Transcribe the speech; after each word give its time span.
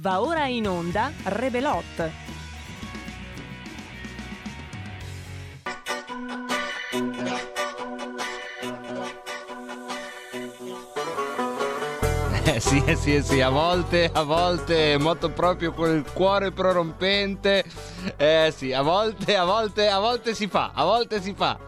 Va 0.00 0.20
ora 0.20 0.46
in 0.46 0.68
onda 0.68 1.10
Rebelot. 1.24 2.10
Eh 12.44 12.60
sì, 12.60 12.80
eh 12.86 12.94
sì, 12.94 13.16
eh 13.16 13.22
sì, 13.22 13.40
a 13.40 13.48
volte, 13.48 14.08
a 14.12 14.22
volte 14.22 14.96
molto 14.98 15.30
proprio 15.30 15.72
quel 15.72 16.04
cuore 16.12 16.52
prorompente. 16.52 17.64
Eh 18.16 18.54
sì, 18.56 18.72
a 18.72 18.82
volte, 18.82 19.36
a 19.36 19.44
volte, 19.44 19.88
a 19.88 19.98
volte 19.98 20.32
si 20.32 20.46
fa, 20.46 20.70
a 20.74 20.84
volte 20.84 21.20
si 21.20 21.34
fa. 21.34 21.58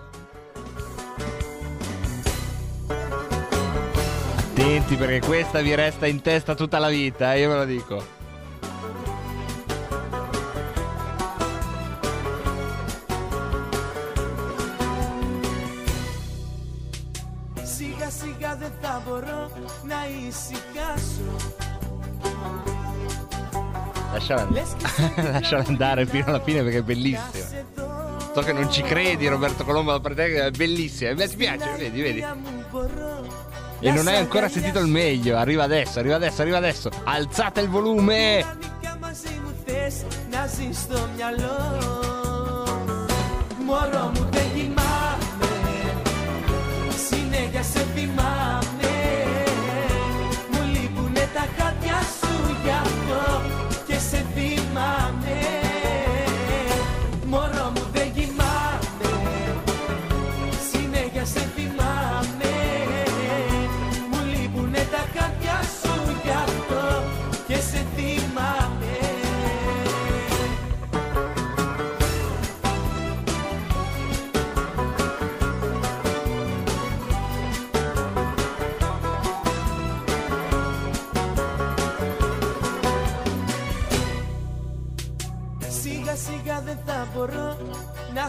Attenti 4.36 4.94
perché 4.94 5.18
questa 5.26 5.60
vi 5.60 5.74
resta 5.74 6.06
in 6.06 6.20
testa 6.20 6.54
tutta 6.54 6.78
la 6.78 6.88
vita, 6.88 7.34
eh, 7.34 7.40
io 7.40 7.48
ve 7.48 7.56
lo 7.56 7.64
dico. 7.64 8.18
μπορώ 19.09 19.51
να 19.91 19.99
ησυχάσω 20.27 21.31
Lasciala, 24.17 24.47
Λες 24.51 24.69
και 24.77 24.87
σε 24.87 25.31
lasciala 25.31 25.63
andare 25.67 26.05
fino 26.05 26.25
alla 26.27 26.39
fine 26.47 26.63
perché 26.63 26.77
è 26.77 26.81
bellissima. 26.81 27.29
κοιτάς 27.31 27.53
εδώ 27.53 27.87
So 28.35 28.41
che 28.41 28.53
non 28.59 28.67
ci 28.71 28.81
credi, 28.81 29.27
Roberto 29.27 29.63
Colombo, 29.63 29.91
da 29.91 29.99
parte 29.99 30.25
te, 30.25 30.45
è 30.45 30.51
bellissima. 30.51 31.09
Mi 31.13 31.27
piace, 31.41 31.65
Στην 31.65 31.77
vedi, 31.83 32.01
vedi. 32.01 32.21
αργία 32.23 32.35
μου 32.43 32.65
μπορώ 32.71 33.15
E 33.79 33.89
να 33.89 33.95
non 33.95 34.03
σ' 34.05 34.07
hai 34.07 34.17
ancora 34.25 34.47
sentito 34.49 34.79
il 34.79 34.87
meglio. 34.87 35.33
Arriva 35.37 35.63
adesso, 35.63 35.99
arriva 35.99 36.15
adesso, 36.15 36.41
arriva 36.41 36.57
adesso. 36.57 36.89
Alzate 37.03 37.59
il 37.61 37.69
volume. 37.69 38.19
Κανονικά 38.41 38.97
μαζί 38.99 39.33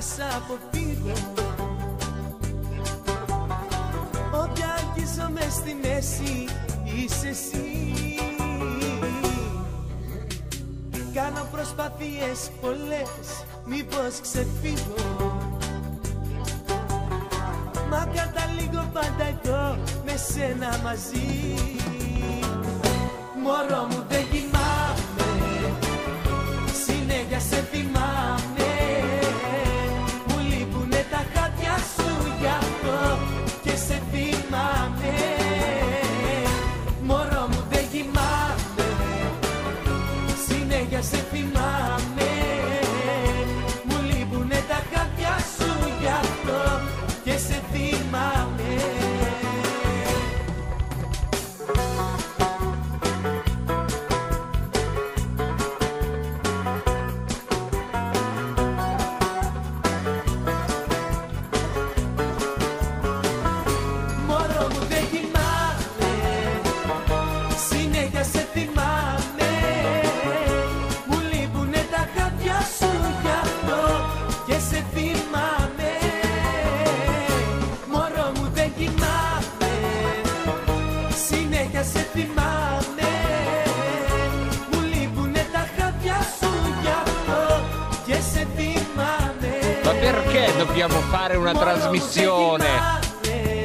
να 0.01 0.07
σ' 0.07 0.35
αποφύγω 0.35 1.11
Όποια 4.33 4.73
αγγίζομαι 4.73 5.41
στη 5.49 5.77
μέση 5.81 6.45
είσαι 6.83 7.27
εσύ. 7.27 8.15
Κάνω 11.13 11.47
προσπάθειες 11.51 12.51
πολλές 12.61 13.45
μήπως 13.65 14.21
ξεφύγω. 14.21 14.95
Μα 17.89 18.07
καταλήγω 18.15 18.89
πάντα 18.93 19.23
εγώ 19.23 19.77
με 20.05 20.15
σένα 20.15 20.79
μαζί. 20.83 21.55
Μωρό 23.43 23.87
μου 23.89 24.05
δεν 24.09 24.25
dobbiamo 90.53 90.99
fare 91.01 91.35
una 91.35 91.53
trasmissione. 91.53 92.99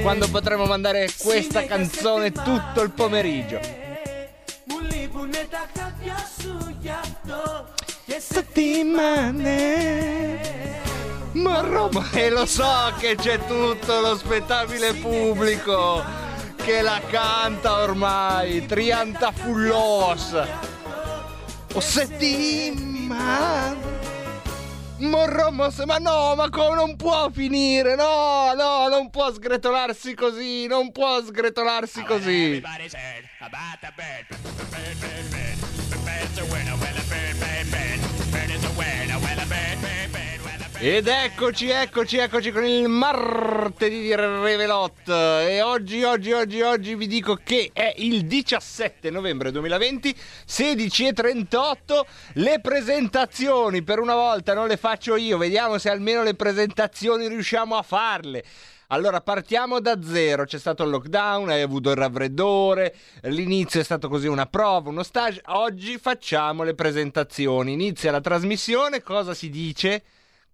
quando 0.02 0.28
potremo 0.28 0.66
mandare 0.66 1.08
questa 1.18 1.64
canzone 1.64 2.30
tutto 2.30 2.82
il 2.82 2.90
pomeriggio. 2.90 3.58
Ma 11.32 11.60
Roma, 11.60 12.08
e 12.12 12.30
lo 12.30 12.46
so 12.46 12.92
che 12.98 13.16
c'è 13.16 13.38
tutto 13.46 14.00
lo 14.00 14.16
spettabile 14.16 14.94
pubblico 14.94 16.24
che 16.66 16.82
la 16.82 17.00
canta 17.08 17.82
ormai, 17.82 18.66
Trianta 18.66 19.32
Fullos. 19.32 20.36
O 21.74 21.80
settimane. 21.80 23.95
Morromo, 24.98 25.68
ma 25.84 25.98
no, 25.98 26.34
ma 26.34 26.48
come 26.48 26.74
non 26.74 26.96
può 26.96 27.28
finire? 27.30 27.94
No, 27.96 28.54
no, 28.54 28.88
non 28.88 29.10
può 29.10 29.30
sgretolarsi 29.30 30.14
così, 30.14 30.66
non 30.66 30.90
può 30.90 31.20
sgretolarsi 31.22 32.02
così. 32.02 32.62
Ed 40.78 41.08
eccoci, 41.08 41.70
eccoci, 41.70 42.18
eccoci 42.18 42.52
con 42.52 42.62
il 42.62 42.86
martedì 42.86 44.02
di 44.02 44.14
Revelot. 44.14 45.08
E 45.08 45.62
oggi, 45.62 46.02
oggi, 46.02 46.32
oggi, 46.32 46.60
oggi 46.60 46.94
vi 46.94 47.06
dico 47.06 47.38
che 47.42 47.70
è 47.72 47.94
il 47.96 48.26
17 48.26 49.08
novembre 49.08 49.50
2020, 49.52 50.14
16.38. 50.46 52.00
Le 52.34 52.60
presentazioni, 52.60 53.82
per 53.82 54.00
una 54.00 54.14
volta 54.14 54.52
non 54.52 54.68
le 54.68 54.76
faccio 54.76 55.16
io, 55.16 55.38
vediamo 55.38 55.78
se 55.78 55.88
almeno 55.88 56.22
le 56.22 56.34
presentazioni 56.34 57.26
riusciamo 57.26 57.74
a 57.74 57.82
farle. 57.82 58.44
Allora 58.88 59.22
partiamo 59.22 59.80
da 59.80 59.98
zero, 60.02 60.44
c'è 60.44 60.58
stato 60.58 60.84
il 60.84 60.90
lockdown, 60.90 61.48
hai 61.48 61.62
avuto 61.62 61.90
il 61.90 61.96
raffreddore, 61.96 62.94
l'inizio 63.22 63.80
è 63.80 63.84
stato 63.84 64.10
così 64.10 64.28
una 64.28 64.46
prova, 64.46 64.90
uno 64.90 65.02
stage, 65.02 65.40
oggi 65.46 65.96
facciamo 65.96 66.64
le 66.64 66.74
presentazioni, 66.74 67.72
inizia 67.72 68.12
la 68.12 68.20
trasmissione, 68.20 69.02
cosa 69.02 69.32
si 69.32 69.48
dice? 69.48 70.02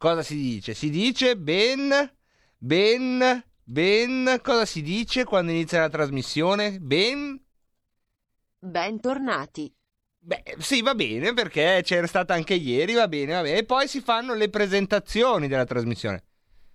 Cosa 0.02 0.24
si 0.24 0.34
dice? 0.34 0.74
Si 0.74 0.90
dice 0.90 1.36
ben, 1.36 2.12
ben, 2.58 3.44
ben, 3.62 4.40
cosa 4.42 4.64
si 4.64 4.82
dice 4.82 5.22
quando 5.22 5.52
inizia 5.52 5.78
la 5.78 5.88
trasmissione? 5.88 6.80
Ben, 6.80 7.40
Bentornati. 8.58 9.72
Beh, 10.18 10.56
sì, 10.58 10.82
va 10.82 10.96
bene, 10.96 11.34
perché 11.34 11.82
c'era 11.84 12.08
stata 12.08 12.34
anche 12.34 12.54
ieri, 12.54 12.94
va 12.94 13.06
bene, 13.06 13.34
va 13.34 13.42
bene. 13.42 13.58
E 13.58 13.64
poi 13.64 13.86
si 13.86 14.00
fanno 14.00 14.34
le 14.34 14.50
presentazioni 14.50 15.46
della 15.46 15.66
trasmissione. 15.66 16.24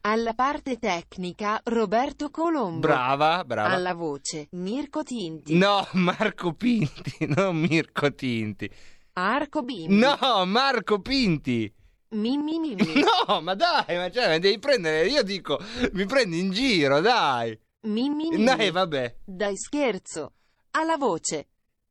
Alla 0.04 0.34
parte 0.34 0.78
tecnica 0.78 1.60
Roberto 1.66 2.30
Colombo. 2.30 2.80
Brava, 2.80 3.44
brava. 3.44 3.74
Alla 3.74 3.94
voce 3.94 4.48
Mirko 4.52 5.04
Tinti. 5.04 5.54
No, 5.54 5.86
Marco 5.96 6.54
Pinti, 6.54 7.26
non 7.36 7.58
Mirko 7.58 8.10
Tinti. 8.16 8.72
Arco 9.16 9.64
bimbi. 9.64 9.98
No, 9.98 10.46
Marco 10.46 11.02
Pinti. 11.02 11.76
Mi 12.10 12.38
mi 12.38 12.60
mi 12.60 12.76
mi. 12.76 13.04
No, 13.28 13.42
ma 13.42 13.54
dai, 13.54 13.98
ma 13.98 14.10
cioè, 14.10 14.30
mi 14.30 14.40
devi 14.40 14.60
prendere, 14.60 15.08
io 15.08 15.24
dico, 15.24 15.60
mi 15.94 16.06
prendi 16.06 16.40
in 16.40 16.52
giro, 16.52 17.02
dai. 17.02 17.58
Mi 17.82 18.10
mi 18.10 18.30
mi. 18.30 18.44
Dai, 18.44 18.72
vabbè. 18.72 19.18
Dai 19.26 19.58
scherzo. 19.58 20.34
Alla 20.72 20.96
voce. 20.98 21.48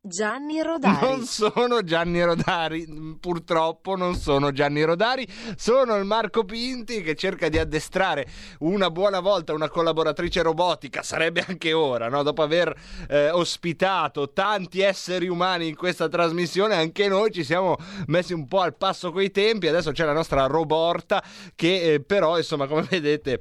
Gianni 0.07 0.63
Rodari. 0.63 1.07
Non 1.07 1.25
sono 1.25 1.83
Gianni 1.83 2.23
Rodari, 2.23 2.87
purtroppo 3.21 3.97
non 3.97 4.15
sono 4.15 4.53
Gianni 4.53 4.83
Rodari, 4.85 5.27
sono 5.57 5.97
il 5.97 6.05
Marco 6.05 6.45
Pinti 6.45 7.03
che 7.03 7.15
cerca 7.15 7.49
di 7.49 7.59
addestrare 7.59 8.27
una 8.61 8.91
buona 8.91 9.21
volta 9.21 9.53
una 9.53 9.69
collaboratrice 9.69 10.43
robotica, 10.43 11.03
sarebbe 11.03 11.45
anche 11.47 11.73
ora, 11.73 12.09
no? 12.09 12.23
dopo 12.23 12.43
aver 12.43 12.75
eh, 13.09 13.31
ospitato 13.31 14.33
tanti 14.33 14.81
esseri 14.81 15.29
umani 15.29 15.69
in 15.69 15.77
questa 15.77 16.09
trasmissione, 16.09 16.75
anche 16.75 17.09
noi 17.09 17.33
ci 17.33 17.45
siamo 17.45 17.77
messi 18.07 18.33
un 18.33 18.47
po' 18.47 18.61
al 18.61 18.77
passo 18.77 19.11
coi 19.11 19.31
tempi, 19.31 19.67
adesso 19.67 19.91
c'è 19.91 20.05
la 20.05 20.13
nostra 20.13 20.47
roborta 20.47 21.23
che 21.55 21.95
eh, 21.95 22.01
però 22.01 22.37
insomma 22.37 22.67
come 22.67 22.83
vedete... 22.89 23.41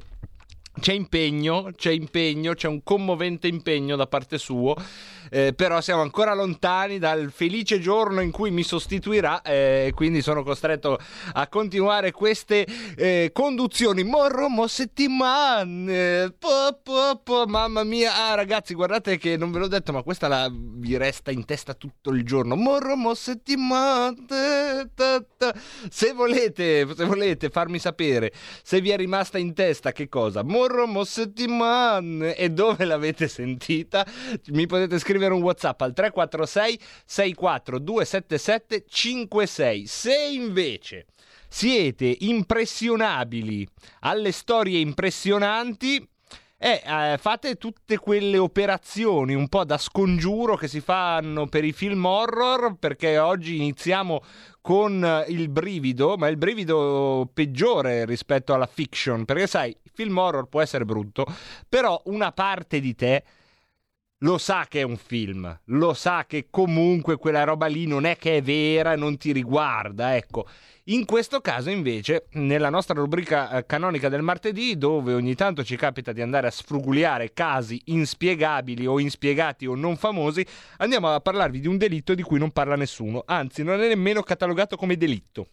C'è 0.77 0.91
impegno, 0.91 1.71
c'è 1.73 1.91
impegno, 1.91 2.53
c'è 2.53 2.67
un 2.67 2.83
commovente 2.83 3.47
impegno 3.47 3.95
da 3.95 4.07
parte 4.07 4.37
suo, 4.37 4.75
eh, 5.29 5.53
però 5.53 5.81
siamo 5.81 6.01
ancora 6.01 6.33
lontani 6.33 6.99
dal 6.99 7.31
felice 7.31 7.79
giorno 7.79 8.21
in 8.21 8.31
cui 8.31 8.51
mi 8.51 8.63
sostituirà 8.63 9.41
e 9.41 9.91
quindi 9.95 10.21
sono 10.21 10.43
costretto 10.43 10.99
a 11.33 11.47
continuare 11.47 12.11
queste 12.11 12.65
eh, 12.95 13.31
conduzioni. 13.33 14.03
Morro 14.03 14.49
mo 14.49 14.67
settimane, 14.67 16.33
po, 16.37 16.79
po, 16.83 17.19
po, 17.23 17.45
mamma 17.47 17.83
mia, 17.83 18.29
ah 18.29 18.35
ragazzi 18.35 18.73
guardate 18.73 19.17
che 19.17 19.37
non 19.37 19.51
ve 19.51 19.59
l'ho 19.59 19.67
detto 19.67 19.91
ma 19.91 20.03
questa 20.03 20.27
la, 20.27 20.49
vi 20.51 20.97
resta 20.97 21.31
in 21.31 21.45
testa 21.45 21.73
tutto 21.73 22.11
il 22.11 22.23
giorno. 22.23 22.55
Morro 22.55 22.95
mo 22.95 23.13
settimane, 23.13 24.25
ta, 24.93 25.23
ta. 25.37 25.53
se 25.89 26.13
volete, 26.13 26.87
se 26.95 27.05
volete 27.05 27.49
farmi 27.49 27.79
sapere 27.79 28.31
se 28.63 28.81
vi 28.81 28.89
è 28.89 28.97
rimasta 28.97 29.37
in 29.37 29.53
testa 29.53 29.91
che 29.91 30.09
cosa, 30.09 30.43
Morro 30.43 30.87
mo 30.87 31.03
settimane 31.03 32.35
e 32.35 32.49
dove 32.49 32.85
l'avete 32.85 33.27
sentita, 33.27 34.05
mi 34.47 34.65
potete 34.65 34.99
scrivere 34.99 35.14
un 35.17 35.41
WhatsApp 35.41 35.81
al 35.81 35.93
346 35.93 36.79
64 37.05 37.79
277 37.79 38.85
56. 38.87 39.87
Se 39.87 40.15
invece 40.15 41.05
siete 41.47 42.17
impressionabili 42.19 43.67
alle 44.01 44.31
storie 44.31 44.79
impressionanti, 44.79 46.05
eh, 46.57 46.81
eh, 46.85 47.17
fate 47.19 47.55
tutte 47.55 47.97
quelle 47.97 48.37
operazioni 48.37 49.33
un 49.35 49.49
po' 49.49 49.65
da 49.65 49.77
scongiuro 49.77 50.55
che 50.55 50.67
si 50.67 50.79
fanno 50.79 51.47
per 51.47 51.63
i 51.63 51.73
film 51.73 52.05
horror, 52.05 52.77
perché 52.79 53.17
oggi 53.17 53.57
iniziamo 53.57 54.21
con 54.61 55.25
il 55.27 55.49
brivido, 55.49 56.15
ma 56.17 56.27
il 56.27 56.37
brivido 56.37 57.29
peggiore 57.31 58.05
rispetto 58.05 58.53
alla 58.53 58.67
fiction, 58.67 59.25
perché 59.25 59.47
sai, 59.47 59.69
il 59.69 59.91
film 59.93 60.17
horror 60.17 60.47
può 60.47 60.61
essere 60.61 60.85
brutto, 60.85 61.25
però 61.69 62.01
una 62.05 62.31
parte 62.31 62.79
di 62.79 62.95
te 62.95 63.23
lo 64.25 64.39
sa 64.39 64.65
che 64.67 64.79
è 64.79 64.83
un 64.83 64.97
film, 64.97 65.55
lo 65.65 65.93
sa 65.93 66.25
che 66.25 66.47
comunque 66.49 67.15
quella 67.15 67.43
roba 67.43 67.67
lì 67.67 67.85
non 67.85 68.05
è 68.05 68.17
che 68.17 68.37
è 68.37 68.41
vera, 68.41 68.95
non 68.95 69.17
ti 69.17 69.31
riguarda, 69.31 70.15
ecco. 70.15 70.47
In 70.85 71.05
questo 71.05 71.41
caso 71.41 71.69
invece, 71.69 72.25
nella 72.31 72.71
nostra 72.71 72.95
rubrica 72.95 73.51
eh, 73.51 73.67
canonica 73.67 74.09
del 74.09 74.23
martedì, 74.23 74.79
dove 74.79 75.13
ogni 75.13 75.35
tanto 75.35 75.63
ci 75.63 75.75
capita 75.75 76.11
di 76.11 76.23
andare 76.23 76.47
a 76.47 76.51
sfruguliare 76.51 77.33
casi 77.33 77.79
inspiegabili 77.85 78.87
o 78.87 78.99
inspiegati 78.99 79.67
o 79.67 79.75
non 79.75 79.95
famosi, 79.95 80.43
andiamo 80.77 81.13
a 81.13 81.19
parlarvi 81.19 81.59
di 81.59 81.67
un 81.67 81.77
delitto 81.77 82.15
di 82.15 82.23
cui 82.23 82.39
non 82.39 82.49
parla 82.49 82.75
nessuno, 82.75 83.21
anzi 83.27 83.61
non 83.61 83.79
è 83.79 83.87
nemmeno 83.87 84.23
catalogato 84.23 84.75
come 84.75 84.97
delitto 84.97 85.49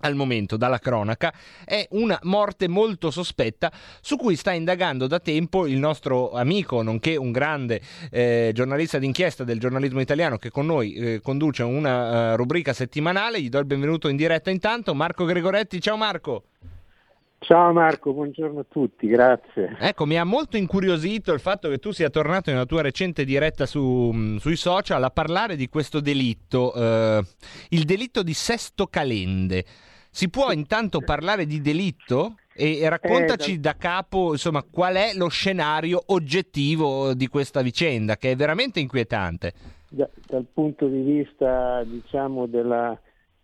al 0.00 0.14
momento 0.14 0.56
dalla 0.56 0.78
cronaca 0.78 1.32
è 1.64 1.86
una 1.92 2.18
morte 2.24 2.68
molto 2.68 3.10
sospetta 3.10 3.72
su 4.00 4.16
cui 4.16 4.36
sta 4.36 4.52
indagando 4.52 5.06
da 5.06 5.20
tempo 5.20 5.66
il 5.66 5.78
nostro 5.78 6.32
amico 6.32 6.82
nonché 6.82 7.16
un 7.16 7.32
grande 7.32 7.80
eh, 8.10 8.50
giornalista 8.52 8.98
d'inchiesta 8.98 9.44
del 9.44 9.58
giornalismo 9.58 10.00
italiano 10.00 10.36
che 10.36 10.50
con 10.50 10.66
noi 10.66 10.92
eh, 10.94 11.20
conduce 11.22 11.62
una 11.62 12.32
uh, 12.32 12.36
rubrica 12.36 12.72
settimanale. 12.72 13.40
Gli 13.40 13.48
do 13.48 13.58
il 13.58 13.64
benvenuto 13.64 14.08
in 14.08 14.16
diretta 14.16 14.50
intanto. 14.50 14.94
Marco 14.94 15.24
Gregoretti 15.24 15.80
ciao 15.80 15.96
Marco 15.96 16.44
Ciao 17.38 17.72
Marco, 17.72 18.12
buongiorno 18.12 18.60
a 18.60 18.66
tutti, 18.68 19.06
grazie. 19.06 19.76
Ecco, 19.78 20.04
mi 20.06 20.18
ha 20.18 20.24
molto 20.24 20.56
incuriosito 20.56 21.32
il 21.32 21.38
fatto 21.38 21.68
che 21.68 21.78
tu 21.78 21.92
sia 21.92 22.10
tornato 22.10 22.50
nella 22.50 22.64
tua 22.64 22.82
recente 22.82 23.24
diretta 23.24 23.66
su, 23.66 24.36
sui 24.38 24.56
social 24.56 25.02
a 25.04 25.10
parlare 25.10 25.54
di 25.54 25.68
questo 25.68 26.00
delitto, 26.00 26.74
eh, 26.74 27.22
il 27.70 27.84
delitto 27.84 28.22
di 28.22 28.32
Sesto 28.32 28.86
Calende. 28.86 29.64
Si 30.10 30.30
può 30.30 30.50
intanto 30.50 31.00
parlare 31.00 31.44
di 31.44 31.60
delitto? 31.60 32.36
E, 32.54 32.78
e 32.78 32.88
raccontaci 32.88 33.52
Eh, 33.52 33.58
da 33.58 33.76
capo 33.76 34.32
insomma, 34.32 34.62
qual 34.62 34.94
è 34.94 35.12
lo 35.14 35.28
scenario 35.28 36.02
oggettivo 36.06 37.12
di 37.12 37.28
questa 37.28 37.60
vicenda, 37.60 38.16
che 38.16 38.30
è 38.30 38.36
veramente 38.36 38.80
inquietante. 38.80 39.52
Da- 39.90 40.08
dal 40.26 40.46
punto 40.52 40.86
di 40.88 41.02
vista 41.02 41.84
diciamo 41.84 42.46
della 42.46 42.98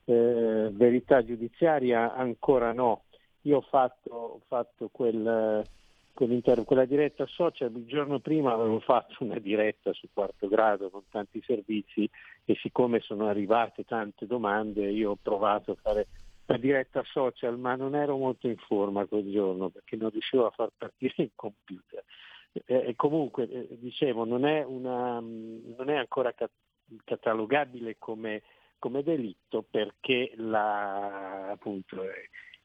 eh, 0.07 0.71
verità 0.73 1.23
giudiziaria 1.23 2.15
ancora 2.15 2.73
no. 2.73 3.03
Io 3.43 3.59
ho 3.59 3.61
fatto, 3.63 4.11
ho 4.11 4.41
fatto 4.47 4.89
quel, 4.91 5.65
quella 6.13 6.85
diretta 6.85 7.27
social, 7.27 7.73
il 7.75 7.87
giorno 7.87 8.21
prima 8.21 8.53
avevo 8.53 8.81
fatto 8.81 9.17
una 9.25 9.39
diretta 9.39 9.93
su 9.93 10.09
quarto 10.13 10.49
grado 10.49 10.91
con 10.91 11.03
tanti 11.11 11.43
servizi 11.45 12.09
e 12.45 12.57
siccome 12.61 13.01
sono 13.01 13.27
arrivate 13.29 13.85
tante 13.85 14.27
domande 14.27 14.91
io 14.91 15.13
ho 15.13 15.19
provato 15.21 15.73
a 15.73 15.77
fare 15.81 16.07
la 16.47 16.57
diretta 16.57 17.03
social 17.05 17.59
ma 17.59 17.75
non 17.75 17.95
ero 17.95 18.17
molto 18.17 18.47
in 18.47 18.57
forma 18.57 19.07
quel 19.07 19.31
giorno 19.31 19.71
perché 19.71 19.97
non 19.97 20.11
riuscivo 20.11 20.47
a 20.47 20.51
far 20.51 20.71
partire 20.77 21.15
il 21.17 21.33
computer. 21.35 22.05
Eh, 22.53 22.89
e 22.89 22.95
comunque, 22.97 23.49
eh, 23.49 23.79
dicevo, 23.79 24.25
non 24.25 24.45
è, 24.45 24.63
una, 24.63 25.19
non 25.21 25.89
è 25.89 25.97
ancora 25.97 26.33
ca- 26.33 26.51
catalogabile 27.05 27.97
come, 27.99 28.43
come 28.79 29.03
delitto 29.03 29.65
perché 29.69 30.33
la, 30.37 31.49
appunto, 31.51 32.03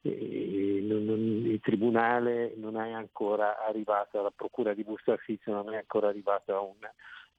il 0.07 1.59
tribunale 1.61 2.53
non 2.55 2.77
è 2.77 2.91
ancora 2.91 3.65
arrivato, 3.65 4.21
la 4.21 4.31
procura 4.35 4.73
di 4.73 4.83
Busto 4.83 5.11
Arsizio 5.11 5.53
non 5.53 5.73
è 5.73 5.77
ancora 5.77 6.07
arrivata 6.07 6.55
a 6.55 6.61
un, 6.61 6.75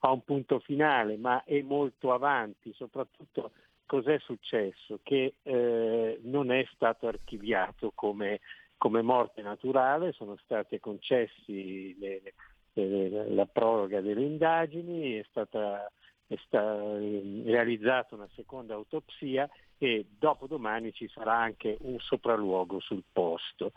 a 0.01 0.11
un 0.11 0.23
punto 0.25 0.59
finale, 0.61 1.17
ma 1.17 1.45
è 1.45 1.61
molto 1.63 2.13
avanti, 2.13 2.73
soprattutto 2.75 3.53
cos'è 3.87 4.19
successo? 4.19 5.01
Che 5.03 5.35
eh, 5.43 6.19
non 6.23 6.51
è 6.51 6.67
stato 6.75 7.07
archiviato 7.07 7.93
come, 7.95 8.41
come 8.77 9.03
morte 9.03 9.43
naturale, 9.43 10.13
sono 10.13 10.37
state 10.43 10.81
concessi 10.81 11.97
le- 11.99 12.35
le- 12.75 13.29
la 13.31 13.47
proroga 13.47 14.01
delle 14.01 14.23
indagini, 14.23 15.15
è 15.15 15.25
stata 15.29 15.91
è 16.29 16.37
sta- 16.45 16.99
eh, 16.99 17.43
realizzata 17.47 18.15
una 18.15 18.29
seconda 18.35 18.75
autopsia 18.75 19.49
e 19.79 20.07
dopodomani 20.19 20.93
ci 20.93 21.09
sarà 21.09 21.37
anche 21.37 21.77
un 21.81 21.99
sopralluogo 22.01 22.81
sul 22.81 23.05
posto. 23.11 23.73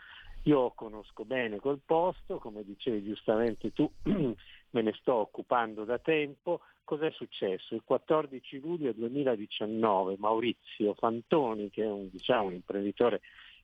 Io 0.45 0.71
conosco 0.71 1.23
bene 1.23 1.59
quel 1.59 1.79
posto, 1.85 2.39
come 2.39 2.63
dicevi 2.63 3.03
giustamente 3.03 3.71
tu, 3.71 3.89
me 4.03 4.81
ne 4.81 4.93
sto 4.99 5.13
occupando 5.13 5.83
da 5.83 5.99
tempo. 5.99 6.61
Cos'è 6.83 7.11
successo? 7.11 7.75
Il 7.75 7.83
14 7.85 8.59
luglio 8.59 8.91
2019 8.91 10.15
Maurizio 10.17 10.95
Fantoni, 10.95 11.69
che 11.69 11.83
è 11.83 11.89
un, 11.89 12.09
diciamo, 12.09 12.47
un 12.47 12.53
imprenditore 12.53 13.21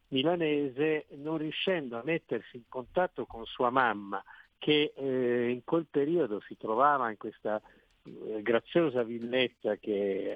milanese, 0.09 1.07
non 1.15 1.37
riuscendo 1.37 1.97
a 1.97 2.03
mettersi 2.05 2.57
in 2.57 2.63
contatto 2.69 3.25
con 3.25 3.45
sua 3.45 3.71
mamma, 3.71 4.23
che 4.59 4.93
eh, 4.95 5.49
in 5.49 5.63
quel 5.63 5.87
periodo 5.89 6.39
si 6.41 6.55
trovava 6.57 7.09
in 7.09 7.17
questa 7.17 7.61
graziosa 8.41 9.03
villetta 9.03 9.75
che, 9.77 10.35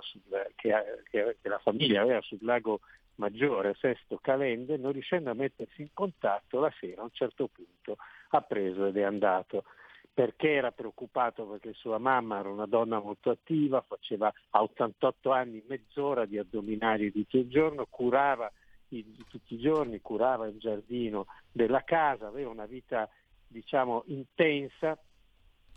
sul- 0.00 0.22
che- 0.56 1.02
che- 1.10 1.36
che 1.40 1.48
la 1.48 1.58
famiglia 1.58 2.02
aveva 2.02 2.20
sul 2.22 2.38
lago 2.42 2.80
Maggiore, 3.16 3.74
Sesto 3.74 4.18
Calende, 4.18 4.76
non 4.76 4.92
riuscendo 4.92 5.30
a 5.30 5.34
mettersi 5.34 5.82
in 5.82 5.88
contatto 5.92 6.60
la 6.60 6.72
sera 6.78 7.00
a 7.00 7.04
un 7.04 7.10
certo 7.12 7.48
punto 7.48 7.96
ha 8.30 8.40
preso 8.42 8.86
ed 8.86 8.96
è 8.96 9.02
andato. 9.02 9.64
Perché 10.12 10.50
era 10.52 10.72
preoccupato? 10.72 11.44
Perché 11.44 11.72
sua 11.74 11.98
mamma 11.98 12.40
era 12.40 12.48
una 12.48 12.66
donna 12.66 13.00
molto 13.00 13.30
attiva, 13.30 13.80
faceva 13.86 14.32
a 14.50 14.62
88 14.62 15.30
anni 15.32 15.62
mezz'ora 15.66 16.26
di 16.26 16.38
addominali 16.38 17.12
tutto 17.12 17.38
il 17.38 17.48
giorno, 17.48 17.86
curava 17.88 18.50
i- 18.88 19.16
tutti 19.28 19.54
i 19.54 19.58
giorni, 19.58 20.00
curava 20.00 20.46
il 20.46 20.58
giardino 20.58 21.26
della 21.50 21.82
casa, 21.84 22.26
aveva 22.28 22.50
una 22.50 22.66
vita 22.66 23.08
diciamo 23.46 24.04
intensa, 24.06 24.98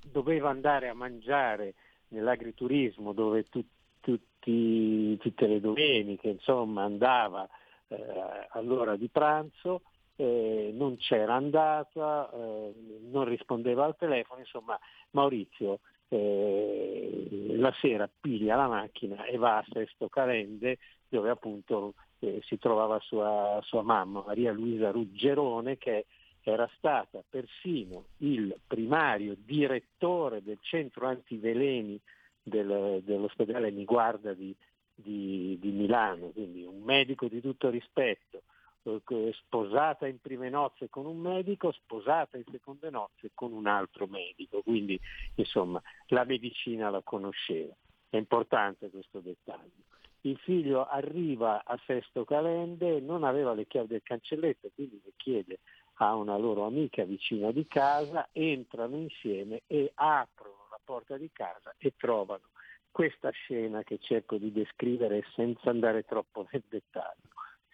doveva 0.04 0.50
andare 0.50 0.90
a 0.90 0.94
mangiare 0.94 1.74
nell'agriturismo 2.10 3.14
dove 3.14 3.44
tu- 3.50 3.66
tutti- 4.00 5.18
tutte 5.18 5.48
le 5.48 5.60
domeniche 5.60 6.30
insomma 6.30 6.84
andava 6.84 7.48
eh, 7.88 8.48
all'ora 8.52 8.96
di 8.96 9.10
pranzo, 9.10 9.82
eh, 10.16 10.72
non 10.74 10.98
c'era 10.98 11.34
andata, 11.36 12.30
eh, 12.34 12.74
non 13.10 13.26
rispondeva 13.26 13.86
al 13.86 13.96
telefono, 13.98 14.40
insomma 14.40 14.80
Maurizio 15.12 15.80
eh, 16.08 17.56
la 17.58 17.74
sera 17.80 18.10
piglia 18.20 18.56
la 18.56 18.68
macchina 18.68 19.26
e 19.26 19.38
va 19.38 19.58
a 19.58 19.66
Sesto 19.70 20.10
Calende 20.10 20.78
dove 21.08 21.30
appunto 21.30 21.94
eh, 22.20 22.42
si 22.44 22.58
trovava 22.58 23.00
sua, 23.00 23.60
sua 23.64 23.82
mamma 23.82 24.24
Maria 24.26 24.52
Luisa 24.52 24.92
Ruggerone 24.92 25.78
che 25.78 26.06
era 26.44 26.70
stata 26.78 27.24
persino 27.28 28.06
il 28.18 28.56
primario 28.66 29.36
direttore 29.38 30.42
del 30.42 30.58
centro 30.62 31.08
antiveleni 31.08 32.00
del- 32.42 33.02
dell'ospedale 33.04 33.70
Niguarda 33.70 34.34
di, 34.34 34.56
di- 34.94 35.58
di 35.60 35.72
Milano, 35.72 36.30
quindi 36.30 36.64
un 36.64 36.82
medico 36.82 37.28
di 37.28 37.42
tutto 37.42 37.70
rispetto, 37.70 38.42
eh, 38.84 39.34
sposata 39.34 40.08
in 40.08 40.20
prime 40.20 40.50
nozze 40.50 40.90
con 40.90 41.06
un 41.06 41.20
medico, 41.20 41.72
sposata 41.72 42.38
in 42.38 42.46
seconde 42.50 42.90
nozze 42.90 43.30
con 43.36 43.54
un 43.54 43.68
altro 43.68 44.08
medico, 44.08 44.62
quindi 44.64 45.00
insomma 45.36 45.82
la 46.08 46.24
medicina 46.24 46.90
la 46.90 47.02
conosceva. 47.04 47.76
È 48.10 48.18
importante 48.18 48.90
questo 48.90 49.20
dettaglio. 49.20 49.84
Il 50.24 50.38
figlio 50.38 50.86
arriva 50.88 51.64
a 51.64 51.80
Sesto 51.86 52.26
Calende, 52.26 53.00
non 53.00 53.24
aveva 53.24 53.54
le 53.54 53.66
chiavi 53.66 53.88
del 53.88 54.04
cancelletto, 54.04 54.70
quindi 54.74 55.02
le 55.04 55.14
chiede 55.16 55.60
a 56.04 56.16
una 56.16 56.36
loro 56.36 56.66
amica 56.66 57.04
vicina 57.04 57.52
di 57.52 57.68
casa, 57.68 58.30
entrano 58.32 58.96
insieme 58.98 59.62
e 59.68 59.92
aprono 59.94 60.66
la 60.72 60.80
porta 60.84 61.16
di 61.16 61.30
casa 61.32 61.76
e 61.78 61.94
trovano 61.96 62.50
questa 62.90 63.30
scena 63.30 63.84
che 63.84 64.00
cerco 64.02 64.38
di 64.38 64.52
descrivere 64.52 65.24
senza 65.36 65.70
andare 65.70 66.04
troppo 66.04 66.48
nel 66.52 66.64
dettaglio. 66.68 67.30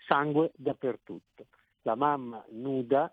Sangue 0.05 0.51
dappertutto. 0.55 1.45
La 1.83 1.95
mamma 1.95 2.43
nuda, 2.49 3.09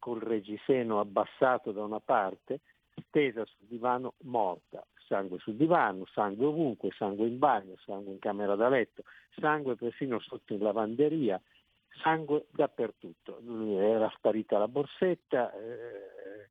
col 0.00 0.20
reggiseno 0.20 0.98
abbassato 0.98 1.70
da 1.70 1.84
una 1.84 2.00
parte, 2.00 2.58
stesa 3.06 3.44
sul 3.44 3.68
divano, 3.68 4.14
morta. 4.24 4.84
Sangue 5.06 5.38
sul 5.38 5.54
divano, 5.54 6.04
sangue 6.12 6.46
ovunque, 6.46 6.90
sangue 6.96 7.28
in 7.28 7.38
bagno, 7.38 7.76
sangue 7.84 8.10
in 8.10 8.18
camera 8.18 8.56
da 8.56 8.68
letto, 8.68 9.04
sangue 9.38 9.76
persino 9.76 10.18
sotto 10.18 10.52
in 10.52 10.58
lavanderia, 10.58 11.40
sangue 11.98 12.46
dappertutto. 12.50 13.40
Era 13.78 14.10
sparita 14.16 14.58
la 14.58 14.68
borsetta, 14.68 15.52
eh, 15.52 16.48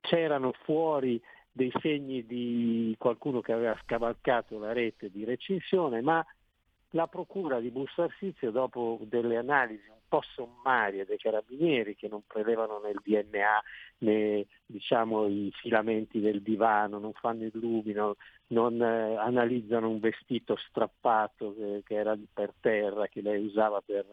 c'erano 0.00 0.52
fuori 0.64 1.20
dei 1.50 1.72
segni 1.80 2.24
di 2.24 2.94
qualcuno 2.98 3.40
che 3.40 3.52
aveva 3.52 3.78
scavalcato 3.82 4.58
la 4.58 4.72
rete 4.72 5.10
di 5.10 5.24
recinzione, 5.24 6.00
ma 6.00 6.24
la 6.92 7.06
procura 7.06 7.60
di 7.60 7.70
Busto 7.70 8.02
Arsizio, 8.02 8.50
dopo 8.50 8.98
delle 9.02 9.36
analisi 9.36 9.88
un 9.88 9.96
po' 10.08 10.22
sommarie 10.34 11.04
dei 11.04 11.18
carabinieri 11.18 11.94
che 11.96 12.08
non 12.08 12.22
prelevano 12.26 12.78
nel 12.78 12.98
DNA 13.02 13.62
né 13.98 14.46
diciamo, 14.64 15.26
i 15.26 15.52
filamenti 15.54 16.20
del 16.20 16.40
divano, 16.40 16.98
non 16.98 17.12
fanno 17.12 17.44
il 17.44 17.52
lumino, 17.52 18.16
non 18.48 18.80
eh, 18.80 19.16
analizzano 19.16 19.88
un 19.88 19.98
vestito 19.98 20.56
strappato 20.56 21.54
che, 21.54 21.82
che 21.84 21.94
era 21.94 22.16
per 22.32 22.54
terra, 22.60 23.08
che 23.08 23.20
lei 23.20 23.44
usava 23.44 23.82
per 23.84 24.06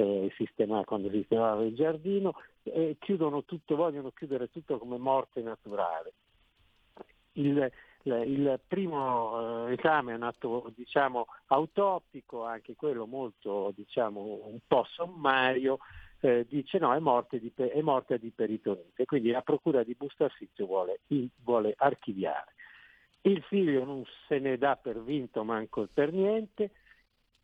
eh, 0.00 0.32
sistemare, 0.36 0.84
quando 0.84 1.10
sistemava 1.10 1.62
il 1.62 1.74
giardino, 1.74 2.34
e 2.62 2.96
chiudono 2.98 3.44
tutto, 3.44 3.76
vogliono 3.76 4.10
chiudere 4.10 4.50
tutto 4.50 4.78
come 4.78 4.98
morte 4.98 5.42
naturale. 5.42 6.12
Il, 7.32 7.70
il 8.02 8.60
primo 8.66 9.66
eh, 9.68 9.74
esame 9.74 10.12
è 10.12 10.16
un 10.16 10.22
atto 10.22 10.72
diciamo, 10.74 11.26
autoptico, 11.46 12.44
anche 12.44 12.74
quello 12.74 13.06
molto 13.06 13.72
diciamo, 13.76 14.20
un 14.44 14.58
po' 14.66 14.84
sommario, 14.88 15.78
eh, 16.20 16.44
dice 16.48 16.78
no, 16.78 16.94
è 16.94 16.98
morte 16.98 17.38
di, 17.38 17.52
è 17.54 17.80
morte 17.80 18.18
di 18.18 18.30
peritonite, 18.30 19.04
quindi 19.04 19.30
la 19.30 19.42
procura 19.42 19.82
di 19.82 19.94
Busto 19.94 20.24
Arsizio 20.24 20.66
vuole, 20.66 21.00
vuole 21.42 21.74
archiviare. 21.76 22.54
Il 23.22 23.42
figlio 23.42 23.84
non 23.84 24.02
se 24.26 24.38
ne 24.38 24.56
dà 24.56 24.76
per 24.76 25.02
vinto 25.02 25.44
manco 25.44 25.86
per 25.92 26.12
niente, 26.12 26.70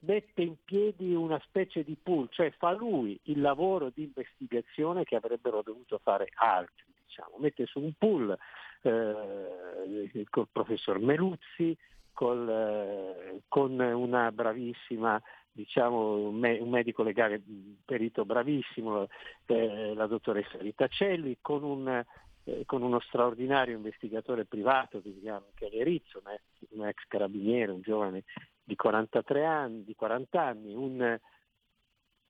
mette 0.01 0.43
in 0.43 0.57
piedi 0.65 1.15
una 1.15 1.41
specie 1.45 1.83
di 1.83 1.97
pool, 2.01 2.29
cioè 2.31 2.53
fa 2.59 2.73
lui 2.73 3.19
il 3.25 3.41
lavoro 3.41 3.91
di 3.91 4.03
investigazione 4.03 5.05
che 5.05 5.17
avrebbero 5.17 5.63
dovuto 5.63 5.99
fare 6.03 6.29
altri, 6.35 6.85
diciamo. 7.05 7.37
mette 7.39 7.67
su 7.67 7.81
un 7.81 7.93
pool 7.97 8.37
eh, 8.83 10.27
col 10.31 10.49
professor 10.51 10.99
Meluzzi, 10.99 11.77
col, 12.13 12.49
eh, 12.49 13.43
con 13.49 13.79
una 13.79 14.31
bravissima, 14.33 15.21
diciamo, 15.51 16.29
un, 16.29 16.37
me- 16.37 16.59
un 16.59 16.71
medico 16.71 17.03
legale 17.03 17.43
perito 17.85 18.25
bravissimo, 18.25 19.09
eh, 19.47 19.95
la 19.95 20.07
dottoressa 20.07 20.59
Ritacelli, 20.59 21.39
con, 21.41 21.63
un, 21.63 22.05
eh, 22.45 22.65
con 22.65 22.83
uno 22.83 23.01
straordinario 23.01 23.77
investigatore 23.77 24.45
privato 24.45 25.01
che 25.03 25.13
si 25.13 25.21
chiama 25.21 25.45
Michele 25.47 25.85
Rizzo, 25.85 26.23
un 26.25 26.33
ex, 26.33 26.71
un 26.71 26.87
ex 26.87 27.05
carabiniere, 27.09 27.73
un 27.73 27.81
giovane 27.81 28.25
di 28.67 28.75
43 28.75 29.45
anni, 29.45 29.85
di 29.85 29.95
40 29.95 30.43
anni, 30.43 30.75
un, 30.75 31.19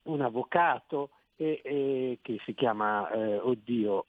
un 0.03 0.21
avvocato 0.21 1.11
e, 1.35 1.61
e 1.65 2.19
che 2.21 2.39
si 2.45 2.53
chiama, 2.53 3.11
eh, 3.11 3.39
oddio, 3.39 4.07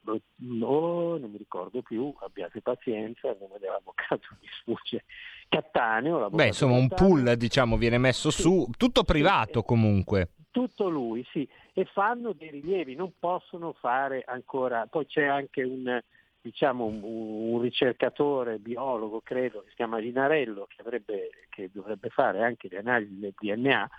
oh, 0.61 1.17
non 1.17 1.29
mi 1.31 1.37
ricordo 1.37 1.81
più, 1.81 2.13
abbiate 2.19 2.61
pazienza, 2.61 3.29
il 3.29 3.37
nome 3.39 3.59
dell'avvocato 3.59 4.27
mi 4.41 4.47
sfugge, 4.59 5.05
Cattaneo. 5.47 6.29
Beh, 6.29 6.47
insomma, 6.47 6.75
un 6.75 6.89
Cattaneo. 6.89 7.15
pool, 7.23 7.35
diciamo, 7.37 7.77
viene 7.77 7.97
messo 7.97 8.29
Sì. 8.29 8.41
su, 8.41 8.67
tutto 8.77 9.03
privato 9.03 9.59
Sì. 9.61 9.65
comunque. 9.65 10.31
Tutto 10.51 10.89
lui, 10.89 11.25
sì, 11.31 11.47
e 11.73 11.85
fanno 11.85 12.33
dei 12.33 12.49
rilievi, 12.49 12.95
non 12.95 13.13
possono 13.19 13.71
fare 13.73 14.23
ancora, 14.25 14.87
poi 14.87 15.05
c'è 15.05 15.23
anche 15.23 15.63
un, 15.63 16.01
diciamo, 16.47 16.85
un, 16.85 17.01
un 17.03 17.59
ricercatore 17.61 18.57
biologo, 18.57 19.19
credo, 19.21 19.61
che 19.63 19.69
si 19.69 19.75
chiama 19.75 19.97
Linarello, 19.97 20.65
che, 20.69 20.81
avrebbe, 20.81 21.29
che 21.49 21.69
dovrebbe 21.73 22.09
fare 22.09 22.41
anche 22.41 22.69
le 22.69 22.77
analisi 22.77 23.19
del 23.19 23.33
DNA, 23.37 23.89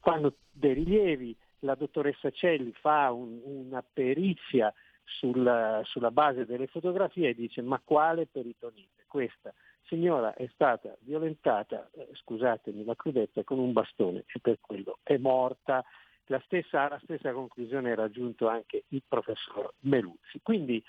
fanno 0.00 0.34
dei 0.50 0.72
rilievi, 0.72 1.36
la 1.60 1.74
dottoressa 1.74 2.30
Celli 2.30 2.72
fa 2.72 3.10
un- 3.12 3.40
una 3.44 3.82
perizia 3.82 4.72
sulla, 5.04 5.82
sulla 5.84 6.10
base 6.10 6.46
delle 6.46 6.66
fotografie 6.66 7.30
e 7.30 7.34
dice 7.34 7.60
ma 7.60 7.80
quale 7.84 8.26
peritonite? 8.26 9.04
Questa 9.06 9.52
signora 9.86 10.34
è 10.34 10.48
stata 10.54 10.96
violentata, 11.00 11.90
eh, 11.92 12.08
scusatemi 12.12 12.84
la 12.84 12.96
crudezza, 12.96 13.44
con 13.44 13.58
un 13.58 13.72
bastone 13.72 14.24
e 14.26 14.40
per 14.40 14.58
quello 14.60 14.98
è 15.02 15.18
morta. 15.18 15.84
La 16.28 16.40
stessa, 16.46 16.88
la 16.88 17.00
stessa 17.02 17.32
conclusione 17.32 17.92
ha 17.92 17.94
raggiunto 17.94 18.48
anche 18.48 18.84
il 18.88 19.02
professor 19.06 19.74
Meluzzi. 19.80 20.40
Quindi 20.42 20.82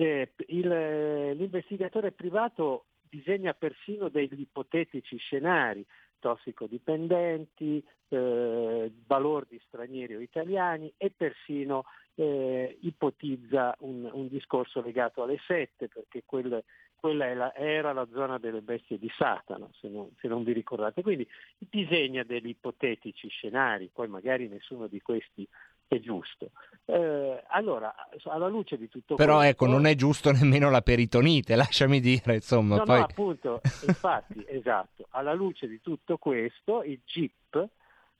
eh, 0.00 0.30
il- 0.46 1.32
l'investigatore 1.36 2.12
privato 2.12 2.84
disegna 3.08 3.52
persino 3.52 4.08
degli 4.08 4.40
ipotetici 4.40 5.16
scenari, 5.16 5.84
tossicodipendenti, 6.20 7.84
eh, 8.08 8.92
balordi 8.94 9.60
stranieri 9.66 10.14
o 10.14 10.20
italiani 10.20 10.92
e 10.96 11.10
persino 11.10 11.84
eh, 12.14 12.78
ipotizza 12.82 13.76
un, 13.80 14.08
un 14.12 14.26
discorso 14.28 14.80
legato 14.82 15.22
alle 15.22 15.38
sette, 15.46 15.86
perché 15.88 16.22
quel- 16.24 16.64
quella 16.96 17.32
la- 17.32 17.54
era 17.54 17.92
la 17.92 18.06
zona 18.12 18.38
delle 18.38 18.60
bestie 18.60 18.98
di 18.98 19.08
Satana, 19.16 19.68
se 19.80 19.88
non, 19.88 20.10
se 20.20 20.26
non 20.26 20.42
vi 20.42 20.52
ricordate. 20.52 21.02
Quindi 21.02 21.28
disegna 21.58 22.24
degli 22.24 22.48
ipotetici 22.48 23.28
scenari, 23.28 23.88
poi 23.92 24.08
magari 24.08 24.48
nessuno 24.48 24.88
di 24.88 25.00
questi 25.00 25.46
è 25.88 25.98
giusto. 26.00 26.50
Eh, 26.84 27.42
allora, 27.48 27.94
alla 28.24 28.48
luce 28.48 28.78
di 28.78 28.88
tutto 28.88 29.14
Però 29.16 29.36
questo... 29.38 29.50
ecco, 29.50 29.66
non 29.66 29.86
è 29.86 29.94
giusto 29.94 30.30
nemmeno 30.30 30.70
la 30.70 30.80
peritonite, 30.82 31.56
lasciami 31.56 32.00
dire, 32.00 32.34
insomma, 32.34 32.76
No, 32.76 32.84
poi... 32.84 32.98
no, 32.98 33.04
appunto, 33.04 33.60
infatti, 33.86 34.44
esatto, 34.48 35.06
alla 35.10 35.32
luce 35.34 35.66
di 35.66 35.80
tutto 35.80 36.18
questo, 36.18 36.82
il 36.82 37.00
GIP, 37.04 37.68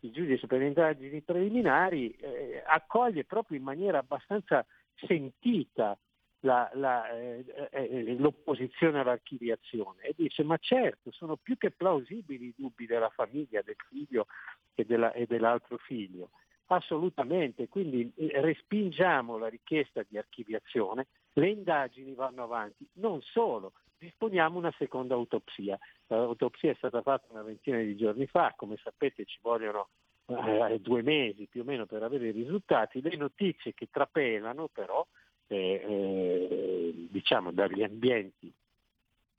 il 0.00 0.10
giudice 0.12 0.46
per 0.46 0.58
le 0.60 0.66
indagini 0.66 1.20
preliminari, 1.22 2.10
eh, 2.12 2.62
accoglie 2.66 3.24
proprio 3.24 3.58
in 3.58 3.64
maniera 3.64 3.98
abbastanza 3.98 4.64
sentita 4.94 5.96
la- 6.42 6.70
la, 6.74 7.10
eh, 7.10 7.44
eh, 7.70 8.14
l'opposizione 8.16 9.00
all'archiviazione 9.00 10.02
e 10.02 10.14
dice 10.16 10.44
ma 10.44 10.56
certo 10.58 11.10
sono 11.10 11.34
più 11.36 11.56
che 11.56 11.72
plausibili 11.72 12.46
i 12.46 12.54
dubbi 12.56 12.86
della 12.86 13.08
famiglia, 13.10 13.60
del 13.62 13.74
figlio 13.88 14.26
e, 14.74 14.84
della- 14.84 15.12
e 15.12 15.26
dell'altro 15.26 15.78
figlio. 15.78 16.30
Assolutamente, 16.70 17.68
quindi 17.68 18.12
eh, 18.16 18.40
respingiamo 18.42 19.38
la 19.38 19.48
richiesta 19.48 20.04
di 20.06 20.18
archiviazione, 20.18 21.06
le 21.32 21.48
indagini 21.48 22.12
vanno 22.12 22.42
avanti, 22.42 22.86
non 22.94 23.22
solo, 23.22 23.72
disponiamo 23.96 24.58
una 24.58 24.72
seconda 24.76 25.14
autopsia. 25.14 25.78
L'autopsia 26.08 26.70
è 26.70 26.74
stata 26.74 27.00
fatta 27.00 27.26
una 27.30 27.42
ventina 27.42 27.78
di 27.78 27.96
giorni 27.96 28.26
fa, 28.26 28.52
come 28.54 28.76
sapete 28.82 29.24
ci 29.24 29.38
vogliono 29.40 29.88
eh, 30.26 30.78
due 30.80 31.00
mesi 31.02 31.46
più 31.46 31.62
o 31.62 31.64
meno 31.64 31.86
per 31.86 32.02
avere 32.02 32.28
i 32.28 32.32
risultati. 32.32 33.00
Le 33.00 33.16
notizie 33.16 33.72
che 33.72 33.88
trapelano 33.90 34.68
però, 34.68 35.06
eh, 35.46 35.56
eh, 35.56 37.06
diciamo 37.10 37.50
dagli 37.50 37.82
ambienti 37.82 38.52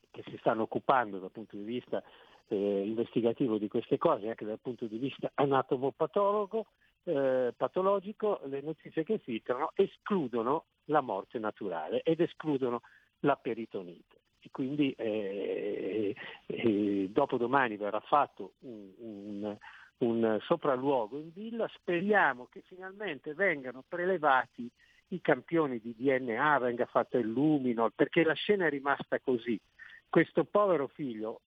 che 0.09 0.23
si 0.27 0.37
stanno 0.37 0.63
occupando 0.63 1.19
dal 1.19 1.31
punto 1.31 1.55
di 1.55 1.63
vista 1.63 2.01
eh, 2.47 2.83
investigativo 2.85 3.59
di 3.59 3.67
queste 3.67 3.99
cose, 3.99 4.29
anche 4.29 4.45
dal 4.45 4.59
punto 4.59 4.87
di 4.87 4.97
vista 4.97 5.29
anatomopatologo, 5.35 6.65
eh, 7.03 7.53
patologico, 7.55 8.41
le 8.45 8.61
notizie 8.61 9.03
che 9.03 9.19
filtrano 9.19 9.71
escludono 9.75 10.65
la 10.85 11.01
morte 11.01 11.39
naturale 11.39 12.01
ed 12.03 12.19
escludono 12.21 12.81
la 13.19 13.35
peritonite. 13.35 14.17
E 14.41 14.49
quindi 14.51 14.91
eh, 14.93 16.15
eh, 16.45 17.07
dopodomani 17.09 17.75
verrà 17.75 17.99
fatto 17.99 18.53
un, 18.59 18.89
un, 18.97 19.57
un 19.97 20.37
sopralluogo 20.41 21.17
in 21.17 21.31
villa, 21.33 21.69
speriamo 21.73 22.47
che 22.49 22.61
finalmente 22.65 23.33
vengano 23.33 23.83
prelevati 23.87 24.69
i 25.09 25.21
campioni 25.21 25.79
di 25.79 25.95
DNA, 25.97 26.59
venga 26.59 26.85
fatto 26.85 27.17
il 27.17 27.27
luminol, 27.27 27.93
perché 27.93 28.23
la 28.23 28.33
scena 28.33 28.67
è 28.67 28.69
rimasta 28.69 29.19
così. 29.19 29.59
Questo 30.07 30.45
povero 30.45 30.87
figlio 30.87 31.41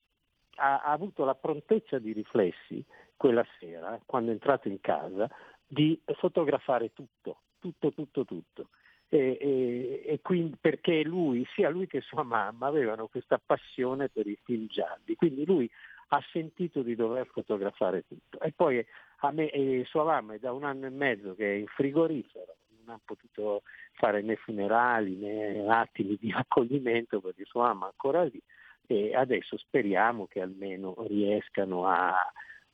ha, 0.56 0.82
ha 0.82 0.92
avuto 0.92 1.24
la 1.24 1.34
prontezza 1.34 1.98
di 1.98 2.12
riflessi 2.12 2.84
quella 3.22 3.46
sera, 3.60 4.00
quando 4.04 4.30
è 4.30 4.32
entrato 4.32 4.66
in 4.66 4.80
casa, 4.80 5.30
di 5.64 5.96
fotografare 6.16 6.92
tutto, 6.92 7.42
tutto, 7.60 7.92
tutto, 7.92 8.24
tutto. 8.24 8.68
E, 9.08 9.38
e, 9.40 10.02
e 10.04 10.20
quindi 10.20 10.56
perché 10.60 11.04
lui, 11.04 11.46
sia 11.54 11.68
lui 11.68 11.86
che 11.86 12.00
sua 12.00 12.24
mamma, 12.24 12.66
avevano 12.66 13.06
questa 13.06 13.38
passione 13.38 14.08
per 14.08 14.26
i 14.26 14.36
film 14.42 14.66
gialli, 14.66 15.14
quindi 15.14 15.46
lui 15.46 15.70
ha 16.08 16.20
sentito 16.32 16.82
di 16.82 16.96
dover 16.96 17.28
fotografare 17.28 18.04
tutto. 18.08 18.40
E 18.40 18.50
poi 18.50 18.84
a 19.18 19.30
me 19.30 19.50
e 19.50 19.84
sua 19.86 20.02
mamma 20.02 20.34
è 20.34 20.40
da 20.40 20.50
un 20.50 20.64
anno 20.64 20.86
e 20.86 20.90
mezzo 20.90 21.36
che 21.36 21.48
è 21.48 21.54
in 21.58 21.68
frigorifero, 21.68 22.56
non 22.84 22.96
ha 22.96 23.00
potuto 23.04 23.62
fare 23.92 24.20
né 24.22 24.34
funerali 24.34 25.14
né 25.14 25.64
attimi 25.68 26.16
di 26.16 26.32
accoglimento 26.34 27.20
perché 27.20 27.44
sua 27.44 27.68
mamma 27.68 27.84
è 27.86 27.90
ancora 27.90 28.24
lì 28.24 28.42
e 28.88 29.14
adesso 29.14 29.56
speriamo 29.58 30.26
che 30.26 30.40
almeno 30.40 30.96
riescano 31.06 31.86
a, 31.86 32.10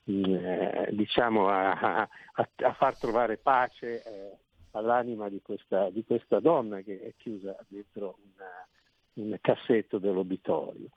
eh, 0.08 0.88
diciamo 0.92 1.48
a, 1.48 1.72
a, 1.72 2.08
a, 2.32 2.72
far 2.72 2.96
trovare 2.96 3.36
pace 3.36 4.02
eh, 4.02 4.36
all'anima 4.70 5.28
di 5.28 5.40
questa, 5.42 5.90
di 5.90 6.02
questa, 6.04 6.40
donna 6.40 6.80
che 6.80 7.00
è 7.00 7.12
chiusa 7.16 7.54
dentro 7.68 8.16
una, 8.34 9.30
un 9.30 9.36
cassetto 9.40 9.98
dell'obitorio. 9.98 10.88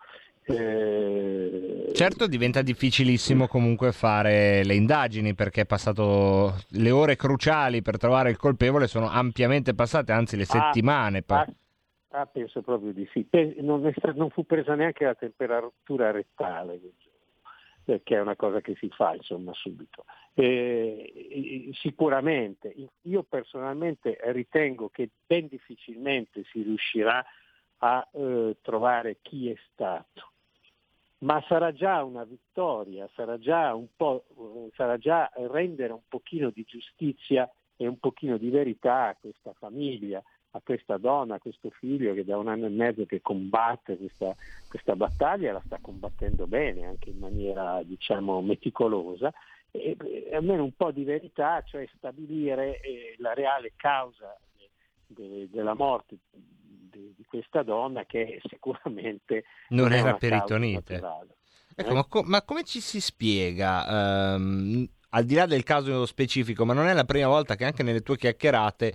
Eh... 0.43 1.91
Certo 1.93 2.27
diventa 2.27 2.61
difficilissimo 2.61 3.47
comunque 3.47 3.91
fare 3.91 4.63
le 4.63 4.75
indagini 4.75 5.35
perché 5.35 5.61
è 5.61 5.65
passato 5.65 6.55
le 6.69 6.89
ore 6.89 7.15
cruciali 7.15 7.81
per 7.81 7.97
trovare 7.97 8.29
il 8.29 8.37
colpevole 8.37 8.87
sono 8.87 9.07
ampiamente 9.09 9.75
passate, 9.75 10.13
anzi 10.13 10.37
le 10.37 10.43
ah, 10.43 10.45
settimane. 10.45 11.23
Ah, 11.27 11.47
ah, 12.11 12.25
penso 12.27 12.61
proprio 12.61 12.93
di 12.93 13.07
sì. 13.11 13.27
Non, 13.59 13.91
sta, 13.95 14.13
non, 14.13 14.29
fu 14.29 14.45
presa 14.45 14.73
neanche 14.73 15.03
la 15.03 15.15
temperatura 15.15 16.11
rettale 16.11 16.79
che 18.03 18.15
è 18.15 18.21
una 18.21 18.35
cosa 18.35 18.61
che 18.61 18.75
si 18.75 18.89
fa 18.89 19.15
insomma 19.15 19.53
subito. 19.53 20.05
Eh, 20.33 21.69
sicuramente, 21.73 22.73
io 23.01 23.23
personalmente 23.23 24.17
ritengo 24.31 24.89
che 24.89 25.09
ben 25.25 25.47
difficilmente 25.47 26.43
si 26.51 26.61
riuscirà 26.61 27.23
a 27.83 28.07
eh, 28.13 28.57
trovare 28.61 29.17
chi 29.21 29.49
è 29.49 29.55
stato 29.71 30.31
ma 31.21 31.43
sarà 31.47 31.71
già 31.71 32.03
una 32.03 32.23
vittoria, 32.23 33.09
sarà 33.13 33.37
già, 33.37 33.73
un 33.75 33.87
po', 33.95 34.25
sarà 34.75 34.97
già 34.97 35.29
rendere 35.35 35.93
un 35.93 36.01
pochino 36.07 36.49
di 36.49 36.63
giustizia 36.63 37.49
e 37.75 37.87
un 37.87 37.99
pochino 37.99 38.37
di 38.37 38.49
verità 38.49 39.07
a 39.07 39.17
questa 39.19 39.53
famiglia, 39.53 40.21
a 40.51 40.61
questa 40.63 40.97
donna, 40.97 41.35
a 41.35 41.39
questo 41.39 41.69
figlio 41.69 42.13
che 42.13 42.25
da 42.25 42.37
un 42.37 42.47
anno 42.47 42.65
e 42.65 42.69
mezzo 42.69 43.05
che 43.05 43.21
combatte 43.21 43.97
questa, 43.97 44.35
questa 44.67 44.95
battaglia, 44.95 45.53
la 45.53 45.61
sta 45.65 45.77
combattendo 45.81 46.45
bene, 46.45 46.85
anche 46.85 47.09
in 47.09 47.19
maniera 47.19 47.81
diciamo 47.83 48.41
meticolosa, 48.41 49.31
e, 49.71 49.95
e 49.97 50.35
almeno 50.35 50.63
un 50.63 50.73
po' 50.75 50.91
di 50.91 51.05
verità, 51.05 51.63
cioè 51.65 51.87
stabilire 51.95 52.81
eh, 52.81 53.15
la 53.19 53.33
reale 53.33 53.71
causa 53.77 54.37
de, 54.57 54.69
de, 55.07 55.49
della 55.49 55.73
morte 55.73 56.17
di, 56.29 57.13
di 57.15 57.23
questa 57.25 57.63
donna 57.63 58.05
che 58.05 58.41
sicuramente 58.49 59.45
non, 59.69 59.87
non 59.87 59.93
era 59.93 60.15
peritonite. 60.15 61.01
Ecco, 61.73 61.89
eh? 61.89 61.93
ma, 61.93 62.03
co- 62.03 62.23
ma, 62.23 62.41
come 62.41 62.65
ci 62.65 62.81
si 62.81 62.99
spiega, 62.99 64.35
um, 64.35 64.85
al 65.11 65.23
di 65.23 65.35
là 65.35 65.45
del 65.45 65.63
caso 65.63 66.05
specifico, 66.05 66.65
ma 66.65 66.73
non 66.73 66.87
è 66.87 66.93
la 66.93 67.05
prima 67.05 67.27
volta 67.27 67.55
che 67.55 67.63
anche 67.63 67.83
nelle 67.83 68.01
tue 68.01 68.17
chiacchierate 68.17 68.93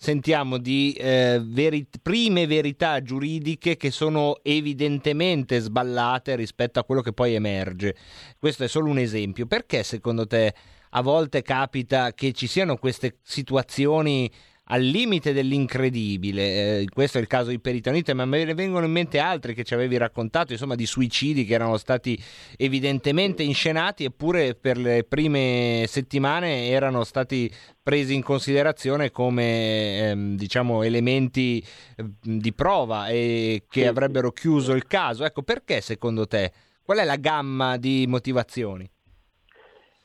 sentiamo 0.00 0.58
di 0.58 0.92
eh, 0.92 1.42
veri- 1.44 1.88
prime 2.00 2.46
verità 2.46 3.02
giuridiche 3.02 3.76
che 3.76 3.90
sono 3.90 4.38
evidentemente 4.42 5.58
sballate 5.58 6.36
rispetto 6.36 6.78
a 6.78 6.84
quello 6.84 7.02
che 7.02 7.12
poi 7.12 7.34
emerge. 7.34 7.96
Questo 8.38 8.62
è 8.62 8.68
solo 8.68 8.88
un 8.88 8.98
esempio. 8.98 9.46
Perché 9.46 9.82
secondo 9.82 10.24
te 10.26 10.54
a 10.90 11.02
volte 11.02 11.42
capita 11.42 12.14
che 12.14 12.32
ci 12.32 12.46
siano 12.46 12.76
queste 12.76 13.18
situazioni 13.22 14.30
al 14.68 14.82
limite 14.82 15.32
dell'incredibile. 15.32 16.80
Eh, 16.80 16.84
questo 16.92 17.18
è 17.18 17.20
il 17.20 17.26
caso 17.26 17.50
di 17.50 17.60
Peritonite, 17.60 18.14
ma 18.14 18.24
me 18.24 18.44
ne 18.44 18.54
vengono 18.54 18.86
in 18.86 18.92
mente 18.92 19.18
altri 19.18 19.54
che 19.54 19.64
ci 19.64 19.74
avevi 19.74 19.96
raccontato, 19.96 20.52
insomma, 20.52 20.74
di 20.74 20.86
suicidi 20.86 21.44
che 21.44 21.54
erano 21.54 21.76
stati 21.76 22.20
evidentemente 22.56 23.42
inscenati, 23.42 24.04
eppure 24.04 24.54
per 24.54 24.76
le 24.76 25.04
prime 25.04 25.84
settimane 25.86 26.68
erano 26.68 27.04
stati 27.04 27.52
presi 27.82 28.14
in 28.14 28.22
considerazione 28.22 29.10
come 29.10 30.10
ehm, 30.10 30.36
diciamo 30.36 30.82
elementi 30.82 31.64
eh, 31.96 32.04
di 32.20 32.52
prova 32.52 33.08
e 33.08 33.64
che 33.68 33.86
avrebbero 33.86 34.30
chiuso 34.32 34.74
il 34.74 34.86
caso. 34.86 35.24
Ecco, 35.24 35.42
perché 35.42 35.80
secondo 35.80 36.26
te? 36.26 36.52
Qual 36.82 36.98
è 36.98 37.04
la 37.04 37.16
gamma 37.16 37.76
di 37.76 38.06
motivazioni? 38.06 38.90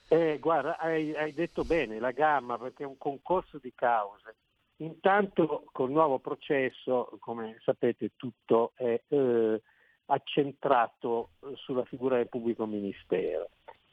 Eh, 0.10 0.38
guarda, 0.40 0.78
hai, 0.78 1.16
hai, 1.16 1.34
detto 1.34 1.64
bene, 1.64 1.98
la 1.98 2.12
gamma, 2.12 2.58
perché 2.60 2.84
è 2.84 2.86
un 2.86 2.98
concorso 2.98 3.58
di 3.58 3.72
cause. 3.74 4.36
Intanto 4.78 5.64
col 5.72 5.92
nuovo 5.92 6.20
processo, 6.20 7.16
come 7.20 7.58
sapete, 7.64 8.12
tutto 8.16 8.72
è 8.76 9.00
eh, 9.08 9.62
accentrato 10.08 11.30
sulla 11.56 11.86
figura 11.86 12.18
del 12.18 12.28
pubblico 12.28 12.66
ministero, 12.66 13.50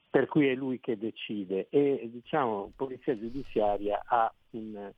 per 0.09 0.27
cui 0.27 0.49
è 0.49 0.55
lui 0.55 0.81
che 0.81 0.97
decide. 0.97 1.69
E 1.71 2.09
diciamo 2.11 2.73
Polizia 2.75 3.17
Giudiziaria 3.17 4.03
ha 4.05 4.33
un, 4.51 4.91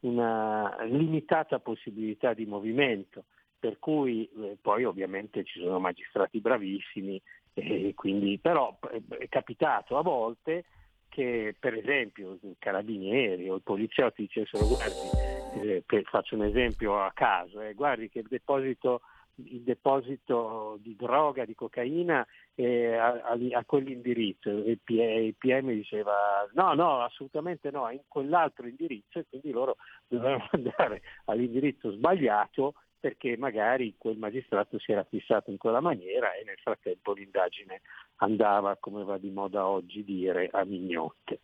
una 0.00 0.76
limitata 0.84 1.58
possibilità 1.60 2.34
di 2.34 2.46
movimento, 2.46 3.24
per 3.58 3.78
cui 3.78 4.28
eh, 4.28 4.58
poi 4.60 4.84
ovviamente 4.84 5.44
ci 5.44 5.60
sono 5.60 5.78
magistrati 5.78 6.40
bravissimi, 6.40 7.20
e 7.54 7.92
quindi, 7.94 8.38
però 8.38 8.78
è 9.18 9.28
capitato 9.28 9.98
a 9.98 10.02
volte 10.02 10.64
che 11.12 11.54
per 11.58 11.74
esempio 11.74 12.38
i 12.40 12.56
carabinieri 12.58 13.46
o 13.50 13.56
i 13.56 13.60
poliziotti 13.60 14.22
dicessero 14.22 14.66
guardi, 14.66 15.84
eh, 15.86 16.02
faccio 16.04 16.36
un 16.36 16.44
esempio 16.44 16.98
a 16.98 17.12
caso, 17.12 17.60
eh, 17.60 17.74
guardi 17.74 18.08
che 18.08 18.20
il 18.20 18.26
deposito, 18.30 19.02
il 19.34 19.60
deposito 19.60 20.78
di 20.80 20.96
droga, 20.96 21.44
di 21.44 21.54
cocaina 21.54 22.26
è 22.54 22.94
a, 22.94 23.12
a, 23.24 23.38
a 23.58 23.64
quell'indirizzo 23.66 24.48
il, 24.48 24.80
il 24.86 25.34
PM 25.36 25.70
diceva 25.70 26.48
no, 26.54 26.72
no, 26.72 27.02
assolutamente 27.02 27.70
no, 27.70 27.90
è 27.90 27.92
in 27.92 28.04
quell'altro 28.08 28.66
indirizzo 28.66 29.18
e 29.18 29.26
quindi 29.28 29.50
loro 29.50 29.76
dovevano 30.08 30.48
andare 30.52 31.02
all'indirizzo 31.26 31.92
sbagliato 31.92 32.72
perché 33.02 33.36
magari 33.36 33.96
quel 33.98 34.16
magistrato 34.16 34.78
si 34.78 34.92
era 34.92 35.02
fissato 35.02 35.50
in 35.50 35.56
quella 35.56 35.80
maniera 35.80 36.34
e 36.34 36.44
nel 36.44 36.58
frattempo 36.62 37.12
l'indagine 37.14 37.80
andava, 38.18 38.76
come 38.76 39.02
va 39.02 39.18
di 39.18 39.30
moda 39.30 39.66
oggi 39.66 40.04
dire, 40.04 40.48
a 40.52 40.64
mignotte. 40.64 41.40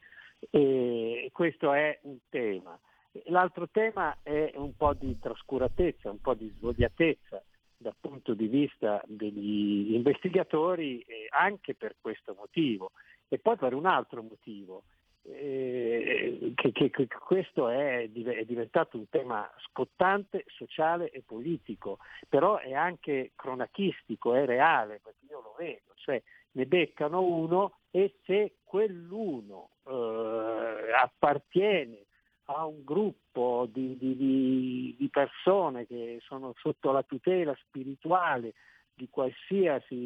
E 0.51 1.29
questo 1.33 1.73
è 1.73 1.99
un 2.03 2.19
tema. 2.29 2.79
L'altro 3.25 3.69
tema 3.69 4.19
è 4.23 4.53
un 4.55 4.77
po' 4.77 4.95
di 4.95 5.19
trascuratezza, 5.19 6.09
un 6.09 6.21
po' 6.21 6.35
di 6.35 6.49
svogliatezza 6.59 7.43
dal 7.77 7.97
punto 7.99 8.35
di 8.35 8.47
vista 8.47 9.03
degli 9.07 9.95
investigatori 9.95 11.05
anche 11.31 11.75
per 11.75 11.97
questo 12.01 12.37
motivo 12.39 12.93
e 13.27 13.41
poi 13.41 13.57
per 13.57 13.75
un 13.75 13.87
altro 13.87 14.23
motivo 14.23 14.85
eh, 15.31 16.53
che, 16.55 16.73
che, 16.73 16.91
che, 16.91 17.07
questo 17.07 17.69
è, 17.69 18.11
è, 18.11 18.45
diventato 18.45 18.97
un 18.97 19.09
tema 19.09 19.51
scottante, 19.69 20.45
sociale 20.49 21.11
e 21.11 21.23
politico, 21.25 21.99
però 22.29 22.59
è 22.59 22.73
anche 22.73 23.33
cronachistico, 23.35 24.35
è 24.35 24.45
reale, 24.45 25.01
perché 25.03 25.27
io 25.29 25.41
lo 25.41 25.55
vedo, 25.59 25.93
cioè 25.95 26.23
ne 26.53 26.67
beccano 26.67 27.23
uno 27.23 27.79
e 27.91 28.15
se 28.25 28.57
quell'uno 28.65 29.71
eh, 29.87 30.93
appartiene 31.01 32.05
a 32.51 32.65
un 32.65 32.83
gruppo 32.85 33.69
di, 33.71 33.97
di, 33.99 34.17
di, 34.17 34.97
di 34.99 35.09
persone 35.11 35.87
che 35.87 36.19
sono 36.23 36.55
sotto 36.57 36.91
la 36.93 37.03
tutela 37.03 37.55
spirituale 37.61 38.55
di 38.95 39.09
qualsiasi 39.11 39.99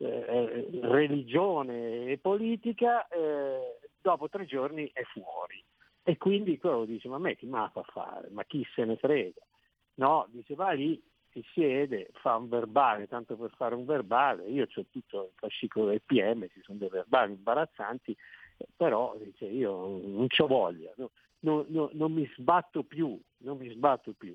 eh, 0.00 0.68
religione 0.82 2.06
e 2.06 2.18
politica, 2.18 3.06
eh, 3.08 3.78
dopo 4.00 4.28
tre 4.28 4.46
giorni 4.46 4.90
è 4.92 5.02
fuori. 5.04 5.62
E 6.02 6.16
quindi 6.16 6.58
quello 6.58 6.84
dice, 6.84 7.08
ma 7.08 7.16
a 7.16 7.18
me 7.20 7.36
chi 7.36 7.46
mi 7.46 7.68
fa 7.72 7.82
fare? 7.82 8.28
Ma 8.30 8.44
chi 8.44 8.66
se 8.74 8.84
ne 8.84 8.96
frega? 8.96 9.40
No, 9.94 10.26
dice, 10.30 10.54
va 10.54 10.70
lì, 10.70 11.00
si 11.30 11.44
siede, 11.52 12.08
fa 12.14 12.36
un 12.36 12.48
verbale, 12.48 13.06
tanto 13.06 13.36
per 13.36 13.50
fare 13.54 13.74
un 13.74 13.84
verbale, 13.84 14.44
io 14.46 14.64
ho 14.64 14.84
tutto 14.90 15.24
il 15.24 15.32
fascicolo 15.34 15.90
del 15.90 16.02
PM, 16.02 16.48
ci 16.48 16.60
sono 16.62 16.78
dei 16.78 16.88
verbali 16.88 17.34
imbarazzanti, 17.34 18.16
però 18.74 19.14
dice, 19.22 19.44
io 19.44 19.98
non 20.02 20.26
ho 20.36 20.46
voglia, 20.46 20.92
no, 20.96 21.10
no, 21.40 21.64
no, 21.68 21.90
non 21.92 22.12
mi 22.12 22.28
sbatto 22.36 22.82
più, 22.82 23.18
non 23.38 23.58
mi 23.58 23.68
sbatto 23.70 24.12
più. 24.16 24.34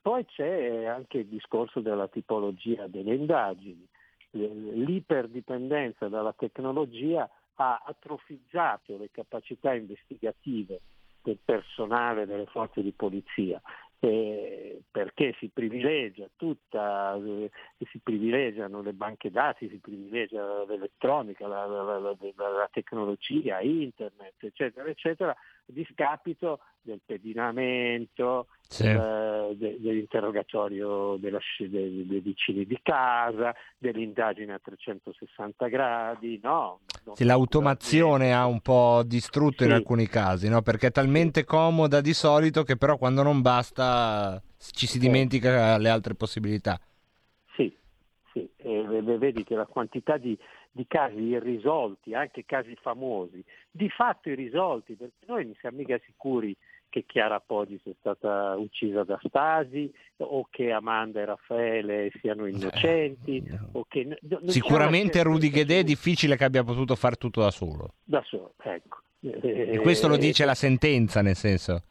Poi 0.00 0.24
c'è 0.24 0.84
anche 0.84 1.18
il 1.18 1.26
discorso 1.26 1.80
della 1.80 2.08
tipologia 2.08 2.86
delle 2.86 3.14
indagini. 3.14 3.86
L'iperdipendenza 4.32 6.08
dalla 6.08 6.32
tecnologia 6.32 7.28
ha 7.56 7.82
atrofizzato 7.84 8.96
le 8.96 9.10
capacità 9.10 9.74
investigative 9.74 10.80
del 11.22 11.38
personale 11.44 12.26
delle 12.26 12.46
forze 12.46 12.82
di 12.82 12.92
polizia 12.92 13.60
eh, 14.04 14.82
perché 14.90 15.32
si 15.38 15.48
privilegia 15.48 16.28
tutta, 16.34 17.14
eh, 17.14 17.48
si 17.88 18.00
privilegiano 18.00 18.82
le 18.82 18.94
banche 18.94 19.30
dati, 19.30 19.68
si 19.68 19.78
privilegia 19.78 20.64
l'elettronica, 20.64 21.46
la, 21.46 21.66
la, 21.66 21.82
la, 22.00 22.16
la 22.34 22.68
tecnologia, 22.72 23.60
internet, 23.60 24.34
eccetera, 24.40 24.88
eccetera, 24.88 25.36
discapito 25.66 26.60
del 26.80 27.00
pedinamento, 27.04 28.48
Sì. 28.68 28.86
eh, 28.86 29.54
de- 29.54 29.76
dell'interrogatorio 29.80 31.16
della 31.16 31.38
dei, 31.58 32.06
dei 32.06 32.20
vicini 32.20 32.66
di 32.66 32.78
casa, 32.82 33.54
dell'indagine 33.78 34.54
a 34.54 34.60
360 34.62 35.68
gradi, 35.68 36.40
no? 36.42 36.80
Sì, 37.14 37.24
l'automazione 37.24 38.32
ha 38.32 38.46
un 38.46 38.60
po' 38.60 39.02
distrutto 39.04 39.64
in 39.64 39.70
Sì. 39.70 39.76
alcuni 39.76 40.06
casi, 40.06 40.48
no? 40.48 40.62
Perché 40.62 40.88
è 40.88 40.90
talmente 40.92 41.44
comoda 41.44 42.00
di 42.00 42.12
solito 42.12 42.62
che 42.62 42.76
però 42.76 42.96
quando 42.96 43.22
non 43.22 43.42
basta 43.42 44.40
ci 44.58 44.86
si 44.86 44.98
dimentica 44.98 45.76
le 45.78 45.88
altre 45.88 46.14
possibilità. 46.14 46.80
Sì, 47.54 47.76
sì. 48.32 48.48
E 48.56 49.02
vedi 49.18 49.44
che 49.44 49.54
la 49.54 49.66
quantità 49.66 50.16
di, 50.16 50.38
di 50.72 50.86
casi 50.88 51.20
irrisolti, 51.20 52.14
anche 52.14 52.44
casi 52.46 52.74
famosi, 52.80 53.44
di 53.70 53.88
fatto 53.90 54.30
irrisolti, 54.30 54.94
perché 54.94 55.26
noi 55.26 55.44
non 55.44 55.54
siamo 55.60 55.76
mica 55.76 56.00
sicuri 56.04 56.56
che 56.88 57.04
Chiara 57.06 57.40
Poggi 57.40 57.80
sia 57.82 57.94
stata 57.98 58.54
uccisa 58.56 59.02
da 59.02 59.18
Stasi 59.24 59.90
o 60.18 60.46
che 60.50 60.72
Amanda 60.72 61.20
e 61.20 61.24
Raffaele 61.24 62.10
siano 62.20 62.46
innocenti 62.46 63.42
o 63.72 63.86
che 63.88 64.00
Eh, 64.00 64.50
Sicuramente 64.50 65.22
Rudy 65.22 65.48
Ghedè 65.48 65.78
è 65.78 65.84
difficile 65.84 66.36
che 66.36 66.44
abbia 66.44 66.64
potuto 66.64 66.94
fare 66.94 67.16
tutto 67.16 67.40
da 67.40 67.50
solo. 67.50 67.94
da 68.04 68.22
solo, 68.26 68.54
ecco. 68.62 69.00
E 69.20 69.78
questo 69.80 70.08
lo 70.08 70.16
dice 70.16 70.44
la 70.44 70.54
sentenza, 70.54 71.22
nel 71.22 71.36
senso. 71.36 71.84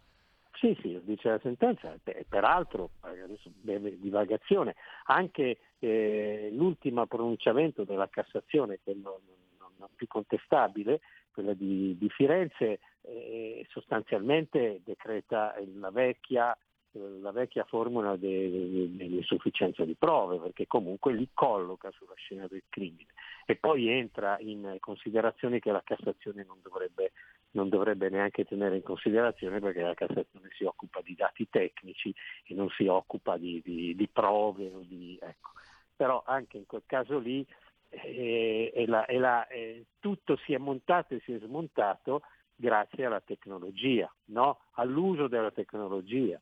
Sì, 0.62 0.78
sì, 0.80 0.94
lo 0.94 1.00
dice 1.00 1.28
la 1.28 1.40
sentenza, 1.40 1.92
e 2.04 2.24
peraltro, 2.30 2.92
eh, 3.06 3.20
adesso 3.22 3.50
divagazione, 3.56 4.76
anche 5.06 5.58
eh, 5.80 6.50
l'ultimo 6.54 7.08
pronunciamento 7.08 7.84
della 7.84 8.08
Cassazione, 8.08 8.78
quello 8.84 9.22
non, 9.58 9.72
non 9.80 9.90
più 9.96 10.06
contestabile, 10.06 11.02
quella 11.32 11.56
di, 11.56 11.98
di 11.98 12.10
Firenze, 12.10 12.78
eh, 13.02 13.66
sostanzialmente 13.70 14.82
decreta 14.84 15.56
la 15.80 15.90
vecchia, 15.90 16.56
la 16.92 17.32
vecchia 17.32 17.64
formula 17.64 18.16
de- 18.16 18.52
de- 18.52 18.96
dell'insufficienza 18.96 19.84
di 19.84 19.96
prove, 19.96 20.38
perché 20.38 20.68
comunque 20.68 21.14
li 21.14 21.28
colloca 21.34 21.90
sulla 21.90 22.14
scena 22.18 22.46
del 22.48 22.62
crimine. 22.70 23.10
E 23.48 23.56
poi 23.56 23.90
entra 23.90 24.38
in 24.40 24.76
considerazioni 24.80 25.60
che 25.60 25.72
la 25.72 25.82
Cassazione 25.84 26.44
non 26.44 26.60
dovrebbe 26.62 27.14
non 27.52 27.70
dovrebbe 27.70 28.10
neanche 28.10 28.46
tenere 28.46 28.78
in 28.78 28.84
considerazione 28.84 29.60
perché 29.60 29.82
la 29.82 29.94
Cassazione 29.94 30.50
si 30.56 30.64
occupa 30.64 31.02
di 31.02 31.16
dati 31.16 31.48
tecnici 31.50 32.14
e 32.46 32.54
non 32.54 32.70
si 32.70 32.88
occupa 32.88 33.38
di, 33.38 33.62
di- 33.64 33.96
di 33.96 34.08
prove. 34.08 34.72
di- 34.88 35.18
ecco. 35.22 35.52
Però 35.96 36.24
anche 36.26 36.58
in 36.58 36.66
quel 36.66 36.84
caso 36.86 37.20
lì 37.20 37.46
eh, 37.90 38.72
è 38.74 38.86
la- 38.86 39.06
è 39.06 39.18
la- 39.18 39.48
eh, 39.48 39.86
tutto 40.00 40.38
si 40.38 40.54
è 40.54 40.58
montato 40.58 41.14
e 41.14 41.22
si 41.26 41.34
è 41.34 41.40
smontato 41.40 42.22
grazie 42.56 43.06
alla 43.06 43.22
tecnologia, 43.22 44.12
no? 44.26 44.60
all'uso 44.74 45.28
della 45.28 45.52
tecnologia. 45.52 46.40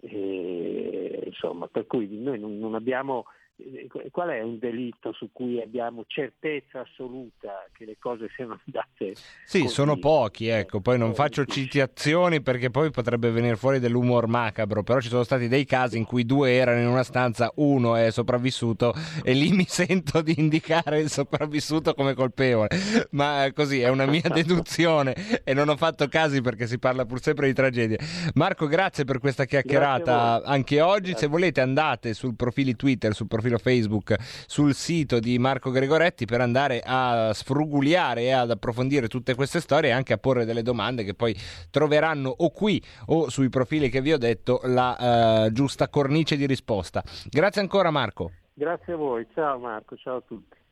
E, 0.00 1.22
insomma, 1.26 1.66
per 1.68 1.86
cui 1.86 2.06
noi 2.18 2.38
non, 2.38 2.58
non 2.58 2.74
abbiamo 2.74 3.26
qual 4.10 4.30
è 4.30 4.40
un 4.42 4.58
delitto 4.58 5.12
su 5.12 5.30
cui 5.32 5.60
abbiamo 5.62 6.04
certezza 6.08 6.80
assoluta 6.80 7.68
che 7.72 7.84
le 7.84 7.96
cose 8.00 8.28
siano 8.34 8.58
andate 8.66 9.14
Sì, 9.44 9.60
così? 9.60 9.68
sono 9.68 9.96
pochi, 9.98 10.48
ecco. 10.48 10.80
Poi 10.80 10.98
non 10.98 11.10
Eh, 11.10 11.14
faccio 11.14 11.44
citazioni 11.44 12.42
perché 12.42 12.70
poi 12.70 12.90
potrebbe 12.90 13.30
venire 13.30 13.54
fuori 13.56 13.78
dell'umor 13.78 14.26
macabro. 14.26 14.82
Però 14.82 15.00
ci 15.00 15.08
sono 15.08 15.22
stati 15.22 15.46
dei 15.46 15.64
casi 15.64 15.96
in 15.98 16.04
cui 16.04 16.24
due 16.26 16.52
erano 16.52 16.80
in 16.80 16.88
una 16.88 17.04
stanza, 17.04 17.50
uno 17.56 17.94
è 17.94 18.10
sopravvissuto 18.10 18.92
e 19.22 19.32
lì 19.34 19.50
mi 19.52 19.66
sento 19.68 20.20
di 20.20 20.34
indicare 20.36 20.98
il 21.00 21.08
sopravvissuto 21.08 21.94
come 21.94 22.14
colpevole. 22.14 22.68
Ma 23.10 23.48
così 23.54 23.80
è 23.80 23.88
una 23.88 24.06
mia 24.06 24.28
deduzione 24.34 25.14
e 25.44 25.54
non 25.54 25.68
ho 25.68 25.76
fatto 25.76 26.08
casi 26.08 26.40
perché 26.40 26.66
si 26.66 26.78
parla 26.80 27.04
pur 27.06 27.20
sempre 27.20 27.46
di 27.46 27.52
tragedie. 27.52 27.98
Marco, 28.34 28.66
grazie 28.66 29.04
per 29.04 29.20
questa 29.20 29.44
chiacchierata 29.44 30.42
anche 30.44 30.80
oggi. 30.80 31.02
Se 31.04 31.10
Grazie. 31.10 31.28
volete 31.28 31.60
andate 31.60 32.14
sul 32.14 32.34
profilo 32.34 32.72
Twitter, 32.74 33.14
sul 33.14 33.26
profilo 33.28 33.42
Facebook, 33.58 34.14
sul 34.46 34.74
sito 34.74 35.18
di 35.18 35.38
Marco 35.38 35.70
Gregoretti 35.70 36.24
per 36.24 36.40
andare 36.40 36.82
a 36.84 37.32
sfruguliare 37.32 38.22
e 38.22 38.30
ad 38.32 38.50
approfondire 38.50 39.08
tutte 39.08 39.34
queste 39.34 39.60
storie 39.60 39.90
e 39.90 39.92
anche 39.92 40.12
a 40.12 40.18
porre 40.18 40.44
delle 40.44 40.62
domande 40.62 41.04
che 41.04 41.14
poi 41.14 41.36
troveranno 41.70 42.34
o 42.36 42.50
qui 42.50 42.82
o 43.06 43.28
sui 43.28 43.48
profili 43.48 43.88
che 43.88 44.00
vi 44.00 44.12
ho 44.12 44.18
detto 44.18 44.60
la 44.64 45.46
eh, 45.46 45.52
giusta 45.52 45.88
cornice 45.88 46.36
di 46.36 46.46
risposta. 46.46 47.02
Grazie 47.28 47.60
ancora 47.60 47.90
Marco. 47.90 48.30
Grazie 48.52 48.92
a 48.92 48.96
voi, 48.96 49.26
ciao 49.34 49.58
Marco, 49.58 49.96
ciao 49.96 50.16
a 50.16 50.22
tutti. 50.26 50.62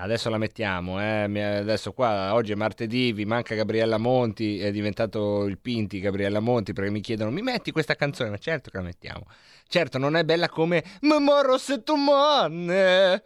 Adesso 0.00 0.30
la 0.30 0.38
mettiamo, 0.38 1.00
eh. 1.00 1.24
Adesso 1.24 1.92
qua 1.92 2.32
oggi 2.32 2.52
è 2.52 2.54
martedì, 2.54 3.12
vi 3.12 3.24
manca 3.24 3.56
Gabriella 3.56 3.98
Monti, 3.98 4.60
è 4.60 4.70
diventato 4.70 5.44
il 5.46 5.58
Pinti 5.58 5.98
Gabriella 5.98 6.38
Monti 6.38 6.72
perché 6.72 6.90
mi 6.90 7.00
chiedono 7.00 7.32
mi 7.32 7.42
metti 7.42 7.72
questa 7.72 7.96
canzone, 7.96 8.30
ma 8.30 8.38
certo 8.38 8.70
che 8.70 8.76
la 8.76 8.84
mettiamo. 8.84 9.24
Certo 9.70 9.98
non 9.98 10.16
è 10.16 10.24
bella 10.24 10.48
come 10.48 10.82
Memoro 11.02 11.58
se 11.58 11.82
tu 11.82 11.94
mon. 11.94 12.70
En 12.70 13.20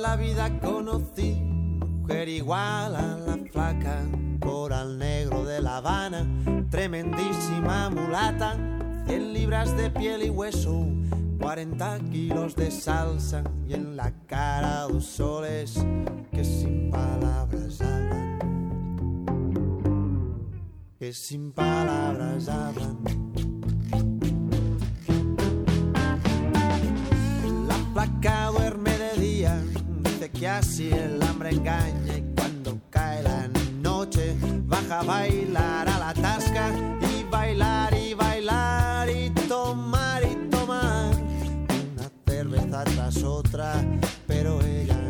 la 0.00 0.16
vida 0.16 0.58
conocí 0.60 1.34
mujer 1.34 2.28
igual 2.28 2.96
a 2.96 3.18
la 3.26 3.36
flaca, 3.52 4.06
coral 4.40 4.96
negro 4.96 5.44
de 5.44 5.60
La 5.60 5.76
Habana, 5.76 6.26
tremendísima 6.70 7.90
mulata, 7.90 8.56
100 9.08 9.32
libras 9.32 9.74
de 9.74 9.90
piel 9.90 10.22
y 10.22 10.28
hueso, 10.28 10.86
40 11.40 11.98
kilos 12.10 12.54
de 12.54 12.70
salsa 12.70 13.42
y 13.66 13.72
en 13.72 13.96
la 13.96 14.12
cara 14.26 14.82
dos 14.82 15.06
soles 15.06 15.82
que 16.30 16.44
sin 16.44 16.90
palabras 16.90 17.80
hablan, 17.80 18.38
que 20.98 21.14
sin 21.14 21.52
palabras 21.52 22.48
hablan. 22.50 22.98
La 27.66 27.76
placa 27.94 28.46
duerme 28.48 28.90
de 28.90 29.20
día, 29.20 29.62
dice 30.02 30.30
que 30.30 30.48
así 30.48 30.90
el 30.90 31.22
hambre 31.22 31.50
engaña 31.50 32.18
y 32.18 32.34
cuando 32.36 32.78
cae 32.90 33.22
la 33.22 33.48
noche 33.80 34.36
baja 34.66 35.00
a 35.00 35.02
bailar 35.02 35.88
a 35.88 35.98
la 35.98 36.12
tasca 36.12 36.70
y 37.00 37.24
bailar 37.30 37.94
y 37.94 37.97
las 43.08 43.24
otras, 43.24 43.86
pero 44.26 44.60
ella 44.60 45.07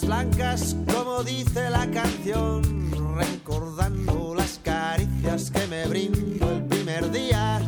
blancas, 0.00 0.74
como 0.92 1.22
dice 1.22 1.68
la 1.68 1.86
canción, 1.90 2.62
recordando 3.14 4.34
las 4.34 4.58
caricias 4.62 5.50
que 5.50 5.66
me 5.66 5.86
brindo 5.86 6.50
el 6.50 6.64
primer 6.64 7.10
día. 7.10 7.60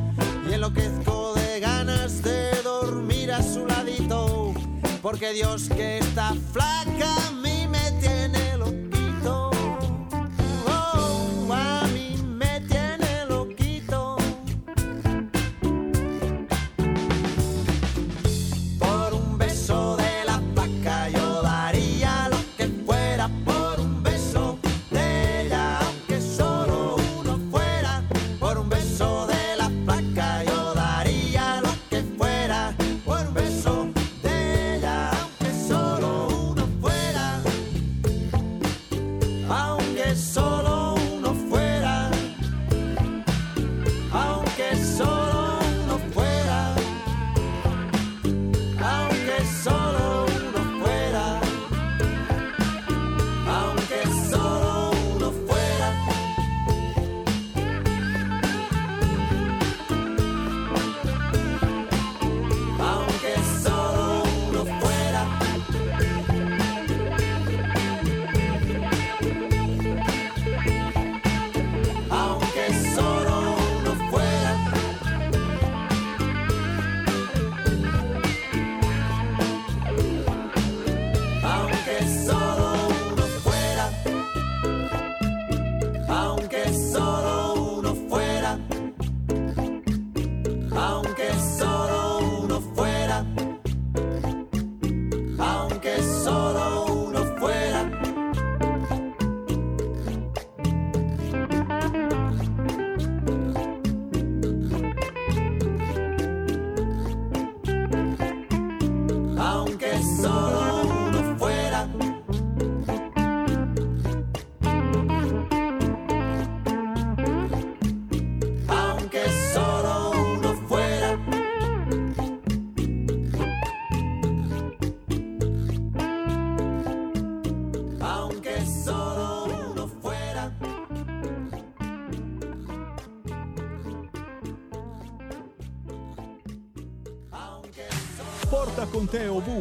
Y 0.48 0.54
enloquezco 0.54 1.34
de 1.34 1.60
ganas 1.60 2.22
de 2.22 2.50
dormir 2.62 3.30
a 3.30 3.42
su 3.42 3.66
ladito, 3.66 4.54
porque 5.02 5.26
que 5.26 5.32
Dios 5.34 5.68
que 5.68 5.98
esta 5.98 6.34
flaca 6.52 7.14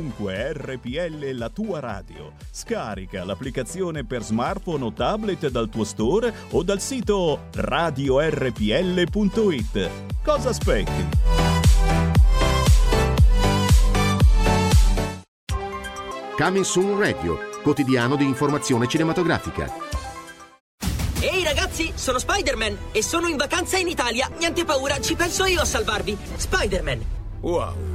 ovunque 0.04 0.52
RPL 0.52 1.32
la 1.38 1.50
tua 1.50 1.80
radio. 1.80 2.34
Scarica 2.52 3.24
l'applicazione 3.24 4.04
per 4.04 4.22
smartphone 4.24 4.84
o 4.84 4.92
tablet 4.92 5.48
dal 5.50 5.70
tuo 5.70 5.86
store 5.86 6.34
o 6.52 6.62
dal 6.64 6.82
sito 6.82 7.44
radiorpl.it. 7.54 8.60
Cosa 10.22 10.50
aspetti? 10.50 11.08
Coming 16.36 16.66
Soon 16.66 17.00
Radio, 17.00 17.38
quotidiano 17.62 18.18
di 18.18 18.26
informazione 18.26 18.88
cinematografica. 18.88 19.72
Ehi 21.22 21.44
ragazzi, 21.44 21.94
sono 21.96 22.20
Spider-Man 22.20 22.78
e 22.92 23.02
sono 23.02 23.28
in 23.28 23.38
vacanza 23.38 23.78
in 23.78 23.88
Italia. 23.88 24.30
Niente 24.38 24.66
paura, 24.66 25.00
ci 25.00 25.16
penso 25.16 25.46
io 25.46 25.62
a 25.62 25.66
salvarvi. 25.66 26.18
Spider-Man. 26.36 27.06
Wow. 27.40 27.93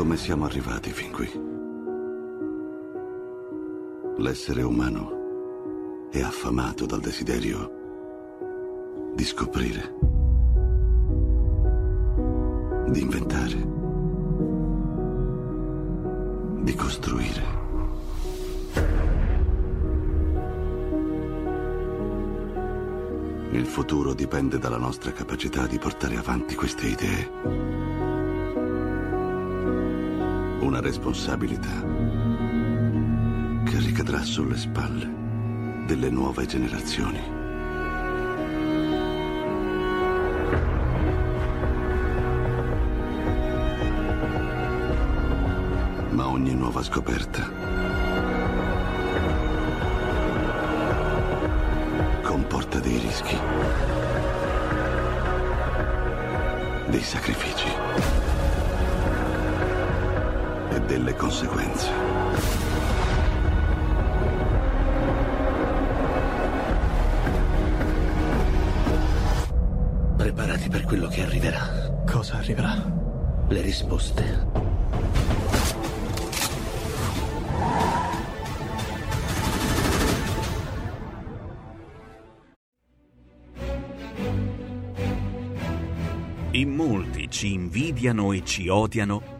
Come 0.00 0.16
siamo 0.16 0.46
arrivati 0.46 0.90
fin 0.92 1.12
qui? 1.12 1.30
L'essere 4.16 4.62
umano 4.62 6.08
è 6.10 6.22
affamato 6.22 6.86
dal 6.86 7.00
desiderio 7.00 9.12
di 9.14 9.22
scoprire, 9.22 9.94
di 12.88 13.00
inventare, 13.02 13.68
di 16.62 16.74
costruire. 16.74 17.42
Il 23.50 23.66
futuro 23.66 24.14
dipende 24.14 24.58
dalla 24.58 24.78
nostra 24.78 25.12
capacità 25.12 25.66
di 25.66 25.78
portare 25.78 26.16
avanti 26.16 26.54
queste 26.54 26.86
idee. 26.86 28.09
Una 30.60 30.80
responsabilità 30.80 31.84
che 33.64 33.78
ricadrà 33.78 34.22
sulle 34.22 34.56
spalle 34.56 35.08
delle 35.86 36.10
nuove 36.10 36.44
generazioni. 36.46 37.20
Ma 46.10 46.28
ogni 46.28 46.54
nuova 46.54 46.82
scoperta 46.82 47.48
comporta 52.22 52.78
dei 52.80 52.98
rischi, 52.98 53.36
dei 56.90 57.02
sacrifici 57.02 58.29
e 60.80 60.86
delle 60.86 61.14
conseguenze. 61.14 61.90
Preparati 70.16 70.68
per 70.68 70.84
quello 70.84 71.08
che 71.08 71.22
arriverà. 71.22 72.02
Cosa 72.06 72.36
arriverà? 72.36 72.74
Le 73.48 73.60
risposte. 73.62 74.48
In 86.52 86.74
molti 86.74 87.30
ci 87.30 87.52
invidiano 87.52 88.32
e 88.32 88.44
ci 88.44 88.68
odiano 88.68 89.39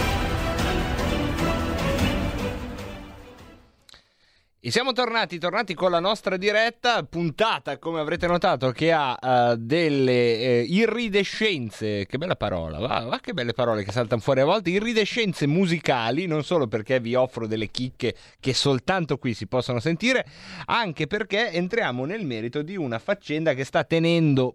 E 4.63 4.69
siamo 4.69 4.91
tornati, 4.91 5.39
tornati 5.39 5.73
con 5.73 5.89
la 5.89 5.99
nostra 5.99 6.37
diretta 6.37 7.01
puntata, 7.01 7.79
come 7.79 7.99
avrete 7.99 8.27
notato, 8.27 8.69
che 8.69 8.91
ha 8.91 9.17
uh, 9.19 9.55
delle 9.55 10.37
eh, 10.37 10.65
iridescenze, 10.69 12.05
che 12.05 12.19
bella 12.19 12.35
parola, 12.35 12.77
va, 12.77 12.99
va, 13.05 13.19
che 13.19 13.33
belle 13.33 13.53
parole 13.53 13.83
che 13.83 13.91
saltano 13.91 14.21
fuori 14.21 14.41
a 14.41 14.45
volte, 14.45 14.69
iridescenze 14.69 15.47
musicali, 15.47 16.27
non 16.27 16.43
solo 16.43 16.67
perché 16.67 16.99
vi 16.99 17.15
offro 17.15 17.47
delle 17.47 17.71
chicche 17.71 18.13
che 18.39 18.53
soltanto 18.53 19.17
qui 19.17 19.33
si 19.33 19.47
possono 19.47 19.79
sentire, 19.79 20.27
anche 20.65 21.07
perché 21.07 21.49
entriamo 21.49 22.05
nel 22.05 22.23
merito 22.23 22.61
di 22.61 22.77
una 22.77 22.99
faccenda 22.99 23.55
che 23.55 23.63
sta 23.63 23.83
tenendo 23.83 24.53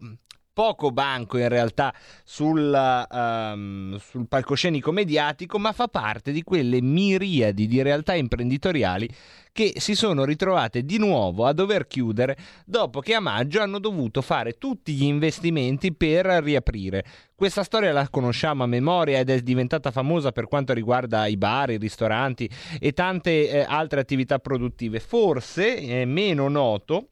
poco 0.56 0.90
banco 0.90 1.36
in 1.36 1.50
realtà 1.50 1.92
sul, 2.24 3.06
um, 3.12 3.98
sul, 3.98 4.26
palcoscenico 4.26 4.90
mediatico, 4.90 5.58
ma 5.58 5.72
fa 5.72 5.86
parte 5.86 6.32
di 6.32 6.42
quelle 6.42 6.80
miriadi 6.80 7.66
di 7.66 7.82
realtà 7.82 8.14
imprenditoriali 8.14 9.06
che 9.52 9.74
si 9.76 9.94
sono 9.94 10.24
ritrovate 10.24 10.82
di 10.86 10.96
nuovo 10.96 11.44
a 11.44 11.52
dover 11.52 11.86
chiudere 11.86 12.38
dopo 12.64 13.00
che 13.00 13.12
a 13.12 13.20
maggio 13.20 13.60
hanno 13.60 13.78
dovuto 13.78 14.22
fare 14.22 14.56
tutti 14.56 14.94
gli 14.94 15.04
investimenti 15.04 15.92
per 15.92 16.24
riaprire. 16.24 17.04
Questa 17.34 17.62
storia 17.62 17.92
la 17.92 18.08
conosciamo 18.08 18.62
a 18.62 18.66
memoria 18.66 19.18
ed 19.18 19.28
è 19.28 19.40
diventata 19.40 19.90
famosa 19.90 20.32
per 20.32 20.48
quanto 20.48 20.72
riguarda 20.72 21.26
i 21.26 21.36
bar, 21.36 21.72
i 21.72 21.76
ristoranti 21.76 22.48
e 22.80 22.92
tante 22.92 23.50
eh, 23.50 23.66
altre 23.68 24.00
attività 24.00 24.38
produttive. 24.38 25.00
Forse 25.00 25.76
è 25.76 26.06
meno 26.06 26.48
noto 26.48 27.10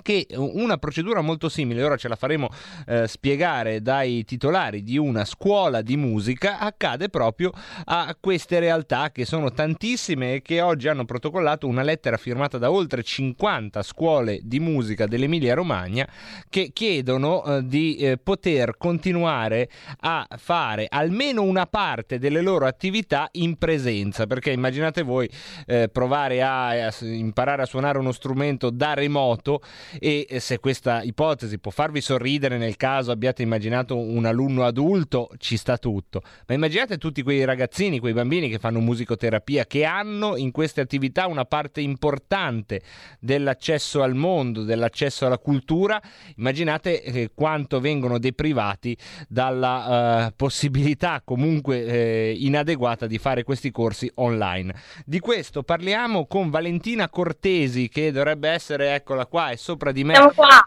che 0.00 0.26
una 0.34 0.78
procedura 0.78 1.20
molto 1.20 1.48
simile, 1.48 1.82
ora 1.82 1.96
ce 1.96 2.08
la 2.08 2.16
faremo 2.16 2.48
eh, 2.86 3.06
spiegare 3.06 3.82
dai 3.82 4.24
titolari 4.24 4.82
di 4.82 4.96
una 4.96 5.24
scuola 5.24 5.82
di 5.82 5.96
musica, 5.96 6.58
accade 6.58 7.10
proprio 7.10 7.52
a 7.84 8.16
queste 8.18 8.58
realtà 8.58 9.10
che 9.10 9.26
sono 9.26 9.52
tantissime 9.52 10.34
e 10.34 10.42
che 10.42 10.60
oggi 10.60 10.88
hanno 10.88 11.04
protocollato 11.04 11.66
una 11.66 11.82
lettera 11.82 12.16
firmata 12.16 12.56
da 12.56 12.70
oltre 12.70 13.02
50 13.02 13.82
scuole 13.82 14.40
di 14.42 14.60
musica 14.60 15.06
dell'Emilia 15.06 15.54
Romagna 15.54 16.08
che 16.48 16.70
chiedono 16.72 17.44
eh, 17.44 17.66
di 17.66 17.96
eh, 17.96 18.16
poter 18.16 18.76
continuare 18.78 19.68
a 20.00 20.26
fare 20.36 20.86
almeno 20.88 21.42
una 21.42 21.66
parte 21.66 22.18
delle 22.18 22.40
loro 22.40 22.66
attività 22.66 23.28
in 23.32 23.56
presenza, 23.56 24.26
perché 24.26 24.50
immaginate 24.52 25.02
voi 25.02 25.28
eh, 25.66 25.88
provare 25.88 26.42
a, 26.42 26.86
a 26.86 26.94
imparare 27.00 27.62
a 27.62 27.66
suonare 27.66 27.98
uno 27.98 28.12
strumento 28.12 28.70
da 28.70 28.94
remoto 28.94 29.60
e 29.98 30.26
se 30.40 30.58
questa 30.58 31.02
ipotesi 31.02 31.58
può 31.58 31.70
farvi 31.70 32.00
sorridere 32.00 32.58
nel 32.58 32.76
caso 32.76 33.10
abbiate 33.10 33.42
immaginato 33.42 33.96
un 33.96 34.24
alunno 34.24 34.64
adulto, 34.64 35.30
ci 35.38 35.56
sta 35.56 35.78
tutto. 35.78 36.22
Ma 36.46 36.54
immaginate 36.54 36.98
tutti 36.98 37.22
quei 37.22 37.44
ragazzini, 37.44 37.98
quei 37.98 38.12
bambini 38.12 38.48
che 38.48 38.58
fanno 38.58 38.80
musicoterapia, 38.80 39.66
che 39.66 39.84
hanno 39.84 40.36
in 40.36 40.50
queste 40.50 40.80
attività 40.80 41.26
una 41.26 41.44
parte 41.44 41.80
importante 41.80 42.82
dell'accesso 43.18 44.02
al 44.02 44.14
mondo, 44.14 44.62
dell'accesso 44.62 45.26
alla 45.26 45.38
cultura. 45.38 46.00
Immaginate 46.36 47.02
eh, 47.02 47.30
quanto 47.34 47.80
vengono 47.80 48.18
deprivati 48.18 48.96
dalla 49.28 50.26
uh, 50.26 50.32
possibilità 50.36 51.22
comunque 51.24 51.84
eh, 51.84 52.36
inadeguata 52.38 53.06
di 53.06 53.18
fare 53.18 53.44
questi 53.44 53.70
corsi 53.70 54.10
online. 54.14 54.74
Di 55.04 55.20
questo 55.20 55.62
parliamo 55.62 56.26
con 56.26 56.50
Valentina 56.50 57.08
Cortesi 57.08 57.88
che 57.88 58.12
dovrebbe 58.12 58.48
essere, 58.48 58.94
eccola 58.94 59.26
qua, 59.26 59.50
è 59.50 59.56
sopra 59.72 59.92
di 59.92 60.04
me 60.04 60.14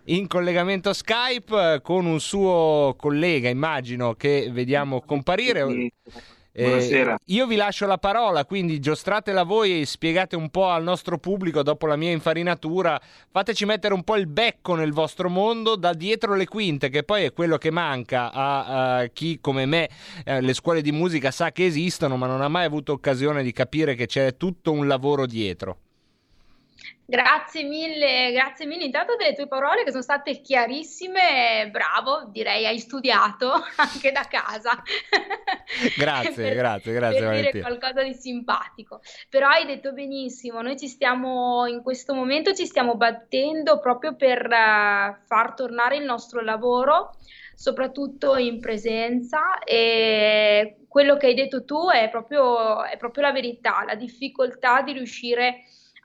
in 0.05 0.27
collegamento 0.27 0.91
Skype 0.91 1.81
con 1.83 2.05
un 2.05 2.19
suo 2.19 2.95
collega, 2.97 3.49
immagino, 3.49 4.15
che 4.15 4.49
vediamo 4.51 5.01
comparire. 5.01 5.91
Eh, 6.57 7.17
io 7.25 7.47
vi 7.47 7.57
lascio 7.57 7.85
la 7.85 7.97
parola, 7.97 8.45
quindi 8.45 8.79
giostratela 8.79 9.43
voi 9.43 9.81
e 9.81 9.85
spiegate 9.85 10.37
un 10.37 10.49
po' 10.49 10.69
al 10.69 10.83
nostro 10.83 11.17
pubblico 11.17 11.61
dopo 11.63 11.85
la 11.85 11.97
mia 11.97 12.11
infarinatura. 12.11 12.99
Fateci 13.29 13.65
mettere 13.65 13.93
un 13.93 14.03
po' 14.03 14.15
il 14.15 14.27
becco 14.27 14.73
nel 14.73 14.93
vostro 14.93 15.29
mondo 15.29 15.75
da 15.75 15.93
dietro 15.93 16.33
le 16.33 16.47
quinte, 16.47 16.89
che 16.89 17.03
poi 17.03 17.25
è 17.25 17.33
quello 17.33 17.57
che 17.57 17.71
manca 17.71 18.31
a, 18.31 18.99
a 18.99 19.07
chi 19.07 19.39
come 19.41 19.65
me 19.65 19.89
eh, 20.23 20.39
le 20.39 20.53
scuole 20.53 20.81
di 20.81 20.93
musica 20.93 21.29
sa 21.29 21.51
che 21.51 21.65
esistono, 21.65 22.15
ma 22.15 22.25
non 22.25 22.41
ha 22.41 22.47
mai 22.47 22.63
avuto 22.63 22.93
occasione 22.93 23.43
di 23.43 23.51
capire 23.51 23.93
che 23.93 24.05
c'è 24.05 24.37
tutto 24.37 24.71
un 24.71 24.87
lavoro 24.87 25.25
dietro. 25.25 25.79
Grazie 27.07 27.63
mille, 27.63 28.31
grazie 28.31 28.65
mille 28.65 28.85
intanto 28.85 29.15
delle 29.15 29.35
tue 29.35 29.47
parole 29.47 29.83
che 29.83 29.91
sono 29.91 30.01
state 30.01 30.41
chiarissime, 30.41 31.69
bravo, 31.69 32.25
direi 32.31 32.65
hai 32.65 32.79
studiato 32.79 33.51
anche 33.77 34.11
da 34.11 34.25
casa. 34.27 34.81
Grazie, 35.97 36.31
per, 36.31 36.55
grazie, 36.55 36.93
grazie. 36.93 37.19
Per 37.19 37.27
Valentina. 37.27 37.51
dire 37.51 37.63
qualcosa 37.63 38.03
di 38.03 38.13
simpatico. 38.13 39.01
Però 39.29 39.47
hai 39.47 39.65
detto 39.65 39.93
benissimo, 39.93 40.61
noi 40.61 40.77
ci 40.77 40.87
stiamo, 40.87 41.65
in 41.65 41.81
questo 41.81 42.13
momento 42.13 42.53
ci 42.53 42.65
stiamo 42.65 42.95
battendo 42.95 43.79
proprio 43.79 44.15
per 44.15 44.45
uh, 44.45 45.15
far 45.25 45.53
tornare 45.55 45.97
il 45.97 46.03
nostro 46.03 46.41
lavoro, 46.41 47.17
soprattutto 47.55 48.35
in 48.35 48.59
presenza 48.59 49.59
e 49.63 50.77
quello 50.87 51.17
che 51.17 51.27
hai 51.27 51.33
detto 51.33 51.65
tu 51.65 51.89
è 51.89 52.09
proprio, 52.09 52.83
è 52.83 52.97
proprio 52.97 53.23
la 53.23 53.31
verità, 53.31 53.83
la 53.85 53.95
difficoltà 53.95 54.81
di 54.81 54.93
riuscire 54.93 55.47
a 55.47 55.53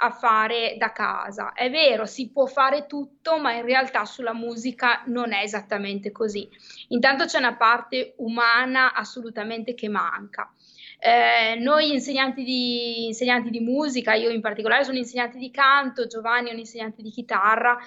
a 0.00 0.10
fare 0.10 0.76
da 0.78 0.92
casa. 0.92 1.52
È 1.52 1.70
vero, 1.70 2.06
si 2.06 2.30
può 2.30 2.46
fare 2.46 2.86
tutto, 2.86 3.38
ma 3.38 3.52
in 3.52 3.64
realtà 3.64 4.06
sulla 4.06 4.32
musica 4.32 5.02
non 5.06 5.32
è 5.32 5.42
esattamente 5.42 6.10
così. 6.10 6.48
Intanto 6.88 7.26
c'è 7.26 7.38
una 7.38 7.56
parte 7.56 8.14
umana 8.16 8.94
assolutamente 8.94 9.74
che 9.74 9.88
manca. 9.88 10.50
Eh, 10.98 11.58
noi 11.58 11.92
insegnanti 11.92 12.44
di, 12.44 13.06
insegnanti 13.06 13.50
di 13.50 13.60
musica, 13.60 14.14
io 14.14 14.30
in 14.30 14.40
particolare 14.40 14.84
sono 14.84 14.98
insegnante 14.98 15.38
di 15.38 15.50
canto, 15.50 16.06
Giovanni 16.06 16.50
è 16.50 16.52
un 16.52 16.58
insegnante 16.58 17.02
di 17.02 17.10
chitarra, 17.10 17.78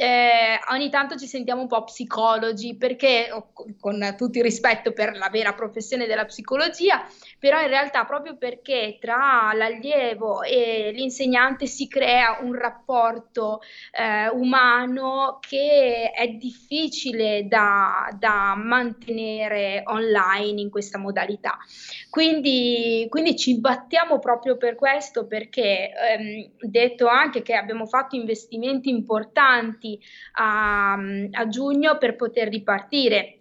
eh, 0.00 0.60
ogni 0.70 0.90
tanto 0.90 1.16
ci 1.16 1.26
sentiamo 1.26 1.62
un 1.62 1.66
po' 1.66 1.82
psicologi 1.82 2.76
perché, 2.76 3.28
con 3.80 4.14
tutto 4.16 4.38
il 4.38 4.44
rispetto 4.44 4.92
per 4.92 5.16
la 5.16 5.28
vera 5.28 5.54
professione 5.54 6.06
della 6.06 6.24
psicologia, 6.24 7.04
però 7.40 7.60
in 7.60 7.66
realtà 7.66 8.04
proprio 8.04 8.36
perché 8.36 8.96
tra 9.00 9.50
l'allievo 9.54 10.42
e 10.42 10.92
l'insegnante 10.94 11.66
si 11.66 11.88
crea 11.88 12.38
un 12.42 12.54
rapporto 12.54 13.60
eh, 13.90 14.28
umano 14.28 15.40
che 15.40 16.12
è 16.14 16.28
difficile 16.28 17.48
da, 17.48 18.08
da, 18.16 18.54
mantenere 18.54 19.82
online 19.86 20.60
in 20.60 20.70
questa 20.70 20.98
modalità. 20.98 21.58
Quindi, 22.08 23.04
quindi 23.08 23.34
ci 23.34 23.58
battiamo 23.58 24.20
proprio 24.20 24.56
per 24.56 24.76
questo 24.76 25.26
perché 25.26 25.90
ehm, 25.90 26.50
detto 26.60 27.08
anche 27.08 27.42
che 27.42 27.54
abbiamo 27.54 27.86
fatto 27.86 28.14
investimenti 28.14 28.90
importanti 28.90 29.87
a, 30.32 30.94
a 30.94 31.48
giugno 31.48 31.96
per 31.98 32.16
poter 32.16 32.48
ripartire 32.48 33.38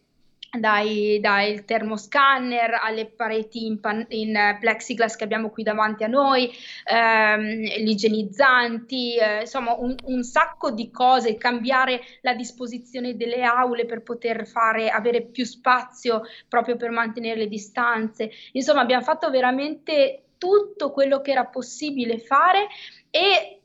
dai, 0.59 1.19
dal 1.19 1.65
termoscanner 1.65 2.79
alle 2.81 3.07
pareti 3.07 3.65
in, 3.65 3.79
pan, 3.79 4.05
in, 4.09 4.57
plexiglass 4.59 5.15
che 5.15 5.23
abbiamo 5.23 5.49
qui 5.49 5.63
davanti 5.63 6.03
a 6.03 6.07
noi, 6.07 6.49
ehm, 6.85 7.63
gli 7.63 7.89
igienizzanti, 7.89 9.17
eh, 9.17 9.41
insomma 9.41 9.73
un, 9.73 9.95
un, 10.05 10.23
sacco 10.23 10.71
di 10.71 10.89
cose, 10.89 11.37
cambiare 11.37 12.01
la 12.21 12.33
disposizione 12.33 13.15
delle 13.15 13.43
aule 13.43 13.85
per 13.85 14.01
poter 14.01 14.47
fare, 14.47 14.89
avere 14.89 15.23
più 15.23 15.45
spazio 15.45 16.21
proprio 16.47 16.75
per 16.77 16.91
mantenere 16.91 17.39
le 17.39 17.47
distanze. 17.47 18.31
Insomma 18.53 18.81
abbiamo 18.81 19.03
fatto 19.03 19.29
veramente 19.29 20.21
tutto 20.37 20.91
quello 20.91 21.21
che 21.21 21.31
era 21.31 21.45
possibile 21.45 22.19
fare 22.19 22.67
e 23.09 23.56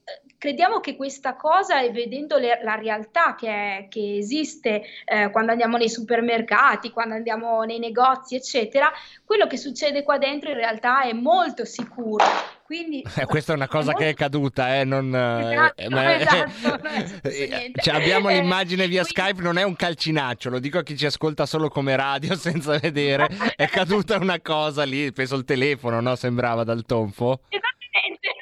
crediamo 0.42 0.80
che 0.80 0.96
questa 0.96 1.36
cosa, 1.36 1.80
e 1.80 1.90
vedendo 1.92 2.36
le, 2.36 2.60
la 2.64 2.74
realtà 2.74 3.36
che, 3.36 3.48
è, 3.48 3.86
che 3.88 4.16
esiste 4.16 4.82
eh, 5.04 5.30
quando 5.30 5.52
andiamo 5.52 5.76
nei 5.76 5.88
supermercati, 5.88 6.90
quando 6.90 7.14
andiamo 7.14 7.62
nei 7.62 7.78
negozi, 7.78 8.34
eccetera, 8.34 8.90
quello 9.24 9.46
che 9.46 9.56
succede 9.56 10.02
qua 10.02 10.18
dentro 10.18 10.50
in 10.50 10.56
realtà 10.56 11.02
è 11.02 11.12
molto 11.12 11.64
sicuro. 11.64 12.24
Quindi, 12.64 13.04
eh, 13.16 13.24
questa 13.26 13.52
è 13.52 13.56
una 13.56 13.68
cosa 13.68 13.90
è 13.90 13.92
molto... 13.92 14.00
che 14.00 14.08
è 14.08 14.14
caduta, 14.14 14.76
eh, 14.80 14.84
non, 14.84 15.14
eh, 15.14 15.52
esatto, 15.52 15.90
ma, 15.90 16.16
esatto, 16.18 16.88
cioè, 17.80 17.94
abbiamo 17.94 18.28
Eh, 18.30 18.40
l'immagine 18.40 18.88
via 18.88 19.04
Skype, 19.04 19.40
non 19.40 19.58
è 19.58 19.62
un 19.62 19.76
calcinaccio, 19.76 20.50
lo 20.50 20.58
dico 20.58 20.78
a 20.78 20.82
chi 20.82 20.96
ci 20.96 21.06
ascolta 21.06 21.46
solo 21.46 21.68
come 21.68 21.94
radio 21.94 22.34
senza 22.34 22.76
vedere, 22.78 23.28
è 23.54 23.68
caduta 23.68 24.16
una 24.16 24.40
cosa 24.40 24.82
lì, 24.82 25.12
penso 25.12 25.36
il 25.36 25.44
telefono, 25.44 26.00
no? 26.00 26.16
Sembrava 26.16 26.64
dal 26.64 26.84
tonfo. 26.84 27.42
Esattamente, 27.48 27.71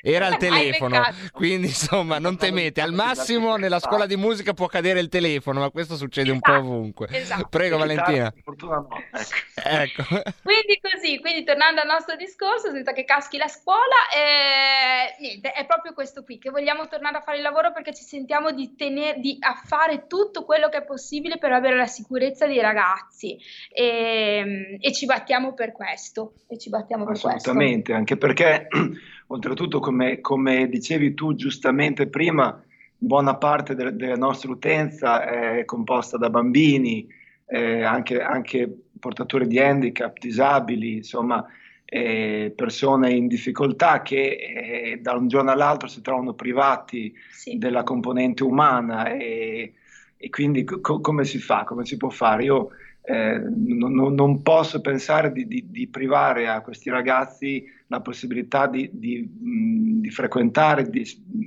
Era 0.03 0.26
al 0.26 0.32
Hai 0.34 0.38
telefono, 0.38 1.03
quindi 1.32 1.68
insomma 1.68 2.18
non 2.18 2.36
temete, 2.36 2.80
al 2.80 2.92
massimo 2.92 3.57
nella 3.57 3.80
scuola 3.80 4.07
di 4.07 4.16
musica 4.16 4.53
può 4.55 4.66
cadere 4.66 5.01
il 5.01 5.09
telefono, 5.09 5.61
ma 5.61 5.70
questo 5.70 5.96
succede 5.96 6.30
un 6.30 6.40
po' 6.40 6.53
ovunque. 6.53 7.09
esatto. 7.11 7.48
Prego 7.48 7.76
chitarre, 7.76 7.94
Valentina. 7.96 8.32
ecco. 8.34 9.90
Ecco. 9.90 10.03
Quindi 10.42 10.80
così, 10.80 11.20
quindi 11.20 11.44
tornando 11.44 11.80
al 11.80 11.86
nostro 11.86 12.16
discorso, 12.16 12.70
senza 12.70 12.92
che 12.92 13.05
caschi 13.05 13.36
la 13.36 13.48
scuola, 13.48 13.94
eh, 14.14 15.20
niente, 15.20 15.53
è 15.53 15.66
proprio 15.66 15.92
questo 15.92 16.22
qui, 16.22 16.38
che 16.38 16.51
vogliamo 16.51 16.88
tornare 16.88 17.18
a 17.18 17.20
fare 17.20 17.38
il 17.38 17.42
lavoro 17.42 17.72
perché 17.72 17.94
ci 17.94 18.03
sentiamo 18.03 18.51
di, 18.53 18.74
tener, 18.74 19.18
di 19.18 19.36
a 19.40 19.55
fare 19.64 20.07
tutto 20.07 20.44
quello 20.44 20.68
che 20.68 20.78
è 20.78 20.84
possibile 20.84 21.38
per 21.38 21.53
avere 21.53 21.76
la 21.76 21.86
sicurezza 21.86 22.46
dei 22.46 22.61
ragazzi 22.61 23.38
e, 23.72 24.78
e 24.80 24.92
ci 24.92 25.07
battiamo 25.07 25.55
per 25.55 25.72
questo. 25.72 26.34
E 26.48 26.59
ci 26.59 26.68
battiamo 26.68 27.05
per 27.05 27.18
questo. 27.18 27.51
Assolutamente, 27.51 27.92
anche 27.92 28.16
perché 28.16 28.66
oltretutto, 29.32 29.80
come, 29.80 30.20
come 30.20 30.68
dicevi 30.68 31.14
tu 31.14 31.34
giustamente 31.34 32.08
prima, 32.08 32.62
buona 32.96 33.36
parte 33.36 33.74
del- 33.74 33.94
della 33.96 34.16
nostra 34.16 34.50
utenza 34.50 35.24
è 35.24 35.64
composta 35.64 36.16
da 36.16 36.30
bambini, 36.30 37.06
eh, 37.46 37.82
anche, 37.82 38.20
anche 38.20 38.68
portatori 38.98 39.46
di 39.46 39.58
handicap, 39.58 40.18
disabili, 40.18 40.96
insomma, 40.96 41.44
eh, 41.84 42.52
persone 42.54 43.12
in 43.12 43.26
difficoltà 43.26 44.02
che 44.02 44.92
eh, 44.92 44.98
da 45.00 45.12
un 45.14 45.26
giorno 45.28 45.50
all'altro 45.50 45.88
si 45.88 46.00
trovano 46.02 46.34
privati 46.34 47.12
della 47.56 47.82
componente 47.82 48.44
umana 48.44 49.08
e, 49.12 49.74
e 50.16 50.28
quindi 50.30 50.64
co- 50.64 51.00
come 51.00 51.24
si 51.24 51.38
fa, 51.38 51.64
come 51.64 51.84
si 51.84 51.96
può 51.96 52.10
fare? 52.10 52.44
Io 52.44 52.70
eh, 53.03 53.38
non, 53.38 54.14
non- 54.14 54.42
posso 54.42 54.80
pensare 54.80 55.32
di, 55.32 55.46
di- 55.46 55.66
di 55.70 55.88
privare 55.88 56.48
a 56.48 56.61
questi 56.61 56.90
ragazzi 56.90 57.64
la 57.88 58.01
possibilità 58.01 58.66
di, 58.66 58.88
di, 58.92 60.11
frequentare 60.11 60.88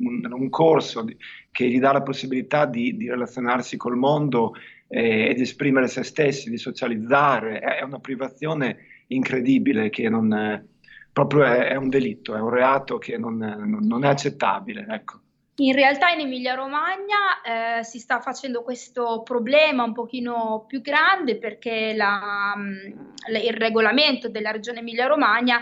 un, 0.01 0.27
un 0.31 0.49
corso 0.49 1.05
che 1.51 1.69
gli 1.69 1.79
dà 1.79 1.91
la 1.93 2.01
possibilità 2.01 2.65
di, 2.65 2.95
relazionarsi 3.07 3.77
col 3.77 3.95
mondo 3.97 4.53
eh, 4.87 5.29
e 5.29 5.33
di 5.33 5.41
esprimere 5.41 5.87
se 5.87 6.03
stessi, 6.03 6.49
di 6.49 6.57
socializzare. 6.57 7.59
È, 7.59 7.83
una 7.83 7.99
privazione 7.99 8.77
incredibile 9.07 9.89
che 9.89 10.09
non 10.09 10.33
è, 10.33 10.61
proprio 11.11 11.43
è, 11.45 11.67
è 11.69 11.75
un 11.75 11.89
delitto, 11.89 12.35
è 12.35 12.39
un 12.41 12.49
reato 12.49 12.97
che 12.97 13.17
non- 13.17 13.37
non 13.81 14.03
è 14.03 14.07
accettabile. 14.09 14.85
Ecco. 14.89 15.22
In 15.57 15.73
realtà 15.73 16.09
in 16.09 16.21
Emilia-Romagna 16.21 17.77
eh, 17.79 17.83
si 17.83 17.99
sta 17.99 18.19
facendo 18.19 18.63
questo 18.63 19.21
problema 19.21 19.83
un 19.83 19.93
pochino 19.93 20.65
più 20.67 20.81
grande 20.81 21.37
perché 21.37 21.93
la, 21.93 22.55
le- 23.29 23.39
il 23.39 23.53
regolamento 23.53 24.29
della 24.29 24.49
regione 24.49 24.79
Emilia-Romagna 24.79 25.61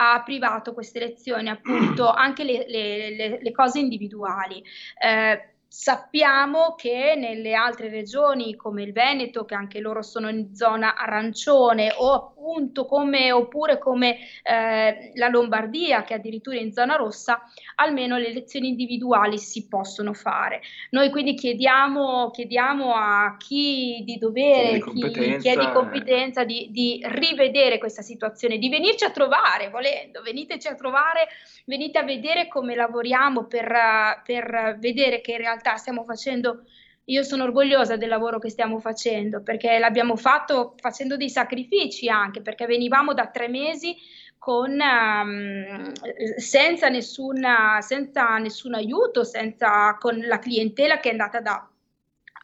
ha 0.00 0.22
privato 0.24 0.74
queste 0.74 0.98
lezioni, 0.98 1.48
appunto, 1.48 2.10
anche 2.10 2.42
le, 2.42 2.64
le- 2.68 3.10
le- 3.16 3.38
le 3.40 3.52
cose 3.52 3.78
individuali. 3.78 4.62
Eh, 5.00 5.57
Sappiamo 5.70 6.74
che 6.76 7.14
nelle 7.14 7.52
altre 7.52 7.90
regioni 7.90 8.56
come 8.56 8.82
il 8.82 8.92
Veneto, 8.92 9.44
che 9.44 9.54
anche 9.54 9.80
loro 9.80 10.00
sono 10.00 10.30
in 10.30 10.54
zona 10.54 10.96
arancione, 10.96 11.92
o 11.94 12.14
appunto 12.14 12.86
come, 12.86 13.30
oppure 13.32 13.76
come 13.76 14.16
eh, 14.42 15.12
la 15.14 15.28
Lombardia, 15.28 16.04
che 16.04 16.14
addirittura 16.14 16.56
è 16.56 16.60
in 16.60 16.72
zona 16.72 16.96
rossa, 16.96 17.42
almeno 17.74 18.16
le 18.16 18.32
lezioni 18.32 18.68
individuali 18.68 19.36
si 19.36 19.68
possono 19.68 20.14
fare. 20.14 20.62
Noi 20.90 21.10
quindi 21.10 21.34
chiediamo, 21.34 22.30
chiediamo 22.30 22.94
a 22.94 23.36
chi 23.38 24.02
di 24.04 24.16
dovere, 24.16 24.80
Chi 24.80 25.04
è 25.04 25.08
di 25.08 25.10
chi, 25.10 25.36
chi 25.36 25.48
è 25.48 25.56
di 25.56 25.70
competenza, 25.70 25.78
competenza 25.78 26.44
di, 26.44 26.68
di 26.70 27.00
rivedere 27.04 27.76
questa 27.76 28.00
situazione, 28.02 28.56
di 28.56 28.70
venirci 28.70 29.04
a 29.04 29.10
trovare, 29.10 29.68
volendo, 29.68 30.22
veniteci 30.22 30.66
a 30.66 30.74
trovare, 30.74 31.28
venite 31.66 31.98
a 31.98 32.04
vedere 32.04 32.48
come 32.48 32.74
lavoriamo 32.74 33.44
per, 33.44 33.70
eh, 33.70 34.22
per 34.24 34.76
vedere 34.80 35.20
che 35.20 35.32
in 35.32 35.38
realtà 35.38 35.56
stiamo 35.76 36.04
facendo 36.04 36.64
io 37.04 37.22
sono 37.22 37.44
orgogliosa 37.44 37.96
del 37.96 38.08
lavoro 38.08 38.38
che 38.38 38.50
stiamo 38.50 38.80
facendo 38.80 39.42
perché 39.42 39.78
l'abbiamo 39.78 40.14
fatto 40.16 40.74
facendo 40.76 41.16
dei 41.16 41.30
sacrifici 41.30 42.08
anche 42.08 42.42
perché 42.42 42.66
venivamo 42.66 43.14
da 43.14 43.28
tre 43.28 43.48
mesi 43.48 43.96
con, 44.38 44.80
ehm, 44.80 45.92
senza, 46.36 46.88
nessuna, 46.88 47.80
senza 47.80 48.38
nessun 48.38 48.74
aiuto, 48.74 49.24
senza, 49.24 49.96
con 49.98 50.18
la 50.18 50.38
clientela 50.38 51.00
che 51.00 51.08
è 51.08 51.12
andata 51.12 51.40
da 51.40 51.67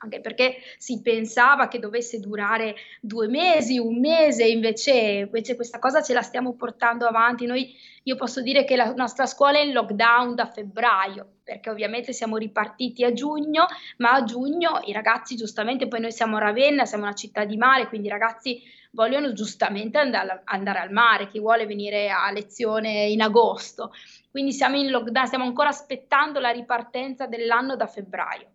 anche 0.04 0.20
perché 0.20 0.56
si 0.78 1.00
pensava 1.00 1.68
che 1.68 1.78
dovesse 1.78 2.20
durare 2.20 2.76
due 3.00 3.26
mesi, 3.26 3.78
un 3.78 3.98
mese, 3.98 4.46
invece, 4.46 4.92
invece 4.92 5.56
questa 5.56 5.78
cosa 5.78 6.02
ce 6.02 6.14
la 6.14 6.22
stiamo 6.22 6.54
portando 6.54 7.06
avanti. 7.06 7.46
Noi, 7.46 7.74
io 8.04 8.16
posso 8.16 8.40
dire 8.40 8.64
che 8.64 8.76
la 8.76 8.92
nostra 8.92 9.26
scuola 9.26 9.58
è 9.58 9.62
in 9.62 9.72
lockdown 9.72 10.34
da 10.34 10.46
febbraio, 10.46 11.26
perché 11.42 11.70
ovviamente 11.70 12.12
siamo 12.12 12.36
ripartiti 12.36 13.04
a 13.04 13.12
giugno, 13.12 13.66
ma 13.98 14.12
a 14.12 14.24
giugno 14.24 14.80
i 14.84 14.92
ragazzi 14.92 15.36
giustamente, 15.36 15.88
poi 15.88 16.00
noi 16.00 16.12
siamo 16.12 16.36
a 16.36 16.40
Ravenna, 16.40 16.84
siamo 16.84 17.04
una 17.04 17.14
città 17.14 17.44
di 17.44 17.56
mare, 17.56 17.88
quindi 17.88 18.06
i 18.06 18.10
ragazzi 18.10 18.62
vogliono 18.90 19.32
giustamente 19.32 19.98
andare, 19.98 20.42
andare 20.44 20.78
al 20.78 20.92
mare, 20.92 21.28
chi 21.28 21.40
vuole 21.40 21.66
venire 21.66 22.10
a 22.10 22.30
lezione 22.30 23.06
in 23.06 23.22
agosto. 23.22 23.92
Quindi 24.30 24.52
siamo 24.52 24.76
in 24.76 24.90
lockdown, 24.90 25.26
stiamo 25.26 25.44
ancora 25.44 25.68
aspettando 25.68 26.40
la 26.40 26.50
ripartenza 26.50 27.26
dell'anno 27.26 27.74
da 27.76 27.86
febbraio. 27.86 28.48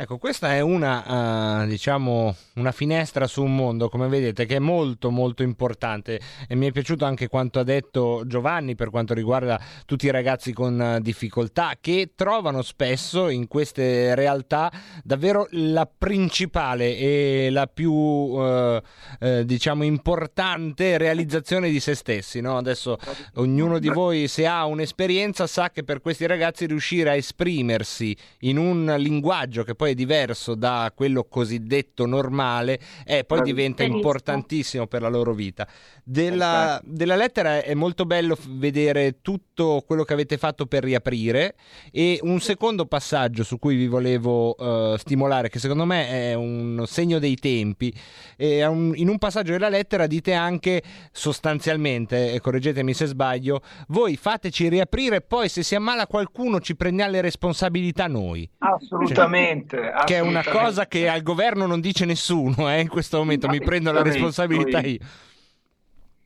Ecco, 0.00 0.16
questa 0.16 0.54
è 0.54 0.60
una, 0.60 1.64
eh, 1.64 1.66
diciamo, 1.66 2.32
una 2.54 2.70
finestra 2.70 3.26
su 3.26 3.42
un 3.42 3.56
mondo, 3.56 3.88
come 3.88 4.06
vedete, 4.06 4.46
che 4.46 4.54
è 4.54 4.58
molto 4.60 5.10
molto 5.10 5.42
importante 5.42 6.20
e 6.46 6.54
mi 6.54 6.68
è 6.68 6.70
piaciuto 6.70 7.04
anche 7.04 7.26
quanto 7.26 7.58
ha 7.58 7.64
detto 7.64 8.22
Giovanni 8.24 8.76
per 8.76 8.90
quanto 8.90 9.12
riguarda 9.12 9.60
tutti 9.86 10.06
i 10.06 10.12
ragazzi 10.12 10.52
con 10.52 10.80
eh, 10.80 11.00
difficoltà 11.00 11.72
che 11.80 12.12
trovano 12.14 12.62
spesso 12.62 13.28
in 13.28 13.48
queste 13.48 14.14
realtà 14.14 14.70
davvero 15.02 15.48
la 15.50 15.90
principale 15.92 16.96
e 16.96 17.48
la 17.50 17.66
più, 17.66 18.36
eh, 18.38 18.82
eh, 19.18 19.44
diciamo, 19.44 19.82
importante 19.82 20.96
realizzazione 20.96 21.70
di 21.70 21.80
se 21.80 21.96
stessi. 21.96 22.40
no? 22.40 22.56
Adesso 22.56 22.98
ognuno 23.34 23.80
di 23.80 23.88
voi, 23.88 24.28
se 24.28 24.46
ha 24.46 24.64
un'esperienza, 24.64 25.48
sa 25.48 25.70
che 25.70 25.82
per 25.82 26.00
questi 26.00 26.24
ragazzi 26.24 26.66
riuscire 26.66 27.10
a 27.10 27.16
esprimersi 27.16 28.16
in 28.42 28.58
un 28.58 28.94
linguaggio 28.96 29.64
che 29.64 29.74
poi 29.74 29.86
è 29.90 29.94
diverso 29.94 30.54
da 30.54 30.92
quello 30.94 31.24
cosiddetto 31.24 32.06
normale, 32.06 32.78
eh, 33.04 33.24
poi 33.24 33.42
diventa 33.42 33.82
importantissimo 33.82 34.86
per 34.86 35.02
la 35.02 35.08
loro 35.08 35.32
vita. 35.32 35.66
Della, 36.04 36.80
della 36.84 37.16
lettera 37.16 37.62
è 37.62 37.74
molto 37.74 38.06
bello 38.06 38.36
vedere 38.48 39.20
tutto 39.20 39.82
quello 39.86 40.04
che 40.04 40.14
avete 40.14 40.38
fatto 40.38 40.66
per 40.66 40.82
riaprire 40.82 41.54
e 41.92 42.18
un 42.22 42.40
secondo 42.40 42.86
passaggio 42.86 43.44
su 43.44 43.58
cui 43.58 43.76
vi 43.76 43.86
volevo 43.88 44.56
eh, 44.56 44.96
stimolare, 44.98 45.48
che 45.48 45.58
secondo 45.58 45.84
me 45.84 46.08
è 46.08 46.34
un 46.34 46.84
segno 46.86 47.18
dei 47.18 47.36
tempi. 47.36 47.92
E 48.36 48.64
un- 48.64 48.92
in 48.94 49.08
un 49.08 49.18
passaggio 49.18 49.52
della 49.52 49.68
lettera 49.68 50.06
dite 50.06 50.32
anche 50.32 50.82
sostanzialmente, 51.12 52.32
e 52.32 52.40
correggetemi 52.40 52.94
se 52.94 53.06
sbaglio, 53.06 53.60
voi 53.88 54.16
fateci 54.16 54.68
riaprire, 54.68 55.20
poi 55.20 55.48
se 55.48 55.62
si 55.62 55.74
ammala 55.74 56.06
qualcuno 56.06 56.60
ci 56.60 56.74
prendiamo 56.76 57.12
le 57.12 57.20
responsabilità 57.20 58.06
noi. 58.06 58.48
Assolutamente. 58.58 59.77
Che 60.04 60.16
è 60.16 60.20
una 60.20 60.44
cosa 60.44 60.86
che 60.86 61.08
al 61.08 61.22
governo 61.22 61.66
non 61.66 61.80
dice 61.80 62.04
nessuno, 62.04 62.70
eh, 62.70 62.80
in 62.80 62.88
questo 62.88 63.18
momento 63.18 63.48
mi 63.48 63.60
prendo 63.60 63.92
la 63.92 64.02
responsabilità 64.02 64.80
io. 64.80 64.98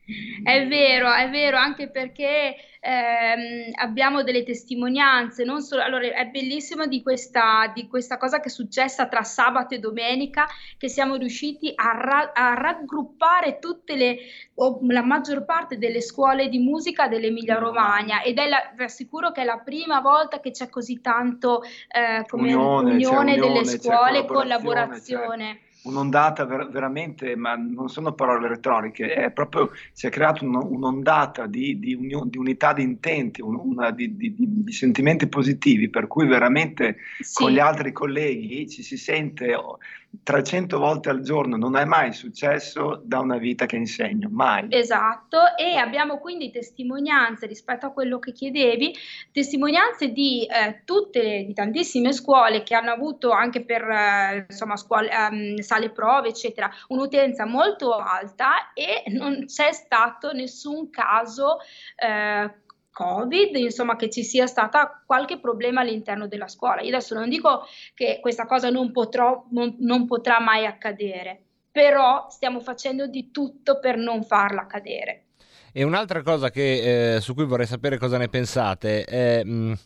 È 0.05 0.67
vero, 0.67 1.13
è 1.13 1.29
vero, 1.29 1.55
anche 1.55 1.89
perché 1.89 2.55
ehm, 2.81 3.71
abbiamo 3.75 4.21
delle 4.21 4.43
testimonianze, 4.43 5.45
non 5.45 5.61
solo, 5.61 5.81
allora 5.81 6.05
è 6.07 6.25
bellissimo 6.25 6.85
di 6.87 7.01
questa, 7.01 7.71
di 7.73 7.87
questa 7.87 8.17
cosa 8.17 8.41
che 8.41 8.47
è 8.47 8.51
successa 8.51 9.07
tra 9.07 9.23
sabato 9.23 9.75
e 9.75 9.79
domenica, 9.79 10.45
che 10.77 10.89
siamo 10.89 11.15
riusciti 11.15 11.71
a, 11.73 11.97
ra- 11.97 12.31
a 12.33 12.53
raggruppare 12.53 13.59
tutte 13.59 13.95
le, 13.95 14.17
o 14.55 14.79
la 14.89 15.03
maggior 15.03 15.45
parte 15.45 15.77
delle 15.77 16.01
scuole 16.01 16.49
di 16.49 16.59
musica 16.59 17.07
dell'Emilia 17.07 17.57
Romagna 17.57 18.21
ed 18.23 18.37
è 18.37 18.49
la, 18.49 18.73
vi 18.75 18.83
assicuro 18.83 19.31
che 19.31 19.41
è 19.41 19.45
la 19.45 19.61
prima 19.63 20.01
volta 20.01 20.41
che 20.41 20.51
c'è 20.51 20.67
così 20.67 20.99
tanto 20.99 21.63
eh, 21.63 22.25
come 22.27 22.53
Unione, 22.53 22.91
unione 22.91 23.35
delle 23.35 23.45
unione, 23.45 23.63
c'è 23.63 23.79
scuole, 23.79 24.25
collaborazione, 24.25 24.59
collaborazione. 24.65 25.59
Un'ondata 25.83 26.45
ver- 26.45 26.69
veramente, 26.69 27.35
ma 27.35 27.55
non 27.55 27.89
sono 27.89 28.13
parole 28.13 28.47
retoriche, 28.47 29.13
è 29.13 29.31
proprio, 29.31 29.71
si 29.91 30.07
è 30.07 30.09
creata 30.09 30.45
un- 30.45 30.55
un'ondata 30.55 31.45
di, 31.45 31.79
di 31.79 31.93
unio- 31.93 32.25
di 32.25 32.37
unità 32.37 32.73
di 32.73 32.83
intenti, 32.83 33.41
un- 33.41 33.59
una- 33.61 33.91
di, 33.91 34.15
di- 34.15 34.35
sentimenti 34.71 35.27
positivi, 35.27 35.89
per 35.89 36.07
cui 36.07 36.25
veramente 36.27 36.97
con 37.33 37.51
gli 37.51 37.59
altri 37.59 37.91
colleghi 37.91 38.69
ci 38.69 38.81
si 38.83 38.97
sente 38.97 39.55
oh, 39.55 39.77
300 40.21 40.77
volte 40.77 41.09
al 41.09 41.21
giorno, 41.21 41.57
non 41.57 41.75
è 41.75 41.85
mai 41.85 42.13
successo 42.13 43.01
da 43.03 43.19
una 43.19 43.37
vita 43.37 43.65
che 43.65 43.75
insegno, 43.75 44.29
mai. 44.31 44.67
Esatto, 44.69 45.55
e 45.57 45.75
abbiamo 45.75 46.19
quindi 46.19 46.51
testimonianze 46.51 47.47
rispetto 47.47 47.87
a 47.87 47.91
quello 47.91 48.19
che 48.19 48.31
chiedevi, 48.31 48.95
testimonianze 49.31 50.09
di 50.09 50.45
eh, 50.45 50.81
tutte, 50.85 51.43
di 51.45 51.53
tantissime 51.53 52.13
scuole 52.13 52.63
che 52.63 52.75
hanno 52.75 52.91
avuto 52.91 53.31
anche 53.31 53.65
per 53.65 53.81
eh, 53.81 54.45
insomma 54.49 54.77
scuole, 54.77 55.09
ehm, 55.09 55.57
sale 55.57 55.89
prove, 55.89 56.29
eccetera, 56.29 56.69
un'utenza 56.87 57.45
molto 57.45 57.93
alta 57.93 58.71
e 58.73 59.03
non 59.07 59.45
c'è 59.45 59.71
stato 59.71 60.31
nessun 60.31 60.89
caso 60.89 61.57
eh, 61.95 62.61
Covid, 62.93 63.55
insomma 63.55 63.97
che 63.97 64.09
ci 64.09 64.23
sia 64.23 64.47
stata 64.47 65.03
qualche 65.05 65.39
problema 65.39 65.81
all'interno 65.81 66.27
della 66.27 66.47
scuola. 66.47 66.81
Io 66.81 66.95
adesso 66.95 67.15
non 67.15 67.27
dico 67.27 67.65
che 67.93 68.19
questa 68.21 68.45
cosa 68.45 68.69
non, 68.69 68.91
potrò, 68.91 69.45
non, 69.49 69.75
non 69.79 70.05
potrà 70.05 70.39
mai 70.39 70.65
accadere, 70.65 71.41
però 71.71 72.27
stiamo 72.29 72.61
facendo 72.61 73.07
di 73.07 73.31
tutto 73.31 73.79
per 73.79 73.97
non 73.97 74.23
farla 74.23 74.61
accadere. 74.61 75.25
E 75.73 75.83
un'altra 75.83 76.21
cosa 76.21 76.51
che, 76.51 77.15
eh, 77.15 77.19
su 77.19 77.33
cui 77.33 77.45
vorrei 77.45 77.65
sapere 77.65 77.97
cosa 77.97 78.17
ne 78.17 78.29
pensate 78.29 79.03
è... 79.03 79.43
Mh 79.43 79.77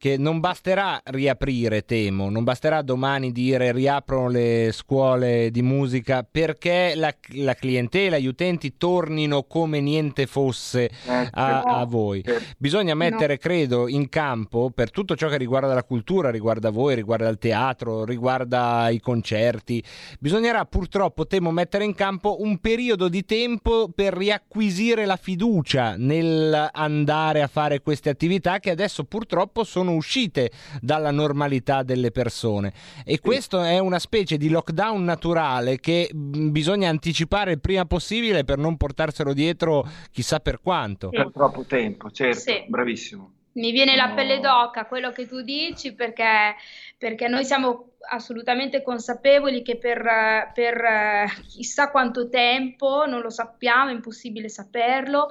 che 0.00 0.16
non 0.16 0.40
basterà 0.40 0.98
riaprire, 1.04 1.84
temo, 1.84 2.30
non 2.30 2.42
basterà 2.42 2.80
domani 2.80 3.32
dire 3.32 3.70
riaprono 3.70 4.28
le 4.28 4.70
scuole 4.72 5.50
di 5.50 5.60
musica 5.60 6.26
perché 6.28 6.94
la, 6.96 7.14
la 7.34 7.52
clientela, 7.52 8.16
gli 8.16 8.26
utenti 8.26 8.78
tornino 8.78 9.42
come 9.42 9.82
niente 9.82 10.26
fosse 10.26 10.88
a, 11.32 11.60
a 11.60 11.84
voi. 11.84 12.24
Bisogna 12.56 12.94
mettere, 12.94 13.36
credo, 13.36 13.88
in 13.88 14.08
campo 14.08 14.70
per 14.74 14.90
tutto 14.90 15.14
ciò 15.16 15.28
che 15.28 15.36
riguarda 15.36 15.74
la 15.74 15.84
cultura, 15.84 16.30
riguarda 16.30 16.70
voi, 16.70 16.94
riguarda 16.94 17.28
il 17.28 17.36
teatro, 17.36 18.06
riguarda 18.06 18.88
i 18.88 19.00
concerti, 19.00 19.84
bisognerà 20.18 20.64
purtroppo, 20.64 21.26
temo, 21.26 21.50
mettere 21.50 21.84
in 21.84 21.94
campo 21.94 22.40
un 22.40 22.56
periodo 22.56 23.10
di 23.10 23.26
tempo 23.26 23.90
per 23.94 24.14
riacquisire 24.14 25.04
la 25.04 25.16
fiducia 25.16 25.96
nell'andare 25.98 27.42
a 27.42 27.48
fare 27.48 27.82
queste 27.82 28.08
attività 28.08 28.60
che 28.60 28.70
adesso 28.70 29.04
purtroppo 29.04 29.62
sono 29.62 29.88
uscite 29.94 30.50
dalla 30.80 31.10
normalità 31.10 31.82
delle 31.82 32.10
persone 32.10 32.72
e 33.04 33.18
questo 33.20 33.62
è 33.62 33.78
una 33.78 33.98
specie 33.98 34.36
di 34.36 34.48
lockdown 34.48 35.02
naturale 35.04 35.78
che 35.78 36.10
mh, 36.12 36.50
bisogna 36.50 36.88
anticipare 36.88 37.52
il 37.52 37.60
prima 37.60 37.84
possibile 37.84 38.44
per 38.44 38.58
non 38.58 38.76
portarselo 38.76 39.32
dietro 39.32 39.86
chissà 40.10 40.38
per 40.40 40.60
quanto. 40.60 41.08
Per 41.10 41.30
troppo 41.32 41.64
tempo, 41.64 42.10
certo, 42.10 42.38
Sì. 42.40 42.64
bravissimo. 42.68 43.32
Mi 43.52 43.72
viene 43.72 43.96
la 43.96 44.10
pelle 44.10 44.38
d'oca 44.38 44.86
quello 44.86 45.10
che 45.10 45.26
tu 45.26 45.40
dici 45.42 45.92
perché, 45.94 46.54
perché 46.96 47.26
noi 47.26 47.44
siamo 47.44 47.90
assolutamente 48.08 48.82
consapevoli 48.82 49.62
che 49.62 49.76
per, 49.76 50.50
per, 50.54 50.76
eh, 50.76 51.26
chissà 51.48 51.90
quanto 51.90 52.28
tempo, 52.28 53.06
non 53.06 53.20
lo 53.20 53.30
sappiamo, 53.30 53.90
è 53.90 53.92
impossibile 53.92 54.48
saperlo, 54.48 55.26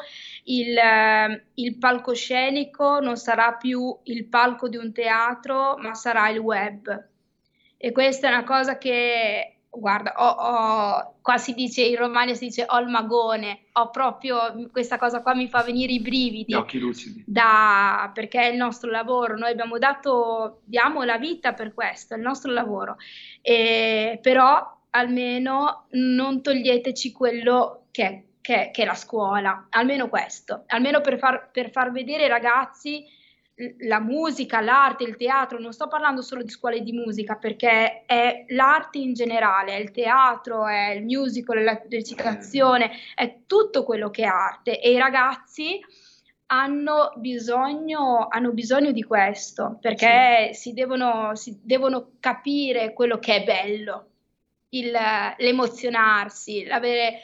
il, 0.46 0.78
eh, 0.78 1.46
il 1.56 1.78
palcoscenico 1.78 3.00
non 3.00 3.16
sarà 3.16 3.54
più 3.54 3.98
il 4.04 4.26
palco 4.26 4.68
di 4.68 4.78
un 4.78 4.92
teatro, 4.92 5.78
ma 5.78 5.94
sarà 5.94 6.30
il 6.30 6.40
web. 6.40 7.08
E 7.78 7.92
questa 7.92 8.28
è 8.28 8.32
una 8.32 8.44
cosa 8.44 8.78
che, 8.78 9.59
guarda, 9.72 10.14
ho, 10.18 10.28
ho- 10.30 11.14
qua 11.22 11.38
si 11.38 11.54
dice, 11.54 11.84
in 11.84 11.96
Romagna 11.98 12.34
si 12.34 12.46
dice 12.46 12.66
ho 12.68 12.80
il 12.80 12.88
magone, 12.88 13.66
ho 13.74 13.90
proprio, 13.92 14.68
questa 14.72 14.98
cosa 14.98 15.22
qua 15.22 15.36
mi 15.36 15.48
fa 15.48 15.62
venire 15.64 15.92
i 15.94 16.02
brividi. 16.02 16.52
Gli 16.54 16.56
occhi 16.56 16.80
lucidi. 16.80 17.24
da, 17.28 18.10
perché 18.14 18.42
è 18.42 18.46
il 18.52 18.58
nostro 18.58 18.90
lavoro, 18.90 19.38
noi 19.38 19.52
abbiamo 19.52 19.78
dato, 19.78 20.62
diamo 20.66 21.04
la 21.04 21.18
vita 21.18 21.54
per 21.54 21.74
questo, 21.74 22.14
è 22.14 22.18
il 22.18 22.24
nostro 22.24 22.52
lavoro, 22.52 22.98
E- 23.42 24.20
però 24.22 24.78
almeno 24.92 25.86
non 25.92 26.42
toglieteci 26.42 27.12
quello 27.12 27.86
che, 27.92 28.26
che- 28.42 28.70
che 28.74 28.82
è 28.82 28.86
la 28.86 28.96
scuola, 28.96 29.68
almeno 29.70 30.10
questo, 30.10 30.64
almeno 30.68 31.00
per 31.02 31.18
far, 31.20 31.50
per 31.52 31.70
far 31.72 31.92
vedere 31.92 32.24
ai 32.24 32.30
ragazzi 32.30 33.06
la 33.80 34.00
musica, 34.00 34.62
l'arte, 34.62 35.04
il 35.04 35.18
teatro, 35.18 35.60
non 35.60 35.74
sto 35.74 35.88
parlando 35.88 36.22
solo 36.22 36.44
di 36.44 36.50
scuole 36.50 36.82
di 36.82 36.94
musica 36.94 37.36
perché 37.36 38.06
è 38.06 38.46
l'arte 38.50 39.00
in 39.00 39.14
generale, 39.14 39.76
è 39.76 39.80
il 39.80 39.92
teatro, 39.92 40.66
è 40.66 40.92
il 40.92 41.04
musical, 41.04 41.64
la 41.64 41.82
recitazione, 41.90 42.92
è 43.16 43.40
tutto 43.46 43.84
quello 43.84 44.10
che 44.10 44.24
è 44.24 44.28
arte. 44.28 44.80
E 44.80 44.92
i 44.92 44.98
ragazzi 44.98 45.80
hanno 46.52 47.12
bisogno, 47.18 48.28
hanno 48.30 48.52
bisogno 48.52 48.92
di 48.92 49.04
questo 49.04 49.78
perché 49.82 50.52
si 50.54 50.74
devono, 50.74 51.36
si 51.36 51.60
devono 51.62 52.14
capire 52.20 52.94
quello 52.94 53.20
che 53.20 53.36
è 53.36 53.44
bello, 53.44 54.06
il- 54.70 54.98
l'emozionarsi, 55.38 56.66
l'avere, 56.66 57.22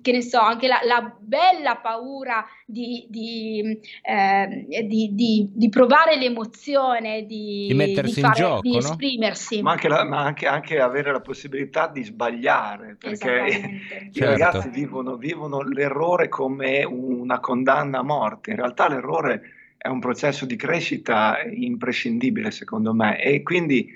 che 0.00 0.12
ne 0.12 0.22
so, 0.22 0.40
anche 0.40 0.66
la, 0.66 0.80
la 0.84 1.14
bella 1.18 1.76
paura 1.76 2.44
di, 2.64 3.06
di, 3.10 3.78
ehm, 4.02 4.66
di- 4.86 5.10
di- 5.14 5.48
di 5.52 5.68
provare 5.68 6.16
l'emozione, 6.16 7.26
di, 7.26 7.66
Di 7.68 7.74
mettersi 7.74 8.20
in 8.20 8.26
fare- 8.26 8.38
gioco, 8.40 8.60
di 8.62 8.72
no? 8.72 8.78
esprimersi. 8.78 9.62
Ma, 9.62 9.72
anche, 9.72 9.88
la- 9.88 10.04
ma 10.04 10.20
anche- 10.24 10.46
anche 10.46 10.80
avere 10.80 11.12
la 11.12 11.20
possibilità 11.20 11.88
di 11.88 12.02
sbagliare, 12.02 12.96
perché 12.98 13.28
i 14.10 14.12
Certo. 14.12 14.24
ragazzi 14.24 14.70
vivono, 14.70 15.16
vivono 15.16 15.60
l'errore 15.62 16.28
come 16.28 16.84
una 16.84 17.38
condanna 17.40 17.98
a 17.98 18.02
morte. 18.02 18.50
In 18.50 18.56
realtà 18.56 18.88
l'errore 18.88 19.42
è 19.76 19.88
un 19.88 20.00
processo 20.00 20.46
di 20.46 20.56
crescita 20.56 21.38
imprescindibile, 21.50 22.50
secondo 22.50 22.92
me, 22.94 23.20
e 23.22 23.42
quindi 23.42 23.90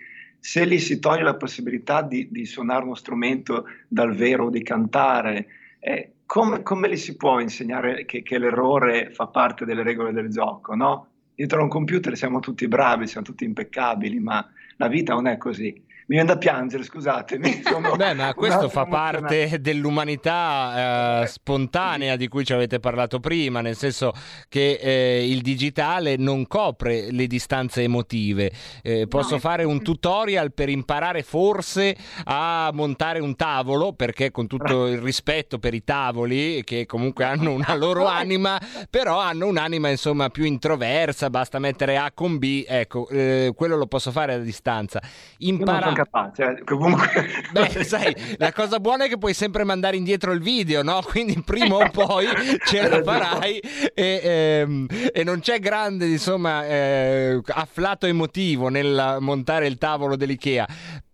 se 0.44 0.66
gli 0.66 0.78
si 0.78 0.98
toglie 0.98 1.22
la 1.22 1.36
possibilità 1.36 2.02
di, 2.02 2.28
di 2.30 2.44
suonare 2.44 2.84
uno 2.84 2.94
strumento 2.94 3.64
dal 3.88 4.14
vero, 4.14 4.50
di 4.50 4.62
cantare, 4.62 5.46
eh, 5.78 6.16
come, 6.26 6.62
come 6.62 6.90
gli 6.90 6.98
si 6.98 7.16
può 7.16 7.40
insegnare 7.40 8.04
che, 8.04 8.22
che 8.22 8.36
l'errore 8.36 9.10
fa 9.10 9.26
parte 9.28 9.64
delle 9.64 9.82
regole 9.82 10.12
del 10.12 10.28
gioco, 10.28 10.74
no? 10.74 11.06
Dietro 11.34 11.60
a 11.60 11.62
un 11.62 11.70
computer 11.70 12.14
siamo 12.14 12.40
tutti 12.40 12.68
bravi, 12.68 13.06
siamo 13.06 13.24
tutti 13.24 13.44
impeccabili, 13.44 14.20
ma 14.20 14.46
la 14.76 14.88
vita 14.88 15.14
non 15.14 15.28
è 15.28 15.38
così. 15.38 15.82
Mi 16.06 16.16
viene 16.16 16.26
da 16.26 16.36
piangere, 16.36 16.82
scusatemi. 16.82 17.62
Beh, 17.96 18.12
ma 18.12 18.34
questo 18.34 18.68
fa 18.68 18.84
parte 18.84 19.58
dell'umanità 19.60 21.22
eh, 21.22 21.26
spontanea 21.26 22.16
di 22.16 22.28
cui 22.28 22.44
ci 22.44 22.52
avete 22.52 22.78
parlato 22.78 23.20
prima, 23.20 23.62
nel 23.62 23.74
senso 23.74 24.12
che 24.50 24.78
eh, 24.82 25.26
il 25.26 25.40
digitale 25.40 26.16
non 26.16 26.46
copre 26.46 27.10
le 27.10 27.26
distanze 27.26 27.82
emotive. 27.82 28.52
Eh, 28.82 29.06
posso 29.06 29.38
fare 29.38 29.64
un 29.64 29.82
tutorial 29.82 30.52
per 30.52 30.68
imparare 30.68 31.22
forse 31.22 31.96
a 32.24 32.70
montare 32.74 33.20
un 33.20 33.34
tavolo, 33.34 33.94
perché 33.94 34.30
con 34.30 34.46
tutto 34.46 34.86
il 34.86 34.98
rispetto 34.98 35.58
per 35.58 35.72
i 35.72 35.84
tavoli, 35.84 36.64
che 36.64 36.84
comunque 36.84 37.24
hanno 37.24 37.52
una 37.52 37.74
loro 37.76 38.04
anima, 38.08 38.60
però 38.90 39.20
hanno 39.20 39.46
un'anima 39.46 39.88
insomma 39.88 40.28
più 40.28 40.44
introversa, 40.44 41.30
basta 41.30 41.58
mettere 41.58 41.96
A 41.96 42.12
con 42.12 42.36
B, 42.36 42.66
ecco, 42.68 43.08
eh, 43.08 43.52
quello 43.56 43.76
lo 43.76 43.86
posso 43.86 44.10
fare 44.10 44.34
a 44.34 44.38
distanza. 44.38 45.00
Imparare... 45.38 45.92
capace, 45.94 46.56
eh, 46.58 46.64
comunque. 46.64 47.08
Beh, 47.52 47.84
sai, 47.84 48.14
la 48.36 48.52
cosa 48.52 48.78
buona 48.80 49.04
è 49.04 49.08
che 49.08 49.18
puoi 49.18 49.34
sempre 49.34 49.64
mandare 49.64 49.96
indietro 49.96 50.32
il 50.32 50.40
video, 50.40 50.82
no? 50.82 51.00
Quindi 51.06 51.40
prima 51.42 51.76
o 51.76 51.90
poi 51.90 52.26
ce 52.66 52.88
la 52.88 53.02
farai 53.02 53.58
e, 53.94 54.20
ehm, 54.22 54.86
e 55.12 55.24
non 55.24 55.40
c'è 55.40 55.58
grande, 55.60 56.06
insomma, 56.06 56.66
eh, 56.66 57.40
afflato 57.46 58.06
emotivo 58.06 58.68
nel 58.68 59.18
montare 59.20 59.66
il 59.66 59.78
tavolo 59.78 60.16
dell'IKEA. 60.16 60.66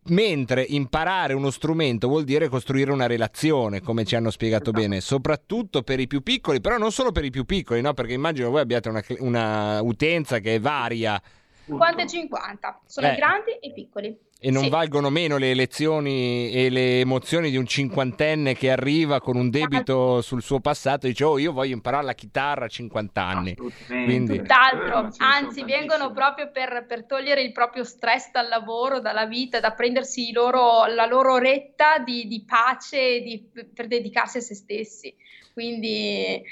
Mentre 0.03 0.65
imparare 0.67 1.35
uno 1.35 1.51
strumento 1.51 2.09
vuol 2.09 2.25
dire 2.25 2.49
costruire 2.49 2.91
una 2.91 3.07
relazione, 3.07 3.81
come 3.81 4.05
ci 4.05 4.17
hanno 4.17 4.31
spiegato 4.31 4.73
bene, 4.73 5.01
soprattutto 5.01 5.83
per 5.83 6.01
i 6.01 6.07
più 6.07 6.23
piccoli, 6.23 6.61
però 6.61 6.79
non 6.79 6.91
solo 6.91 7.13
per 7.13 7.25
i 7.25 7.31
più 7.31 7.45
piccoli, 7.45 7.81
no? 7.81 7.93
Perché 7.93 8.15
immagino 8.15 8.51
voi 8.51 8.61
abbiate 8.61 8.89
una, 8.89 9.05
una 9.19 9.81
utenza 9.83 10.39
che 10.39 10.55
è 10.55 10.61
varia 10.61 11.21
50 11.67 12.03
e 12.03 12.07
50, 12.09 12.81
sono 12.87 13.07
Eh. 13.07 13.13
i 13.13 13.17
grandi 13.17 13.51
e 13.53 13.69
i 13.69 13.73
piccoli. 13.73 14.19
E 14.43 14.51
non 14.51 14.65
Sì. 14.65 14.69
valgono 14.71 15.11
meno 15.11 15.37
le 15.37 15.51
elezioni 15.51 16.51
e 16.51 16.71
le 16.71 17.01
emozioni 17.01 17.51
di 17.51 17.59
un 17.59 17.67
cinquantenne 17.67 18.55
che 18.55 18.71
arriva 18.71 19.21
con 19.21 19.37
un 19.37 19.51
debito 19.51 20.23
sul 20.23 20.43
suo 20.43 20.61
passato 20.61 21.07
e 21.07 21.11
dice 21.11 21.25
oh 21.25 21.39
io 21.39 21.53
voglio 21.53 21.75
imparare 21.75 22.05
la 22.07 22.15
chitarra 22.15 22.65
a 22.65 22.69
50 22.69 23.23
anni. 23.23 23.55
Quindi... 23.87 24.39
Tutt'altro, 24.39 25.09
Eh, 25.09 25.11
anzi 25.19 25.63
vengono 25.65 26.13
proprio 26.13 26.51
per, 26.51 26.87
per 26.89 27.05
togliere 27.05 27.43
il 27.43 27.53
proprio 27.53 27.85
stress 27.85 28.31
dal 28.31 28.49
lavoro, 28.49 28.99
dalla 29.01 29.27
vita, 29.27 29.61
da 29.61 29.73
prendersi 29.73 30.33
loro- 30.33 30.87
la 30.87 31.05
loro 31.07 31.35
oretta 31.35 31.99
di, 31.99 32.27
di 32.27 32.43
pace 32.47 33.21
di- 33.21 33.47
per 33.75 33.87
dedicarsi 33.89 34.39
a 34.39 34.41
se 34.41 34.55
stessi. 34.55 35.15
Quindi 35.53 35.89
eh, 36.25 36.43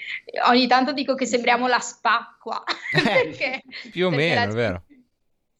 ogni 0.48 0.66
tanto 0.66 0.92
dico 0.92 1.14
che 1.14 1.24
sembriamo 1.24 1.66
la 1.68 1.78
spa 1.78 2.36
qua. 2.38 2.62
perché, 2.92 3.62
Più 3.90 4.06
o 4.06 4.10
perché 4.10 4.24
meno, 4.26 4.44
la 4.46 4.52
vero. 4.52 4.82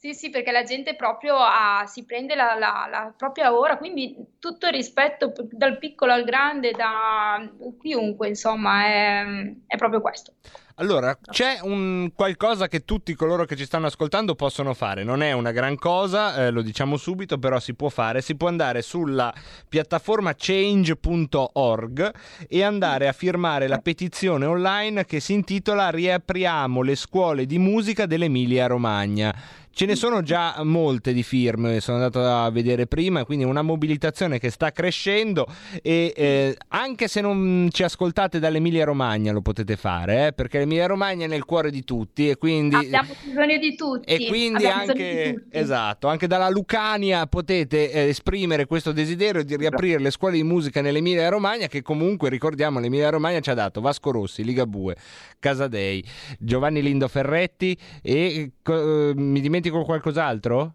Sì, 0.00 0.14
sì, 0.14 0.30
perché 0.30 0.52
la 0.52 0.62
gente 0.62 0.94
proprio 0.94 1.34
ha- 1.36 1.84
si 1.86 2.04
prende 2.04 2.36
la, 2.36 2.54
la- 2.56 2.86
la 2.88 3.12
propria 3.16 3.52
ora, 3.52 3.76
quindi 3.78 4.14
tutto 4.38 4.66
il 4.66 4.72
rispetto 4.72 5.32
dal 5.50 5.76
piccolo 5.78 6.12
al 6.12 6.22
grande, 6.22 6.70
da 6.70 7.44
chiunque, 7.80 8.28
insomma, 8.28 8.84
è, 8.84 9.24
è 9.66 9.76
proprio 9.76 10.00
questo. 10.00 10.34
Allora, 10.76 11.18
c'è 11.28 11.58
un 11.62 12.12
qualcosa 12.14 12.68
che 12.68 12.84
tutti 12.84 13.12
coloro 13.14 13.44
che 13.44 13.56
ci 13.56 13.64
stanno 13.64 13.86
ascoltando 13.86 14.36
possono 14.36 14.74
fare. 14.74 15.02
Non 15.02 15.22
è 15.22 15.32
una 15.32 15.50
gran 15.50 15.74
cosa, 15.76 16.46
eh, 16.46 16.50
lo 16.52 16.62
diciamo 16.62 16.96
subito, 16.96 17.36
però 17.36 17.58
si 17.58 17.74
può 17.74 17.88
fare. 17.88 18.20
Si 18.20 18.36
può 18.36 18.46
andare 18.46 18.82
sulla 18.82 19.34
piattaforma 19.68 20.32
change.org 20.36 22.14
e 22.48 22.62
andare 22.62 23.08
a 23.08 23.12
firmare 23.12 23.66
la 23.66 23.78
petizione 23.78 24.46
online 24.46 25.04
che 25.04 25.18
si 25.18 25.32
intitola 25.32 25.90
Riapriamo 25.90 26.82
le 26.82 26.94
scuole 26.94 27.44
di 27.44 27.58
musica 27.58 28.06
dell'Emilia 28.06 28.68
Romagna. 28.68 29.34
Ce 29.70 29.86
ne 29.86 29.94
sono 29.94 30.22
già 30.22 30.60
molte 30.64 31.12
di 31.12 31.22
firme, 31.22 31.80
sono 31.80 31.98
andato 31.98 32.24
a 32.24 32.50
vedere 32.50 32.86
prima, 32.86 33.24
quindi 33.24 33.44
una 33.44 33.62
mobilitazione 33.62 34.38
che 34.38 34.50
sta 34.50 34.72
crescendo 34.72 35.46
e 35.82 36.12
eh, 36.16 36.56
anche 36.68 37.06
se 37.06 37.20
non 37.20 37.68
ci 37.70 37.84
ascoltate 37.84 38.40
dall'Emilia 38.40 38.84
Romagna 38.84 39.30
lo 39.30 39.40
potete 39.40 39.76
fare, 39.76 40.28
eh, 40.28 40.32
perché 40.32 40.58
l'Emilia 40.58 40.86
Romagna 40.86 41.26
è 41.26 41.28
nel 41.28 41.44
cuore 41.44 41.70
di 41.70 41.84
tutti 41.84 42.28
e 42.28 42.36
quindi... 42.36 42.74
Abbiamo 42.74 43.14
bisogno 43.22 43.58
di 43.58 43.76
tutti. 43.76 44.12
E 44.12 44.26
quindi 44.26 44.66
abbiamo 44.66 44.90
anche, 44.90 45.44
esatto, 45.50 46.08
anche 46.08 46.26
dalla 46.26 46.48
Lucania 46.48 47.26
potete 47.26 47.92
eh, 47.92 48.08
esprimere 48.08 48.66
questo 48.66 48.90
desiderio 48.90 49.44
di 49.44 49.56
riaprire 49.56 50.00
le 50.00 50.10
scuole 50.10 50.34
di 50.34 50.42
musica 50.42 50.80
nell'Emilia 50.80 51.28
Romagna 51.28 51.68
che 51.68 51.82
comunque 51.82 52.28
ricordiamo 52.30 52.80
l'Emilia 52.80 53.10
Romagna 53.10 53.38
ci 53.38 53.50
ha 53.50 53.54
dato 53.54 53.80
Vasco 53.80 54.10
Rossi, 54.10 54.42
Ligabue, 54.42 54.96
Casadei, 55.38 56.04
Giovanni 56.38 56.82
Lindo 56.82 57.06
Ferretti 57.06 57.78
e 58.02 58.50
eh, 58.64 59.12
mi 59.14 59.40
dimentico 59.40 59.57
qualcos'altro? 59.60 60.74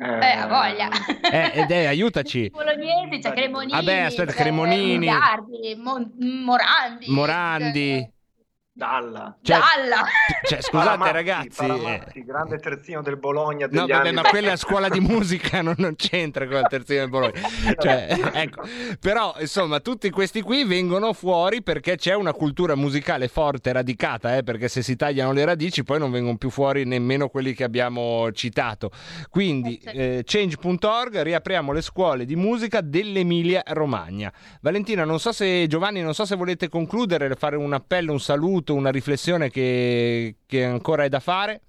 Eh, 0.00 0.04
a 0.04 0.46
voglia. 0.46 0.88
Eh, 1.30 1.60
ed 1.60 1.70
è, 1.70 1.86
aiutaci. 1.86 2.50
Bolognesi, 2.54 3.18
c'è 3.20 3.32
Cremonini. 3.32 3.72
Vabbè, 3.72 3.98
aspetta, 4.00 4.32
c'è 4.32 4.38
Cremonini. 4.38 5.06
Gardi, 5.06 5.74
Mon- 5.76 6.12
Morandi. 6.44 7.06
Morandi. 7.08 8.12
Dalla. 8.78 9.36
Cioè- 9.42 9.58
Dalla. 9.58 10.04
Cioè, 10.46 10.62
scusate 10.62 10.86
Paramazzi, 10.86 11.12
ragazzi, 11.12 11.48
eh, 11.48 11.66
Paramazzi, 11.66 12.24
grande 12.24 12.58
terzino 12.58 13.02
del 13.02 13.16
Bologna 13.16 13.66
degli 13.66 13.76
No, 13.76 13.86
vabbè, 13.88 14.06
anni 14.06 14.12
ma 14.12 14.22
quella 14.22 14.52
è 14.52 14.56
scuola 14.56 14.88
di 14.88 15.00
musica 15.00 15.62
non, 15.62 15.74
non 15.78 15.96
c'entra 15.96 16.46
con 16.46 16.60
la 16.60 16.68
terzina 16.68 17.00
del 17.00 17.08
Bologna. 17.08 17.40
Cioè, 17.76 18.06
ecco. 18.34 18.62
Però, 19.00 19.34
insomma, 19.40 19.80
tutti 19.80 20.08
questi 20.10 20.42
qui 20.42 20.62
vengono 20.62 21.12
fuori 21.12 21.60
perché 21.60 21.96
c'è 21.96 22.14
una 22.14 22.32
cultura 22.32 22.76
musicale 22.76 23.26
forte, 23.26 23.72
radicata, 23.72 24.36
eh, 24.36 24.44
perché 24.44 24.68
se 24.68 24.82
si 24.82 24.94
tagliano 24.94 25.32
le 25.32 25.44
radici 25.44 25.82
poi 25.82 25.98
non 25.98 26.12
vengono 26.12 26.36
più 26.36 26.48
fuori 26.48 26.84
nemmeno 26.84 27.28
quelli 27.30 27.54
che 27.54 27.64
abbiamo 27.64 28.30
citato. 28.30 28.92
Quindi, 29.28 29.76
eh, 29.78 30.22
change.org, 30.24 31.20
riapriamo 31.22 31.72
le 31.72 31.82
scuole 31.82 32.24
di 32.24 32.36
musica 32.36 32.80
dell'Emilia 32.80 33.60
Romagna. 33.66 34.32
Valentina, 34.60 35.02
non 35.04 35.18
so 35.18 35.32
se, 35.32 35.66
Giovanni, 35.66 36.00
non 36.00 36.14
so 36.14 36.24
se 36.24 36.36
volete 36.36 36.68
concludere, 36.68 37.34
fare 37.34 37.56
un 37.56 37.72
appello, 37.72 38.12
un 38.12 38.20
saluto, 38.20 38.66
una 38.74 38.90
riflessione 38.90 39.50
che, 39.50 40.36
che 40.46 40.64
ancora 40.64 41.04
è 41.04 41.08
da 41.08 41.20
fare. 41.20 41.60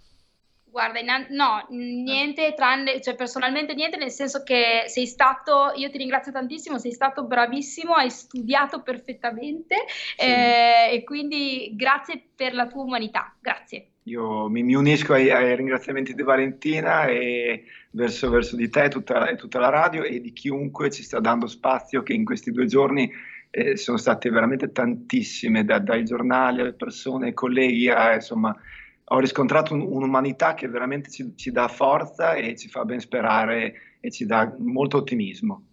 Guarda, 0.72 1.00
innan- 1.00 1.28
no, 1.32 1.66
niente, 1.70 2.54
tranne, 2.56 3.02
cioè 3.02 3.16
personalmente 3.16 3.74
niente, 3.74 3.98
nel 3.98 4.12
senso 4.12 4.44
che 4.44 4.84
sei 4.86 5.08
stato, 5.08 5.74
io 5.76 5.90
ti 5.90 5.98
ringrazio 5.98 6.32
tantissimo, 6.32 6.78
sei 6.78 6.92
stato 6.92 7.26
bravissimo, 7.26 7.96
hai 7.96 8.12
studiato 8.12 8.84
perfettamente 8.84 9.76
eh, 10.16 10.90
e 10.94 11.04
quindi 11.04 11.74
grazie 11.76 12.22
per 12.36 12.54
la 12.54 12.68
tua 12.68 12.84
umanità, 12.84 13.36
grazie. 13.40 13.88
Io 14.04 14.48
mi, 14.48 14.62
mi 14.62 14.76
unisco 14.76 15.14
ai, 15.14 15.32
ai 15.32 15.56
ringraziamenti 15.56 16.14
di 16.14 16.24
Valentina 16.24 17.06
e 17.06 17.64
verso, 17.92 18.30
verso 18.30 18.56
di 18.56 18.70
te 18.70 18.86
e 18.86 18.90
tutta, 18.90 19.28
e 19.28 19.36
tutta 19.36 19.60
la 19.60 19.70
radio 19.70 20.04
e 20.04 20.22
di 20.22 20.34
chiunque 20.34 20.92
ci 20.92 21.04
sta 21.04 21.20
dando 21.20 21.48
spazio 21.48 22.04
che 22.04 22.14
in 22.14 22.26
questi 22.26 22.52
due 22.52 22.66
giorni 22.66 23.12
eh, 23.52 23.78
sono 23.78 23.98
state 23.98 24.30
veramente 24.30 24.72
tantissime, 24.72 25.66
da- 25.66 25.80
dai 25.80 26.04
giornali 26.06 26.62
alle 26.62 26.74
persone, 26.74 27.28
ai 27.28 27.34
colleghi, 27.34 27.90
a- 27.90 28.14
insomma, 28.16 28.56
ho 29.12 29.20
riscontrato 29.20 29.74
un- 29.74 29.82
un'umanità 29.82 30.54
che 30.54 30.68
veramente 30.68 31.10
ci, 31.10 31.34
ci 31.36 31.52
dà 31.52 31.68
forza 31.68 32.34
e 32.34 32.56
ci 32.56 32.70
fa 32.70 32.86
ben 32.86 33.00
sperare 33.00 33.74
e 34.00 34.12
ci 34.12 34.26
dà 34.26 34.54
molto 34.60 34.98
ottimismo. 34.98 35.64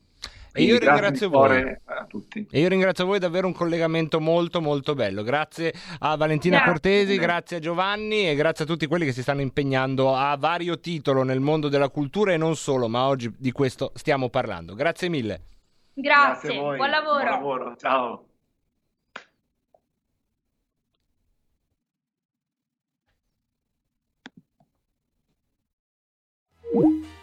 E 0.56 0.62
io 0.62 0.78
ringrazio 0.78 1.28
voi. 1.28 1.60
a 1.84 2.06
tutti. 2.08 2.46
E 2.50 2.60
io 2.60 2.68
ringrazio 2.68 3.04
voi, 3.04 3.18
davvero 3.18 3.46
un 3.46 3.52
collegamento 3.52 4.20
molto 4.20 4.62
molto 4.62 4.94
bello. 4.94 5.22
Grazie 5.22 5.74
a 5.98 6.16
Valentina 6.16 6.56
Grazie. 6.56 6.72
Cortesi, 6.72 7.16
grazie 7.18 7.56
a 7.58 7.60
Giovanni 7.60 8.26
e 8.26 8.34
grazie 8.34 8.64
a 8.64 8.66
tutti 8.66 8.86
quelli 8.86 9.04
che 9.04 9.12
si 9.12 9.20
stanno 9.20 9.42
impegnando 9.42 10.14
a 10.16 10.34
vario 10.38 10.80
titolo 10.80 11.24
nel 11.24 11.40
mondo 11.40 11.68
della 11.68 11.90
cultura 11.90 12.32
e 12.32 12.38
non 12.38 12.56
solo, 12.56 12.88
ma 12.88 13.06
oggi 13.06 13.30
di 13.36 13.52
questo 13.52 13.92
stiamo 13.96 14.30
parlando. 14.30 14.74
Grazie 14.74 15.10
mille. 15.10 15.40
Grazie, 15.98 16.58
voi. 16.58 16.76
buon 16.76 16.90
lavoro. 16.90 17.18
Buon 17.18 17.30
lavoro. 17.30 17.76
Ciao. 17.76 18.28
No, 26.72 27.15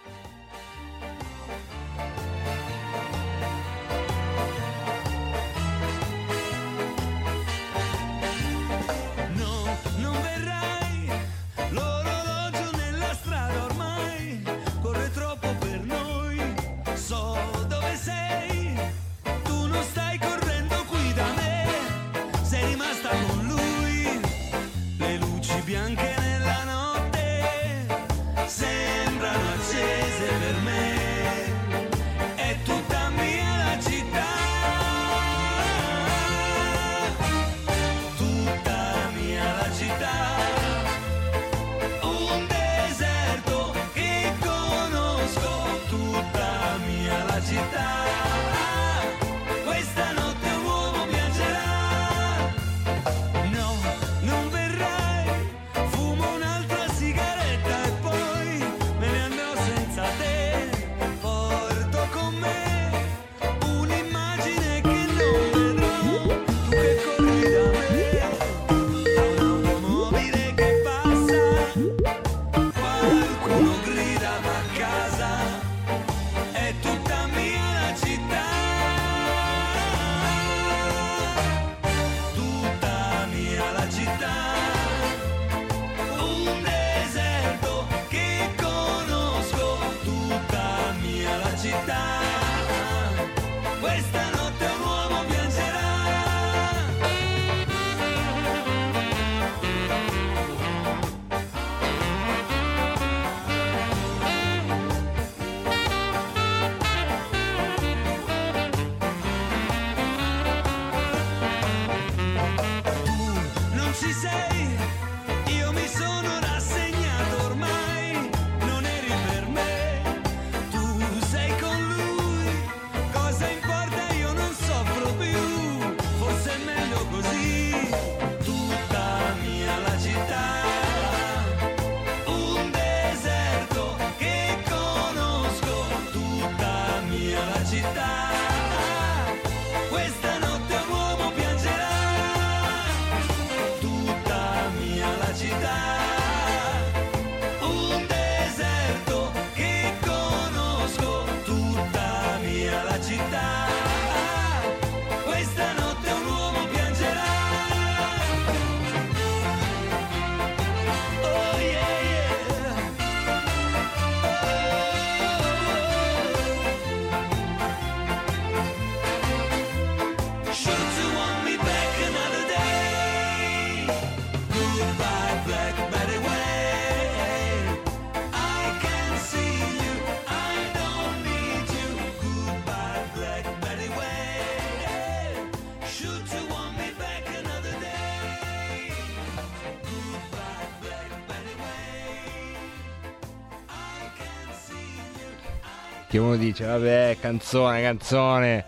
che 196.13 196.19
uno 196.19 196.35
dice, 196.35 196.65
vabbè, 196.65 197.17
canzone, 197.19 197.81
canzone. 197.81 198.65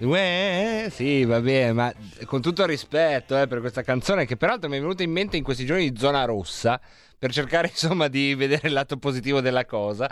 Uè, 0.00 0.88
sì, 0.90 1.24
va 1.24 1.40
bene, 1.40 1.72
ma 1.72 1.94
con 2.26 2.42
tutto 2.42 2.60
il 2.60 2.68
rispetto 2.68 3.40
eh, 3.40 3.46
per 3.46 3.60
questa 3.60 3.80
canzone 3.80 4.26
che 4.26 4.36
peraltro 4.36 4.68
mi 4.68 4.76
è 4.76 4.80
venuta 4.80 5.02
in 5.02 5.10
mente 5.10 5.38
in 5.38 5.42
questi 5.42 5.64
giorni 5.64 5.90
di 5.90 5.98
zona 5.98 6.26
rossa 6.26 6.78
per 7.18 7.32
cercare 7.32 7.68
insomma 7.72 8.08
di 8.08 8.34
vedere 8.34 8.68
il 8.68 8.74
lato 8.74 8.98
positivo 8.98 9.40
della 9.40 9.64
cosa. 9.64 10.06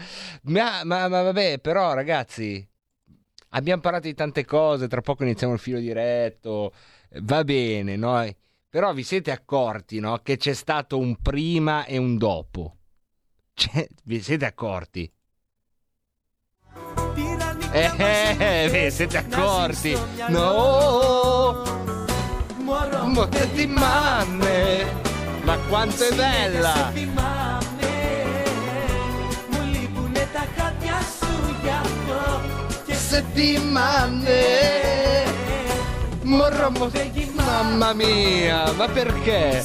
Ma, 0.44 0.82
ma, 0.84 1.06
ma 1.08 1.20
vabbè, 1.20 1.58
però 1.58 1.92
ragazzi, 1.92 2.66
abbiamo 3.50 3.82
parlato 3.82 4.06
di 4.06 4.14
tante 4.14 4.46
cose, 4.46 4.88
tra 4.88 5.02
poco 5.02 5.24
iniziamo 5.24 5.52
il 5.52 5.58
filo 5.58 5.80
diretto, 5.80 6.72
va 7.20 7.44
bene, 7.44 7.96
no? 7.96 8.26
Però 8.70 8.94
vi 8.94 9.02
siete 9.02 9.30
accorti, 9.32 10.00
no? 10.00 10.20
Che 10.22 10.38
c'è 10.38 10.54
stato 10.54 10.96
un 10.96 11.14
prima 11.20 11.84
e 11.84 11.98
un 11.98 12.16
dopo. 12.16 12.76
Cioè, 13.52 13.86
vi 14.04 14.22
siete 14.22 14.46
accorti? 14.46 15.12
Eh, 17.72 17.90
eh, 18.38 18.68
vi 18.68 18.90
siete 18.90 19.18
accorti? 19.18 19.96
No! 20.28 21.62
Motetti 23.04 23.66
mamme! 23.66 24.84
Ma 25.42 25.56
quanto 25.68 26.02
è 26.04 26.12
bella! 26.14 26.92
Settimane! 33.90 35.24
Morro, 36.22 36.70
mo- 36.70 36.90
mamma 37.34 37.92
mia, 37.92 38.70
ma 38.72 38.86
perché? 38.88 39.64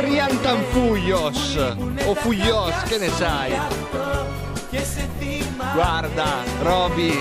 Riantan 0.00 0.62
Fuyos 0.70 1.56
o 2.04 2.14
Fuyos, 2.14 2.74
che 2.88 2.98
ne 2.98 3.08
sai? 3.10 3.52
Guarda, 5.74 6.44
Roby, 6.62 7.12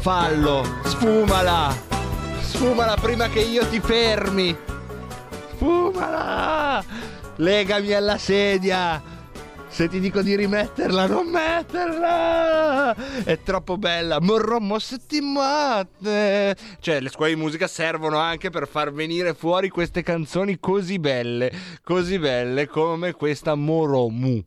fallo, 0.00 0.64
sfumala, 0.82 1.72
sfumala 2.40 2.96
prima 2.96 3.28
che 3.28 3.38
io 3.38 3.64
ti 3.68 3.78
fermi. 3.78 4.56
Sfumala, 5.54 6.84
legami 7.36 7.92
alla 7.92 8.18
sedia. 8.18 9.00
Se 9.68 9.86
ti 9.86 10.00
dico 10.00 10.22
di 10.22 10.34
rimetterla, 10.34 11.06
non 11.06 11.28
metterla! 11.28 12.96
È 13.22 13.38
troppo 13.44 13.78
bella. 13.78 14.18
Morrommo 14.20 14.80
settimane. 14.80 16.56
Cioè, 16.80 16.98
le 16.98 17.10
scuole 17.10 17.34
di 17.34 17.40
musica 17.40 17.68
servono 17.68 18.18
anche 18.18 18.50
per 18.50 18.66
far 18.66 18.92
venire 18.92 19.34
fuori 19.34 19.68
queste 19.68 20.02
canzoni 20.02 20.58
così 20.58 20.98
belle, 20.98 21.52
così 21.84 22.18
belle 22.18 22.66
come 22.66 23.12
questa 23.12 23.54
Moromu. 23.54 24.44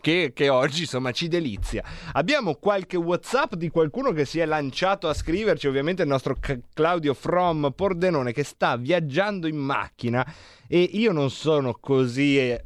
Che, 0.00 0.32
che, 0.34 0.48
oggi 0.48 0.82
insomma 0.82 1.10
ci 1.10 1.28
delizia. 1.28 1.82
Abbiamo 2.12 2.54
qualche 2.54 2.96
WhatsApp 2.96 3.54
di 3.54 3.68
qualcuno 3.68 4.12
che 4.12 4.24
si 4.24 4.38
è 4.38 4.46
lanciato 4.46 5.08
a 5.08 5.14
scriverci, 5.14 5.66
ovviamente 5.66 6.02
il 6.02 6.08
nostro 6.08 6.34
C- 6.34 6.60
Claudio 6.72 7.14
From 7.14 7.72
Pordenone 7.74 8.32
che 8.32 8.44
sta 8.44 8.76
viaggiando 8.76 9.46
in 9.46 9.56
macchina 9.56 10.26
e 10.66 10.80
io 10.80 11.12
non 11.12 11.30
sono 11.30 11.74
così, 11.80 12.38
eh, 12.38 12.64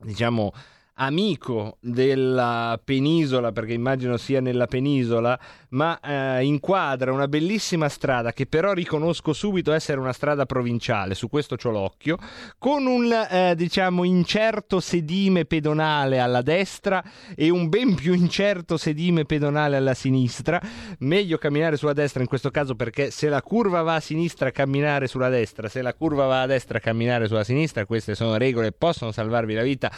diciamo, 0.00 0.52
amico 1.00 1.78
della 1.80 2.80
penisola, 2.82 3.52
perché 3.52 3.72
immagino 3.72 4.16
sia 4.16 4.40
nella 4.40 4.66
penisola, 4.66 5.38
ma 5.70 5.98
eh, 6.00 6.44
inquadra 6.44 7.12
una 7.12 7.28
bellissima 7.28 7.88
strada 7.88 8.32
che 8.32 8.46
però 8.46 8.72
riconosco 8.72 9.32
subito 9.32 9.72
essere 9.72 10.00
una 10.00 10.12
strada 10.12 10.46
provinciale, 10.46 11.14
su 11.14 11.28
questo 11.28 11.56
c'ho 11.56 11.70
l'occhio, 11.70 12.16
con 12.58 12.86
un 12.86 13.12
eh, 13.12 13.54
diciamo 13.54 14.04
incerto 14.04 14.80
sedime 14.80 15.44
pedonale 15.44 16.18
alla 16.18 16.42
destra 16.42 17.02
e 17.34 17.50
un 17.50 17.68
ben 17.68 17.94
più 17.94 18.14
incerto 18.14 18.76
sedime 18.76 19.24
pedonale 19.24 19.76
alla 19.76 19.94
sinistra. 19.94 20.60
Meglio 21.00 21.38
camminare 21.38 21.76
sulla 21.76 21.92
destra 21.92 22.22
in 22.22 22.28
questo 22.28 22.50
caso 22.50 22.74
perché 22.74 23.10
se 23.10 23.28
la 23.28 23.42
curva 23.42 23.82
va 23.82 23.96
a 23.96 24.00
sinistra 24.00 24.50
camminare 24.50 25.06
sulla 25.06 25.28
destra, 25.28 25.68
se 25.68 25.82
la 25.82 25.94
curva 25.94 26.26
va 26.26 26.42
a 26.42 26.46
destra 26.46 26.78
camminare 26.78 27.26
sulla 27.26 27.44
sinistra, 27.44 27.86
queste 27.86 28.14
sono 28.14 28.36
regole 28.36 28.70
che 28.70 28.76
possono 28.76 29.12
salvarvi 29.12 29.54
la 29.54 29.62
vita 29.62 29.90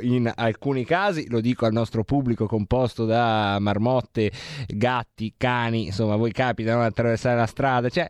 in 0.00 0.30
alcuni 0.34 0.84
casi, 0.84 1.28
lo 1.28 1.40
dico 1.40 1.66
al 1.66 1.72
nostro 1.72 2.04
pubblico 2.04 2.46
composto 2.46 3.04
da 3.04 3.58
marmotte, 3.60 4.30
gatti, 4.68 5.19
cani, 5.36 5.86
insomma, 5.86 6.16
voi 6.16 6.32
capitano 6.32 6.80
ad 6.80 6.86
attraversare 6.86 7.36
la 7.36 7.46
strada, 7.46 7.88
cioè 7.88 8.08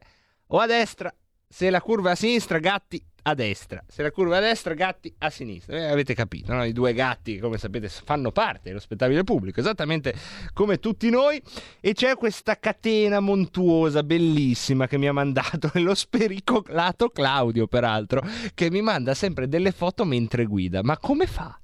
o 0.53 0.59
a 0.59 0.67
destra, 0.67 1.15
se 1.49 1.71
la 1.71 1.81
curva 1.81 2.13
a 2.13 2.15
sinistra, 2.15 2.59
gatti 2.59 3.03
a 3.23 3.35
destra, 3.35 3.85
se 3.87 4.03
la 4.03 4.11
curva 4.11 4.39
a 4.39 4.41
destra, 4.41 4.75
gatti 4.75 5.13
a 5.19 5.31
sinistra. 5.31 5.77
Eh, 5.77 5.85
avete 5.87 6.15
capito, 6.15 6.53
no? 6.53 6.65
I 6.65 6.73
due 6.73 6.93
gatti, 6.93 7.39
come 7.39 7.59
sapete, 7.59 7.89
fanno 7.89 8.33
parte 8.33 8.69
dello 8.69 8.81
spettacolo 8.81 9.23
pubblico, 9.25 9.61
esattamente 9.61 10.15
come 10.53 10.79
tutti 10.79 11.11
noi. 11.11 11.41
E 11.81 11.93
c'è 11.93 12.15
questa 12.15 12.59
catena 12.59 13.21
montuosa, 13.21 14.03
bellissima, 14.03 14.87
che 14.87 14.99
mi 14.99 15.09
ha 15.09 15.13
mandato 15.13 15.71
lo 15.81 15.95
spericolato 15.95 17.09
Claudio, 17.11 17.67
peraltro, 17.67 18.23
che 18.55 18.71
mi 18.71 18.81
manda 18.81 19.15
sempre 19.15 19.49
delle 19.49 19.73
foto 19.73 20.05
mentre 20.05 20.47
guida. 20.47 20.83
Ma 20.83 20.97
come 20.99 21.27
fa? 21.27 21.61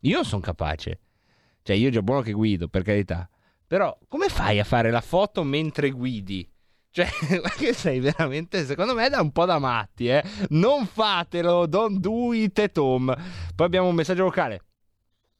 Io 0.00 0.24
sono 0.24 0.40
capace. 0.40 1.00
Cioè, 1.62 1.76
io 1.76 1.90
già 1.90 2.02
buono 2.02 2.22
che 2.22 2.32
guido, 2.32 2.68
per 2.68 2.82
carità. 2.82 3.28
Però, 3.70 3.96
come 4.08 4.28
fai 4.28 4.58
a 4.58 4.64
fare 4.64 4.90
la 4.90 5.00
foto 5.00 5.44
mentre 5.44 5.90
guidi? 5.90 6.44
Cioè, 6.90 7.08
che 7.56 7.72
sei 7.72 8.00
veramente, 8.00 8.66
secondo 8.66 8.94
me, 8.94 9.08
da 9.08 9.20
un 9.20 9.30
po' 9.30 9.44
da 9.44 9.60
matti, 9.60 10.08
eh. 10.08 10.24
Non 10.48 10.88
fatelo, 10.88 11.66
don't 11.66 12.00
do 12.00 12.32
it 12.32 12.58
at 12.58 12.76
home. 12.76 13.14
Poi 13.54 13.64
abbiamo 13.66 13.86
un 13.86 13.94
messaggio 13.94 14.24
vocale. 14.24 14.64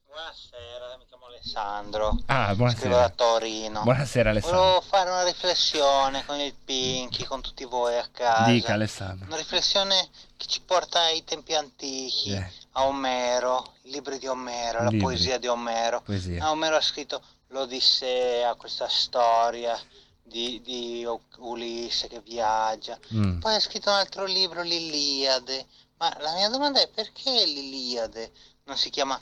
Buonasera, 0.06 0.96
mi 0.96 1.06
chiamo 1.06 1.26
Alessandro. 1.26 2.18
Ah, 2.26 2.54
buonasera. 2.54 2.80
Scrivo 2.82 2.96
da 2.98 3.08
Torino. 3.08 3.82
Buonasera, 3.82 4.30
Alessandro. 4.30 4.60
Volevo 4.60 4.80
fare 4.82 5.10
una 5.10 5.24
riflessione 5.24 6.24
con 6.24 6.38
il 6.38 6.54
Pinky, 6.64 7.24
con 7.24 7.40
tutti 7.40 7.64
voi 7.64 7.96
a 7.98 8.06
casa. 8.12 8.44
Dica, 8.48 8.74
Alessandro. 8.74 9.26
Una 9.26 9.38
riflessione 9.38 10.08
che 10.36 10.46
ci 10.46 10.60
porta 10.64 11.00
ai 11.00 11.24
tempi 11.24 11.52
antichi, 11.56 12.30
Eh. 12.30 12.48
a 12.74 12.84
Omero, 12.86 13.72
i 13.82 13.90
libri 13.90 14.20
di 14.20 14.28
Omero, 14.28 14.84
la 14.84 14.90
Libri. 14.90 14.98
poesia 15.00 15.36
di 15.38 15.48
Omero. 15.48 16.00
Poesia. 16.02 16.44
Ah, 16.44 16.50
Omero 16.52 16.76
ha 16.76 16.80
scritto 16.80 17.20
l'Odissea, 17.50 18.54
questa 18.54 18.88
storia 18.88 19.78
di, 20.22 20.60
di 20.62 21.06
Ulisse 21.38 22.08
che 22.08 22.20
viaggia. 22.20 22.98
Mm. 23.14 23.38
Poi 23.38 23.54
ha 23.54 23.60
scritto 23.60 23.90
un 23.90 23.96
altro 23.96 24.24
libro, 24.24 24.62
l'Iliade. 24.62 25.66
Ma 25.98 26.16
la 26.20 26.32
mia 26.34 26.48
domanda 26.48 26.80
è 26.80 26.88
perché 26.88 27.30
l'Iliade 27.44 28.32
non 28.64 28.76
si 28.76 28.90
chiama 28.90 29.20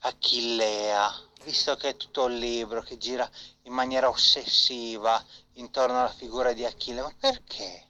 Achillea? 0.00 1.26
Visto 1.44 1.76
che 1.76 1.90
è 1.90 1.96
tutto 1.96 2.24
un 2.24 2.36
libro 2.36 2.82
che 2.82 2.98
gira 2.98 3.28
in 3.62 3.72
maniera 3.72 4.08
ossessiva 4.08 5.24
intorno 5.54 6.00
alla 6.00 6.12
figura 6.12 6.52
di 6.52 6.64
Achille, 6.64 7.02
ma 7.02 7.14
perché? 7.18 7.86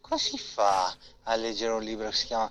Come 0.00 0.18
si 0.18 0.36
fa 0.36 0.94
a 1.22 1.34
leggere 1.36 1.72
un 1.72 1.82
libro 1.82 2.10
che 2.10 2.16
si 2.16 2.26
chiama 2.26 2.50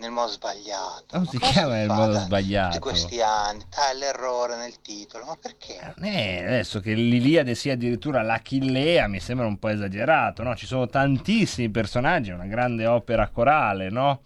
nel 0.00 0.10
modo 0.10 0.32
sbagliato? 0.32 1.16
Non 1.16 1.26
si 1.26 1.38
chiama 1.38 1.74
nel 1.74 1.88
modo 1.88 2.18
sbagliato. 2.18 2.78
Tutti 2.78 2.80
questi 2.80 3.20
anni, 3.20 3.62
ah, 3.74 3.92
l'errore 3.92 4.56
nel 4.56 4.80
titolo, 4.80 5.26
ma 5.26 5.36
perché? 5.40 5.94
Eh, 6.00 6.44
adesso 6.44 6.80
che 6.80 6.94
l'Iliade 6.94 7.54
sia 7.54 7.74
addirittura 7.74 8.22
l'Achillea 8.22 9.06
mi 9.06 9.20
sembra 9.20 9.46
un 9.46 9.58
po' 9.58 9.68
esagerato, 9.68 10.42
no? 10.42 10.56
Ci 10.56 10.66
sono 10.66 10.86
tantissimi 10.88 11.68
personaggi, 11.68 12.30
è 12.30 12.34
una 12.34 12.46
grande 12.46 12.86
opera 12.86 13.28
corale, 13.28 13.90
no? 13.90 14.22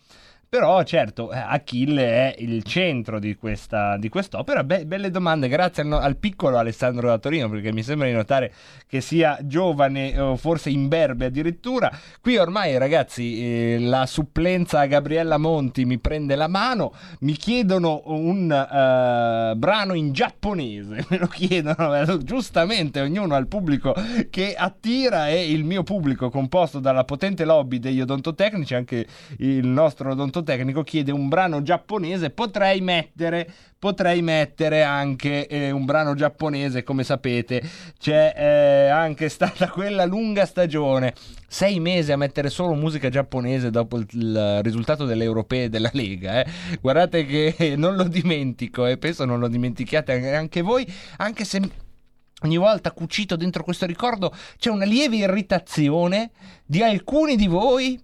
Però 0.55 0.81
certo, 0.85 1.33
eh, 1.33 1.37
Achille 1.37 2.05
è 2.05 2.35
il 2.39 2.63
centro 2.63 3.19
di, 3.19 3.35
questa, 3.35 3.97
di 3.97 4.09
quest'opera. 4.09 4.63
Be- 4.63 4.87
belle 4.87 5.11
domande, 5.11 5.49
grazie 5.49 5.83
al, 5.83 5.89
no- 5.89 5.99
al 5.99 6.17
piccolo 6.17 6.59
Alessandro 6.59 7.09
da 7.09 7.19
Torino, 7.19 7.51
perché 7.51 7.73
mi 7.73 7.83
sembra 7.83 8.07
di 8.07 8.13
notare 8.13 8.53
che 8.87 9.01
sia 9.01 9.37
giovane 9.43 10.17
o 10.17 10.37
forse 10.37 10.71
imberbe 10.71 11.25
addirittura. 11.25 11.91
Qui 12.21 12.37
ormai 12.37 12.79
ragazzi 12.79 13.41
eh, 13.43 13.79
la 13.81 14.07
supplenza 14.07 14.79
a 14.79 14.87
Gabriella 14.87 15.39
Monti 15.39 15.85
mi 15.85 15.99
prende 15.99 16.37
la 16.37 16.47
mano, 16.47 16.95
mi 17.23 17.33
chiedono 17.33 18.03
un 18.05 18.49
eh, 18.49 19.57
brano 19.57 19.95
in 19.95 20.13
giapponese, 20.13 21.05
me 21.11 21.19
lo 21.19 21.27
chiedono 21.27 21.97
eh, 21.97 22.19
giustamente 22.19 23.01
ognuno 23.01 23.35
al 23.35 23.49
pubblico 23.49 23.93
che 24.31 24.55
attira 24.55 25.31
e 25.31 25.51
il 25.51 25.65
mio 25.65 25.83
pubblico 25.83 26.31
composto 26.31 26.79
dalla 26.79 27.03
potente 27.03 27.45
lobby 27.45 27.81
degli 27.81 28.01
odontotecnici, 28.01 28.77
anche 28.77 29.05
il 29.39 29.67
nostro 29.67 30.13
odontotecnico 30.13 30.43
chiede 30.85 31.13
un 31.13 31.29
brano 31.29 31.63
giapponese, 31.63 32.31
potrei 32.31 32.81
mettere 32.81 33.53
potrei 33.85 34.23
mettere 34.23 34.83
anche 34.83 35.47
eh, 35.47 35.71
un 35.71 35.85
brano 35.85 36.15
giapponese, 36.15 36.83
come 36.83 37.05
sapete, 37.05 37.63
c'è 37.99 38.33
eh, 38.35 38.89
anche 38.89 39.29
stata 39.29 39.69
quella 39.69 40.07
lunga 40.07 40.47
stagione, 40.47 41.13
sei 41.47 41.81
mesi 41.81 42.11
a 42.11 42.17
mettere 42.17 42.49
solo 42.49 42.73
musica 42.73 43.11
giapponese 43.11 43.69
dopo 43.69 43.99
il, 43.99 44.07
il 44.13 44.61
risultato 44.63 45.05
delle 45.05 45.25
europee 45.25 45.69
della 45.69 45.91
Lega, 45.93 46.43
eh. 46.43 46.51
guardate 46.81 47.27
che 47.27 47.75
non 47.77 47.95
lo 47.95 48.05
dimentico 48.05 48.87
e 48.87 48.97
penso 48.97 49.27
non 49.27 49.39
lo 49.39 49.49
dimentichiate 49.49 50.35
anche 50.35 50.63
voi, 50.63 50.91
anche 51.19 51.45
se 51.45 51.61
ogni 52.41 52.57
volta 52.57 52.91
cucito 52.91 53.37
dentro 53.37 53.63
questo 53.65 53.85
ricordo 53.85 54.35
c'è 54.57 54.71
una 54.71 54.87
lieve 54.87 55.17
irritazione 55.17 56.31
di 56.65 56.83
alcuni 56.83 57.37
di 57.37 57.49
voi, 57.49 58.03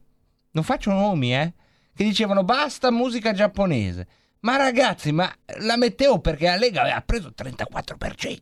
non 0.51 0.62
faccio 0.62 0.91
nomi, 0.91 1.34
eh, 1.34 1.55
che 2.01 2.07
dicevano 2.07 2.44
basta 2.44 2.90
musica 2.90 3.32
giapponese. 3.32 4.07
Ma 4.40 4.57
ragazzi, 4.57 5.12
ma 5.12 5.30
la 5.59 5.76
mettevo 5.76 6.18
perché 6.18 6.46
la 6.46 6.57
Lega 6.57 6.80
aveva 6.80 7.03
preso 7.05 7.26
il 7.28 7.34
34%. 7.36 8.38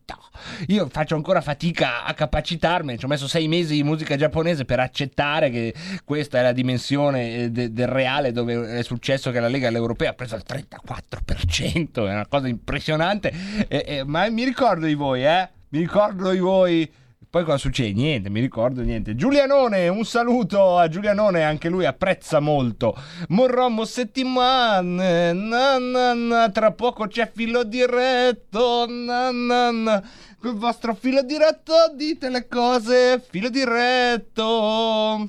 Io 0.68 0.86
faccio 0.88 1.16
ancora 1.16 1.40
fatica 1.40 2.04
a 2.04 2.14
capacitarmi, 2.14 2.96
ci 2.96 3.04
ho 3.04 3.08
messo 3.08 3.26
sei 3.26 3.48
mesi 3.48 3.74
di 3.74 3.82
musica 3.82 4.14
giapponese 4.14 4.64
per 4.64 4.78
accettare 4.78 5.50
che 5.50 5.74
questa 6.04 6.38
è 6.38 6.42
la 6.42 6.52
dimensione 6.52 7.34
eh, 7.34 7.50
de- 7.50 7.72
del 7.72 7.88
reale 7.88 8.30
dove 8.30 8.78
è 8.78 8.82
successo 8.84 9.32
che 9.32 9.40
la 9.40 9.48
Lega 9.48 9.66
all'Europea 9.66 10.10
ha 10.10 10.14
preso 10.14 10.36
il 10.36 10.44
34%, 10.46 12.06
è 12.06 12.12
una 12.12 12.28
cosa 12.28 12.46
impressionante. 12.46 13.32
E- 13.66 13.84
e- 13.84 14.04
ma 14.04 14.30
mi 14.30 14.44
ricordo 14.44 14.86
di 14.86 14.94
voi, 14.94 15.24
eh? 15.24 15.48
Mi 15.70 15.80
ricordo 15.80 16.30
di 16.30 16.38
voi. 16.38 16.88
Poi 17.30 17.44
cosa 17.44 17.58
succede? 17.58 17.92
Niente, 17.92 18.30
mi 18.30 18.40
ricordo 18.40 18.80
niente. 18.80 19.14
Giulianone, 19.14 19.88
un 19.88 20.04
saluto 20.06 20.78
a 20.78 20.88
Giulianone, 20.88 21.44
anche 21.44 21.68
lui 21.68 21.84
apprezza 21.84 22.40
molto. 22.40 22.96
Morromo 23.28 23.84
settimane, 23.84 25.34
na 25.34 25.76
na 25.76 26.14
na, 26.14 26.50
tra 26.50 26.72
poco 26.72 27.06
c'è 27.06 27.30
filo 27.30 27.64
diretto, 27.64 28.86
na 28.88 29.30
na 29.30 29.70
na. 29.70 30.10
Col 30.40 30.54
vostro 30.56 30.94
filo 30.94 31.22
diretto 31.22 31.74
dite 31.94 32.30
le 32.30 32.48
cose, 32.48 33.22
filo 33.28 33.50
diretto. 33.50 35.28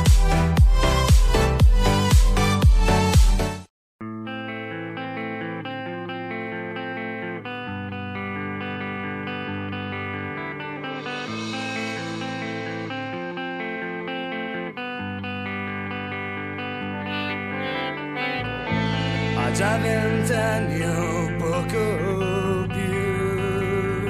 Già 19.53 19.77
vent'anni 19.77 20.81
o 20.83 21.35
poco 21.37 22.65
più. 22.67 24.09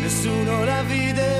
Nessuno 0.00 0.64
la 0.64 0.82
vide 0.82 1.37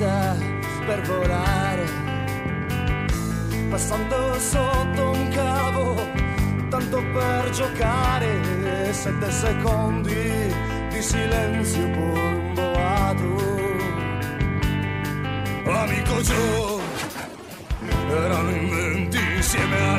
giusta 0.00 0.34
per 0.86 1.02
volare, 1.02 1.84
passando 3.68 4.38
sotto 4.38 5.10
un 5.10 5.28
cavo, 5.28 5.94
tanto 6.70 7.02
per 7.12 7.50
giocare, 7.50 8.92
sette 8.92 9.30
secondi 9.30 10.54
di 10.90 11.02
silenzio 11.02 11.90
pur 11.90 12.52
boato. 12.54 13.58
Amico 15.66 16.20
Joe, 16.22 16.82
erano 18.08 18.50
in 18.50 18.68
venti 18.70 19.18
insieme 19.36 19.76
a 19.76 19.98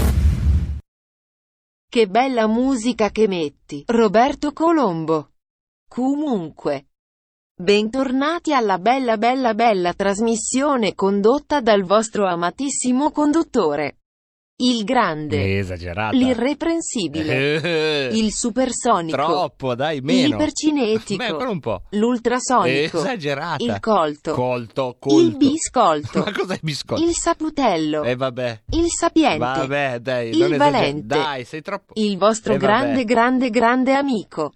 Che 1.93 2.07
bella 2.07 2.47
musica 2.47 3.09
che 3.09 3.27
metti, 3.27 3.83
Roberto 3.85 4.53
Colombo. 4.53 5.31
Comunque. 5.89 6.85
Bentornati 7.53 8.53
alla 8.53 8.77
bella 8.77 9.17
bella 9.17 9.53
bella 9.53 9.93
trasmissione 9.93 10.95
condotta 10.95 11.59
dal 11.59 11.83
vostro 11.83 12.25
amatissimo 12.27 13.11
conduttore. 13.11 14.00
Il 14.63 14.83
grande, 14.83 15.57
Esagerata. 15.59 16.15
l'irreprensibile, 16.15 18.09
il 18.13 18.31
supersonico, 18.31 19.15
Troppo, 19.17 19.75
dai, 19.75 20.01
meno. 20.01 20.27
l'ipercinetico, 20.27 21.23
Beh, 21.37 21.43
un 21.45 21.59
po'. 21.59 21.81
l'ultrasonico, 21.91 22.97
Esagerata. 22.99 23.63
il 23.63 23.79
colto, 23.79 24.33
Colto, 24.33 24.95
colto. 24.99 25.19
il 25.19 25.35
biscolto, 25.37 26.19
Ma 26.25 26.31
cos'è 26.31 26.53
il 26.53 26.59
biscotto? 26.61 27.01
il 27.03 27.15
saputello, 27.15 28.03
Eh 28.03 28.15
vabbè. 28.15 28.61
il 28.71 28.85
sapiente, 28.87 29.37
Vabbè, 29.39 29.99
dai, 29.99 30.29
il 30.29 30.55
valente, 30.57 31.05
Dai, 31.07 31.43
sei 31.45 31.61
troppo 31.61 31.93
il 31.95 32.17
vostro 32.17 32.53
Eh, 32.53 32.57
grande 32.57 33.03
grande 33.03 33.49
grande 33.49 33.93
amico, 33.93 34.53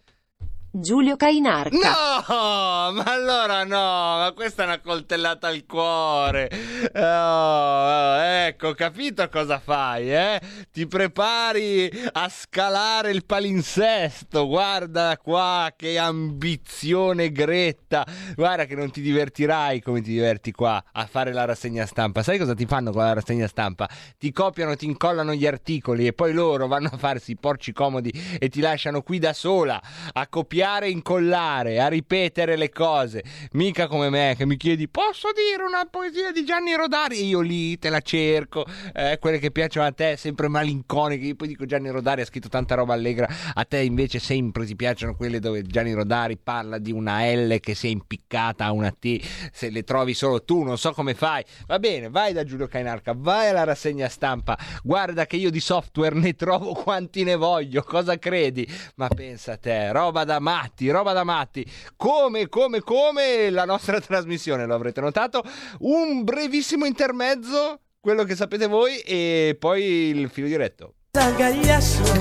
Giulio 0.78 1.15
Cainarca. 1.15 1.69
No, 1.78 2.91
ma 2.91 3.03
allora 3.05 3.63
no, 3.63 4.17
ma 4.17 4.34
questa 4.36 4.63
è 4.63 4.65
una 4.65 4.82
coltellata 4.82 5.47
al 5.47 5.65
cuore. 5.65 6.49
Oh, 6.93 8.17
ecco, 8.21 8.73
capito 8.73 9.30
cosa 9.30 9.57
fai, 9.59 10.13
eh? 10.13 10.41
Ti 10.73 10.86
prepari 10.86 11.89
a 12.11 12.28
scalare 12.28 13.11
il 13.11 13.26
palinsesto. 13.26 14.47
Guarda 14.47 15.17
qua 15.17 15.71
che 15.78 15.97
ambizione 15.97 17.32
gretta. 17.32 18.05
Guarda 18.36 18.65
che 18.65 18.76
non 18.76 18.91
ti 18.91 18.99
divertirai 18.99 19.82
come 19.82 20.01
ti 20.01 20.09
diverti 20.09 20.51
qua 20.51 20.84
a 20.91 21.05
fare 21.05 21.32
la 21.32 21.45
rassegna 21.45 21.86
stampa. 21.86 22.21
Sai 22.21 22.38
cosa 22.38 22.53
ti 22.53 22.65
fanno 22.65 22.91
con 22.91 23.01
la 23.01 23.13
rassegna 23.13 23.47
stampa? 23.47 23.88
Ti 24.17 24.30
copiano, 24.34 24.76
ti 24.76 24.86
incollano 24.86 25.34
gli 25.34 25.47
articoli 25.47 26.05
e 26.05 26.11
poi 26.11 26.34
loro 26.34 26.67
vanno 26.67 26.89
a 26.91 26.97
farsi 26.97 27.32
i 27.32 27.38
porci 27.38 27.71
comodi 27.71 28.11
e 28.38 28.49
ti 28.49 28.59
lasciano 28.59 29.01
qui 29.03 29.19
da 29.19 29.32
sola 29.32 29.82
a 30.11 30.28
copiare 30.28 30.63
e 30.66 30.89
incollare, 30.89 31.80
a 31.80 31.88
ripetere 31.88 32.55
le 32.55 32.72
cose. 32.72 33.24
Mica 33.51 33.86
come 33.88 34.09
me 34.09 34.34
che 34.36 34.47
mi 34.47 34.57
chiedi 34.57 34.89
posso 34.89 35.30
dire 35.32 35.63
una 35.63 35.86
poesia 35.86 36.32
di 36.32 36.43
Gianni 36.43 36.76
Rodari? 36.76 37.20
E 37.20 37.24
io 37.26 37.39
lì 37.39 37.78
te 37.78 37.89
la 37.89 38.01
cerco, 38.01 38.66
eh, 38.93 39.20
quelle 39.20 39.38
che 39.38 39.51
piacciono 39.51 39.86
a 39.86 39.91
te, 39.91 40.18
sempre 40.18 40.47
malinconiche. 40.47 41.24
Io 41.24 41.36
poi 41.36 41.49
dico 41.49 41.66
Gianni 41.66 41.91
Rodari 41.91 42.22
ha 42.22 42.26
scritto 42.26 42.49
tanta 42.49 42.74
roba 42.74 42.93
allegra, 42.95 43.30
a 43.53 43.63
te 43.63 43.78
invece 43.82 44.18
sempre 44.18 44.66
ti 44.66 44.76
piacciono 44.76 45.16
quelle 45.16 45.39
dove 45.39 45.61
Gianni 45.61 45.93
Rodari 45.93 46.36
parla 46.36 46.80
di 46.80 46.91
una 46.91 47.24
L 47.32 47.59
che 47.59 47.76
si 47.76 47.86
è 47.86 47.91
impiccata 47.91 48.66
a 48.66 48.72
una 48.72 48.89
T, 48.89 49.22
se 49.51 49.70
le 49.70 49.84
trovi 49.84 50.16
solo 50.16 50.43
tu, 50.43 50.63
non 50.63 50.80
so 50.80 50.93
come 50.93 51.13
fai. 51.13 51.43
Va 51.68 51.78
bene, 51.78 52.09
vai 52.09 52.34
da 52.34 52.43
Giulio 52.43 52.68
Cainarca, 52.68 53.13
vai 53.16 53.49
alla 53.49 53.66
rassegna 53.66 54.09
stampa, 54.09 54.57
guarda 54.82 55.28
che 55.28 55.36
io 55.36 55.51
di 55.51 55.59
software 55.59 56.16
ne 56.16 56.34
trovo 56.34 56.74
quanti 56.74 57.24
ne 57.24 57.36
voglio, 57.36 57.84
cosa 57.84 58.18
credi? 58.18 58.68
Ma 58.95 59.07
pensa 59.09 59.53
a 59.53 59.57
te, 59.57 59.91
roba 59.91 60.24
da 60.24 60.39
matti, 60.56 60.89
roba 60.89 61.12
da 61.12 61.24
matti, 61.24 61.66
come, 61.95 62.47
come, 62.47 62.82
come 62.82 63.49
la 63.49 63.66
nostra 63.66 63.99
trasmissione, 64.01 64.66
lo 64.66 64.76
avrete 64.76 65.01
notato, 65.01 65.43
un 65.80 66.24
brevissimo 66.24 66.86
intermezzo, 66.86 67.80
quello 67.99 68.24
che 68.24 68.36
sapete 68.36 68.68
voi, 68.68 68.99
e 68.99 69.58
poi 69.60 69.84
il 69.84 70.30
filo 70.30 70.47
diretto. 70.47 70.93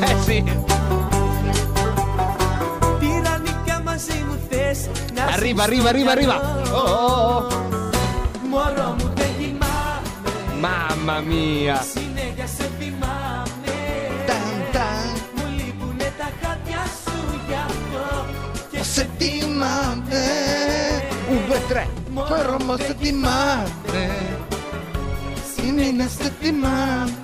Eh 0.00 0.16
sì. 0.22 0.42
Arriva, 5.16 5.62
arriva, 5.62 5.88
arriva, 5.88 6.10
arriva. 6.12 6.36
Oh, 6.72 6.78
oh, 6.78 7.46
oh. 7.46 7.62
Mamma 10.58 11.20
mia. 11.20 11.82
Settimane. 19.54 21.06
Un, 21.28 21.46
due, 21.46 21.66
tre. 21.68 21.88
Vorremmo 22.10 22.76
settimane. 22.76 24.32
In 25.62 26.06
settimane. 26.08 27.22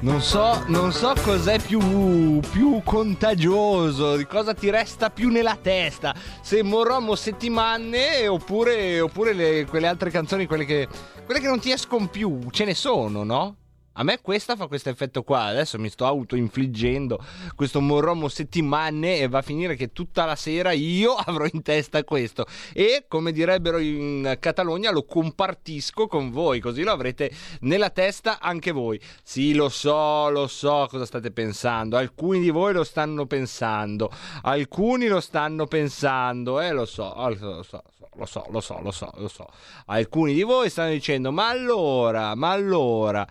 Non 0.00 0.20
so, 0.20 0.62
non 0.66 0.92
so 0.92 1.14
cos'è 1.22 1.58
più, 1.60 2.40
più 2.50 2.80
contagioso, 2.84 4.16
di 4.16 4.26
cosa 4.26 4.54
ti 4.54 4.70
resta 4.70 5.10
più 5.10 5.30
nella 5.30 5.58
testa, 5.60 6.14
se 6.42 6.62
Morromo 6.62 7.16
settimane 7.16 8.28
oppure, 8.28 9.00
oppure 9.00 9.32
le- 9.32 9.66
quelle 9.68 9.88
altre 9.88 10.10
canzoni, 10.10 10.46
quelle 10.46 10.64
che, 10.64 10.86
quelle 11.24 11.40
che 11.40 11.48
non 11.48 11.58
ti 11.58 11.72
escono 11.72 12.06
più, 12.06 12.38
ce 12.50 12.64
ne 12.64 12.74
sono, 12.74 13.24
no? 13.24 13.56
A 13.98 14.02
me 14.02 14.20
questa 14.20 14.56
fa 14.56 14.66
questo 14.66 14.90
effetto 14.90 15.22
qua, 15.22 15.44
adesso 15.44 15.78
mi 15.78 15.88
sto 15.88 16.04
autoinfliggendo 16.04 17.18
questo 17.54 17.80
morromo 17.80 18.28
settimane 18.28 19.20
e 19.20 19.26
va 19.26 19.38
a 19.38 19.42
finire 19.42 19.74
che 19.74 19.90
tutta 19.92 20.26
la 20.26 20.36
sera 20.36 20.72
io 20.72 21.14
avrò 21.16 21.46
in 21.50 21.62
testa 21.62 22.04
questo 22.04 22.44
e 22.74 23.06
come 23.08 23.32
direbbero 23.32 23.78
in 23.78 24.36
Catalogna 24.38 24.90
lo 24.90 25.04
compartisco 25.04 26.08
con 26.08 26.30
voi, 26.30 26.60
così 26.60 26.82
lo 26.82 26.92
avrete 26.92 27.30
nella 27.60 27.88
testa 27.88 28.38
anche 28.38 28.70
voi. 28.70 29.00
Sì, 29.22 29.54
lo 29.54 29.70
so, 29.70 30.28
lo 30.28 30.46
so 30.46 30.86
cosa 30.90 31.06
state 31.06 31.30
pensando, 31.30 31.96
alcuni 31.96 32.40
di 32.40 32.50
voi 32.50 32.74
lo 32.74 32.84
stanno 32.84 33.24
pensando, 33.24 34.10
alcuni 34.42 35.06
lo 35.06 35.20
stanno 35.20 35.66
pensando, 35.66 36.60
eh 36.60 36.72
lo 36.72 36.84
so, 36.84 37.14
lo 37.16 37.62
so, 37.62 37.82
lo 38.16 38.26
so, 38.26 38.44
lo 38.50 38.60
so, 38.60 38.78
lo 38.82 38.90
so, 38.90 39.10
lo 39.16 39.28
so. 39.28 39.46
Alcuni 39.86 40.34
di 40.34 40.42
voi 40.42 40.68
stanno 40.68 40.90
dicendo 40.90 41.32
"Ma 41.32 41.48
allora, 41.48 42.34
ma 42.34 42.50
allora 42.50 43.26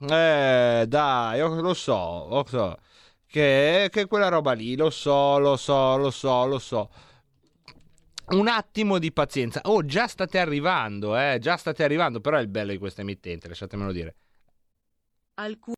eh, 0.00 0.84
dai, 0.86 1.38
io 1.38 1.60
lo 1.60 1.74
so, 1.74 2.26
lo 2.28 2.44
so. 2.48 2.78
Che, 3.26 3.88
che 3.90 4.06
quella 4.06 4.28
roba 4.28 4.52
lì, 4.52 4.76
lo 4.76 4.90
so, 4.90 5.38
lo 5.38 5.56
so, 5.56 5.96
lo 5.96 6.10
so, 6.10 6.46
lo 6.46 6.58
so. 6.58 6.90
Un 8.26 8.48
attimo 8.48 8.98
di 8.98 9.12
pazienza. 9.12 9.60
Oh, 9.64 9.84
già 9.84 10.06
state 10.06 10.38
arrivando, 10.38 11.16
eh, 11.16 11.38
già 11.40 11.56
state 11.56 11.84
arrivando, 11.84 12.20
però 12.20 12.38
è 12.38 12.40
il 12.40 12.48
bello 12.48 12.72
di 12.72 12.78
questa 12.78 13.02
emittente, 13.02 13.48
lasciatemelo 13.48 13.92
dire. 13.92 14.14
Alcu- 15.34 15.73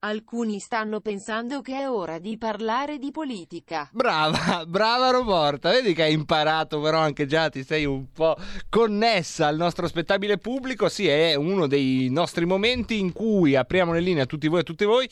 alcuni 0.00 0.60
stanno 0.60 1.00
pensando 1.00 1.60
che 1.60 1.80
è 1.80 1.90
ora 1.90 2.18
di 2.18 2.38
parlare 2.38 2.98
di 2.98 3.10
politica. 3.10 3.88
Brava, 3.92 4.64
brava 4.66 5.10
Roborta, 5.10 5.70
vedi 5.70 5.92
che 5.92 6.04
hai 6.04 6.12
imparato 6.12 6.80
però 6.80 6.98
anche 6.98 7.26
già 7.26 7.48
ti 7.48 7.62
sei 7.62 7.84
un 7.84 8.10
po' 8.12 8.36
connessa 8.68 9.46
al 9.46 9.56
nostro 9.56 9.86
spettabile 9.86 10.38
pubblico, 10.38 10.88
sì 10.88 11.06
è 11.06 11.34
uno 11.34 11.66
dei 11.66 12.08
nostri 12.10 12.46
momenti 12.46 12.98
in 12.98 13.12
cui 13.12 13.56
apriamo 13.56 13.92
le 13.92 14.00
linee 14.00 14.22
a 14.22 14.26
tutti 14.26 14.48
voi 14.48 14.58
e 14.58 14.60
a 14.62 14.64
tutte 14.64 14.84
voi 14.84 15.08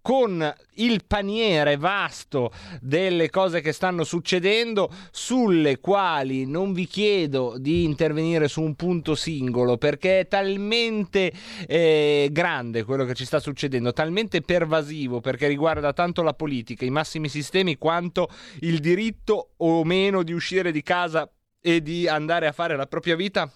con 0.00 0.54
il 0.74 1.04
paniere 1.06 1.76
vasto 1.76 2.52
delle 2.80 3.30
cose 3.30 3.60
che 3.60 3.72
stanno 3.72 4.04
succedendo 4.04 4.90
sulle 5.10 5.80
quali 5.80 6.46
non 6.46 6.72
vi 6.72 6.86
chiedo 6.86 7.56
di 7.58 7.84
intervenire 7.84 8.48
su 8.48 8.62
un 8.62 8.74
punto 8.74 9.14
singolo 9.14 9.76
perché 9.76 10.20
è 10.20 10.28
talmente 10.28 11.32
eh, 11.66 12.28
grande 12.30 12.84
quello 12.84 13.04
che 13.04 13.14
ci 13.14 13.24
sta 13.24 13.40
succedendo, 13.40 13.92
talmente 13.92 14.40
pervasivo 14.40 15.20
perché 15.20 15.46
riguarda 15.46 15.92
tanto 15.92 16.22
la 16.22 16.34
politica, 16.34 16.84
i 16.84 16.90
massimi 16.90 17.28
sistemi 17.28 17.76
quanto 17.76 18.28
il 18.60 18.78
diritto 18.78 19.50
o 19.58 19.84
meno 19.84 20.22
di 20.22 20.32
uscire 20.32 20.72
di 20.72 20.82
casa 20.82 21.30
e 21.60 21.82
di 21.82 22.08
andare 22.08 22.46
a 22.46 22.52
fare 22.52 22.76
la 22.76 22.86
propria 22.86 23.16
vita 23.16 23.50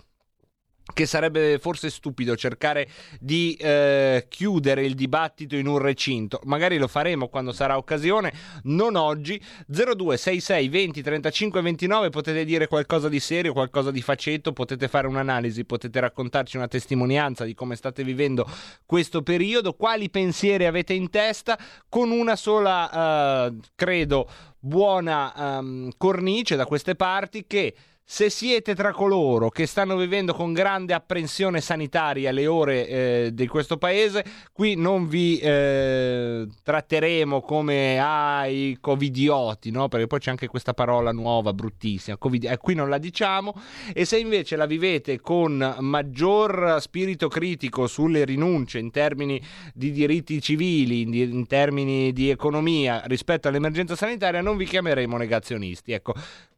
che 0.93 1.07
sarebbe 1.07 1.59
forse 1.59 1.90
stupido 1.90 2.36
cercare 2.36 2.88
di 3.20 3.55
eh, 3.55 4.26
chiudere 4.28 4.84
il 4.84 4.95
dibattito 4.95 5.57
in 5.57 5.66
un 5.66 5.78
recinto. 5.78 6.40
Magari 6.45 6.78
lo 6.78 6.88
faremo 6.88 7.28
quando 7.28 7.53
sarà 7.53 7.76
occasione, 7.76 8.32
non 8.64 8.97
oggi. 8.97 9.40
0266 9.66 10.68
20 10.68 11.03
35 11.03 11.61
29 11.61 12.11
potete 12.11 12.45
dire 12.45 12.66
qualcosa 12.66 13.09
di 13.09 13.20
serio, 13.20 13.53
qualcosa 13.53 13.90
di 13.90 14.03
faceto, 14.03 14.53
potete 14.53 14.88
fare 14.88 15.07
un'analisi, 15.07 15.64
potete 15.64 16.01
raccontarci 16.01 16.57
una 16.57 16.68
testimonianza 16.68 17.45
di 17.45 17.55
come 17.55 17.76
state 17.76 18.05
vivendo 18.05 18.49
questo 18.86 19.22
periodo, 19.22 19.74
quali 19.74 20.11
pensieri 20.11 20.66
avete 20.66 20.93
in 20.93 21.11
testa 21.11 21.59
con 21.88 22.11
una 22.11 22.36
sola, 22.36 23.47
eh, 23.47 23.57
credo, 23.74 24.28
buona 24.59 25.59
ehm, 25.59 25.90
cornice 25.97 26.55
da 26.57 26.66
queste 26.66 26.95
parti 26.95 27.45
che 27.47 27.74
se 28.12 28.28
siete 28.28 28.74
tra 28.74 28.92
coloro 28.92 29.48
che 29.48 29.64
stanno 29.64 29.96
vivendo 29.96 30.34
con 30.34 30.52
grande 30.52 30.92
apprensione 30.92 31.62
sanitaria 31.62 32.30
le 32.30 32.46
ore 32.46 32.86
eh, 32.86 33.30
di 33.32 33.46
questo 33.46 33.78
paese, 33.78 34.22
qui 34.52 34.74
non 34.74 35.08
vi 35.08 35.38
eh, 35.38 36.46
tratteremo 36.62 37.40
come 37.40 37.98
ah, 37.98 38.44
i 38.44 38.76
covidioti, 38.78 39.70
no? 39.70 39.88
perché 39.88 40.08
poi 40.08 40.18
c'è 40.18 40.28
anche 40.28 40.46
questa 40.46 40.74
parola 40.74 41.10
nuova, 41.10 41.54
bruttissima, 41.54 42.18
COVID- 42.18 42.50
eh, 42.50 42.58
qui 42.58 42.74
non 42.74 42.90
la 42.90 42.98
diciamo, 42.98 43.54
e 43.94 44.04
se 44.04 44.18
invece 44.18 44.56
la 44.56 44.66
vivete 44.66 45.18
con 45.18 45.76
maggior 45.78 46.82
spirito 46.82 47.28
critico 47.28 47.86
sulle 47.86 48.26
rinunce 48.26 48.78
in 48.78 48.90
termini 48.90 49.40
di 49.72 49.90
diritti 49.90 50.38
civili, 50.42 51.00
in, 51.00 51.14
in 51.14 51.46
termini 51.46 52.12
di 52.12 52.28
economia 52.28 53.04
rispetto 53.06 53.48
all'emergenza 53.48 53.96
sanitaria, 53.96 54.42
non 54.42 54.58
vi 54.58 54.66
chiameremo 54.66 55.16
negazionisti. 55.16 55.92
Ecco, 55.92 56.12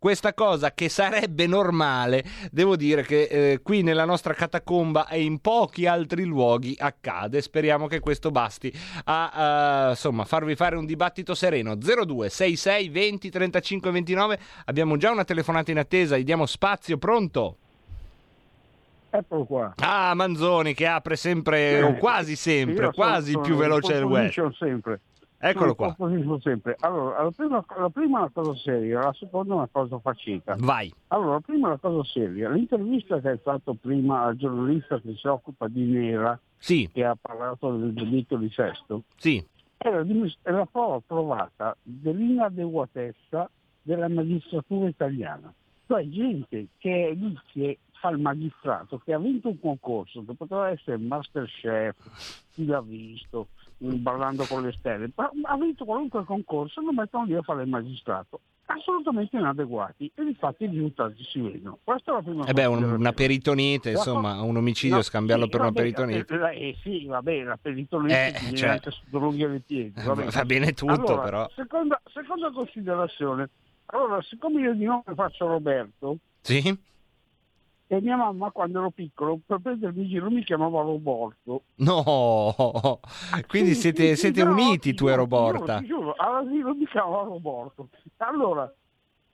questa 0.04 0.34
cosa 0.34 0.74
che 0.74 0.90
sarebbe 0.90 1.43
normale, 1.46 2.24
devo 2.50 2.76
dire 2.76 3.02
che 3.02 3.22
eh, 3.22 3.60
qui 3.62 3.82
nella 3.82 4.04
nostra 4.04 4.34
catacomba 4.34 5.08
e 5.08 5.22
in 5.22 5.40
pochi 5.40 5.86
altri 5.86 6.24
luoghi 6.24 6.74
accade. 6.78 7.40
Speriamo 7.40 7.86
che 7.86 8.00
questo 8.00 8.30
basti 8.30 8.72
a 9.04 9.86
uh, 9.86 9.90
insomma, 9.90 10.24
farvi 10.24 10.54
fare 10.54 10.76
un 10.76 10.86
dibattito 10.86 11.34
sereno. 11.34 11.76
02 11.76 12.28
66 12.28 12.88
20 12.88 13.30
35 13.30 13.90
29. 13.90 14.38
Abbiamo 14.66 14.96
già 14.96 15.10
una 15.10 15.24
telefonata 15.24 15.70
in 15.70 15.78
attesa, 15.78 16.16
gli 16.16 16.24
diamo 16.24 16.46
spazio, 16.46 16.98
pronto? 16.98 17.56
Eccolo 19.10 19.44
qua. 19.44 19.74
Ah, 19.76 20.12
Manzoni 20.14 20.74
che 20.74 20.88
apre 20.88 21.14
sempre, 21.14 21.80
o 21.82 21.94
quasi 21.94 22.34
sempre, 22.34 22.92
quasi 22.92 23.30
sono- 23.30 23.44
più 23.44 23.54
veloce 23.54 23.92
del 23.92 24.02
web. 24.02 24.52
sempre. 24.52 25.00
Eccolo 25.46 25.74
qua. 25.74 25.94
Allora, 26.80 27.22
la 27.22 27.30
prima, 27.30 27.64
la 27.76 27.90
prima 27.90 28.18
è 28.18 28.20
una 28.22 28.30
cosa 28.32 28.54
seria, 28.56 29.00
la 29.00 29.12
seconda 29.12 29.52
è 29.52 29.56
una 29.58 29.68
cosa 29.70 29.98
facita. 29.98 30.56
Vai. 30.58 30.90
Allora, 31.08 31.32
la 31.32 31.40
prima 31.40 31.66
è 31.66 31.70
una 31.72 31.78
cosa 31.78 32.02
seria. 32.08 32.48
L'intervista 32.48 33.20
che 33.20 33.28
hai 33.28 33.38
fatto 33.42 33.74
prima 33.74 34.22
al 34.22 34.36
giornalista 34.36 34.98
che 35.00 35.14
si 35.16 35.26
occupa 35.26 35.68
di 35.68 35.84
Nera, 35.84 36.38
Sì. 36.56 36.88
che 36.90 37.04
ha 37.04 37.14
parlato 37.20 37.76
del 37.76 37.92
delitto 37.92 38.36
di 38.36 38.48
Sesto, 38.48 39.02
Sì. 39.16 39.44
è 39.76 39.90
la, 39.90 40.66
prova 40.70 41.00
provata 41.06 41.76
dell'inadeguatezza 41.82 43.50
della 43.82 44.08
magistratura 44.08 44.88
italiana. 44.88 45.52
Cioè 45.86 46.08
gente 46.08 46.68
che 46.78 47.08
è 47.08 47.12
lì 47.12 47.38
che 47.52 47.78
fa 47.92 48.08
il 48.08 48.18
magistrato, 48.18 48.98
che 49.04 49.12
ha 49.12 49.18
vinto 49.18 49.48
un 49.48 49.60
concorso, 49.60 50.24
che 50.24 50.32
poteva 50.32 50.70
essere 50.70 50.96
Masterchef, 50.96 52.44
chi 52.54 52.64
l'ha 52.64 52.80
visto, 52.80 53.48
ballando 53.92 54.44
con 54.46 54.62
le 54.62 54.72
stelle, 54.78 55.10
ma 55.14 55.30
ha 55.42 55.56
vinto 55.56 55.84
qualunque 55.84 56.24
concorso 56.24 56.80
e 56.80 56.84
lo 56.84 56.92
mettono 56.92 57.24
lì 57.24 57.34
a 57.34 57.42
fare 57.42 57.62
il 57.62 57.68
magistrato. 57.68 58.40
Assolutamente 58.66 59.36
inadeguati 59.36 60.10
e 60.14 60.22
infatti 60.22 60.64
i 60.64 60.68
risultati 60.68 61.22
si 61.22 61.38
vedono. 61.40 61.78
Questa 61.84 62.12
è 62.12 62.14
la 62.14 62.22
prima 62.22 62.44
Eh 62.46 62.52
beh, 62.54 62.64
un- 62.64 62.68
considerazione. 62.68 62.96
una 62.96 63.12
peritonite, 63.12 63.92
La 63.92 63.98
insomma, 63.98 64.40
un 64.42 64.56
omicidio 64.56 64.96
No, 64.96 65.02
scambiarlo 65.02 65.44
sì, 65.44 65.50
per 65.50 65.60
una 65.60 65.68
vabbè, 65.70 65.80
peritonite. 65.82 66.34
Eh, 66.52 66.68
eh, 66.68 66.76
sì, 66.82 67.04
va 67.04 67.20
bene, 67.20 67.44
la 67.44 67.58
peritonite 67.60 68.32
Eh, 68.34 68.56
cioè- 68.56 68.68
anche 68.70 68.90
su 68.90 69.02
droghi 69.10 69.44
ai 69.44 69.60
piedi. 69.60 69.92
Va 70.02 70.44
bene 70.46 70.72
tutto, 70.72 70.92
Allora, 70.92 71.22
però. 71.22 71.50
Seconda, 71.54 72.00
seconda 72.10 72.50
considerazione. 72.52 73.50
Allora, 73.86 74.22
siccome 74.22 74.60
io 74.62 74.72
di 74.74 74.84
nome 74.84 75.02
faccio 75.14 75.46
Roberto, 75.46 76.16
Sì? 76.40 76.76
E 77.96 78.00
mia 78.00 78.16
mamma 78.16 78.50
quando 78.50 78.78
ero 78.78 78.90
piccolo, 78.90 79.38
per 79.44 79.60
prendermi 79.60 80.02
in 80.02 80.08
giro 80.08 80.30
mi 80.30 80.44
chiamava 80.44 80.82
Roborto. 80.82 81.64
No, 81.76 83.00
quindi 83.48 83.74
Sì, 83.74 83.80
siete, 83.80 84.08
sì, 84.14 84.16
siete 84.16 84.44
no, 84.44 84.50
uniti 84.52 84.90
ti 84.90 84.94
tu 84.94 85.08
e 85.08 85.14
Roborta. 85.14 85.78
ti 85.78 85.86
giuro, 85.86 86.14
all'asilo 86.16 86.74
mi 86.74 86.86
chiamava 86.86 87.22
Roborto. 87.24 87.88
Allora, 88.18 88.72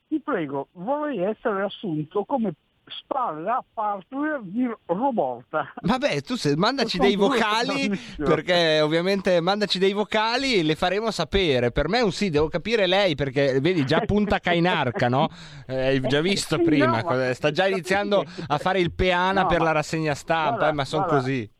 ti 0.08 0.20
prego, 0.20 0.68
vorrei 0.72 1.18
essere 1.20 1.62
assunto 1.62 2.24
come 2.24 2.54
spalla 2.90 3.64
partner 3.72 4.40
di 4.42 4.68
Roborta. 4.86 5.72
Vabbè, 5.82 6.20
tu 6.22 6.36
se, 6.36 6.56
mandaci 6.56 6.98
dei 6.98 7.16
vocali, 7.16 7.90
perché 8.16 8.80
ovviamente 8.80 9.40
mandaci 9.40 9.78
dei 9.78 9.92
vocali 9.92 10.56
e 10.56 10.62
le 10.62 10.74
faremo 10.74 11.10
sapere. 11.10 11.70
Per 11.70 11.88
me 11.88 11.98
è 11.98 12.02
un 12.02 12.12
sì, 12.12 12.30
devo 12.30 12.48
capire 12.48 12.86
lei, 12.86 13.14
perché 13.14 13.60
vedi 13.60 13.84
già 13.84 14.00
punta 14.00 14.38
Cainarca, 14.38 15.08
no? 15.08 15.28
Eh, 15.66 15.86
hai 15.86 16.00
già 16.00 16.20
visto 16.20 16.56
Sì, 16.56 16.62
prima, 16.62 17.00
no, 17.00 17.32
sta 17.32 17.50
già 17.50 17.66
iniziando 17.66 18.24
a 18.46 18.58
fare 18.58 18.80
il 18.80 18.92
peana 18.92 19.42
No, 19.42 19.46
per 19.46 19.60
la 19.60 19.72
rassegna 19.72 20.14
stampa, 20.14 20.48
guarda, 20.50 20.68
eh, 20.68 20.72
ma 20.72 20.84
sono 20.84 21.04
così. 21.04 21.50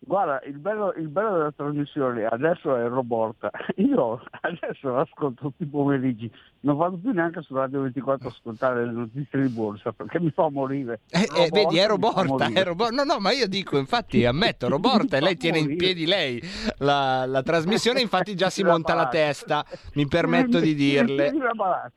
Guarda, 0.00 0.40
il 0.46 0.58
bello, 0.58 0.94
il 0.96 1.08
bello 1.08 1.32
della 1.32 1.52
trasmissione 1.52 2.24
adesso 2.24 2.74
è 2.76 2.88
Roborta. 2.88 3.50
Io 3.76 4.22
adesso 4.40 4.94
l'ascolto 4.94 5.42
tutti 5.42 5.64
i 5.64 5.66
pomeriggi, 5.66 6.30
non 6.60 6.76
vado 6.76 6.96
più 6.98 7.12
neanche 7.12 7.40
su 7.42 7.54
Radio 7.54 7.82
24 7.82 8.28
a 8.28 8.30
ascoltare 8.30 8.84
le 8.84 8.92
notizie 8.92 9.40
di 9.42 9.48
borsa 9.48 9.92
perché 9.92 10.18
mi 10.20 10.30
fa 10.30 10.48
morire. 10.50 11.00
Eh, 11.10 11.28
eh, 11.36 11.48
vedi, 11.50 11.78
è 11.78 11.86
Roborta, 11.86 12.50
è 12.52 12.64
Roborta. 12.64 12.94
No, 12.94 13.04
no, 13.04 13.18
ma 13.20 13.30
io 13.32 13.46
dico, 13.46 13.78
infatti, 13.78 14.24
ammetto, 14.24 14.66
Roborta 14.70 15.16
e 15.16 15.20
lei 15.20 15.36
tiene 15.36 15.58
in 15.58 15.64
morire. 15.64 15.84
piedi 15.84 16.06
lei 16.06 16.42
la, 16.78 17.26
la 17.26 17.42
trasmissione, 17.42 18.00
infatti 18.00 18.34
già 18.34 18.50
si 18.50 18.62
monta 18.64 18.94
la 18.94 19.08
testa, 19.08 19.64
mi 19.94 20.06
permetto 20.06 20.58
di 20.60 20.74
dirle. 20.74 21.32
La. 21.54 21.90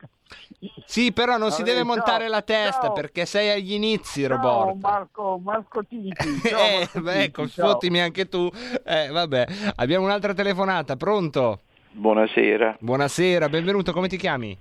Sì, 0.86 1.12
però 1.12 1.38
non 1.38 1.50
si 1.52 1.58
Vabbè, 1.62 1.72
deve 1.74 1.84
ciao, 1.86 1.94
montare 1.96 2.28
la 2.30 2.42
testa 2.42 2.82
ciao. 2.84 2.94
perché 2.94 3.26
sei 3.26 3.50
agli 3.50 3.74
inizi, 3.74 4.22
Ciao 4.22 4.30
Roborta. 4.30 4.90
Marco, 4.90 5.42
Marco 5.44 5.84
Titi. 5.84 6.16
Ciao, 6.48 6.60
Eh, 6.60 6.80
Marco 6.80 7.02
beh, 7.02 7.12
Titi, 7.14 7.24
ecco, 7.26 7.48
ciao. 7.50 7.68
sfottimi 7.68 8.00
anche 8.00 8.30
tu. 8.30 8.50
Eh, 8.86 9.08
vabbè, 9.10 9.48
abbiamo 9.76 10.06
un'altra 10.06 10.34
telefonata, 10.34 10.96
pronto? 10.96 11.62
Buonasera, 11.94 12.78
Buonasera, 12.80 13.50
benvenuto, 13.50 13.92
come 13.92 14.08
ti 14.08 14.16
chiami? 14.16 14.58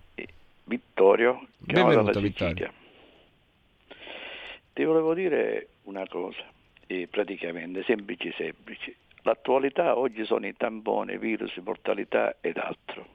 Vittorio, 0.64 1.47
chiamo 1.64 1.91
dalla 1.91 2.11
Benvenuto, 2.11 2.20
Sicilia. 2.20 2.49
Vittorio. 2.49 2.72
Ti 4.72 4.85
volevo 4.85 5.14
dire 5.14 5.68
una 5.85 6.09
cosa, 6.09 6.43
eh, 6.89 7.07
praticamente 7.09 7.85
semplice 7.85 8.33
semplice. 8.37 8.97
L'attualità 9.22 9.97
oggi 9.97 10.24
sono 10.24 10.45
i 10.49 10.57
tamponi, 10.57 11.18
virus, 11.18 11.57
mortalità 11.59 12.35
ed 12.41 12.57
altro. 12.57 13.07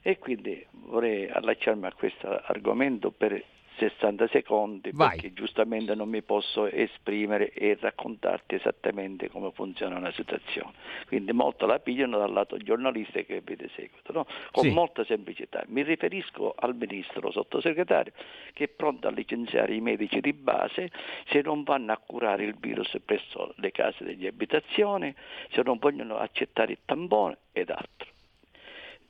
E 0.00 0.18
quindi 0.18 0.64
vorrei 0.70 1.28
allacciarmi 1.28 1.84
a 1.84 1.92
questo 1.92 2.28
argomento 2.28 3.10
per 3.10 3.44
60 3.88 4.28
secondi 4.28 4.90
Vai. 4.92 5.10
perché 5.10 5.32
giustamente 5.32 5.94
non 5.94 6.08
mi 6.08 6.22
posso 6.22 6.66
esprimere 6.66 7.50
e 7.52 7.76
raccontarti 7.80 8.54
esattamente 8.54 9.28
come 9.28 9.50
funziona 9.52 9.96
una 9.96 10.12
situazione. 10.12 10.72
Quindi 11.06 11.32
molto 11.32 11.66
la 11.66 11.80
pigliano 11.80 12.18
dal 12.18 12.32
lato 12.32 12.56
giornalista 12.58 13.20
che 13.22 13.40
vede 13.42 13.68
seguito, 13.74 14.12
no? 14.12 14.26
con 14.52 14.64
Sì. 14.64 14.70
molta 14.70 15.04
semplicità. 15.04 15.64
Mi 15.66 15.82
riferisco 15.82 16.54
al 16.56 16.76
ministro 16.76 17.30
sottosegretario 17.30 18.12
che 18.52 18.64
è 18.64 18.68
pronto 18.68 19.08
a 19.08 19.10
licenziare 19.10 19.74
i 19.74 19.80
medici 19.80 20.20
di 20.20 20.32
base 20.32 20.90
se 21.26 21.40
non 21.42 21.64
vanno 21.64 21.92
a 21.92 21.96
curare 21.96 22.44
il 22.44 22.54
virus 22.58 22.96
presso 23.04 23.52
le 23.56 23.72
case 23.72 24.04
degli 24.04 24.26
abitazioni, 24.26 25.12
se 25.50 25.62
non 25.62 25.78
vogliono 25.78 26.16
accettare 26.18 26.72
il 26.72 26.78
tampone 26.84 27.38
ed 27.52 27.70
altro. 27.70 28.10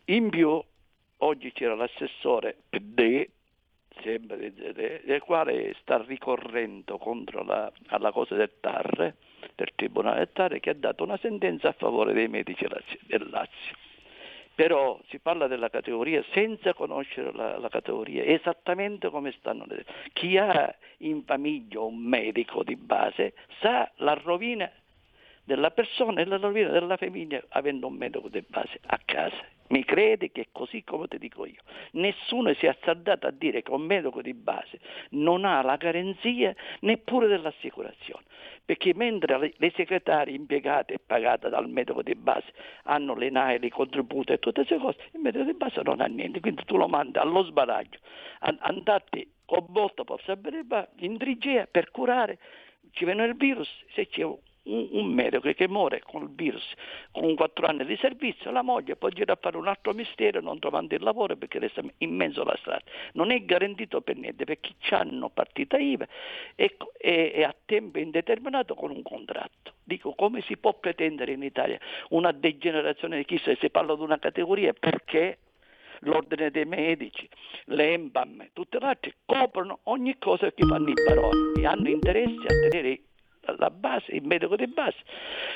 In 0.06 0.30
più, 0.30 0.60
oggi 1.18 1.52
c'era 1.52 1.74
l'assessore 1.74 2.56
PD, 2.68 3.26
del- 4.02 5.22
quale 5.24 5.74
sta 5.80 6.02
ricorrendo 6.02 6.98
contro 6.98 7.42
la, 7.44 7.70
alla 7.88 8.12
cosa 8.12 8.34
del 8.34 8.52
TAR, 8.60 9.14
del 9.54 9.72
Tribunale 9.74 10.18
del 10.18 10.32
TAR, 10.32 10.60
che 10.60 10.70
ha 10.70 10.74
dato 10.74 11.04
una 11.04 11.16
sentenza 11.18 11.68
a 11.68 11.72
favore 11.72 12.12
dei 12.12 12.28
medici 12.28 12.66
del 13.06 13.28
Lazio. 13.30 13.76
Però 14.54 15.00
si 15.08 15.18
parla 15.18 15.46
della 15.46 15.70
categoria 15.70 16.22
senza 16.32 16.74
conoscere 16.74 17.32
la, 17.32 17.58
la 17.58 17.68
categoria, 17.68 18.22
esattamente 18.22 19.08
come 19.08 19.32
stanno 19.32 19.64
le... 19.66 19.84
Chi 20.12 20.36
ha 20.36 20.74
in 20.98 21.24
famiglia 21.24 21.80
un 21.80 21.96
medico 21.96 22.62
di 22.62 22.76
base 22.76 23.32
sa 23.60 23.90
la 23.96 24.12
rovina 24.12 24.70
della 25.44 25.70
persona 25.70 26.20
e 26.20 26.26
la 26.26 26.36
rovina 26.36 26.68
della 26.68 26.96
famiglia 26.96 27.42
avendo 27.48 27.86
un 27.86 27.94
medico 27.94 28.28
di 28.28 28.44
base 28.46 28.78
a 28.86 29.00
casa. 29.04 29.44
Mi 29.72 29.86
credi 29.86 30.30
che 30.30 30.42
è 30.42 30.48
così 30.52 30.84
come 30.84 31.08
ti 31.08 31.16
dico 31.16 31.46
io. 31.46 31.62
Nessuno 31.92 32.52
si 32.52 32.66
è 32.66 32.68
azzardato 32.68 33.26
a 33.26 33.30
dire 33.30 33.62
che 33.62 33.70
un 33.70 33.80
medico 33.80 34.20
di 34.20 34.34
base 34.34 34.78
non 35.10 35.46
ha 35.46 35.62
la 35.62 35.76
garanzia 35.76 36.54
neppure 36.80 37.26
dell'assicurazione. 37.26 38.22
Perché 38.66 38.92
mentre 38.94 39.54
le- 39.56 39.72
segretarie 39.74 40.34
impiegate 40.36 40.94
e 40.94 40.98
pagate 40.98 41.48
dal 41.48 41.70
medico 41.70 42.02
di 42.02 42.14
base 42.14 42.52
hanno 42.84 43.14
le 43.14 43.30
NAE, 43.30 43.60
i 43.62 43.70
contributi 43.70 44.32
e 44.32 44.38
tutte 44.38 44.66
queste 44.66 44.76
cose, 44.76 44.98
il 45.14 45.20
medico 45.20 45.44
di 45.44 45.54
base 45.54 45.80
non 45.82 46.02
ha 46.02 46.06
niente, 46.06 46.40
quindi 46.40 46.64
tu 46.66 46.76
lo 46.76 46.86
mandi 46.86 47.16
allo 47.16 47.42
sbaraglio, 47.42 47.98
an- 48.40 48.58
andate 48.60 49.28
con 49.46 49.64
volta 49.70 50.04
per 50.04 50.20
sapere 50.24 50.66
in 50.96 51.16
trigia 51.16 51.66
per 51.70 51.90
curare 51.90 52.38
ci 52.90 53.06
viene 53.06 53.24
il 53.24 53.36
virus, 53.36 53.70
se 53.94 54.06
c'è 54.06 54.22
un, 54.64 54.88
un 54.92 55.06
medico 55.06 55.52
che 55.52 55.68
muore 55.68 56.00
con 56.00 56.22
il 56.22 56.30
virus, 56.34 56.62
con 57.10 57.34
4 57.34 57.66
anni 57.66 57.84
di 57.84 57.96
servizio, 57.96 58.50
la 58.50 58.62
moglie 58.62 58.96
può 58.96 59.08
girare 59.08 59.32
a 59.32 59.38
fare 59.40 59.56
un 59.56 59.68
altro 59.68 59.92
mistero 59.92 60.40
non 60.40 60.58
trovando 60.58 60.94
il 60.94 61.02
lavoro 61.02 61.36
perché 61.36 61.58
resta 61.58 61.82
in 61.98 62.14
mezzo 62.14 62.42
alla 62.42 62.56
strada. 62.58 62.82
Non 63.14 63.30
è 63.30 63.40
garantito 63.44 64.00
per 64.00 64.16
niente 64.16 64.44
perché 64.44 64.74
hanno 64.90 65.30
partita 65.30 65.78
IVA 65.78 66.06
e, 66.54 66.76
e, 66.98 67.32
e 67.34 67.44
a 67.44 67.54
tempo 67.64 67.98
indeterminato 67.98 68.74
con 68.74 68.90
un 68.90 69.02
contratto. 69.02 69.74
Dico, 69.84 70.14
come 70.14 70.42
si 70.42 70.56
può 70.56 70.74
pretendere 70.74 71.32
in 71.32 71.42
Italia 71.42 71.78
una 72.10 72.32
degenerazione 72.32 73.16
di 73.16 73.24
chissà 73.24 73.54
se 73.56 73.70
parla 73.70 73.94
di 73.94 74.02
una 74.02 74.18
categoria 74.18 74.72
perché 74.72 75.38
l'ordine 76.00 76.50
dei 76.50 76.64
medici, 76.64 77.28
l'EMBAM, 77.66 78.50
tutte 78.52 78.78
le 78.78 78.86
altre 78.86 79.14
coprono 79.24 79.80
ogni 79.84 80.18
cosa 80.18 80.50
che 80.52 80.66
fanno 80.66 80.88
i 80.88 80.94
baroni 80.94 81.60
e 81.60 81.66
hanno 81.66 81.88
interesse 81.88 82.46
a 82.46 82.68
tenere 82.68 83.00
la 83.56 83.70
base, 83.70 84.12
il 84.12 84.24
medico 84.24 84.56
di 84.56 84.66
base. 84.66 84.96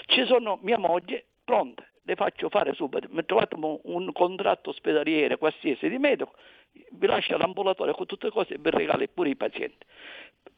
Ci 0.06 0.24
sono 0.26 0.58
mia 0.62 0.78
moglie 0.78 1.24
pronta, 1.44 1.84
le 2.02 2.14
faccio 2.14 2.48
fare 2.48 2.72
subito, 2.74 3.08
mi 3.10 3.24
trovate 3.24 3.56
un 3.56 4.12
contratto 4.12 4.70
ospedaliere 4.70 5.38
qualsiasi 5.38 5.88
di 5.88 5.98
medico, 5.98 6.34
vi 6.90 7.06
lascia 7.06 7.36
l'ambulatorio 7.36 7.94
con 7.94 8.06
tutte 8.06 8.26
le 8.26 8.32
cose 8.32 8.54
e 8.54 8.58
vi 8.58 8.70
regala 8.70 9.04
pure 9.12 9.30
i 9.30 9.36
pazienti. 9.36 9.84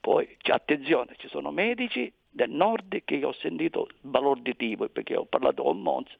Poi 0.01 0.37
attenzione, 0.43 1.15
ci 1.19 1.29
sono 1.29 1.51
medici 1.51 2.13
del 2.31 2.51
nord 2.51 3.03
che 3.05 3.25
ho 3.25 3.33
sentito 3.33 3.89
balorditivo 4.01 4.89
perché 4.89 5.17
ho 5.17 5.25
parlato 5.25 5.63
con 5.63 5.81
Monza 5.81 6.15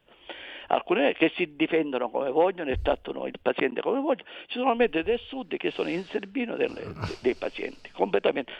alcune 0.69 1.13
che 1.13 1.31
si 1.35 1.55
difendono 1.55 2.09
come 2.09 2.29
vogliono 2.29 2.69
e 2.69 2.81
trattano 2.81 3.25
il 3.25 3.39
paziente 3.41 3.81
come 3.81 3.99
vogliono, 3.99 4.29
ci 4.47 4.57
sono 4.57 4.75
medici 4.75 5.03
del 5.03 5.19
sud 5.19 5.57
che 5.57 5.71
sono 5.71 5.89
in 5.89 6.03
servino 6.03 6.55
dei 6.55 7.35
pazienti, 7.35 7.91
completamente. 7.91 8.51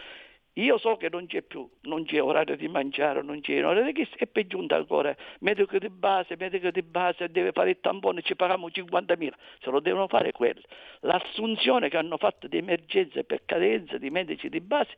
Io 0.54 0.78
so 0.78 0.98
che 0.98 1.10
non 1.10 1.28
c'è 1.28 1.42
più, 1.42 1.70
non 1.84 2.06
c'è 2.06 2.22
orario 2.22 2.58
di 2.58 2.68
mangiare, 2.68 3.22
non 3.22 3.40
c'è 3.40 3.64
orario 3.64 3.84
di 3.84 3.94
chissà, 3.94 4.16
e 4.18 4.28
per 4.28 4.48
giunta 4.48 4.76
ancora, 4.76 5.16
medico 5.40 5.78
di 5.78 5.90
base, 5.90 6.36
medico 6.38 6.70
di 6.72 6.82
base, 6.82 7.30
deve 7.30 7.52
fare 7.52 7.70
il 7.70 7.78
tampone, 7.80 8.22
ci 8.22 8.36
paghiamo 8.36 8.68
50.000, 8.68 9.32
se 9.62 9.70
lo 9.70 9.80
devono 9.80 10.08
fare 10.08 10.32
quelli. 10.32 10.62
L'assunzione 11.02 11.90
che 11.90 11.98
hanno 11.98 12.18
fatto 12.18 12.48
di 12.48 12.58
emergenza 12.58 13.24
per 13.24 13.44
cadenza 13.46 13.98
di 13.98 14.10
medici 14.10 14.50
di 14.50 14.60
base 14.60 14.92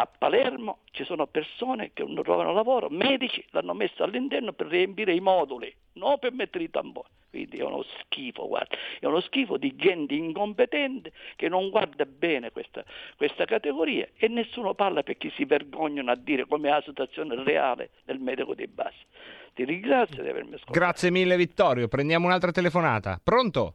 a 0.00 0.08
Palermo 0.18 0.78
ci 0.92 1.04
sono 1.04 1.26
persone 1.26 1.90
che 1.92 2.02
non 2.04 2.22
trovano 2.22 2.52
lavoro, 2.52 2.88
medici 2.88 3.44
l'hanno 3.50 3.74
messo 3.74 4.02
all'interno 4.02 4.52
per 4.52 4.66
riempire 4.68 5.12
i 5.12 5.20
moduli, 5.20 5.72
non 5.94 6.18
per 6.18 6.32
mettere 6.32 6.64
i 6.64 6.70
tamponi. 6.70 7.08
Quindi 7.28 7.58
è 7.58 7.62
uno 7.62 7.84
schifo, 7.84 8.48
guarda, 8.48 8.76
è 8.98 9.06
uno 9.06 9.20
schifo 9.20 9.56
di 9.56 9.76
gente 9.76 10.14
incompetente 10.14 11.12
che 11.36 11.48
non 11.48 11.70
guarda 11.70 12.04
bene 12.04 12.50
questa, 12.50 12.82
questa 13.16 13.44
categoria 13.44 14.08
e 14.16 14.26
nessuno 14.26 14.74
parla 14.74 15.04
perché 15.04 15.30
si 15.36 15.44
vergognano 15.44 16.10
a 16.10 16.16
dire 16.16 16.46
com'è 16.46 16.70
la 16.70 16.82
situazione 16.84 17.40
reale 17.44 17.90
del 18.04 18.18
medico 18.18 18.54
di 18.54 18.66
base. 18.66 18.96
Ti 19.54 19.64
ringrazio 19.64 20.22
di 20.22 20.28
avermi 20.28 20.54
ascoltato. 20.54 20.78
Grazie 20.78 21.10
mille 21.10 21.36
Vittorio, 21.36 21.86
prendiamo 21.86 22.26
un'altra 22.26 22.50
telefonata. 22.50 23.20
Pronto? 23.22 23.74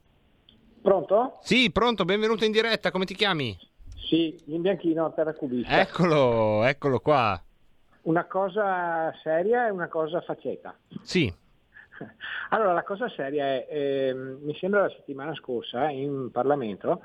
Pronto? 0.81 1.37
Sì, 1.41 1.71
pronto, 1.71 2.03
benvenuto 2.03 2.43
in 2.43 2.51
diretta, 2.51 2.91
come 2.91 3.05
ti 3.05 3.15
chiami? 3.15 3.57
Sì, 4.05 4.39
in 4.45 4.61
bianchino, 4.61 5.13
terra 5.13 5.33
cubista. 5.33 5.79
Eccolo, 5.79 6.63
eccolo 6.63 6.99
qua. 6.99 7.41
Una 8.03 8.25
cosa 8.25 9.13
seria 9.23 9.67
e 9.67 9.71
una 9.71 9.87
cosa 9.87 10.21
faceta. 10.21 10.75
Sì. 11.01 11.33
Allora, 12.49 12.73
la 12.73 12.83
cosa 12.83 13.09
seria 13.09 13.45
è, 13.45 13.67
eh, 13.67 14.13
mi 14.13 14.55
sembra 14.55 14.81
la 14.81 14.89
settimana 14.89 15.33
scorsa 15.33 15.89
in 15.89 16.29
Parlamento 16.31 17.01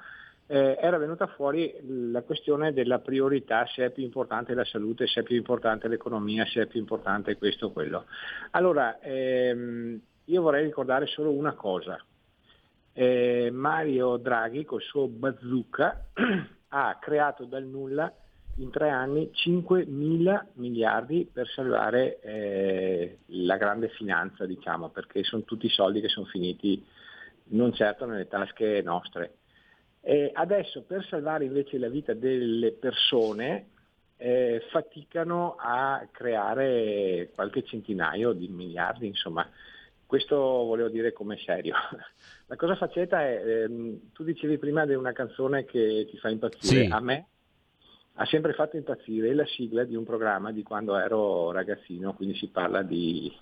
eh, 0.51 0.77
era 0.81 0.99
venuta 0.99 1.29
fuori 1.29 1.73
la 2.11 2.23
questione 2.23 2.73
della 2.73 2.99
priorità, 2.99 3.65
se 3.67 3.85
è 3.85 3.91
più 3.91 4.03
importante 4.03 4.53
la 4.53 4.65
salute, 4.65 5.07
se 5.07 5.21
è 5.21 5.23
più 5.23 5.37
importante 5.37 5.87
l'economia, 5.87 6.45
se 6.45 6.63
è 6.63 6.67
più 6.67 6.81
importante 6.81 7.37
questo 7.37 7.67
o 7.67 7.71
quello. 7.71 8.07
Allora, 8.51 8.99
ehm, 8.99 10.01
io 10.25 10.43
vorrei 10.43 10.65
ricordare 10.65 11.07
solo 11.07 11.31
una 11.31 11.53
cosa. 11.53 12.05
Eh, 12.93 13.51
Mario 13.53 14.17
Draghi 14.17 14.65
col 14.65 14.83
suo 14.83 15.07
bazooka 15.07 16.07
ha 16.71 16.99
creato 17.01 17.45
dal 17.45 17.65
nulla 17.65 18.13
in 18.57 18.71
tre 18.71 18.91
anni 18.91 19.31
5 19.33 19.87
mila 19.87 20.45
miliardi 20.55 21.29
per 21.33 21.49
salvare 21.49 22.21
eh, 22.21 23.19
la 23.27 23.57
grande 23.57 23.89
finanza, 23.91 24.45
diciamo, 24.45 24.91
perché 24.91 25.23
sono 25.23 25.43
tutti 25.43 25.69
soldi 25.69 26.01
che 26.01 26.09
sono 26.09 26.27
finiti 26.27 26.85
non 27.53 27.73
certo 27.73 28.07
nelle 28.07 28.29
tasche 28.29 28.83
nostre. 28.83 29.37
E 30.01 30.31
adesso 30.33 30.83
per 30.83 31.05
salvare 31.07 31.45
invece 31.45 31.79
la 31.79 31.89
vita 31.89 32.15
delle 32.15 32.73
persone 32.73 33.69
eh, 34.17 34.63
faticano 34.71 35.57
a 35.59 36.07
creare 36.11 37.31
qualche 37.35 37.65
centinaio 37.65 38.33
di 38.33 38.49
miliardi, 38.49 39.07
insomma, 39.07 39.49
questo 40.11 40.37
volevo 40.37 40.89
dire 40.89 41.13
come 41.13 41.39
serio. 41.39 41.77
La 42.47 42.57
cosa 42.57 42.75
faceta 42.75 43.23
è, 43.23 43.41
ehm, 43.45 44.11
tu 44.13 44.25
dicevi 44.25 44.59
prima 44.59 44.85
di 44.85 44.95
una 44.95 45.13
canzone 45.13 45.65
che 45.65 46.09
ti 46.11 46.19
fa 46.19 46.29
impazzire, 46.29 46.87
Sì. 46.87 46.91
a 46.91 46.99
me 46.99 47.27
ha 48.15 48.27
sempre 48.27 48.53
fatto 48.53 48.77
impazzire 48.77 49.33
la 49.35 49.47
sigla 49.47 49.85
di 49.85 49.95
un 49.95 50.03
programma 50.03 50.51
di 50.51 50.65
quando 50.65 50.97
ero 50.97 51.53
ragazzino, 51.53 52.13
quindi 52.15 52.35
si 52.35 52.49
parla 52.49 52.83
di 52.83 53.33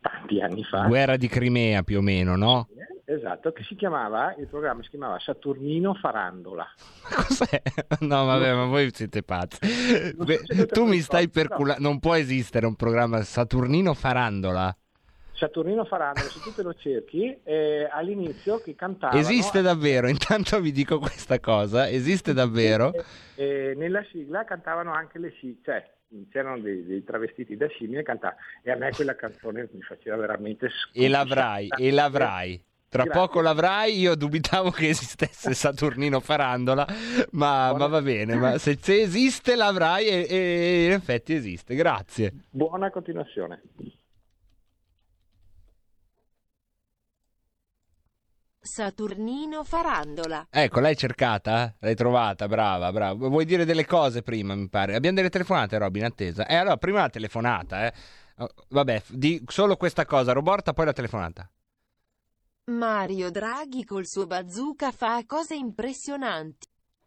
tanti 0.00 0.40
anni 0.40 0.64
fa. 0.64 0.86
Guerra 0.88 1.16
di 1.16 1.28
Crimea 1.28 1.84
più 1.84 1.98
o 1.98 2.02
meno, 2.02 2.34
no? 2.34 2.66
Esatto, 3.04 3.52
che 3.52 3.62
si 3.62 3.76
chiamava, 3.76 4.34
il 4.36 4.48
programma 4.48 4.82
si 4.82 4.90
chiamava 4.90 5.20
Saturnino 5.20 5.94
Farandola. 5.94 6.66
Cos'è? 7.14 7.62
No, 8.00 8.24
vabbè, 8.24 8.54
ma 8.54 8.64
voi 8.64 8.90
siete 8.92 9.22
pazzi. 9.22 9.60
Beh, 10.16 10.66
tu 10.66 10.84
mi 10.84 10.98
stai 10.98 11.28
perculando. 11.28 11.80
Non 11.80 12.00
può 12.00 12.14
esistere 12.14 12.66
un 12.66 12.74
programma 12.74 13.22
Saturnino 13.22 13.94
Farandola. 13.94 14.76
Saturnino 15.36 15.84
Farandola, 15.84 16.28
se 16.28 16.40
tu 16.40 16.52
te 16.54 16.62
lo 16.62 16.74
cerchi, 16.74 17.36
eh, 17.44 17.86
all'inizio 17.90 18.58
che 18.58 18.74
cantavano... 18.74 19.18
Esiste 19.18 19.60
davvero, 19.60 20.08
intanto 20.08 20.60
vi 20.60 20.72
dico 20.72 20.98
questa 20.98 21.38
cosa, 21.40 21.88
esiste 21.88 22.32
davvero. 22.32 22.92
E 23.34 23.74
nella 23.76 24.02
sigla 24.10 24.44
cantavano 24.44 24.92
anche 24.92 25.18
le 25.18 25.30
scimmie, 25.30 25.58
cioè 25.62 25.90
c'erano 26.30 26.58
dei, 26.60 26.84
dei 26.84 27.04
travestiti 27.04 27.56
da 27.56 27.66
scimmie 27.68 28.00
e 28.00 28.02
cantavano. 28.02 28.40
E 28.62 28.70
a 28.70 28.76
me 28.76 28.90
quella 28.92 29.14
canzone 29.14 29.68
mi 29.72 29.82
faceva 29.82 30.16
veramente 30.16 30.70
E 30.92 31.08
l'avrai, 31.08 31.68
e 31.76 31.90
l'avrai. 31.90 32.62
Tra 32.88 33.02
Grazie. 33.02 33.20
poco 33.20 33.40
l'avrai, 33.42 33.98
io 33.98 34.14
dubitavo 34.14 34.70
che 34.70 34.88
esistesse 34.88 35.52
Saturnino 35.52 36.20
Farandola, 36.20 36.86
ma, 37.32 37.74
ma 37.76 37.86
va 37.88 38.00
bene, 38.00 38.36
ma 38.36 38.58
se, 38.58 38.78
se 38.80 39.02
esiste 39.02 39.54
l'avrai 39.54 40.06
e, 40.06 40.26
e 40.30 40.84
in 40.86 40.92
effetti 40.92 41.34
esiste, 41.34 41.74
grazie. 41.74 42.32
Buona 42.48 42.90
continuazione. 42.90 43.60
Saturnino 48.66 49.64
Farandola. 49.64 50.48
Ecco, 50.50 50.80
l'hai 50.80 50.96
cercata? 50.96 51.74
L'hai 51.78 51.94
trovata? 51.94 52.46
Brava, 52.48 52.92
brava. 52.92 53.28
Vuoi 53.28 53.46
dire 53.46 53.64
delle 53.64 53.86
cose 53.86 54.22
prima, 54.22 54.54
mi 54.54 54.68
pare? 54.68 54.94
Abbiamo 54.94 55.16
delle 55.16 55.30
telefonate, 55.30 55.78
Robin, 55.78 56.02
in 56.02 56.08
attesa. 56.08 56.46
Eh, 56.46 56.56
allora, 56.56 56.76
prima 56.76 57.00
la 57.00 57.08
telefonata, 57.08 57.86
eh. 57.86 57.92
Oh, 58.38 58.50
Vabbè, 58.68 59.02
di 59.08 59.42
solo 59.46 59.76
questa 59.76 60.04
cosa, 60.04 60.32
Roborta, 60.32 60.74
poi 60.74 60.84
la 60.84 60.92
telefonata. 60.92 61.50
Mario 62.66 63.30
Draghi 63.30 63.84
col 63.84 64.06
suo 64.06 64.26
bazooka 64.26 64.90
fa 64.90 65.24
cose 65.24 65.54
impressionanti. 65.54 66.66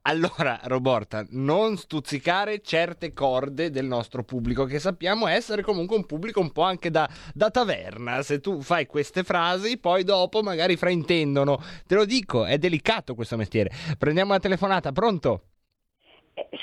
Allora, 0.10 0.60
Roborta, 0.64 1.24
non 1.34 1.78
stuzzicare 1.78 2.62
certe 2.62 3.14
corde 3.14 3.70
del 3.70 3.86
nostro 3.86 4.24
pubblico, 4.24 4.66
che 4.66 4.80
sappiamo 4.80 5.28
essere 5.28 5.62
comunque 5.62 5.96
un 5.96 6.08
pubblico 6.08 6.40
un 6.40 6.52
po' 6.52 6.64
anche 6.64 6.90
da, 6.90 7.08
da 7.32 7.52
taverna. 7.52 8.24
Se 8.24 8.40
tu 8.40 8.60
fai 8.62 8.88
queste 8.88 9.22
frasi, 9.22 9.78
poi 9.78 10.04
dopo 10.04 10.42
magari 10.42 10.78
fraintendono. 10.78 11.60
Te 11.86 11.94
lo 11.94 12.06
dico, 12.06 12.46
è 12.46 12.58
delicato 12.58 13.14
questo 13.14 13.38
mestiere. 13.38 13.70
Prendiamo 14.00 14.32
la 14.32 14.40
telefonata, 14.40 14.92
pronto? 14.92 15.42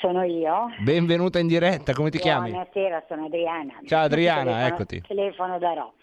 Sono 0.01 0.23
io. 0.23 0.65
Benvenuta 0.83 1.39
in 1.39 1.47
diretta, 1.47 1.93
come 1.93 2.09
ti 2.09 2.17
chiami? 2.17 2.49
Buonasera, 2.49 3.05
sono 3.07 3.27
Adriana. 3.27 3.79
Ciao, 3.85 4.03
Adriana, 4.03 4.43
Telefono- 4.51 4.75
eccoti. 4.75 5.01
Telefono 5.07 5.57
da 5.57 5.73
Roma. 5.73 5.93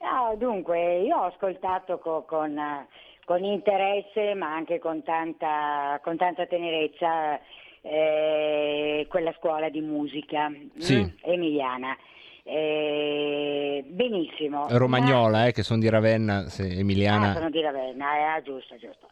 No, 0.00 0.34
dunque, 0.36 0.98
io 1.02 1.16
ho 1.16 1.24
ascoltato 1.26 1.98
co- 1.98 2.24
con, 2.26 2.58
eh, 2.58 2.88
con 3.28 3.44
interesse, 3.44 4.32
ma 4.32 4.54
anche 4.54 4.78
con 4.78 5.02
tanta, 5.02 6.00
con 6.02 6.16
tanta 6.16 6.46
tenerezza, 6.46 7.38
eh, 7.82 9.06
quella 9.06 9.34
scuola 9.36 9.68
di 9.68 9.82
musica 9.82 10.50
Sì. 10.78 10.96
mm, 10.96 11.06
emiliana. 11.20 11.94
Eh, 12.42 13.84
benissimo. 13.86 14.64
Romagnola, 14.70 15.44
eh, 15.46 15.52
che 15.52 15.62
sono 15.62 15.78
di 15.78 15.90
Ravenna, 15.90 16.48
se 16.48 16.62
Ah, 16.62 16.78
Emiliana. 16.78 17.34
sono 17.34 17.50
di 17.50 17.60
Ravenna, 17.60 18.16
eh, 18.16 18.22
ah, 18.22 18.40
giusto, 18.40 18.76
giusto. 18.78 19.08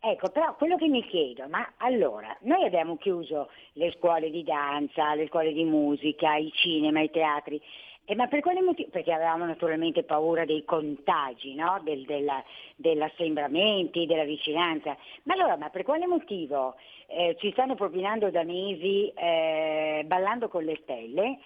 Ecco, 0.00 0.30
però 0.30 0.56
quello 0.56 0.74
che 0.76 0.88
mi 0.88 1.04
chiedo, 1.06 1.46
ma 1.48 1.74
allora, 1.76 2.36
noi 2.40 2.64
abbiamo 2.64 2.96
chiuso 2.96 3.50
le 3.74 3.92
scuole 3.96 4.30
di 4.30 4.42
danza, 4.42 5.14
le 5.14 5.28
scuole 5.28 5.52
di 5.52 5.62
musica, 5.62 6.34
i 6.34 6.50
cinema, 6.54 7.02
i 7.02 7.10
teatri, 7.10 7.60
Eh, 8.04 8.14
ma 8.16 8.26
per 8.26 8.40
quale 8.40 8.60
motivo? 8.60 8.88
Perché 8.90 9.12
avevamo 9.12 9.44
naturalmente 9.44 10.02
paura 10.02 10.44
dei 10.44 10.64
contagi, 10.64 11.54
no? 11.54 11.80
Del, 11.84 12.04
della, 12.04 12.42
dell'assembramenti, 12.76 14.06
della 14.06 14.24
vicinanza. 14.24 14.96
Ma 15.24 15.34
allora, 15.34 15.56
ma 15.56 15.70
per 15.70 15.84
quale 15.84 16.06
motivo 16.06 16.74
eh, 17.06 17.36
ci 17.38 17.52
stanno 17.52 17.74
propinando 17.76 18.30
da 18.30 18.42
mesi 18.42 19.12
eh, 19.14 20.02
ballando 20.06 20.48
con 20.48 20.64
le 20.64 20.78
stelle? 20.82 21.38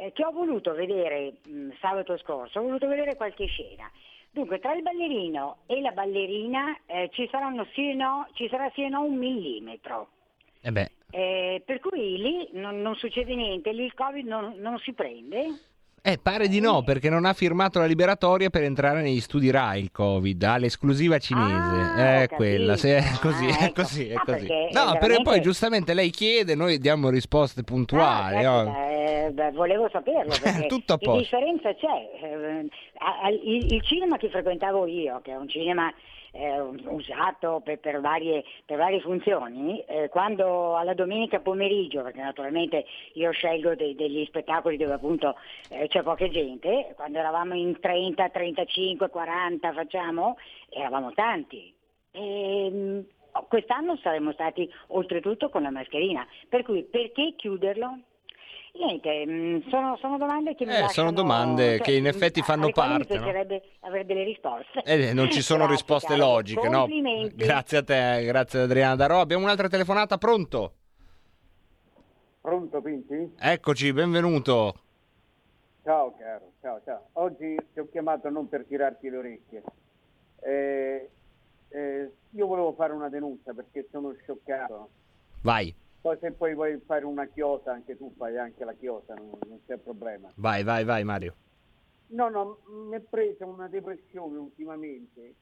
eh, 0.00 0.12
che 0.12 0.24
ho 0.24 0.30
voluto 0.32 0.72
vedere 0.72 1.34
mh, 1.44 1.70
sabato 1.80 2.16
scorso, 2.18 2.58
ho 2.58 2.62
voluto 2.62 2.86
vedere 2.88 3.16
qualche 3.16 3.46
scena. 3.46 3.90
Dunque, 4.30 4.58
tra 4.60 4.72
il 4.74 4.82
ballerino 4.82 5.58
e 5.66 5.80
la 5.80 5.90
ballerina 5.90 6.78
eh, 6.86 7.10
ci, 7.12 7.28
saranno 7.30 7.66
sì 7.74 7.94
no, 7.94 8.28
ci 8.34 8.48
sarà 8.48 8.70
sì 8.74 8.84
e 8.84 8.88
no 8.88 9.02
un 9.02 9.16
millimetro. 9.16 10.08
Eh 10.62 10.70
beh, 10.70 10.90
Eh, 11.10 11.62
per 11.64 11.80
cui 11.80 12.16
lì 12.18 12.48
non, 12.52 12.80
non 12.80 12.94
succede 12.94 13.34
niente, 13.34 13.72
lì 13.72 13.84
il 13.84 13.94
Covid 13.94 14.26
non, 14.26 14.54
non 14.58 14.78
si 14.78 14.92
prende. 14.92 15.46
Eh, 16.02 16.18
pare 16.22 16.48
di 16.48 16.60
no, 16.60 16.82
perché 16.82 17.10
non 17.10 17.24
ha 17.24 17.32
firmato 17.32 17.78
la 17.78 17.86
liberatoria 17.86 18.48
per 18.50 18.62
entrare 18.62 19.02
negli 19.02 19.20
studi 19.20 19.50
RAI 19.50 19.80
il 19.82 19.90
Covid, 19.92 20.42
ha 20.42 20.56
l'esclusiva 20.56 21.18
cinese. 21.18 22.22
è 22.22 22.28
quella, 22.28 22.76
se 22.76 22.96
è 22.98 23.02
così, 23.20 23.46
Ah, 23.46 23.58
è 23.58 23.64
ecco. 23.64 23.72
così, 23.82 24.08
è 24.08 24.14
Ah, 24.14 24.22
così. 24.24 24.46
perché 24.46 24.54
è 24.68 24.72
No, 24.72 24.84
però 24.84 24.98
veramente- 24.98 25.22
poi 25.22 25.40
giustamente 25.40 25.94
lei 25.94 26.10
chiede, 26.10 26.54
noi 26.54 26.78
diamo 26.78 27.10
risposte 27.10 27.62
puntuali. 27.62 28.44
Ah, 28.44 28.62
no? 28.64 28.72
caspita, 28.72 28.90
eh, 29.26 29.30
beh, 29.32 29.50
volevo 29.52 29.88
saperlo 29.92 30.32
perché 30.42 30.66
Tutto 30.66 30.94
a 30.94 30.98
posto. 30.98 31.18
differenza 31.20 31.74
c'è. 31.74 32.10
Eh, 32.22 32.68
il 33.42 33.82
cinema 33.82 34.16
che 34.16 34.28
frequentavo 34.30 34.86
io, 34.86 35.20
che 35.22 35.32
è 35.32 35.36
un 35.36 35.48
cinema 35.48 35.92
eh, 36.32 36.60
usato 36.60 37.60
per, 37.64 37.78
per 37.78 38.00
varie, 38.00 38.44
per 38.64 38.78
varie 38.78 39.00
funzioni, 39.00 39.82
eh, 39.86 40.08
quando 40.08 40.76
alla 40.76 40.94
domenica 40.94 41.40
pomeriggio, 41.40 42.02
perché 42.02 42.20
naturalmente 42.20 42.84
io 43.14 43.30
scelgo 43.30 43.74
dei- 43.74 43.94
degli 43.94 44.24
spettacoli 44.26 44.76
dove 44.76 44.94
appunto 44.94 45.36
eh, 45.70 45.88
c'è 45.88 46.02
poca 46.02 46.28
gente, 46.28 46.92
quando 46.96 47.18
eravamo 47.18 47.54
in 47.54 47.78
30, 47.78 48.28
35, 48.28 49.08
40 49.08 49.72
facciamo, 49.72 50.36
eravamo 50.68 51.12
tanti. 51.12 51.72
E, 52.12 52.70
mh, 52.70 53.04
quest'anno 53.48 53.96
saremmo 53.96 54.32
stati 54.32 54.68
oltretutto 54.88 55.48
con 55.48 55.62
la 55.62 55.70
mascherina, 55.70 56.26
per 56.48 56.62
cui 56.62 56.82
perché 56.82 57.34
chiuderlo? 57.36 57.98
Niente, 58.80 59.26
mh, 59.26 59.68
sono, 59.68 59.96
sono 60.00 60.16
domande 60.16 60.54
che 60.54 60.64
mi 60.64 60.70
Eh, 60.72 60.80
lasciano... 60.80 61.08
sono 61.08 61.12
domande 61.12 61.76
cioè, 61.76 61.80
che 61.84 61.92
in 61.92 62.06
effetti 62.06 62.40
fanno 62.40 62.70
parte, 62.70 62.92
Mi 63.12 63.18
no? 63.18 63.24
piacerebbe 63.24 63.62
avere 63.80 64.06
delle 64.06 64.24
risposte. 64.24 64.82
Eh, 64.84 65.12
non 65.12 65.30
ci 65.30 65.42
sono 65.42 65.66
Grazie, 65.66 65.74
risposte 65.76 66.14
caro. 66.16 66.26
logiche, 66.32 66.68
no? 66.68 66.86
Grazie 67.34 67.78
a 67.78 67.82
te, 67.82 68.24
grazie 68.24 68.58
ad 68.60 68.64
Adriana 68.64 68.96
Darò. 68.96 69.20
Abbiamo 69.20 69.44
un'altra 69.44 69.68
telefonata, 69.68 70.16
pronto? 70.16 70.72
Pronto 72.40 72.80
Pinti? 72.80 73.34
Eccoci, 73.38 73.92
benvenuto. 73.92 74.74
Ciao 75.84 76.14
caro, 76.16 76.52
ciao 76.62 76.80
ciao. 76.84 77.06
Oggi 77.14 77.54
ti 77.74 77.80
ho 77.80 77.88
chiamato 77.90 78.30
non 78.30 78.48
per 78.48 78.64
tirarti 78.66 79.10
le 79.10 79.16
orecchie. 79.16 79.62
Eh, 80.42 81.10
eh, 81.68 82.10
io 82.30 82.46
volevo 82.46 82.72
fare 82.72 82.94
una 82.94 83.10
denuncia 83.10 83.52
perché 83.52 83.86
sono 83.90 84.14
scioccato. 84.22 84.88
Vai, 85.42 85.74
Poi 86.00 86.16
se 86.20 86.32
poi 86.32 86.54
vuoi 86.54 86.80
fare 86.86 87.04
una 87.04 87.26
chiosa, 87.26 87.72
anche 87.72 87.96
tu 87.96 88.12
fai 88.16 88.38
anche 88.38 88.64
la 88.64 88.72
chiosa, 88.72 89.14
non, 89.14 89.30
non 89.46 89.60
c'è 89.66 89.76
problema. 89.76 90.32
vai, 90.36 90.62
vai, 90.62 90.84
vai 90.84 91.04
Mario. 91.04 91.34
No, 92.08 92.28
no, 92.28 92.58
mi 92.88 92.96
è 92.96 93.00
presa 93.00 93.46
una 93.46 93.68
depressione 93.68 94.38
ultimamente 94.38 95.34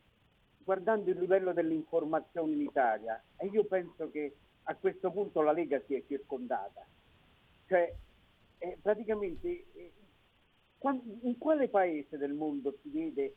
guardando 0.69 1.09
il 1.11 1.19
livello 1.19 1.55
dell'informazione 1.55 2.53
in 2.53 2.61
Italia 2.61 3.19
e 3.39 3.47
io 3.47 3.65
penso 3.65 4.11
che 4.11 4.37
a 4.65 4.75
questo 4.75 5.11
punto 5.11 5.41
la 5.41 5.53
Lega 5.53 5.81
si 5.87 5.95
è 5.95 6.05
circondata. 6.07 6.85
Cioè, 7.67 7.95
eh, 8.59 8.79
praticamente, 8.83 9.65
eh, 9.73 9.93
in 11.23 11.39
quale 11.39 11.69
paese 11.69 12.19
del 12.19 12.35
mondo 12.35 12.77
si 12.83 12.91
vede 12.91 13.35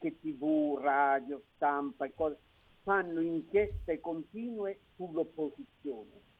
che 0.00 0.18
tv, 0.18 0.76
radio, 0.80 1.40
stampa 1.54 2.04
e 2.04 2.14
cose 2.16 2.36
fanno 2.82 3.20
inchieste 3.20 4.00
continue 4.00 4.80
sull'opposizione? 4.96 6.31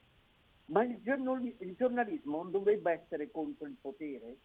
Ma 0.73 0.85
il, 0.85 1.01
giornali- 1.03 1.55
il 1.59 1.74
giornalismo 1.74 2.39
non 2.39 2.51
dovrebbe 2.51 2.93
essere 2.93 3.31
contro 3.31 3.66
il 3.66 3.77
potere? 3.78 4.36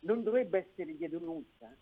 Non 0.00 0.22
dovrebbe 0.22 0.68
essere 0.70 0.96
di 0.96 1.08
denuncia? 1.08 1.74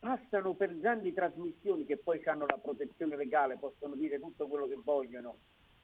Passano 0.00 0.54
per 0.54 0.76
grandi 0.76 1.12
trasmissioni 1.12 1.86
che 1.86 1.98
poi 1.98 2.20
hanno 2.24 2.46
la 2.46 2.58
protezione 2.58 3.16
legale, 3.16 3.58
possono 3.58 3.94
dire 3.94 4.18
tutto 4.18 4.48
quello 4.48 4.66
che 4.66 4.80
vogliono 4.82 5.36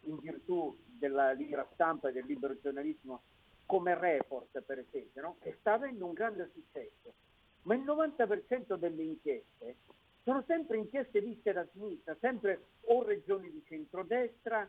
in 0.02 0.18
virtù 0.18 0.76
della 0.84 1.30
libera 1.30 1.68
stampa 1.74 2.08
e 2.08 2.12
del 2.12 2.24
libero 2.26 2.58
giornalismo, 2.60 3.22
come 3.66 3.96
Report 3.96 4.60
per 4.62 4.80
esempio, 4.80 5.22
no? 5.22 5.36
che 5.40 5.58
sta 5.60 5.74
avendo 5.74 6.06
un 6.06 6.14
grande 6.14 6.50
successo. 6.52 7.14
Ma 7.62 7.76
il 7.76 7.82
90% 7.82 8.74
delle 8.74 9.02
inchieste 9.04 9.76
sono 10.24 10.42
sempre 10.44 10.78
inchieste 10.78 11.20
viste 11.20 11.52
da 11.52 11.64
sinistra, 11.72 12.16
sempre 12.18 12.66
o 12.86 13.04
regioni 13.04 13.48
di 13.52 13.62
centrodestra 13.64 14.68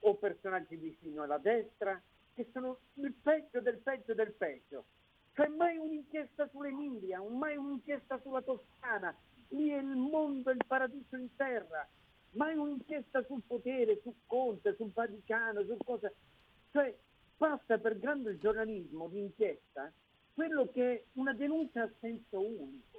o 0.00 0.14
personaggi 0.16 0.76
vicino 0.76 1.22
alla 1.22 1.38
destra, 1.38 2.00
che 2.34 2.48
sono 2.52 2.78
il 2.94 3.12
peggio 3.12 3.60
del 3.60 3.78
peggio 3.78 4.14
del 4.14 4.32
peggio. 4.32 4.84
Cioè 5.34 5.48
mai 5.48 5.76
un'inchiesta 5.76 6.48
sull'Emilia, 6.48 7.20
mai 7.22 7.56
un'inchiesta 7.56 8.20
sulla 8.22 8.42
Toscana, 8.42 9.14
lì 9.48 9.70
è 9.70 9.78
il 9.78 9.96
mondo, 9.96 10.50
il 10.50 10.64
paradiso 10.66 11.16
in 11.16 11.34
terra, 11.36 11.88
mai 12.32 12.56
un'inchiesta 12.56 13.24
sul 13.24 13.42
potere, 13.46 14.00
su 14.02 14.14
Conte, 14.26 14.74
sul 14.76 14.92
Vaticano, 14.92 15.64
su 15.64 15.76
cosa. 15.84 16.12
Cioè 16.70 16.96
passa 17.36 17.78
per 17.78 17.98
grande 17.98 18.38
giornalismo 18.38 19.08
di 19.08 19.20
inchiesta 19.20 19.92
quello 20.34 20.70
che 20.70 20.92
è 20.92 21.04
una 21.14 21.32
denuncia 21.32 21.82
a 21.82 21.90
senso 21.98 22.40
unico. 22.40 22.97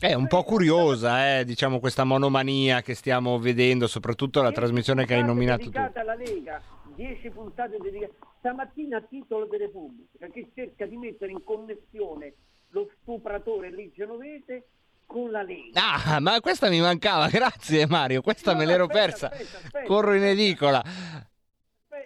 È 0.00 0.14
un 0.14 0.28
po' 0.28 0.44
curiosa, 0.44 1.38
eh, 1.38 1.44
diciamo, 1.44 1.80
questa 1.80 2.04
monomania 2.04 2.82
che 2.82 2.94
stiamo 2.94 3.38
vedendo, 3.38 3.86
soprattutto 3.88 4.40
la 4.42 4.52
trasmissione 4.52 5.04
che 5.04 5.14
hai 5.14 5.24
nominato 5.24 5.64
tu. 5.64 5.70
dedicate 5.70 5.98
alla 5.98 6.14
Lega, 6.14 6.62
10 6.94 7.30
puntate 7.30 7.76
dedicate. 7.80 8.14
Stamattina 8.38 8.98
a 8.98 9.02
titolo 9.02 9.46
di 9.50 9.56
Repubblica, 9.56 10.28
che 10.28 10.50
cerca 10.54 10.86
di 10.86 10.96
mettere 10.96 11.32
in 11.32 11.42
connessione 11.42 12.32
lo 12.70 12.88
stupratore 13.02 13.72
lì 13.74 13.90
genovese 13.92 14.68
con 15.04 15.30
la 15.32 15.42
Lega. 15.42 15.80
Ah, 16.04 16.20
ma 16.20 16.38
questa 16.40 16.68
mi 16.68 16.80
mancava, 16.80 17.26
grazie 17.30 17.86
Mario, 17.88 18.20
questa 18.22 18.52
No, 18.52 18.58
me 18.58 18.66
l'ero 18.66 18.84
aspetta, 18.84 19.00
persa. 19.04 19.30
aspetta, 19.30 19.56
aspetta. 19.56 19.84
Corro 19.86 20.14
in 20.14 20.22
edicola. 20.22 20.84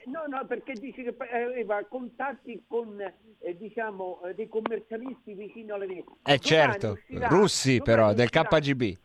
No, 0.06 0.24
no, 0.26 0.44
perché 0.46 0.72
dice 0.74 1.02
che 1.02 1.14
eh, 1.30 1.42
aveva 1.42 1.84
contatti 1.84 2.64
con 2.66 3.00
eh, 3.00 3.56
diciamo 3.56 4.20
eh, 4.24 4.34
dei 4.34 4.48
commercialisti 4.48 5.34
vicino 5.34 5.74
alle 5.74 5.86
Lega. 5.86 6.10
Eh 6.24 6.38
Domani 6.38 6.40
certo, 6.40 6.90
uscirà- 6.92 7.28
russi 7.28 7.80
però, 7.82 8.12
del 8.12 8.26
uscirà- 8.32 8.48
KGB. 8.48 8.98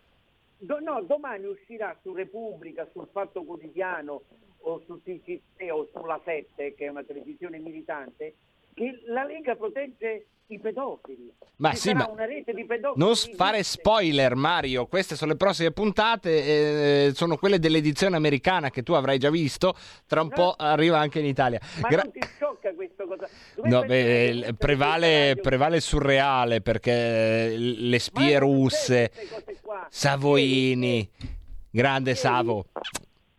Do- 0.60 0.80
no, 0.80 1.02
domani 1.04 1.46
uscirà 1.46 1.96
su 2.02 2.14
Repubblica, 2.14 2.88
sul 2.92 3.08
Fatto 3.12 3.44
Quotidiano 3.44 4.22
o 4.62 4.82
su 4.86 5.02
TGT 5.04 5.70
o 5.72 5.88
sulla 5.94 6.20
7, 6.26 6.74
che 6.74 6.86
è 6.86 6.90
una 6.90 7.04
televisione 7.04 7.60
militante, 7.60 8.36
che 8.78 9.02
la 9.08 9.24
Lega 9.24 9.56
protegge 9.56 10.28
i 10.50 10.60
pedofili. 10.60 11.34
Ma 11.58 11.72
Ci 11.72 11.78
sì, 11.78 11.94
ma 11.94 12.08
una 12.08 12.26
rete 12.26 12.54
di 12.54 12.64
pedofili. 12.64 13.04
Non 13.04 13.16
fare 13.16 13.64
spoiler, 13.64 14.36
Mario. 14.36 14.86
Queste 14.86 15.16
sono 15.16 15.32
le 15.32 15.38
prossime 15.38 15.72
puntate. 15.72 17.08
eh, 17.08 17.12
sono 17.16 17.38
quelle 17.38 17.58
dell'edizione 17.58 18.16
americana 18.16 18.70
che 18.70 18.84
tu 18.84 18.94
avrai 18.94 19.18
già 19.18 19.32
visto. 19.32 19.76
Tra 20.06 20.22
un 20.22 20.30
po' 20.30 20.54
arriva 20.56 21.00
anche 21.00 21.20
in 21.20 21.26
Italia. 21.26 21.60
Ma 21.82 21.88
Gra- 21.90 22.04
non 22.04 22.12
ti 22.12 22.20
sciocca 22.36 22.72
questa 22.76 23.04
cosa? 23.06 23.28
No, 23.64 23.82
Dovrebbe 23.82 24.40
beh, 24.42 24.54
prevale, 24.54 25.38
prevale 25.42 25.78
il 25.78 25.82
surreale 25.82 26.62
perché 26.62 27.56
le 27.58 28.00
spie 28.00 28.38
russe, 28.38 29.12
Savoini, 29.90 31.10
grande 31.72 32.14
Savo. 32.16 32.66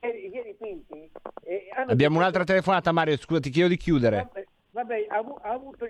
Ieri, 0.02 0.28
ieri 0.32 0.54
Pinti, 0.58 1.10
eh, 1.44 1.68
Abbiamo 1.86 2.18
un'altra 2.18 2.44
telefonata, 2.44 2.92
Mario. 2.92 3.16
Scusa, 3.16 3.40
ti 3.40 3.50
chiedo 3.50 3.68
di 3.68 3.76
chiudere. 3.76 4.16
Vabbè, 4.32 4.46
vabbè, 4.78 5.06
ha, 5.10 5.16
avu- 5.18 5.40
ha 5.42 5.50
avuto 5.50 5.84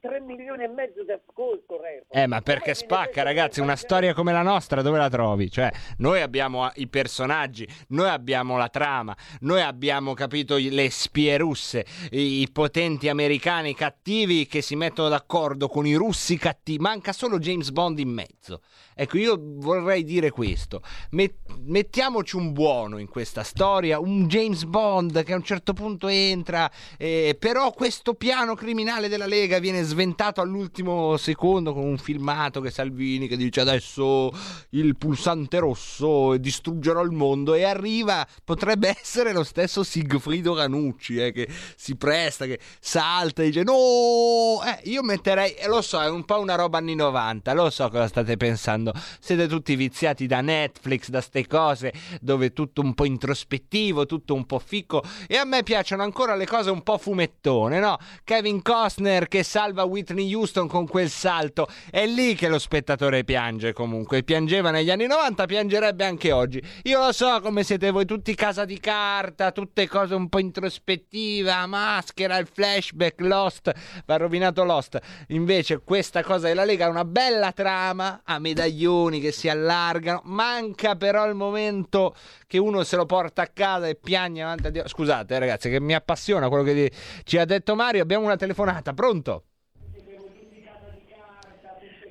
3 0.00 0.20
milioni 0.20 0.64
e 0.64 0.68
mezzo 0.68 1.02
di 1.02 1.12
ascolto, 1.12 1.80
Report. 1.80 2.14
Eh, 2.14 2.26
ma 2.26 2.42
perché 2.42 2.74
spacca, 2.74 3.22
ragazzi? 3.22 3.60
Una 3.60 3.76
storia 3.76 4.12
come 4.12 4.32
la 4.32 4.42
nostra, 4.42 4.82
dove 4.82 4.98
la 4.98 5.08
trovi? 5.08 5.50
Cioè, 5.50 5.70
noi 5.98 6.20
abbiamo 6.20 6.70
i 6.74 6.88
personaggi, 6.88 7.66
noi 7.88 8.08
abbiamo 8.08 8.58
la 8.58 8.68
trama, 8.68 9.16
noi 9.40 9.62
abbiamo 9.62 10.12
capito 10.12 10.56
le 10.58 10.90
spie 10.90 11.38
russe, 11.38 11.86
i, 12.10 12.46
potenti 12.52 13.08
americani 13.08 13.74
cattivi 13.74 14.46
che 14.46 14.60
si 14.60 14.76
mettono 14.76 15.08
d'accordo 15.08 15.68
con 15.68 15.86
i 15.86 15.94
russi 15.94 16.36
cattivi. 16.36 16.78
Manca 16.78 17.12
solo 17.12 17.38
James 17.38 17.70
Bond 17.70 17.98
in 17.98 18.10
mezzo. 18.10 18.60
Ecco, 18.94 19.16
io 19.16 19.36
vorrei 19.40 20.04
dire 20.04 20.30
questo. 20.30 20.82
Met- 21.10 21.56
mettiamoci 21.64 22.36
un 22.36 22.52
buono 22.52 22.98
in 22.98 23.08
questa 23.08 23.42
storia, 23.42 23.98
un 23.98 24.26
James 24.28 24.64
Bond 24.64 25.22
che 25.24 25.32
a 25.32 25.36
un 25.36 25.42
certo 25.42 25.72
punto 25.72 26.08
entra, 26.08 26.70
eh, 26.98 27.36
però 27.38 27.72
questo 27.72 28.12
piano 28.14 28.54
criminale 28.54 29.08
della 29.08 29.26
Lega 29.26 29.58
viene 29.62 29.82
sventato 29.82 30.40
all'ultimo 30.40 31.16
secondo 31.16 31.72
con 31.72 31.84
un 31.84 31.96
filmato 31.96 32.60
che 32.60 32.70
Salvini 32.70 33.28
che 33.28 33.36
dice 33.36 33.60
adesso 33.60 34.30
il 34.70 34.96
pulsante 34.98 35.58
rosso 35.60 36.36
distruggerò 36.36 37.02
il 37.02 37.12
mondo 37.12 37.54
e 37.54 37.64
arriva, 37.64 38.26
potrebbe 38.44 38.88
essere 39.00 39.32
lo 39.32 39.44
stesso 39.44 39.84
Sigfrido 39.84 40.54
Ranucci 40.56 41.16
eh, 41.16 41.32
che 41.32 41.48
si 41.76 41.96
presta, 41.96 42.44
che 42.44 42.58
salta 42.80 43.42
e 43.42 43.46
dice 43.46 43.62
no, 43.62 44.60
eh, 44.66 44.90
io 44.90 45.02
metterei, 45.02 45.54
e 45.54 45.68
lo 45.68 45.80
so, 45.80 46.02
è 46.02 46.10
un 46.10 46.24
po' 46.24 46.40
una 46.40 46.56
roba 46.56 46.78
anni 46.78 46.96
90, 46.96 47.52
lo 47.54 47.70
so 47.70 47.88
cosa 47.88 48.08
state 48.08 48.36
pensando, 48.36 48.92
siete 49.20 49.46
tutti 49.46 49.76
viziati 49.76 50.26
da 50.26 50.40
Netflix, 50.40 51.08
da 51.08 51.20
ste 51.20 51.46
cose 51.46 51.92
dove 52.20 52.52
tutto 52.52 52.80
un 52.80 52.94
po' 52.94 53.04
introspettivo, 53.04 54.06
tutto 54.06 54.34
un 54.34 54.44
po' 54.44 54.58
ficco 54.58 55.02
e 55.28 55.36
a 55.36 55.44
me 55.44 55.62
piacciono 55.62 56.02
ancora 56.02 56.34
le 56.34 56.46
cose 56.46 56.70
un 56.70 56.82
po' 56.82 56.98
fumettone, 56.98 57.78
no? 57.78 57.96
Kevin 58.24 58.60
Costner 58.60 59.28
che 59.28 59.44
salva 59.52 59.82
Whitney 59.82 60.32
Houston 60.32 60.66
con 60.66 60.86
quel 60.86 61.10
salto, 61.10 61.68
è 61.90 62.06
lì 62.06 62.34
che 62.34 62.48
lo 62.48 62.58
spettatore 62.58 63.22
piange 63.22 63.74
comunque, 63.74 64.22
piangeva 64.22 64.70
negli 64.70 64.90
anni 64.90 65.06
90, 65.06 65.44
piangerebbe 65.44 66.06
anche 66.06 66.32
oggi. 66.32 66.62
Io 66.84 66.98
lo 66.98 67.12
so 67.12 67.38
come 67.42 67.62
siete 67.62 67.90
voi 67.90 68.06
tutti 68.06 68.34
casa 68.34 68.64
di 68.64 68.80
carta, 68.80 69.52
tutte 69.52 69.86
cose 69.86 70.14
un 70.14 70.30
po' 70.30 70.38
introspettiva, 70.38 71.66
maschera, 71.66 72.38
il 72.38 72.48
flashback, 72.50 73.20
Lost, 73.20 73.70
va 74.06 74.16
rovinato 74.16 74.64
Lost. 74.64 74.98
Invece 75.28 75.82
questa 75.84 76.22
cosa 76.22 76.46
della 76.46 76.64
Lega 76.64 76.86
è 76.86 76.88
una 76.88 77.04
bella 77.04 77.52
trama 77.52 78.22
a 78.24 78.38
medaglioni 78.38 79.20
che 79.20 79.32
si 79.32 79.50
allargano, 79.50 80.22
manca 80.24 80.96
però 80.96 81.28
il 81.28 81.34
momento 81.34 82.14
che 82.52 82.58
uno 82.58 82.82
se 82.82 82.96
lo 82.96 83.06
porta 83.06 83.40
a 83.40 83.46
casa 83.46 83.88
e 83.88 83.94
piagne 83.94 84.42
avanti 84.42 84.66
a 84.66 84.70
Dio. 84.70 84.86
Scusate, 84.86 85.38
ragazzi, 85.38 85.70
che 85.70 85.80
mi 85.80 85.94
appassiona 85.94 86.50
quello 86.50 86.64
che 86.64 86.92
ci 87.24 87.38
ha 87.38 87.46
detto 87.46 87.74
Mario. 87.74 88.02
Abbiamo 88.02 88.26
una 88.26 88.36
telefonata, 88.36 88.92
pronto? 88.92 89.44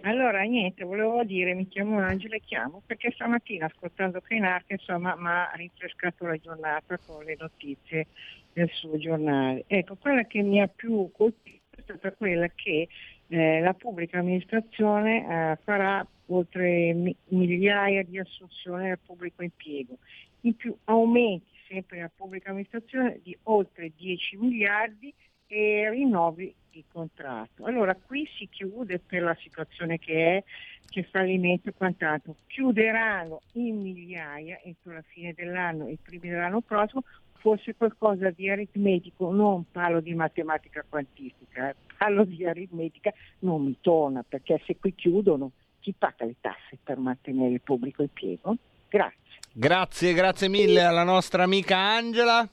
Allora, 0.02 0.42
niente, 0.42 0.84
volevo 0.84 1.24
dire, 1.24 1.54
mi 1.54 1.68
chiamo 1.68 2.00
Angela 2.00 2.38
e 2.38 2.42
chiamo 2.44 2.82
perché 2.84 3.12
stamattina 3.12 3.68
ascoltando 3.68 4.20
Kenark, 4.20 4.72
insomma, 4.72 5.16
mi 5.16 5.28
ha 5.28 5.52
rinfrescato 5.54 6.26
la 6.26 6.38
giornata 6.38 6.98
con 7.06 7.24
le 7.24 7.36
notizie 7.38 8.08
del 8.52 8.70
suo 8.74 8.98
giornale. 8.98 9.66
Ecco, 9.68 9.96
quella 9.98 10.24
che 10.24 10.42
mi 10.42 10.60
ha 10.60 10.68
più 10.68 11.12
colpito 11.16 11.78
è 11.78 11.82
stata 11.84 12.14
quella 12.14 12.48
che 12.48 12.88
eh, 13.28 13.60
la 13.60 13.76
pubblica 13.76 14.18
amministrazione 14.18 15.52
eh, 15.52 15.58
farà 15.64 16.04
oltre 16.34 16.94
mi- 16.94 17.16
migliaia 17.28 18.04
di 18.04 18.18
assunzioni 18.18 18.90
al 18.90 19.00
pubblico 19.00 19.44
impiego. 19.44 19.98
In 20.42 20.56
più 20.56 20.76
aumenti 20.86 21.52
sempre 21.68 21.98
nella 21.98 22.12
pubblica 22.14 22.50
amministrazione 22.50 23.20
di 23.24 23.38
oltre 23.44 23.92
10 23.96 24.38
miliardi 24.38 25.14
e 25.48 25.90
rinnovi 25.90 26.54
di 26.70 26.84
contratto. 26.92 27.66
Allora 27.66 27.96
qui 27.96 28.28
si 28.38 28.48
chiude 28.50 29.00
per 29.00 29.24
la 29.24 29.36
situazione 29.36 30.00
che 30.00 30.38
è, 30.38 30.44
c'è 30.88 31.04
fallimento 31.04 31.70
e 31.70 31.74
quant'altro. 31.74 32.36
Chiuderanno 32.48 33.42
in 33.54 33.82
migliaia 33.82 34.60
entro 34.64 34.94
la 34.94 35.02
fine 35.02 35.34
dell'anno 35.34 35.88
e 35.88 35.94
i 35.94 36.00
primi 36.02 36.30
dell'anno 36.30 36.62
prossimo, 36.62 37.04
forse 37.34 37.76
qualcosa 37.76 38.30
di 38.30 38.50
aritmetico, 38.50 39.32
non 39.32 39.66
parlo 39.72 40.00
di 40.00 40.14
matematica 40.14 40.86
quantistica, 40.88 41.70
eh, 41.70 41.76
parlo 41.98 42.24
di 42.24 42.46
aritmetica, 42.46 43.12
non 43.40 43.64
mi 43.64 43.76
torna, 43.82 44.24
perché 44.24 44.62
se 44.66 44.78
qui 44.78 44.94
chiudono 44.94 45.52
chi 45.80 45.94
paga 45.98 46.26
le 46.26 46.36
tasse 46.40 46.78
per 46.82 46.98
mantenere 46.98 47.54
il 47.54 47.62
pubblico 47.62 48.04
impiego? 48.04 48.56
Grazie. 48.88 49.31
Grazie, 49.54 50.14
grazie 50.14 50.48
mille 50.48 50.82
alla 50.82 51.04
nostra 51.04 51.44
amica 51.44 51.78
Angela. 51.78 52.50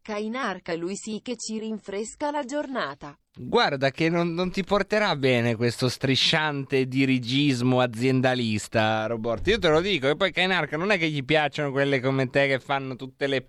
Kainarca 0.00 0.74
lui 0.74 0.96
sì 0.96 1.20
che 1.22 1.36
ci 1.36 1.58
rinfresca 1.58 2.30
la 2.30 2.42
giornata. 2.42 3.16
Guarda 3.34 3.90
che 3.90 4.08
non, 4.08 4.32
non 4.32 4.50
ti 4.50 4.64
porterà 4.64 5.14
bene 5.14 5.56
questo 5.56 5.90
strisciante 5.90 6.86
dirigismo 6.86 7.80
aziendalista, 7.80 9.06
Roborto. 9.06 9.50
Io 9.50 9.58
te 9.58 9.68
lo 9.68 9.80
dico, 9.80 10.08
e 10.08 10.16
poi 10.16 10.32
Kainarca 10.32 10.78
non 10.78 10.90
è 10.90 10.98
che 10.98 11.08
gli 11.10 11.22
piacciono 11.22 11.70
quelle 11.70 12.00
come 12.00 12.30
te 12.30 12.46
che 12.46 12.60
fanno 12.60 12.96
tutte 12.96 13.26
le... 13.26 13.48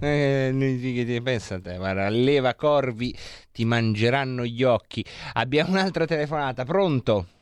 Eh, 0.00 1.20
pensa 1.22 1.54
a 1.54 1.60
te, 1.60 1.76
guarda, 1.76 2.08
leva 2.10 2.54
corvi, 2.54 3.16
ti 3.50 3.64
mangeranno 3.64 4.44
gli 4.44 4.62
occhi. 4.62 5.04
Abbiamo 5.32 5.70
un'altra 5.70 6.04
telefonata, 6.04 6.64
pronto? 6.64 7.33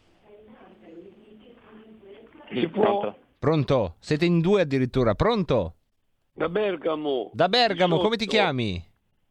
Si 2.54 2.68
può? 2.68 3.14
Pronto? 3.38 3.96
Siete 3.98 4.24
in 4.24 4.40
due 4.40 4.60
addirittura, 4.62 5.14
pronto? 5.14 5.76
Da 6.32 6.48
Bergamo. 6.48 7.30
Da 7.32 7.48
Bergamo, 7.48 7.98
come 7.98 8.16
ti 8.16 8.26
chiami? 8.26 8.82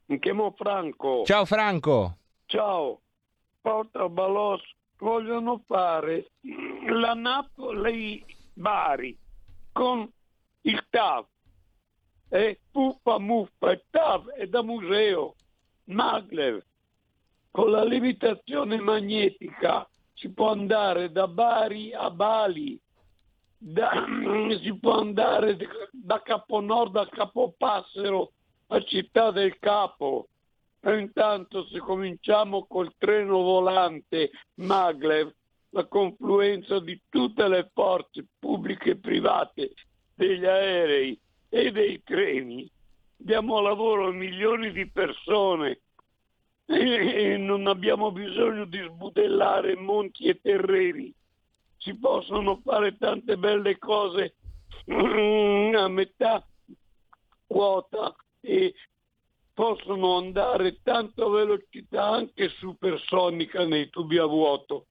Mi 0.06 0.20
chiamo 0.20 0.54
Franco. 0.58 1.24
Ciao 1.24 1.46
Franco. 1.46 2.18
Ciao. 2.46 3.00
Porta 3.62 4.10
Balos 4.10 4.62
vogliono 4.98 5.62
fare 5.66 6.32
la 6.90 7.14
Napoli 7.14 8.24
Bari 8.54 9.18
con 9.72 10.10
il 10.62 10.86
TAV. 10.90 11.26
E 12.30 12.60
puffa 12.72 13.20
muffa, 13.20 13.72
il 13.72 13.84
TAV 13.90 14.30
è 14.32 14.48
da 14.48 14.64
museo. 14.64 15.36
Maglev. 15.86 16.64
Con 17.52 17.72
la 17.72 17.84
levitazione 17.84 18.80
magnetica 18.80 19.88
si 20.14 20.30
può 20.30 20.52
andare 20.52 21.12
da 21.12 21.28
Bari 21.28 21.94
a 21.94 22.10
Bali. 22.10 22.80
Da- 23.64 23.92
si 24.64 24.76
può 24.80 25.00
andare 25.00 25.56
da 25.92 26.20
Caponord 26.24 26.96
a 26.96 27.08
Capopassero 27.08 28.32
a 28.68 28.82
Città 28.82 29.30
del 29.30 29.60
Capo. 29.60 30.28
Intanto 30.84 31.68
se 31.68 31.78
cominciamo 31.78 32.66
col 32.66 32.92
treno 32.98 33.44
volante 33.44 34.32
Maglev, 34.56 35.32
la 35.70 35.86
confluenza 35.86 36.80
di 36.80 37.00
tutte 37.08 37.48
le 37.48 37.70
forze 37.72 38.26
pubbliche 38.40 38.92
e 38.92 38.98
private, 38.98 39.74
degli 40.16 40.44
aerei 40.44 41.20
e 41.50 41.72
dei 41.72 42.02
treni, 42.04 42.68
diamo 43.16 43.60
lavoro 43.60 44.08
a 44.08 44.12
milioni 44.12 44.72
di 44.72 44.90
persone 44.90 45.82
e 46.66 47.38
non 47.38 47.68
abbiamo 47.68 48.12
bisogno 48.12 48.66
di 48.66 48.80
sbudellare 48.80 49.76
monti 49.76 50.26
e 50.26 50.40
terreni. 50.42 51.14
Si 51.84 51.96
possono 51.96 52.62
fare 52.64 52.96
tante 52.98 53.38
belle 53.38 53.80
cose 53.80 54.36
a 54.86 55.88
metà 55.88 56.46
quota 57.48 58.16
e 58.40 58.74
possono 59.52 60.18
andare 60.18 60.80
tanto 60.84 61.26
a 61.26 61.30
velocità 61.32 62.08
anche 62.08 62.50
supersonica 62.50 63.66
nei 63.66 63.90
tubi 63.90 64.20
a 64.20 64.26
vuoto. 64.26 64.86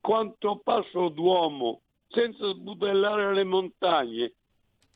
Quanto 0.00 0.60
passo 0.64 1.10
d'uomo 1.10 1.82
senza 2.08 2.52
sbudellare 2.52 3.34
le 3.34 3.44
montagne, 3.44 4.32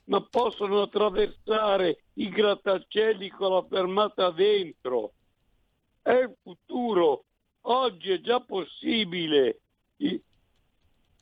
ma 0.05 0.23
possono 0.23 0.81
attraversare 0.81 2.05
i 2.15 2.31
grattacieli 2.31 3.29
con 3.29 3.53
la 3.53 3.67
fermata 3.69 4.31
dentro. 4.31 5.13
È 6.01 6.13
il 6.13 6.35
futuro, 6.43 7.25
oggi 7.63 8.13
è 8.13 8.21
già 8.21 8.41
possibile. 8.41 9.61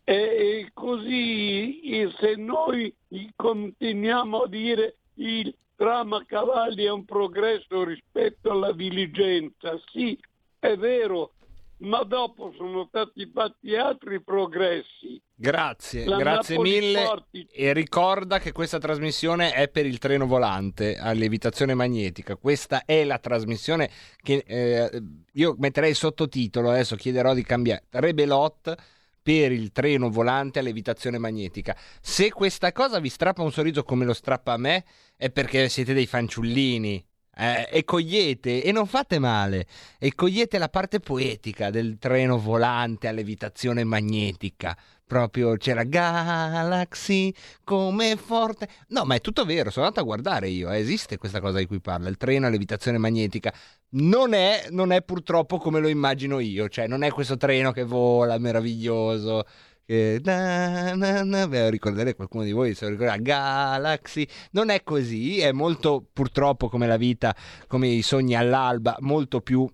E 0.08 0.70
così 0.72 1.80
se 2.20 2.36
noi 2.36 2.94
continuiamo 3.34 4.42
a 4.42 4.48
dire 4.48 4.98
il 5.14 5.52
trama 5.74 6.24
cavalli 6.24 6.84
è 6.84 6.90
un 6.92 7.04
progresso 7.04 7.82
rispetto 7.82 8.52
alla 8.52 8.70
diligenza, 8.72 9.76
sì, 9.90 10.16
è 10.60 10.76
vero, 10.76 11.32
ma 11.78 12.04
dopo 12.04 12.52
sono 12.56 12.86
stati 12.86 13.28
fatti 13.34 13.74
altri 13.74 14.22
progressi. 14.22 15.20
Grazie, 15.34 16.04
La 16.04 16.18
grazie 16.18 16.54
Napoli 16.54 16.70
mille. 16.70 17.04
Forti- 17.04 17.48
E 17.50 17.72
ricorda 17.72 18.38
che 18.38 18.52
questa 18.52 18.78
trasmissione 18.78 19.50
è 19.50 19.68
per 19.68 19.86
il 19.86 19.98
treno 19.98 20.28
volante 20.28 20.96
a 20.96 21.12
levitazione 21.14 21.74
magnetica. 21.74 22.36
Questa 22.36 22.84
è 22.84 23.02
la 23.02 23.18
trasmissione 23.18 23.90
che 24.22 24.44
eh, 24.46 25.02
io 25.32 25.56
metterei 25.58 25.94
sottotitolo. 25.94 26.70
Adesso 26.70 26.94
chiederò 26.94 27.34
di 27.34 27.42
cambiare. 27.42 27.86
Rebelot 27.90 28.94
per 29.26 29.50
il 29.50 29.72
treno 29.72 30.08
volante 30.08 30.60
a 30.60 30.62
levitazione 30.62 31.18
magnetica. 31.18 31.76
Se 32.00 32.30
questa 32.30 32.70
cosa 32.70 33.00
vi 33.00 33.08
strappa 33.08 33.42
un 33.42 33.50
sorriso 33.50 33.82
come 33.82 34.04
lo 34.04 34.14
strappa 34.14 34.52
a 34.52 34.56
me, 34.56 34.84
è 35.16 35.30
perché 35.30 35.68
siete 35.68 35.94
dei 35.94 36.06
fanciullini. 36.06 37.04
Eh, 37.36 37.68
e 37.70 37.84
cogliete, 37.84 38.62
e 38.62 38.72
non 38.72 38.86
fate 38.86 39.18
male, 39.18 39.66
e 39.98 40.14
cogliete 40.14 40.58
la 40.58 40.68
parte 40.68 41.00
poetica 41.00 41.70
del 41.70 41.98
treno 41.98 42.38
volante 42.38 43.08
a 43.08 43.12
levitazione 43.12 43.84
magnetica. 43.84 44.76
Proprio 45.06 45.56
c'era 45.56 45.84
Galaxy 45.84 47.32
come 47.62 48.16
forte. 48.16 48.68
No, 48.88 49.04
ma 49.04 49.14
è 49.14 49.20
tutto 49.20 49.44
vero, 49.44 49.70
sono 49.70 49.86
andato 49.86 50.02
a 50.02 50.06
guardare 50.06 50.48
io. 50.48 50.68
eh, 50.68 50.78
Esiste 50.78 51.16
questa 51.16 51.40
cosa 51.40 51.58
di 51.58 51.66
cui 51.66 51.80
parla, 51.80 52.08
il 52.08 52.16
treno 52.16 52.46
a 52.46 52.50
levitazione 52.50 52.98
magnetica. 52.98 53.52
Non 53.90 54.32
è, 54.32 54.66
non 54.70 54.90
è 54.90 55.02
purtroppo 55.02 55.58
come 55.58 55.78
lo 55.78 55.86
immagino 55.86 56.40
io, 56.40 56.68
cioè 56.68 56.88
non 56.88 57.02
è 57.04 57.10
questo 57.12 57.36
treno 57.36 57.70
che 57.70 57.84
vola 57.84 58.36
meraviglioso. 58.38 59.44
Che 59.86 60.20
na, 60.24 60.94
na, 60.94 61.22
na, 61.22 61.46
beh, 61.46 61.70
ricordare 61.70 62.14
qualcuno 62.14 62.42
di 62.42 62.50
voi 62.50 62.74
se 62.74 62.84
lo 62.86 62.90
ricorda 62.90 63.16
Galaxy 63.16 64.26
non 64.50 64.68
è 64.68 64.82
così 64.82 65.38
è 65.38 65.52
molto 65.52 66.04
purtroppo 66.12 66.68
come 66.68 66.88
la 66.88 66.96
vita 66.96 67.34
come 67.68 67.86
i 67.86 68.02
sogni 68.02 68.34
all'alba 68.34 68.96
molto 69.00 69.40
più 69.40 69.66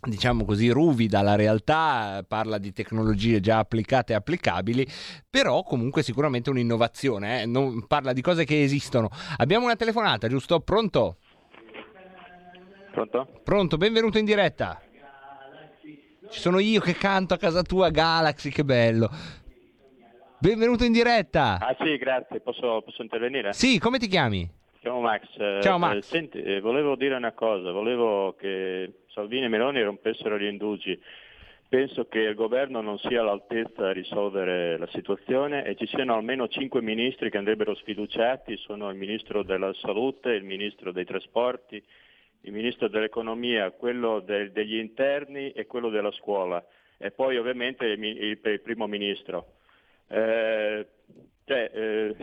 diciamo 0.00 0.44
così, 0.44 0.68
ruvida 0.68 1.22
la 1.22 1.34
realtà, 1.34 2.24
parla 2.26 2.58
di 2.58 2.72
tecnologie 2.72 3.40
già 3.40 3.58
applicate 3.58 4.12
e 4.12 4.16
applicabili, 4.16 4.86
però 5.28 5.62
comunque 5.62 6.02
sicuramente 6.02 6.50
un'innovazione, 6.50 7.42
eh? 7.42 7.46
non, 7.46 7.86
parla 7.86 8.12
di 8.12 8.20
cose 8.20 8.44
che 8.44 8.62
esistono. 8.62 9.10
Abbiamo 9.38 9.64
una 9.64 9.76
telefonata, 9.76 10.28
giusto? 10.28 10.60
Pronto? 10.60 11.16
Pronto? 12.92 13.28
Pronto, 13.42 13.76
benvenuto 13.76 14.18
in 14.18 14.24
diretta. 14.24 14.80
Ci 16.30 16.40
sono 16.40 16.58
io 16.58 16.80
che 16.80 16.92
canto 16.92 17.34
a 17.34 17.38
casa 17.38 17.62
tua, 17.62 17.88
Galaxy, 17.90 18.50
che 18.50 18.64
bello. 18.64 19.08
Benvenuto 20.38 20.84
in 20.84 20.92
diretta. 20.92 21.58
Ah 21.58 21.74
sì, 21.80 21.96
grazie, 21.96 22.40
posso, 22.40 22.82
posso 22.82 23.02
intervenire? 23.02 23.52
Sì, 23.54 23.78
come 23.78 23.98
ti 23.98 24.06
chiami? 24.08 24.48
Ciao 24.82 25.00
Max. 25.00 25.24
Ciao, 25.62 25.78
Max. 25.78 25.96
eh, 25.96 26.02
senti, 26.02 26.42
eh, 26.42 26.60
volevo 26.60 26.96
dire 26.96 27.14
una 27.14 27.32
cosa, 27.32 27.72
volevo 27.72 28.34
che 28.38 29.04
Salvini 29.12 29.46
e 29.46 29.48
Meloni 29.48 29.82
rompessero 29.82 30.38
gli 30.38 30.44
indugi. 30.44 31.00
Penso 31.68 32.06
che 32.06 32.20
il 32.20 32.34
governo 32.34 32.80
non 32.80 32.98
sia 32.98 33.20
all'altezza 33.20 33.92
di 33.92 34.00
risolvere 34.00 34.78
la 34.78 34.88
situazione 34.92 35.64
e 35.64 35.76
ci 35.76 35.86
siano 35.86 36.14
almeno 36.14 36.46
cinque 36.48 36.80
ministri 36.80 37.30
che 37.30 37.36
andrebbero 37.36 37.74
sfiduciati, 37.74 38.56
sono 38.58 38.88
il 38.90 38.96
ministro 38.96 39.42
della 39.42 39.72
salute, 39.80 40.30
il 40.30 40.44
ministro 40.44 40.92
dei 40.92 41.04
trasporti, 41.04 41.82
il 42.42 42.52
ministro 42.52 42.88
dell'economia, 42.88 43.70
quello 43.72 44.20
del- 44.20 44.52
degli 44.52 44.76
interni 44.76 45.50
e 45.52 45.66
quello 45.66 45.90
della 45.90 46.12
scuola 46.12 46.64
e 46.98 47.10
poi 47.10 47.36
ovviamente 47.36 47.84
il, 47.86 48.02
il- 48.02 48.40
il 48.42 48.60
primo 48.60 48.86
ministro. 48.86 49.54
Eh, 50.08 50.86
cioè, 51.44 51.70
eh, 51.72 52.16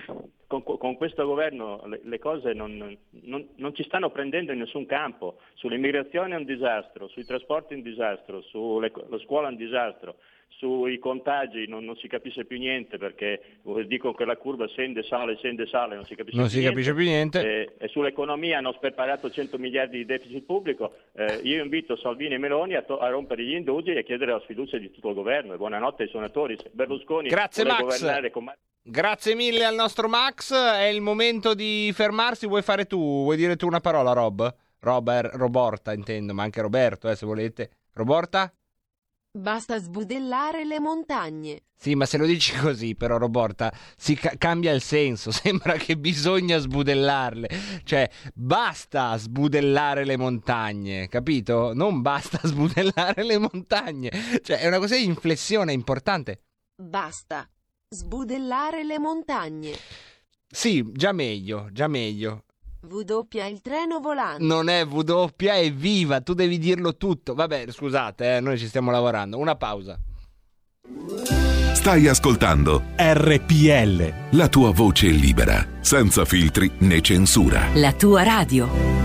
con, 0.47 0.63
con 0.63 0.95
questo 0.95 1.25
governo 1.25 1.81
le, 1.87 1.99
le 2.03 2.19
cose 2.19 2.53
non, 2.53 2.97
non- 3.21 3.49
non 3.55 3.73
ci 3.75 3.83
stanno 3.83 4.09
prendendo 4.11 4.51
in 4.51 4.59
nessun 4.59 4.85
campo. 4.85 5.39
Sull'immigrazione 5.55 6.35
è 6.35 6.37
un 6.37 6.45
disastro, 6.45 7.07
sui 7.07 7.25
trasporti 7.25 7.73
è 7.73 7.77
un 7.77 7.83
disastro, 7.83 8.41
sulla 8.41 8.89
scuola 9.23 9.47
è 9.47 9.51
un 9.51 9.57
disastro, 9.57 10.17
sui 10.47 10.99
contagi 10.99 11.67
non, 11.67 11.83
non 11.83 11.97
si 11.97 12.07
capisce 12.07 12.45
più 12.45 12.57
niente 12.57 12.97
perché 12.97 13.59
dicono 13.87 14.13
che 14.13 14.25
la 14.25 14.37
curva 14.37 14.67
scende, 14.67 15.03
sale, 15.03 15.35
scende, 15.37 15.67
sale, 15.67 15.95
non 15.95 16.05
si 16.05 16.15
capisce 16.15 16.37
Non 16.39 16.47
più 16.47 16.57
si 16.57 16.63
capisce 16.63 16.93
più 16.93 17.03
niente. 17.03 17.41
Eh, 17.41 17.73
e 17.77 17.87
sull'economia 17.89 18.57
hanno 18.57 18.73
sperparato 18.73 19.29
100 19.29 19.57
miliardi 19.57 19.97
di 19.97 20.05
deficit 20.05 20.43
pubblico. 20.43 20.95
Eh, 21.13 21.41
io 21.43 21.63
invito 21.63 21.97
Salvini 21.97 22.35
e 22.35 22.37
Meloni 22.37 22.75
a, 22.75 22.83
to- 22.83 22.99
a 22.99 23.09
rompere 23.09 23.43
gli 23.43 23.53
indugi 23.53 23.91
e 23.91 23.99
a 23.99 24.03
chiedere 24.03 24.31
la 24.31 24.39
sfiducia 24.41 24.77
di 24.77 24.91
tutto 24.91 25.09
il 25.09 25.15
governo. 25.15 25.53
E 25.53 25.57
buonanotte 25.57 26.03
ai 26.03 26.09
suonatori. 26.09 26.57
Se 26.57 26.69
Berlusconi 26.71 27.27
Grazie, 27.27 27.63
vuole 27.63 27.77
Max. 27.79 27.97
governare 27.99 28.31
con 28.31 28.51
Grazie 28.87 29.33
mille 29.33 29.65
al 29.65 29.73
nostro 29.73 30.07
Max, 30.07 30.53
è 30.53 30.85
il 30.85 31.01
momento 31.01 31.55
di 31.55 31.91
fermarsi, 31.91 32.45
vuoi 32.45 32.61
fare 32.61 32.85
tu, 32.85 33.23
vuoi 33.23 33.35
dire 33.35 33.55
tu 33.55 33.65
una 33.65 33.79
parola 33.81 34.13
Rob? 34.13 34.53
Robert, 34.79 35.33
Roborta 35.33 35.91
intendo, 35.91 36.35
ma 36.35 36.43
anche 36.43 36.61
Roberto 36.61 37.09
eh, 37.09 37.15
se 37.15 37.25
volete. 37.25 37.71
Roborta? 37.93 38.53
Basta 39.35 39.77
sbudellare 39.77 40.63
le 40.63 40.79
montagne. 40.79 41.63
Sì, 41.75 41.93
ma 41.93 42.05
se 42.05 42.17
lo 42.17 42.25
dici 42.25 42.55
così 42.57 42.95
però 42.95 43.17
Roborta 43.17 43.69
si 43.97 44.15
ca- 44.15 44.35
cambia 44.37 44.71
il 44.71 44.79
senso, 44.79 45.29
sembra 45.35 45.73
che 45.73 45.97
bisogna 45.97 46.57
sbudellarle, 46.57 47.49
cioè 47.83 48.09
basta 48.33 49.17
sbudellare 49.17 50.05
le 50.05 50.15
montagne, 50.15 51.09
capito? 51.09 51.73
Non 51.73 52.01
basta 52.01 52.39
sbudellare 52.47 53.25
le 53.25 53.37
montagne, 53.37 54.09
cioè 54.41 54.59
è 54.59 54.67
una 54.67 54.79
cosa 54.79 54.95
di 54.95 55.03
inflessione 55.03 55.73
importante. 55.73 56.43
Basta 56.81 57.45
sbudellare 57.89 58.85
le 58.85 58.99
montagne. 58.99 59.73
Sì, 60.47 60.89
già 60.93 61.11
meglio, 61.11 61.67
già 61.73 61.89
meglio. 61.89 62.44
W 62.87 63.27
il 63.49 63.61
treno 63.61 63.99
volante. 63.99 64.43
Non 64.43 64.69
è 64.69 64.85
W, 64.85 65.29
è 65.37 65.71
viva, 65.71 66.21
tu 66.21 66.33
devi 66.33 66.57
dirlo 66.57 66.95
tutto. 66.95 67.33
Vabbè, 67.33 67.65
scusate, 67.69 68.37
eh, 68.37 68.39
noi 68.39 68.57
ci 68.57 68.67
stiamo 68.67 68.91
lavorando. 68.91 69.37
Una 69.37 69.55
pausa. 69.55 69.99
Stai 71.73 72.07
ascoltando 72.07 72.83
RPL. 72.95 74.13
la 74.31 74.47
tua 74.47 74.71
voce 74.71 75.07
libera, 75.07 75.65
senza 75.81 76.25
filtri 76.25 76.71
né 76.79 77.01
censura. 77.01 77.67
La 77.73 77.93
tua 77.93 78.23
radio 78.23 79.04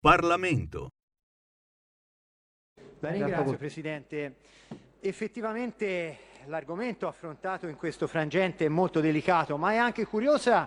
Parlamento. 0.00 0.88
La 3.00 3.10
ringrazio 3.10 3.56
Presidente. 3.58 4.36
Effettivamente 5.00 6.18
l'argomento 6.46 7.06
affrontato 7.06 7.66
in 7.66 7.76
questo 7.76 8.06
frangente 8.06 8.64
è 8.64 8.68
molto 8.68 9.00
delicato, 9.00 9.58
ma 9.58 9.72
è 9.72 9.76
anche 9.76 10.06
curiosa 10.06 10.66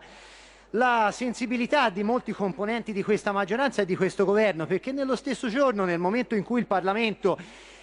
la 0.71 1.09
sensibilità 1.11 1.89
di 1.89 2.03
molti 2.03 2.31
componenti 2.31 2.93
di 2.93 3.01
questa 3.01 3.31
maggioranza 3.31 3.81
e 3.81 3.85
di 3.85 3.95
questo 3.95 4.23
governo, 4.23 4.67
perché 4.67 4.91
nello 4.91 5.15
stesso 5.15 5.49
giorno, 5.49 5.83
nel 5.83 5.99
momento 5.99 6.35
in 6.35 6.43
cui 6.43 6.59
il 6.59 6.67
Parlamento 6.67 7.35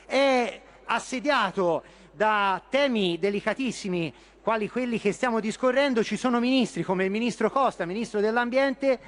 è 0.07 0.61
assediato 0.85 1.83
da 2.13 2.63
temi 2.69 3.19
delicatissimi 3.19 4.15
quali 4.41 4.69
quelli 4.69 5.01
che 5.01 5.11
stiamo 5.11 5.41
discorrendo, 5.41 6.05
ci 6.05 6.17
sono 6.17 6.39
ministri 6.39 6.85
come 6.85 7.05
il 7.05 7.11
ministro 7.11 7.51
Costa, 7.51 7.85
ministro 7.87 8.21
dell'Ambiente, 8.21 9.01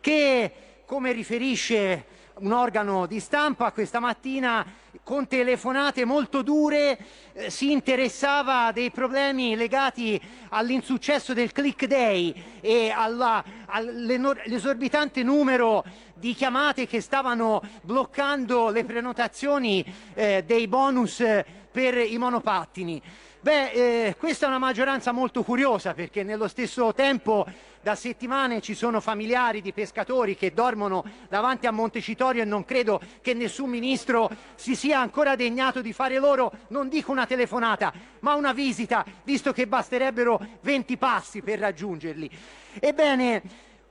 che, 0.00 0.52
come 0.86 1.12
riferisce 1.12 2.04
un 2.38 2.52
organo 2.52 3.06
di 3.06 3.18
stampa 3.18 3.72
questa 3.72 3.98
mattina, 3.98 4.64
con 5.02 5.26
telefonate 5.26 6.04
molto 6.04 6.42
dure 6.42 6.98
eh, 7.32 7.50
si 7.50 7.72
interessava 7.72 8.70
dei 8.72 8.90
problemi 8.90 9.56
legati 9.56 10.20
all'insuccesso 10.50 11.32
del 11.32 11.50
click 11.52 11.86
day 11.86 12.34
e 12.60 12.92
all'esorbitante 12.94 15.22
numero 15.22 15.82
di 16.14 16.34
chiamate 16.34 16.86
che 16.86 17.00
stavano 17.00 17.62
bloccando 17.82 18.68
le 18.70 18.84
prenotazioni 18.84 19.82
eh, 20.14 20.44
dei 20.46 20.68
bonus 20.68 21.20
eh, 21.20 21.44
per 21.70 21.96
i 21.96 22.16
monopattini. 22.16 23.02
Beh, 23.40 23.70
eh, 23.70 24.16
questa 24.18 24.46
è 24.46 24.48
una 24.48 24.58
maggioranza 24.58 25.12
molto 25.12 25.44
curiosa 25.44 25.94
perché 25.94 26.24
nello 26.24 26.48
stesso 26.48 26.92
tempo 26.92 27.46
da 27.86 27.94
settimane 27.94 28.60
ci 28.60 28.74
sono 28.74 28.98
familiari 28.98 29.62
di 29.62 29.72
pescatori 29.72 30.34
che 30.34 30.52
dormono 30.52 31.04
davanti 31.28 31.68
a 31.68 31.70
Montecitorio 31.70 32.42
e 32.42 32.44
non 32.44 32.64
credo 32.64 33.00
che 33.20 33.32
nessun 33.32 33.70
ministro 33.70 34.28
si 34.56 34.74
sia 34.74 34.98
ancora 34.98 35.36
degnato 35.36 35.80
di 35.82 35.92
fare 35.92 36.18
loro, 36.18 36.50
non 36.70 36.88
dico 36.88 37.12
una 37.12 37.26
telefonata, 37.26 37.92
ma 38.20 38.34
una 38.34 38.52
visita, 38.52 39.04
visto 39.22 39.52
che 39.52 39.68
basterebbero 39.68 40.44
20 40.62 40.96
passi 40.96 41.42
per 41.42 41.60
raggiungerli. 41.60 42.28
Ebbene, 42.80 43.42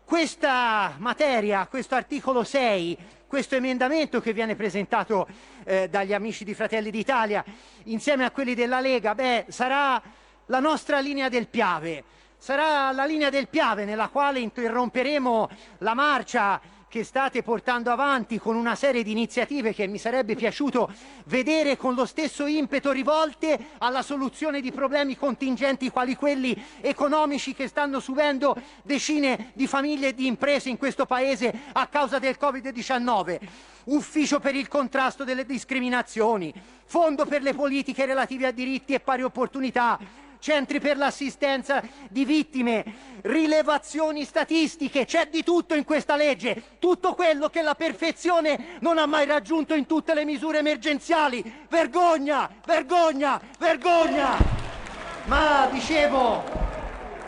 questa 0.04 0.96
materia, 0.98 1.66
questo 1.68 1.96
articolo 1.96 2.44
6, 2.44 2.98
questo 3.28 3.56
emendamento 3.56 4.20
che 4.20 4.34
viene 4.34 4.58
presentato 4.58 5.26
eh, 5.64 5.88
dagli 5.88 6.12
amici 6.14 6.44
di 6.44 6.54
Fratelli 6.54 6.92
d'Italia 6.92 7.46
insieme 7.84 8.26
a 8.26 8.32
quelli 8.32 8.56
della 8.56 8.82
Lega, 8.82 9.16
beh, 9.16 9.46
sarà 9.48 10.02
la 10.48 10.60
nostra 10.60 11.00
linea 11.00 11.30
del 11.30 11.48
Piave. 11.48 12.04
Sarà 12.46 12.92
la 12.92 13.06
linea 13.06 13.32
del 13.32 13.48
Piave 13.48 13.86
nella 13.86 14.10
quale 14.10 14.40
interromperemo 14.40 15.50
la 15.80 15.96
marcia 15.96 16.62
che 16.88 17.04
state 17.04 17.42
portando 17.42 17.90
avanti 17.90 18.38
con 18.38 18.56
una 18.56 18.76
serie 18.76 19.02
di 19.02 19.10
iniziative 19.10 19.74
che 19.74 19.88
mi 19.88 19.98
sarebbe 19.98 20.36
piaciuto 20.36 20.94
vedere 21.26 21.76
con 21.76 21.96
lo 21.96 22.06
stesso 22.06 22.46
impeto 22.46 22.92
rivolte 22.92 23.70
alla 23.80 24.04
soluzione 24.04 24.62
di 24.62 24.72
problemi 24.72 25.18
contingenti 25.18 25.90
quali 25.90 26.16
quelli 26.16 26.56
economici 26.82 27.56
che 27.56 27.68
stanno 27.68 28.00
subendo 28.00 28.56
decine 28.84 29.50
di 29.56 29.66
famiglie 29.66 30.10
e 30.10 30.14
di 30.14 30.28
imprese 30.28 30.70
in 30.70 30.78
questo 30.78 31.08
Paese 31.08 31.52
a 31.72 31.88
causa 31.88 32.20
del 32.20 32.38
Covid-19. 32.40 33.40
Ufficio 33.86 34.40
per 34.40 34.54
il 34.54 34.68
contrasto 34.68 35.24
delle 35.24 35.48
discriminazioni, 35.48 36.54
fondo 36.86 37.26
per 37.26 37.42
le 37.42 37.56
politiche 37.56 38.06
relative 38.06 38.46
a 38.46 38.52
diritti 38.52 38.94
e 38.94 39.00
pari 39.00 39.24
opportunità, 39.24 40.00
centri 40.46 40.80
per 40.80 40.96
l'assistenza 40.96 41.82
di 42.08 42.24
vittime, 42.24 42.84
rilevazioni 43.22 44.24
statistiche, 44.26 45.06
c'è 45.06 45.28
di 45.28 45.44
tutto 45.44 45.74
in 45.74 45.84
questa 45.84 46.16
legge, 46.16 46.76
tutto 46.78 47.16
quello 47.16 47.50
che 47.50 47.64
la 47.64 47.74
perfezione 47.74 48.78
non 48.82 49.00
ha 49.00 49.08
mai 49.08 49.26
raggiunto 49.26 49.74
in 49.74 49.88
tutte 49.88 50.14
le 50.14 50.24
misure 50.24 50.60
emergenziali. 50.60 51.66
Vergogna, 51.68 52.48
vergogna, 52.64 53.42
vergogna! 53.58 54.38
Ma 55.26 55.68
dicevo, 55.72 56.44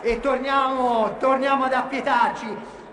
e 0.00 0.20
torniamo, 0.20 1.16
torniamo 1.18 1.64
ad 1.64 1.72
appietarci, 1.72 2.46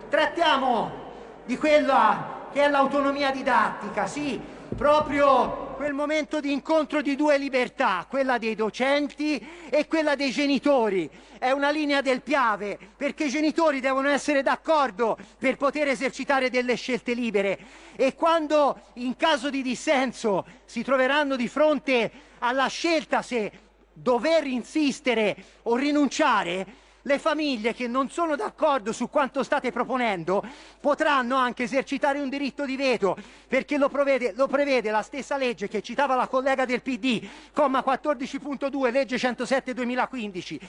trattiamo 0.10 1.04
di 1.46 1.56
quella 1.56 2.48
che 2.52 2.64
è 2.64 2.68
l'autonomia 2.68 3.30
didattica, 3.30 4.08
sì, 4.08 4.42
proprio 4.76 5.65
quel 5.76 5.94
momento 5.94 6.40
di 6.40 6.52
incontro 6.52 7.02
di 7.02 7.16
due 7.16 7.38
libertà, 7.38 8.06
quella 8.10 8.38
dei 8.38 8.56
docenti 8.56 9.46
e 9.70 9.88
quella 9.88 10.16
dei 10.16 10.32
genitori. 10.32 11.10
È 11.38 11.52
una 11.52 11.70
linea 11.70 12.02
del 12.02 12.22
Piave, 12.22 12.80
perché 12.96 13.26
i 13.26 13.30
genitori 13.30 13.82
devono 13.82 14.08
essere 14.08 14.42
d'accordo 14.42 15.18
per 15.38 15.58
poter 15.58 15.90
esercitare 15.90 16.50
delle 16.50 16.76
scelte 16.76 17.14
libere 17.14 17.60
e 17.96 18.16
quando 18.16 18.80
in 18.94 19.16
caso 19.18 19.50
di 19.50 19.62
dissenso 19.62 20.46
si 20.66 20.82
troveranno 20.82 21.36
di 21.36 21.48
fronte 21.48 22.12
alla 22.40 22.68
scelta 22.68 23.22
se 23.22 23.52
dover 23.92 24.46
insistere 24.48 25.36
o 25.64 25.76
rinunciare, 25.76 26.84
le 27.08 27.20
famiglie 27.20 27.74
che 27.74 27.88
non 27.88 28.10
sono 28.10 28.36
d'accordo 28.36 28.92
su 28.92 29.10
quanto 29.10 29.44
state 29.44 29.72
proponendo 29.72 30.44
potranno 30.80 31.36
anche 31.36 31.64
esercitare 31.64 32.20
un 32.20 32.30
diritto 32.30 32.66
di 32.66 32.76
veto, 32.76 33.16
perché 33.48 33.78
lo 33.78 33.90
prevede, 33.90 34.34
lo 34.36 34.48
prevede 34.48 34.90
la 34.90 35.04
stessa 35.04 35.38
legge 35.38 35.68
che 35.68 35.82
citava 35.82 36.16
la 36.16 36.28
collega 36.28 36.66
del 36.66 36.82
PD, 36.82 37.28
comma 37.54 37.84
14.2, 37.86 38.92
legge 38.92 39.18
107-2015. 39.18 40.60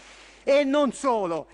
E 0.45 0.65
non 0.65 0.93
solo. 0.93 1.47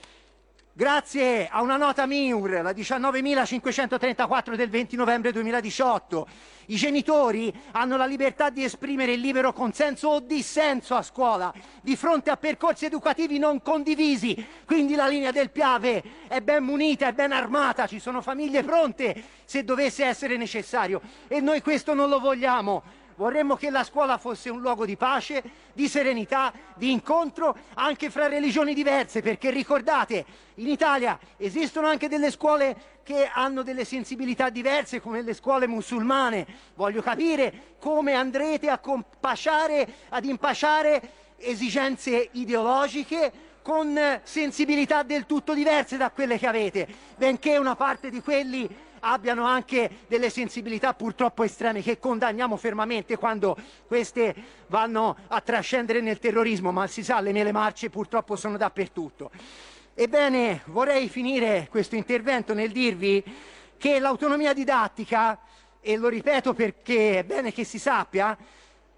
Grazie 0.74 1.48
a 1.50 1.60
una 1.60 1.76
nota 1.76 2.06
MIUR, 2.06 2.62
la 2.62 2.70
19.534 2.70 4.54
del 4.54 4.70
20 4.70 4.96
novembre 4.96 5.30
2018, 5.30 6.26
i 6.68 6.76
genitori 6.76 7.52
hanno 7.72 7.98
la 7.98 8.06
libertà 8.06 8.48
di 8.48 8.64
esprimere 8.64 9.12
il 9.12 9.20
libero 9.20 9.52
consenso 9.52 10.08
o 10.08 10.20
dissenso 10.20 10.94
a 10.94 11.02
scuola 11.02 11.52
di 11.82 11.94
fronte 11.94 12.30
a 12.30 12.38
percorsi 12.38 12.86
educativi 12.86 13.38
non 13.38 13.60
condivisi. 13.60 14.34
Quindi 14.64 14.94
la 14.94 15.08
linea 15.08 15.30
del 15.30 15.50
Piave 15.50 16.02
è 16.26 16.40
ben 16.40 16.64
munita, 16.64 17.06
è 17.06 17.12
ben 17.12 17.32
armata, 17.32 17.86
ci 17.86 17.98
sono 17.98 18.22
famiglie 18.22 18.62
pronte 18.62 19.22
se 19.44 19.64
dovesse 19.64 20.06
essere 20.06 20.38
necessario 20.38 21.02
e 21.28 21.42
noi 21.42 21.60
questo 21.60 21.92
non 21.92 22.08
lo 22.08 22.18
vogliamo. 22.18 23.00
Vorremmo 23.16 23.56
che 23.56 23.70
la 23.70 23.84
scuola 23.84 24.18
fosse 24.18 24.51
un 24.51 24.60
luogo 24.60 24.86
di 24.86 24.97
pace, 24.97 25.43
di 25.72 25.89
serenità, 25.89 26.52
di 26.74 26.90
incontro 26.90 27.56
anche 27.74 28.10
fra 28.10 28.26
religioni 28.26 28.74
diverse, 28.74 29.22
perché 29.22 29.51
ricordate, 29.51 30.24
in 30.56 30.68
Italia 30.68 31.18
esistono 31.36 31.86
anche 31.86 32.09
delle 32.09 32.30
scuole 32.30 33.01
che 33.02 33.28
hanno 33.32 33.62
delle 33.62 33.84
sensibilità 33.84 34.48
diverse, 34.48 35.01
come 35.01 35.22
le 35.22 35.34
scuole 35.34 35.66
musulmane. 35.66 36.47
Voglio 36.74 37.02
capire 37.02 37.74
come 37.78 38.14
andrete 38.14 38.68
a 38.68 38.78
compasciare, 38.78 39.86
ad 40.09 40.24
impasciare 40.24 41.20
esigenze 41.36 42.28
ideologiche 42.32 43.51
con 43.62 44.20
sensibilità 44.24 45.02
del 45.02 45.26
tutto 45.26 45.55
diverse 45.55 45.97
da 45.97 46.10
quelle 46.10 46.39
che 46.39 46.47
avete, 46.47 46.86
benché 47.16 47.56
una 47.56 47.76
parte 47.76 48.10
di 48.10 48.20
quelli 48.20 48.68
abbiano 49.04 49.44
anche 49.44 49.90
delle 50.06 50.30
sensibilità 50.30 50.94
purtroppo 50.94 51.42
estreme 51.42 51.82
che 51.82 51.98
condanniamo 51.98 52.56
fermamente 52.56 53.16
quando 53.16 53.56
queste 53.86 54.34
vanno 54.68 55.16
a 55.28 55.40
trascendere 55.40 56.00
nel 56.00 56.18
terrorismo, 56.18 56.72
ma 56.72 56.86
si 56.86 57.02
sa, 57.02 57.20
le 57.20 57.32
mele 57.32 57.52
marce 57.52 57.90
purtroppo 57.90 58.36
sono 58.36 58.56
dappertutto. 58.56 59.30
Ebbene, 59.94 60.62
vorrei 60.66 61.08
finire 61.08 61.66
questo 61.70 61.96
intervento 61.96 62.54
nel 62.54 62.70
dirvi 62.70 63.22
che 63.76 63.98
l'autonomia 63.98 64.52
didattica, 64.52 65.38
e 65.80 65.96
lo 65.96 66.08
ripeto 66.08 66.54
perché 66.54 67.18
è 67.18 67.24
bene 67.24 67.52
che 67.52 67.64
si 67.64 67.80
sappia, 67.80 68.36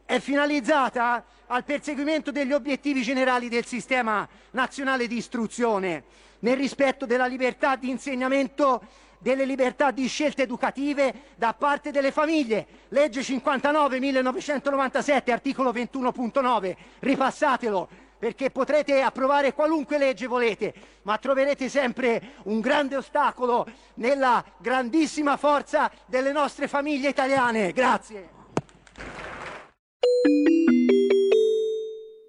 è 0.04 0.18
finalizzata 0.18 1.24
al 1.46 1.64
perseguimento 1.64 2.30
degli 2.30 2.52
obiettivi 2.52 3.00
generali 3.00 3.48
del 3.48 3.64
sistema 3.64 4.28
nazionale 4.50 5.06
di 5.06 5.16
istruzione, 5.16 6.04
nel 6.40 6.58
rispetto 6.58 7.06
della 7.06 7.26
libertà 7.26 7.76
di 7.76 7.88
insegnamento 7.88 8.82
delle 9.24 9.46
libertà 9.46 9.90
di 9.90 10.06
scelte 10.06 10.42
educative 10.42 11.32
da 11.34 11.54
parte 11.54 11.90
delle 11.90 12.12
famiglie. 12.12 12.66
Legge 12.88 13.22
59 13.22 13.98
1997, 13.98 15.32
articolo 15.32 15.72
21.9. 15.72 16.76
Ripassatelo 16.98 17.88
perché 18.18 18.50
potrete 18.50 19.00
approvare 19.00 19.54
qualunque 19.54 19.96
legge 19.96 20.26
volete, 20.26 20.74
ma 21.02 21.16
troverete 21.16 21.70
sempre 21.70 22.34
un 22.44 22.60
grande 22.60 22.96
ostacolo 22.96 23.66
nella 23.94 24.44
grandissima 24.58 25.38
forza 25.38 25.90
delle 26.04 26.30
nostre 26.30 26.68
famiglie 26.68 27.08
italiane. 27.08 27.72
Grazie. 27.72 28.28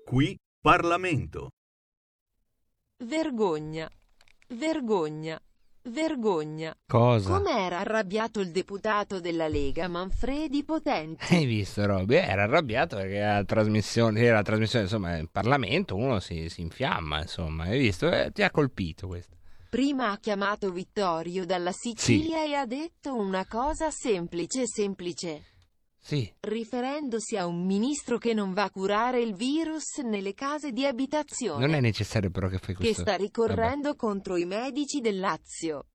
Qui 0.06 0.38
Parlamento. 0.62 1.50
Vergogna. 3.04 3.90
Vergogna. 4.48 5.38
Vergogna. 5.88 6.76
Cosa? 6.88 7.30
Com'era 7.30 7.80
arrabbiato 7.80 8.40
il 8.40 8.52
deputato 8.52 9.20
della 9.20 9.48
Lega 9.48 9.88
Manfredi 9.88 10.64
Potenti? 10.64 11.34
Hai 11.34 11.46
visto, 11.46 11.86
Robby? 11.86 12.16
Era 12.16 12.44
arrabbiato 12.44 12.96
perché 12.96 13.20
la 13.20 13.44
trasmissione, 13.44 14.22
era 14.22 14.38
la 14.38 14.44
trasmissione, 14.44 14.86
insomma, 14.86 15.18
in 15.18 15.28
Parlamento 15.32 15.96
uno 15.96 16.20
si, 16.20 16.50
si 16.50 16.62
infiamma, 16.62 17.22
insomma. 17.22 17.66
Hai 17.66 17.80
visto? 17.80 18.12
Eh, 18.12 18.32
ti 18.32 18.42
ha 18.42 18.50
colpito 18.50 19.08
questo. 19.08 19.36
Prima 19.70 20.12
ha 20.12 20.18
chiamato 20.18 20.72
Vittorio 20.72 21.46
dalla 21.46 21.72
Sicilia 21.72 22.44
e 22.44 22.54
ha 22.54 22.66
detto 22.66 23.14
una 23.16 23.46
cosa 23.46 23.92
semplice 23.92 24.66
semplice. 24.68 25.55
Sì. 26.06 26.32
Riferendosi 26.42 27.36
a 27.36 27.48
un 27.48 27.66
ministro 27.66 28.20
che 28.20 28.36
non 28.36 28.54
va 28.54 28.66
a 28.66 28.70
curare 28.70 29.22
il 29.22 29.34
virus 29.34 29.98
nelle 30.04 30.36
case 30.36 30.72
di 30.72 30.86
abitazione. 30.86 31.66
Non 31.66 31.74
è 31.74 31.82
necessario 31.82 32.30
però 32.30 32.48
che 32.48 32.60
fai 32.60 32.76
che 32.76 32.84
questo. 32.84 33.02
sta 33.02 33.16
ricorrendo 33.16 33.96
contro 33.96 34.38
i 34.38 34.46
medici 34.46 35.00
del 35.02 35.18
Lazio. 35.18 35.88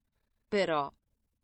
Però 0.48 0.92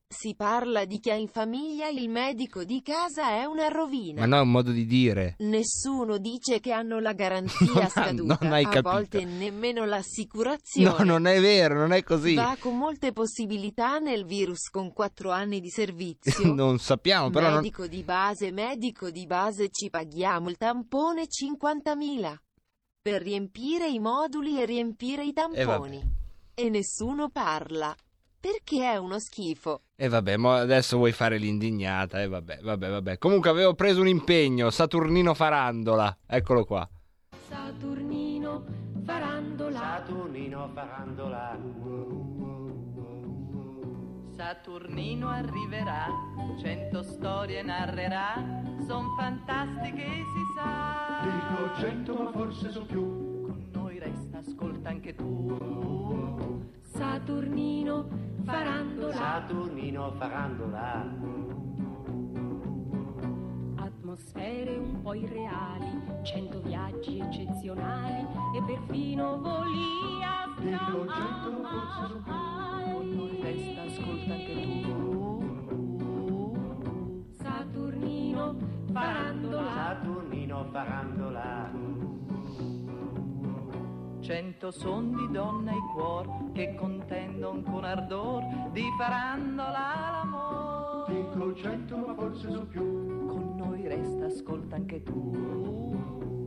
si 0.08 0.36
parla 0.36 0.84
di 0.84 1.00
chi 1.00 1.10
ha 1.10 1.14
in 1.14 1.26
famiglia 1.26 1.88
il 1.88 2.08
medico 2.08 2.62
di 2.62 2.80
casa 2.80 3.30
è 3.30 3.44
una 3.44 3.66
rovina. 3.66 4.20
Ma 4.20 4.26
no, 4.26 4.36
è 4.36 4.40
un 4.40 4.50
modo 4.52 4.70
di 4.70 4.86
dire. 4.86 5.34
Nessuno 5.38 6.18
dice 6.18 6.60
che 6.60 6.70
hanno 6.70 7.00
la 7.00 7.12
garanzia 7.14 7.66
Non 7.66 7.82
ha- 7.82 7.88
scaduta, 7.88 8.38
non 8.40 8.52
hai 8.52 8.64
a 8.64 8.68
capito. 8.68 8.90
volte 8.90 9.24
nemmeno 9.24 9.84
l'assicurazione. 9.84 10.96
No, 10.98 11.04
non 11.04 11.26
è 11.26 11.40
vero, 11.40 11.74
non 11.74 11.92
è 11.92 12.04
così. 12.04 12.34
Va 12.34 12.56
con 12.58 12.78
molte 12.78 13.12
possibilità 13.12 13.98
nel 13.98 14.24
virus 14.24 14.68
con 14.70 14.92
4 14.92 15.30
anni 15.32 15.60
di 15.60 15.70
servizio. 15.70 16.46
non 16.54 16.78
sappiamo, 16.78 17.30
però 17.30 17.48
non... 17.48 17.56
medico 17.56 17.88
di 17.88 18.02
base, 18.02 18.52
medico 18.52 19.10
di 19.10 19.26
base 19.26 19.70
ci 19.70 19.90
paghiamo 19.90 20.48
il 20.48 20.56
tampone 20.56 21.24
50.000 21.24 22.34
per 23.02 23.22
riempire 23.22 23.88
i 23.88 23.98
moduli 23.98 24.60
e 24.60 24.66
riempire 24.66 25.24
i 25.24 25.32
tamponi. 25.32 26.00
E 26.54 26.70
nessuno 26.70 27.28
parla. 27.28 27.94
Perché 28.47 28.93
è 28.93 28.97
uno 28.97 29.18
schifo. 29.18 29.81
E 29.97 30.06
vabbè, 30.06 30.36
mo 30.36 30.52
adesso 30.52 30.98
vuoi 30.98 31.10
fare 31.10 31.36
l'indignata, 31.36 32.23
e 32.23 32.28
vabbè, 32.28 32.60
vabbè, 32.62 32.90
vabbè. 32.90 33.18
Comunque 33.18 33.51
avevo 33.51 33.74
preso 33.74 34.01
un 34.01 34.06
impegno, 34.06 34.70
Saturnino 34.70 35.35
Farandola, 35.35 36.16
eccolo 36.24 36.64
qua. 36.64 36.89
Saturnino 37.48 38.64
farandola. 39.05 39.78
Saturnino 39.81 40.70
farandola. 40.73 41.59
Saturnino 44.36 45.28
arriverà, 45.28 46.06
cento 46.60 47.02
storie 47.02 47.62
narrerà, 47.62 48.35
son 48.86 49.06
fantastiche 49.18 50.05
si 50.05 50.43
sa. 50.55 51.20
Dico 51.24 51.81
cento 51.81 52.14
ma 52.14 52.31
forse 52.31 52.70
sono 52.70 52.86
più. 52.86 53.02
Con 53.43 53.68
noi 53.73 53.98
resta, 53.98 54.39
ascolta 54.39 54.89
anche 54.89 55.16
tu. 55.16 56.55
Saturnino 56.97 58.09
farandola. 58.43 59.12
Saturnino 59.12 60.12
farandola. 60.12 61.06
Atmosfere 63.74 64.77
un 64.78 65.02
po' 65.02 65.12
irreali, 65.12 66.02
cento 66.23 66.62
viaggi 66.62 67.20
eccezionali 67.20 68.27
e 68.56 68.62
perfino 68.62 69.39
voli 69.39 69.97
Dico 70.59 71.06
cento 71.06 71.60
ma 71.60 71.68
forse 71.68 71.85
sono 71.93 72.23
più. 72.23 72.32
Con 72.94 73.09
noi 73.14 73.40
resta, 73.43 73.82
ascolta 73.82 74.32
anche 74.32 74.81
tu. 74.81 74.94
Saturnino 77.43 78.56
farandola. 78.90 79.73
Saturnino 79.74 80.64
farandola. 80.73 82.05
Cento 84.27 84.73
son 84.73 85.15
di 85.15 85.31
donna 85.31 85.70
e 85.70 85.78
cuor 85.94 86.51
che 86.51 86.74
contendon 86.74 87.62
con 87.62 87.85
ardor 87.85 88.43
di 88.73 88.82
farandola 88.98 89.70
l'amor. 89.70 91.07
Dico 91.07 91.55
cento 91.55 91.97
ma 91.97 92.12
forse 92.12 92.51
sono 92.51 92.66
più. 92.66 93.24
Con 93.28 93.55
noi 93.57 93.86
resta, 93.86 94.24
ascolta 94.24 94.74
anche 94.74 95.01
tu. 95.05 96.45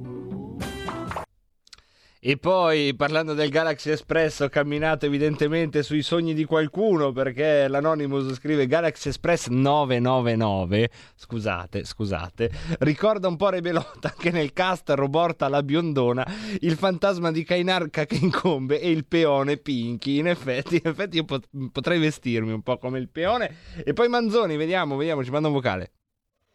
E 2.22 2.36
poi, 2.36 2.94
parlando 2.98 3.34
del 3.34 3.50
Galaxy 3.50 3.92
Express, 3.92 4.42
ho 4.42 4.50
camminato 4.50 5.06
evidentemente 5.06 5.84
sui 5.84 6.02
sogni 6.02 6.34
di 6.34 6.44
qualcuno 6.44 7.14
perché 7.14 7.70
l'Anonymous 7.70 8.34
scrive 8.34 8.68
Galaxy 8.68 9.08
Express 9.08 9.48
999. 9.48 10.90
Scusate, 11.16 11.86
scusate. 11.86 12.52
Ricorda 12.80 13.30
un 13.30 13.38
po' 13.38 13.48
Rebelotta 13.48 14.10
anche 14.14 14.32
nel 14.32 14.52
cast 14.52 14.90
Roborta 14.90 15.48
la 15.48 15.64
biondona, 15.64 16.28
il 16.60 16.76
fantasma 16.76 17.32
di 17.32 17.46
Kainarca 17.46 18.06
che 18.06 18.18
incombe 18.18 18.82
e 18.82 18.92
il 18.92 19.06
peone 19.06 19.56
Pinky. 19.56 20.18
In 20.18 20.28
effetti, 20.28 20.76
in 20.76 20.90
effetti 20.92 21.16
io 21.16 21.24
pot- 21.24 21.48
potrei 21.72 22.00
vestirmi 22.00 22.52
un 22.52 22.64
po' 22.64 22.78
come 22.80 23.00
il 23.00 23.08
peone. 23.08 23.56
E 23.82 23.94
poi 23.94 24.10
Manzoni, 24.10 24.58
vediamo, 24.58 24.98
vediamo, 24.98 25.24
ci 25.24 25.32
manda 25.32 25.48
un 25.48 25.54
vocale. 25.54 25.92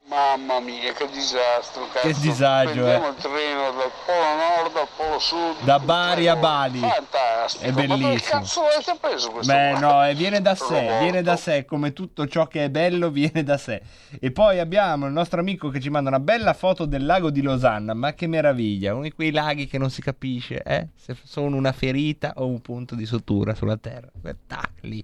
Mamma 0.06 0.60
mia, 0.60 0.93
che 0.93 1.09
disastro, 1.10 1.89
cazzo. 1.90 2.06
Che 2.06 2.14
disagio, 2.20 2.82
Prendiamo 2.82 3.06
eh. 3.06 3.09
il 3.09 3.14
treno 3.16 3.70
dal 3.72 3.90
polo 4.05 4.35
nord 4.36 4.76
al 4.76 4.89
polo 4.97 5.18
sud. 5.18 5.64
Da 5.64 5.78
Bari 5.78 6.28
a 6.28 6.36
Bali. 6.36 6.78
Fantastico. 6.78 7.64
È 7.64 7.70
Ma 7.70 7.97
dove 7.97 8.09
bellissimo. 8.10 8.40
cazzo 8.40 8.60
l'avete 8.62 8.98
preso 9.01 9.31
questo? 9.31 9.52
Beh, 9.52 9.70
qua? 9.70 9.81
no, 9.81 10.06
e 10.06 10.14
viene 10.14 10.43
da 10.43 10.55
sé, 10.55 10.81
Roborto. 10.81 10.98
viene 11.02 11.22
da 11.22 11.36
sé, 11.36 11.64
come 11.64 11.94
tutto 11.94 12.26
ciò 12.28 12.47
che 12.47 12.64
è 12.64 12.70
bello 12.70 13.09
viene 13.10 13.43
da 13.43 13.56
sé. 13.56 13.81
E 14.20 14.31
poi 14.31 14.60
abbiamo 14.60 15.06
il 15.06 15.12
nostro 15.12 15.40
amico 15.40 15.70
che 15.70 15.81
ci 15.81 15.89
manda 15.89 16.10
una 16.10 16.20
bella 16.20 16.52
foto 16.52 16.85
del 16.85 17.06
lago 17.06 17.31
di 17.31 17.40
Losanna, 17.40 17.94
ma 17.94 18.12
che 18.12 18.26
meraviglia, 18.26 18.93
uno 18.93 19.05
di 19.05 19.12
quei 19.12 19.31
laghi 19.31 19.66
che 19.66 19.78
non 19.78 19.89
si 19.90 20.02
capisce, 20.02 20.62
eh? 20.62 20.89
Se 20.94 21.16
sono 21.24 21.56
una 21.56 21.72
ferita 21.72 22.35
o 22.36 22.47
un 22.47 22.60
punto 22.60 22.94
di 22.94 23.06
sutura 23.06 23.55
sulla 23.55 23.78
terra. 23.78 24.09
Spettacoli. 24.14 25.02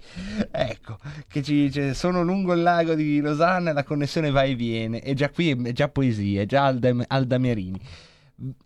Ecco, 0.51 0.99
che 1.27 1.43
ci 1.43 1.55
dice, 1.55 1.95
sono 1.95 2.23
lungo 2.23 2.53
il 2.53 2.61
lago 2.63 2.95
di 2.95 3.19
Losanna 3.21 3.71
e 3.71 3.73
la 3.73 3.83
connessione 3.83 4.31
va 4.31 4.43
e 4.43 4.55
viene, 4.55 4.90
e 4.95 5.15
già 5.15 5.31
qui 5.31 5.51
è 5.51 5.73
già 5.73 5.89
poesia, 5.89 6.43
è 6.43 6.47
già 6.47 6.65
Alda, 6.67 6.93
Alda 7.07 7.39
Merini. 7.39 7.81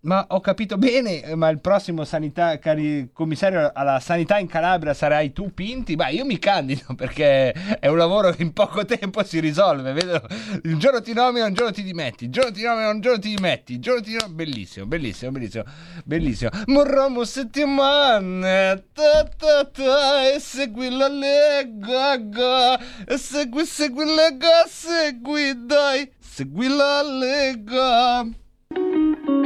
Ma 0.03 0.25
ho 0.29 0.41
capito 0.41 0.79
bene, 0.79 1.35
ma 1.35 1.49
il 1.49 1.61
prossimo 1.61 2.05
sanità, 2.05 2.61
cari- 2.61 3.11
commissario 3.13 3.73
alla 3.75 3.99
sanità 3.99 4.39
in 4.39 4.47
Calabria 4.47 4.95
sarai 4.95 5.33
tu, 5.33 5.53
Pinti? 5.53 5.97
Beh, 5.97 6.13
io 6.13 6.25
mi 6.25 6.39
candido 6.39 6.95
perché 6.95 7.51
è 7.81 7.89
un 7.89 7.97
lavoro 7.97 8.31
che 8.31 8.43
in 8.43 8.53
poco 8.53 8.85
tempo 8.85 9.25
si 9.25 9.41
risolve. 9.41 9.93
Vedo, 9.93 10.25
un 10.63 10.79
giorno 10.79 11.03
ti 11.03 11.13
nomino, 11.13 11.47
un 11.47 11.55
giorno 11.55 11.73
ti 11.73 11.83
dimetti, 11.83 12.27
un 12.27 12.31
giorno 12.31 12.53
ti 12.53 12.63
nomino, 12.63 12.91
un 12.91 13.01
giorno 13.01 13.19
ti 13.19 13.35
dimetti, 13.35 13.75
un 13.75 13.81
giorno 13.81 14.01
ti 14.01 14.13
nomino. 14.13 14.35
Bellissimo, 14.35 14.87
bellissimo, 14.87 15.33
bellissimo, 15.33 15.65
bellissimo. 16.05 16.51
Morramo 16.67 17.25
settimane, 17.25 18.85
ta, 18.93 19.29
ta, 19.37 19.65
ta, 19.65 20.33
e 20.33 20.39
segui 20.39 20.97
la 20.97 21.09
lega, 21.09 22.17
ga, 22.19 22.79
e 23.05 23.19
segui, 23.19 23.67
segui 23.67 24.05
lega, 24.05 24.67
segui, 24.69 25.67
dai, 25.67 26.09
segui 26.21 26.69
la 26.69 27.03
lega. 27.03 28.43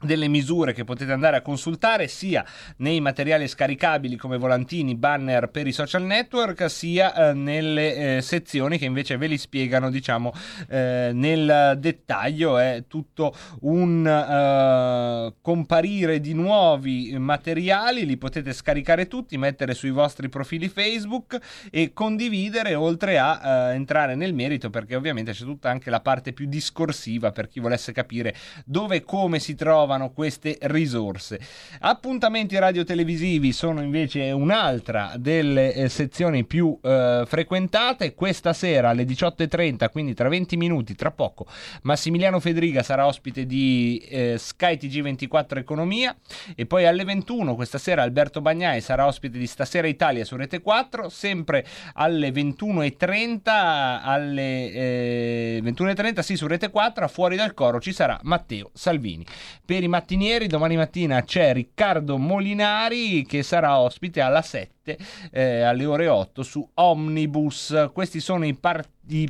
delle 0.01 0.27
misure 0.27 0.73
che 0.73 0.83
potete 0.83 1.11
andare 1.11 1.37
a 1.37 1.41
consultare 1.41 2.07
sia 2.07 2.45
nei 2.77 2.99
materiali 2.99 3.47
scaricabili 3.47 4.15
come 4.15 4.37
volantini, 4.37 4.95
banner 4.95 5.49
per 5.49 5.67
i 5.67 5.71
social 5.71 6.03
network, 6.03 6.69
sia 6.69 7.29
eh, 7.29 7.33
nelle 7.33 8.17
eh, 8.17 8.21
sezioni 8.21 8.77
che 8.77 8.85
invece 8.85 9.17
ve 9.17 9.27
li 9.27 9.37
spiegano, 9.37 9.89
diciamo, 9.89 10.33
eh, 10.67 11.11
nel 11.13 11.77
dettaglio. 11.79 12.57
È 12.57 12.83
tutto 12.87 13.35
un 13.61 14.05
eh, 14.07 15.33
comparire 15.41 16.19
di 16.19 16.33
nuovi 16.33 17.15
materiali, 17.17 18.05
li 18.05 18.17
potete 18.17 18.53
scaricare 18.53 19.07
tutti, 19.07 19.37
mettere 19.37 19.73
sui 19.73 19.91
vostri 19.91 20.29
profili 20.29 20.69
Facebook 20.69 21.37
e 21.71 21.93
condividere 21.93 22.75
oltre 22.75 23.17
a 23.17 23.69
eh, 23.69 23.75
entrare 23.75 24.15
nel 24.15 24.33
merito 24.33 24.69
perché 24.69 24.95
ovviamente 24.95 25.31
c'è 25.31 25.43
tutta 25.43 25.69
anche 25.69 25.89
la 25.89 26.01
parte 26.01 26.33
più 26.33 26.47
discorsiva 26.47 27.31
per 27.31 27.47
chi 27.47 27.59
volesse 27.59 27.91
capire 27.91 28.35
dove 28.65 28.95
e 28.95 29.03
come 29.03 29.39
si 29.39 29.55
trovano 29.85 30.09
queste 30.11 30.57
risorse. 30.61 31.39
Appuntamenti 31.81 32.57
radio-televisivi 32.57 33.51
sono 33.51 33.83
invece 33.83 34.31
un'altra 34.31 35.13
delle 35.17 35.73
eh, 35.73 35.89
sezioni 35.89 36.43
più 36.43 36.77
eh, 36.81 37.23
frequentate. 37.27 38.15
Questa 38.15 38.51
sera 38.53 38.89
alle 38.89 39.03
18.30, 39.03 39.91
quindi 39.91 40.15
tra 40.15 40.27
20 40.27 40.57
minuti, 40.57 40.95
tra 40.95 41.11
poco, 41.11 41.45
Massimiliano 41.83 42.39
Federiga 42.39 42.81
sarà 42.81 43.05
ospite 43.05 43.45
di 43.45 44.03
eh, 44.09 44.37
Sky 44.39 44.75
TG24 44.75 45.57
Economia 45.57 46.15
e 46.55 46.65
poi 46.65 46.87
alle 46.87 47.03
21 47.03 47.53
questa 47.53 47.77
sera 47.77 48.01
Alberto 48.01 48.41
Bagnai 48.41 48.81
sarà 48.81 49.05
ospite 49.05 49.37
di 49.37 49.45
Stasera 49.45 49.87
Italia 49.87 50.25
su 50.25 50.35
Rete 50.35 50.61
4, 50.61 51.09
sempre 51.09 51.63
alle 51.93 52.29
21.30 52.29 53.99
alle 54.01 54.71
eh, 54.71 55.61
21.30 55.63 56.19
sì 56.21 56.35
su 56.35 56.47
Rete 56.47 56.71
4 56.71 57.05
a 57.05 57.07
fuori 57.07 57.35
dal 57.35 57.53
coro 57.53 57.79
ci 57.79 57.93
sarà 57.93 58.19
Matteo 58.23 58.71
Salvini. 58.73 59.25
Per 59.63 59.74
i 59.83 59.87
mattinieri 59.87 60.47
domani 60.47 60.75
mattina 60.75 61.23
c'è 61.23 61.53
Riccardo 61.53 62.17
Molinari 62.17 63.25
che 63.25 63.43
sarà 63.43 63.79
ospite 63.79 64.21
alla 64.21 64.41
7 64.41 64.97
eh, 65.31 65.61
alle 65.61 65.85
ore 65.85 66.07
8 66.07 66.43
su 66.43 66.67
Omnibus. 66.75 67.89
Questi 67.93 68.19
sono 68.19 68.45
i, 68.45 68.53
par- 68.53 68.87
i 69.07 69.29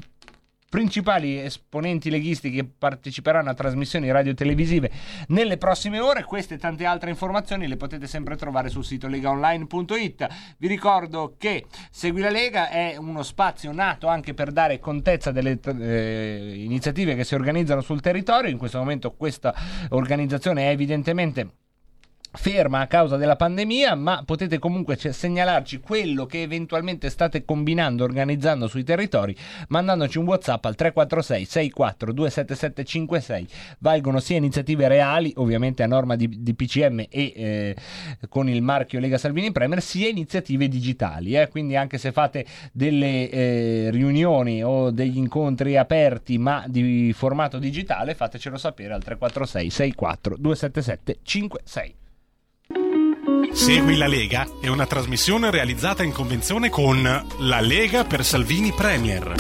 principali 0.75 1.39
esponenti 1.39 2.09
leghisti 2.09 2.51
che 2.51 2.65
parteciperanno 2.65 3.49
a 3.49 3.53
trasmissioni 3.53 4.11
radio-televisive 4.11 4.91
nelle 5.27 5.55
prossime 5.57 6.01
ore. 6.01 6.25
Queste 6.25 6.55
e 6.55 6.57
tante 6.57 6.83
altre 6.83 7.09
informazioni 7.09 7.65
le 7.65 7.77
potete 7.77 8.07
sempre 8.07 8.35
trovare 8.35 8.67
sul 8.67 8.83
sito 8.83 9.07
legaonline.it. 9.07 10.27
Vi 10.57 10.67
ricordo 10.67 11.35
che 11.37 11.63
Segui 11.89 12.19
la 12.19 12.29
Lega 12.29 12.67
è 12.67 12.97
uno 12.97 13.23
spazio 13.23 13.71
nato 13.71 14.07
anche 14.07 14.33
per 14.33 14.51
dare 14.51 14.79
contezza 14.79 15.31
delle 15.31 15.57
eh, 15.63 16.51
iniziative 16.57 17.15
che 17.15 17.23
si 17.23 17.35
organizzano 17.35 17.79
sul 17.79 18.01
territorio. 18.01 18.51
In 18.51 18.57
questo 18.57 18.77
momento 18.77 19.13
questa 19.13 19.55
organizzazione 19.91 20.67
è 20.67 20.71
evidentemente 20.71 21.51
ferma 22.35 22.79
a 22.79 22.87
causa 22.87 23.17
della 23.17 23.35
pandemia, 23.35 23.95
ma 23.95 24.23
potete 24.25 24.59
comunque 24.59 24.95
segnalarci 24.97 25.79
quello 25.79 26.25
che 26.25 26.41
eventualmente 26.41 27.09
state 27.09 27.45
combinando, 27.45 28.03
organizzando 28.03 28.67
sui 28.67 28.83
territori, 28.83 29.35
mandandoci 29.69 30.17
un 30.17 30.25
WhatsApp 30.25 30.65
al 30.65 30.75
346 30.75 31.45
64 31.45 32.13
27756. 32.13 33.47
Valgono 33.79 34.19
sia 34.19 34.37
iniziative 34.37 34.87
reali, 34.87 35.33
ovviamente 35.37 35.83
a 35.83 35.87
norma 35.87 36.15
di, 36.15 36.41
di 36.41 36.53
PCM 36.53 37.05
e 37.09 37.33
eh, 37.35 37.75
con 38.29 38.49
il 38.49 38.61
marchio 38.61 38.99
Lega 38.99 39.17
Salvini 39.17 39.51
Premier, 39.51 39.81
sia 39.81 40.07
iniziative 40.07 40.67
digitali. 40.67 41.35
eh. 41.35 41.49
Quindi 41.49 41.75
anche 41.75 41.97
se 41.97 42.11
fate 42.11 42.45
delle 42.71 43.29
eh, 43.29 43.89
riunioni 43.91 44.63
o 44.63 44.91
degli 44.91 45.17
incontri 45.17 45.77
aperti 45.77 46.37
ma 46.37 46.63
di 46.67 47.13
formato 47.13 47.57
digitale, 47.57 48.15
fatecelo 48.15 48.57
sapere 48.57 48.93
al 48.93 49.03
346 49.03 49.69
64 49.69 50.35
277 50.37 51.19
56. 51.23 51.95
Segui 53.51 53.97
la 53.97 54.07
Lega 54.07 54.47
è 54.61 54.67
una 54.67 54.85
trasmissione 54.85 55.51
realizzata 55.51 56.03
in 56.03 56.11
convenzione 56.11 56.69
con 56.69 57.01
La 57.39 57.59
Lega 57.61 58.03
per 58.03 58.23
Salvini 58.23 58.71
Premier. 58.71 59.33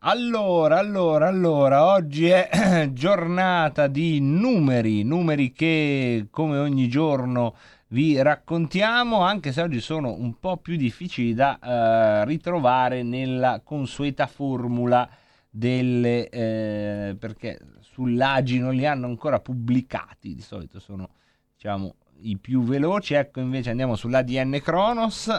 Allora, 0.00 0.78
allora, 0.78 1.28
allora, 1.28 1.84
oggi 1.86 2.28
è 2.28 2.90
giornata 2.92 3.86
di 3.86 4.20
numeri, 4.20 5.02
numeri 5.02 5.52
che 5.52 6.28
come 6.30 6.58
ogni 6.58 6.88
giorno 6.88 7.56
vi 7.88 8.20
raccontiamo, 8.20 9.20
anche 9.20 9.52
se 9.52 9.62
oggi 9.62 9.80
sono 9.80 10.12
un 10.12 10.38
po' 10.38 10.58
più 10.58 10.76
difficili 10.76 11.34
da 11.34 11.58
eh, 11.58 12.24
ritrovare 12.24 13.02
nella 13.02 13.60
consueta 13.64 14.26
formula 14.26 15.08
delle... 15.50 16.28
eh, 16.28 17.16
perché 17.18 17.58
sull'Agi 17.96 18.58
non 18.58 18.74
li 18.74 18.84
hanno 18.84 19.06
ancora 19.06 19.40
pubblicati, 19.40 20.34
di 20.34 20.42
solito 20.42 20.78
sono 20.78 21.08
diciamo 21.54 21.94
i 22.20 22.36
più 22.36 22.62
veloci, 22.62 23.14
ecco 23.14 23.40
invece 23.40 23.70
andiamo 23.70 23.96
sull'ADN 23.96 24.60
Kronos, 24.62 25.30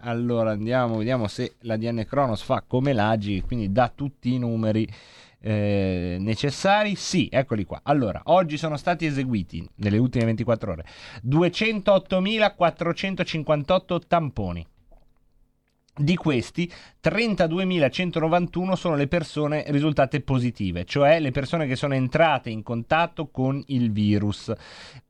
allora 0.00 0.50
andiamo, 0.50 0.98
vediamo 0.98 1.26
se 1.26 1.54
l'ADN 1.60 2.04
Kronos 2.06 2.42
fa 2.42 2.62
come 2.66 2.92
l'Agi, 2.92 3.40
quindi 3.40 3.72
dà 3.72 3.90
tutti 3.94 4.34
i 4.34 4.38
numeri 4.38 4.86
eh, 5.40 6.18
necessari. 6.20 6.96
Sì, 6.96 7.28
eccoli 7.30 7.64
qua. 7.64 7.80
Allora, 7.82 8.20
oggi 8.24 8.58
sono 8.58 8.76
stati 8.76 9.06
eseguiti 9.06 9.66
nelle 9.76 9.96
ultime 9.96 10.26
24 10.26 10.72
ore 10.72 10.84
208.458 11.26 14.00
tamponi. 14.06 14.66
Di 15.94 16.16
questi 16.16 16.72
32.191 17.02 18.72
sono 18.72 18.94
le 18.94 19.08
persone 19.08 19.64
risultate 19.66 20.22
positive, 20.22 20.86
cioè 20.86 21.20
le 21.20 21.32
persone 21.32 21.66
che 21.66 21.76
sono 21.76 21.92
entrate 21.92 22.48
in 22.48 22.62
contatto 22.62 23.28
con 23.28 23.62
il 23.66 23.92
virus. 23.92 24.50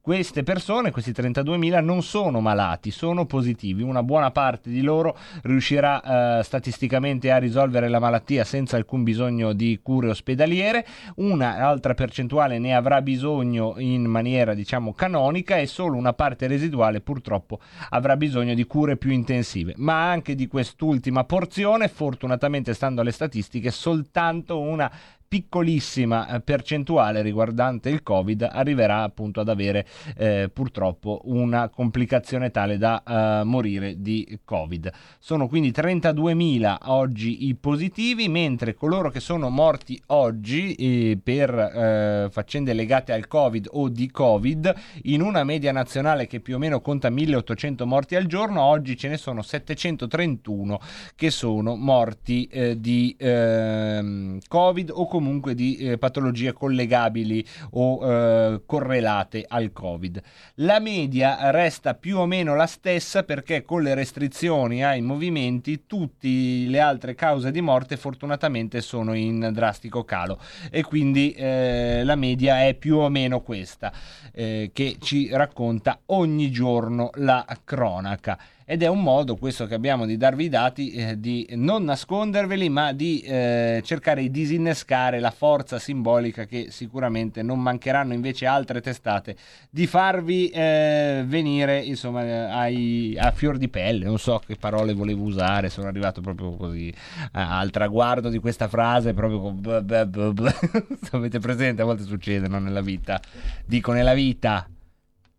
Queste 0.03 0.43
persone, 0.43 0.91
questi 0.91 1.13
32.000, 1.13 1.81
non 1.81 2.03
sono 2.03 2.41
malati, 2.41 2.91
sono 2.91 3.25
positivi. 3.25 3.85
Una 3.85 4.03
buona 4.03 4.33
parte 4.33 4.69
di 4.69 4.81
loro 4.81 5.17
riuscirà 5.43 6.41
eh, 6.41 6.43
statisticamente 6.43 7.31
a 7.31 7.37
risolvere 7.37 7.87
la 7.87 8.01
malattia 8.01 8.43
senza 8.43 8.77
alcun 8.77 9.05
bisogno 9.05 9.53
di 9.53 9.79
cure 9.81 10.09
ospedaliere, 10.09 10.85
un'altra 11.19 11.95
percentuale 11.95 12.59
ne 12.59 12.75
avrà 12.75 13.01
bisogno 13.01 13.75
in 13.79 14.03
maniera 14.07 14.55
diciamo 14.55 14.93
canonica 14.93 15.59
e 15.59 15.69
solo 15.69 15.97
una 15.97 16.15
parte 16.15 16.49
residuale 16.49 17.01
purtroppo 17.01 17.61
avrà 17.91 18.17
bisogno 18.17 18.55
di 18.55 18.65
cure 18.65 18.97
più 18.97 19.13
intensive. 19.13 19.75
Ma 19.77 20.11
anche 20.11 20.35
di 20.35 20.49
quest'ultima 20.49 21.23
porzione, 21.23 21.87
fortunatamente 21.87 22.75
stando 22.75 23.03
alle 23.03 23.13
statistiche, 23.13 23.71
soltanto 23.71 24.59
una 24.59 24.91
piccolissima 25.33 26.29
eh, 26.29 26.41
percentuale 26.43 27.23
riguardante 27.23 27.89
il 27.89 28.03
Covid 28.03 28.51
arriverà 28.53 29.03
appunto 29.03 29.41
ad 29.41 29.49
avere 29.49 29.87
eh, 30.19 30.51
purtroppo 30.53 31.23
una 31.25 31.71
complicazione 31.71 32.51
tale 32.51 32.77
da 32.77 33.03
eh, 33.03 33.45
morire 33.45 34.03
di 34.03 34.39
Covid. 34.45 34.93
Sono 35.19 35.49
quindi 35.49 35.71
32.000 35.71 36.77
oggi 36.83 37.47
i 37.47 37.55
positivi, 37.55 38.29
mentre 38.29 38.75
coloro 38.75 39.09
che 39.09 39.21
sono 39.21 39.49
morti 39.49 39.99
oggi 40.09 40.75
eh, 40.75 41.19
per 41.23 41.49
eh, 41.55 42.29
faccende 42.31 42.75
legate 42.75 43.15
al 43.15 43.27
Covid 43.27 43.69
o 43.73 43.89
di 43.89 44.11
Covid, 44.11 44.75
in 45.05 45.23
una 45.23 45.45
media 45.45 45.73
nazionale 45.73 46.27
che 46.27 46.41
più 46.41 46.57
o 46.57 46.59
meno 46.59 46.83
conta 46.83 47.09
1.800 47.09 47.85
morti 47.87 48.17
al 48.17 48.27
giorno, 48.27 48.61
oggi 48.61 48.99
ce 48.99 49.09
ne 49.09 49.17
sono 49.17 49.41
731 49.41 50.79
che 51.17 51.31
sono 51.31 51.75
morti 51.75 52.45
eh, 52.51 52.79
di 52.79 53.17
ehm, 53.19 54.39
Covid 54.47 54.91
o 54.93 55.07
comunque 55.07 55.21
comunque 55.23 55.55
di 55.55 55.77
eh, 55.77 55.99
patologie 55.99 56.53
collegabili 56.53 57.47
o 57.73 58.01
eh, 58.03 58.63
correlate 58.67 59.45
al 59.47 59.71
Covid. 59.73 60.21
La 60.57 60.81
media 60.81 61.53
resta 61.53 61.95
più 61.95 62.19
o 62.19 62.27
meno 62.27 62.57
la 62.57 62.67
stessa 62.67 63.23
perché 63.23 63.63
con 63.63 63.83
le 63.83 63.95
restrizioni 63.95 64.85
ai 64.85 65.01
movimenti 65.01 65.85
tutte 65.87 66.27
le 66.27 66.81
altre 66.81 67.15
cause 67.15 67.53
di 67.53 67.61
morte 67.61 67.97
fortunatamente 67.97 68.81
sono 68.81 69.15
in 69.15 69.51
drastico 69.53 70.03
calo 70.03 70.41
e 70.71 70.83
quindi 70.83 71.33
eh, 71.33 72.03
la 72.05 72.17
media 72.17 72.67
è 72.67 72.75
più 72.75 72.97
o 72.97 73.09
meno 73.09 73.43
questa 73.43 73.93
eh, 74.33 74.71
che 74.73 74.97
ci 74.99 75.29
racconta 75.31 76.01
ogni 76.07 76.51
giorno 76.51 77.11
la 77.15 77.47
cronaca 77.63 78.37
ed 78.73 78.83
è 78.83 78.87
un 78.87 79.03
modo 79.03 79.37
questo 79.37 79.67
che 79.67 79.75
abbiamo 79.75 80.07
di 80.07 80.17
darvi 80.17 80.45
i 80.45 80.49
dati 80.49 80.93
eh, 80.93 81.21
di 81.21 81.47
non 81.57 81.85
nasconderveli 81.85 82.71
ma 82.71 82.95
di 82.95 83.21
eh, 83.21 83.83
cercare 83.85 84.23
di 84.23 84.31
disinnescare 84.31 85.21
la 85.21 85.31
forza 85.31 85.79
simbolica 85.79 86.47
che 86.47 86.69
sicuramente 86.71 87.43
non 87.43 87.61
mancheranno 87.61 88.15
invece 88.15 88.47
altre 88.47 88.81
testate 88.81 89.37
di 89.69 89.87
farvi 89.87 90.49
eh, 90.49 91.23
venire 91.27 91.83
insomma 91.83 92.51
ai, 92.55 93.15
a 93.19 93.31
fior 93.33 93.59
di 93.59 93.69
pelle. 93.69 94.07
Non 94.07 94.19
so 94.19 94.41
che 94.47 94.57
parole 94.57 94.95
volevo 94.95 95.25
usare 95.25 95.69
sono 95.69 95.89
arrivato 95.89 96.23
proprio 96.23 96.53
così 96.53 96.91
al 97.33 97.69
traguardo 97.69 98.31
di 98.31 98.39
questa 98.39 98.69
frase 98.69 99.13
proprio 99.13 99.39
con 99.39 99.61
avete 101.13 101.39
presente? 101.41 101.83
A 101.83 101.85
volte 101.85 102.05
succede 102.05 102.49
no? 102.49 102.59
nella 102.59 102.81
vita. 102.81 103.21
Dico 103.67 103.93
nella 103.93 104.15
vita 104.15 104.67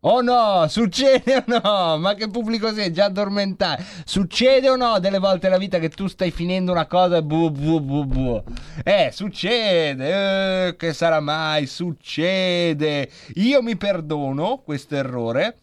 Oh 0.06 0.20
no, 0.20 0.68
succede 0.68 1.38
o 1.38 1.44
no? 1.62 1.98
Ma 1.98 2.14
che 2.16 2.30
pubblico 2.30 2.74
sei? 2.74 2.92
Già 2.92 3.06
addormentato. 3.06 3.84
Succede 4.04 4.70
o 4.70 4.76
no 4.76 5.00
delle 5.00 5.18
volte 5.18 5.48
nella 5.48 5.58
vita 5.58 5.80
che 5.80 5.88
tu 5.88 6.08
stai 6.08 6.30
finendo 6.30 6.74
una 6.74 6.88
cosa 6.88 7.18
e 7.18 7.24
bu 7.24 7.50
bu 7.52 7.80
bu 7.80 8.06
bu? 8.06 8.44
Eh, 8.84 9.12
succede. 9.14 10.68
Eh, 10.68 10.76
che 10.76 10.92
sarà 10.92 11.22
mai? 11.22 11.68
Succede. 11.68 13.10
Io 13.36 13.62
mi 13.62 13.78
perdono 13.78 14.58
questo 14.58 14.96
errore. 14.96 15.60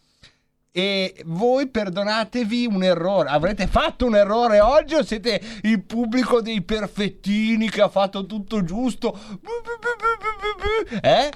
E 0.72 1.20
voi 1.26 1.68
perdonatevi 1.68 2.64
un 2.64 2.82
errore. 2.82 3.28
Avrete 3.28 3.66
fatto 3.66 4.06
un 4.06 4.16
errore 4.16 4.60
oggi 4.60 4.94
o 4.94 5.04
siete 5.04 5.38
il 5.64 5.82
pubblico 5.82 6.40
dei 6.40 6.62
perfettini 6.62 7.68
che 7.68 7.82
ha 7.82 7.88
fatto 7.90 8.24
tutto 8.24 8.64
giusto? 8.64 9.18
Eh? 11.02 11.30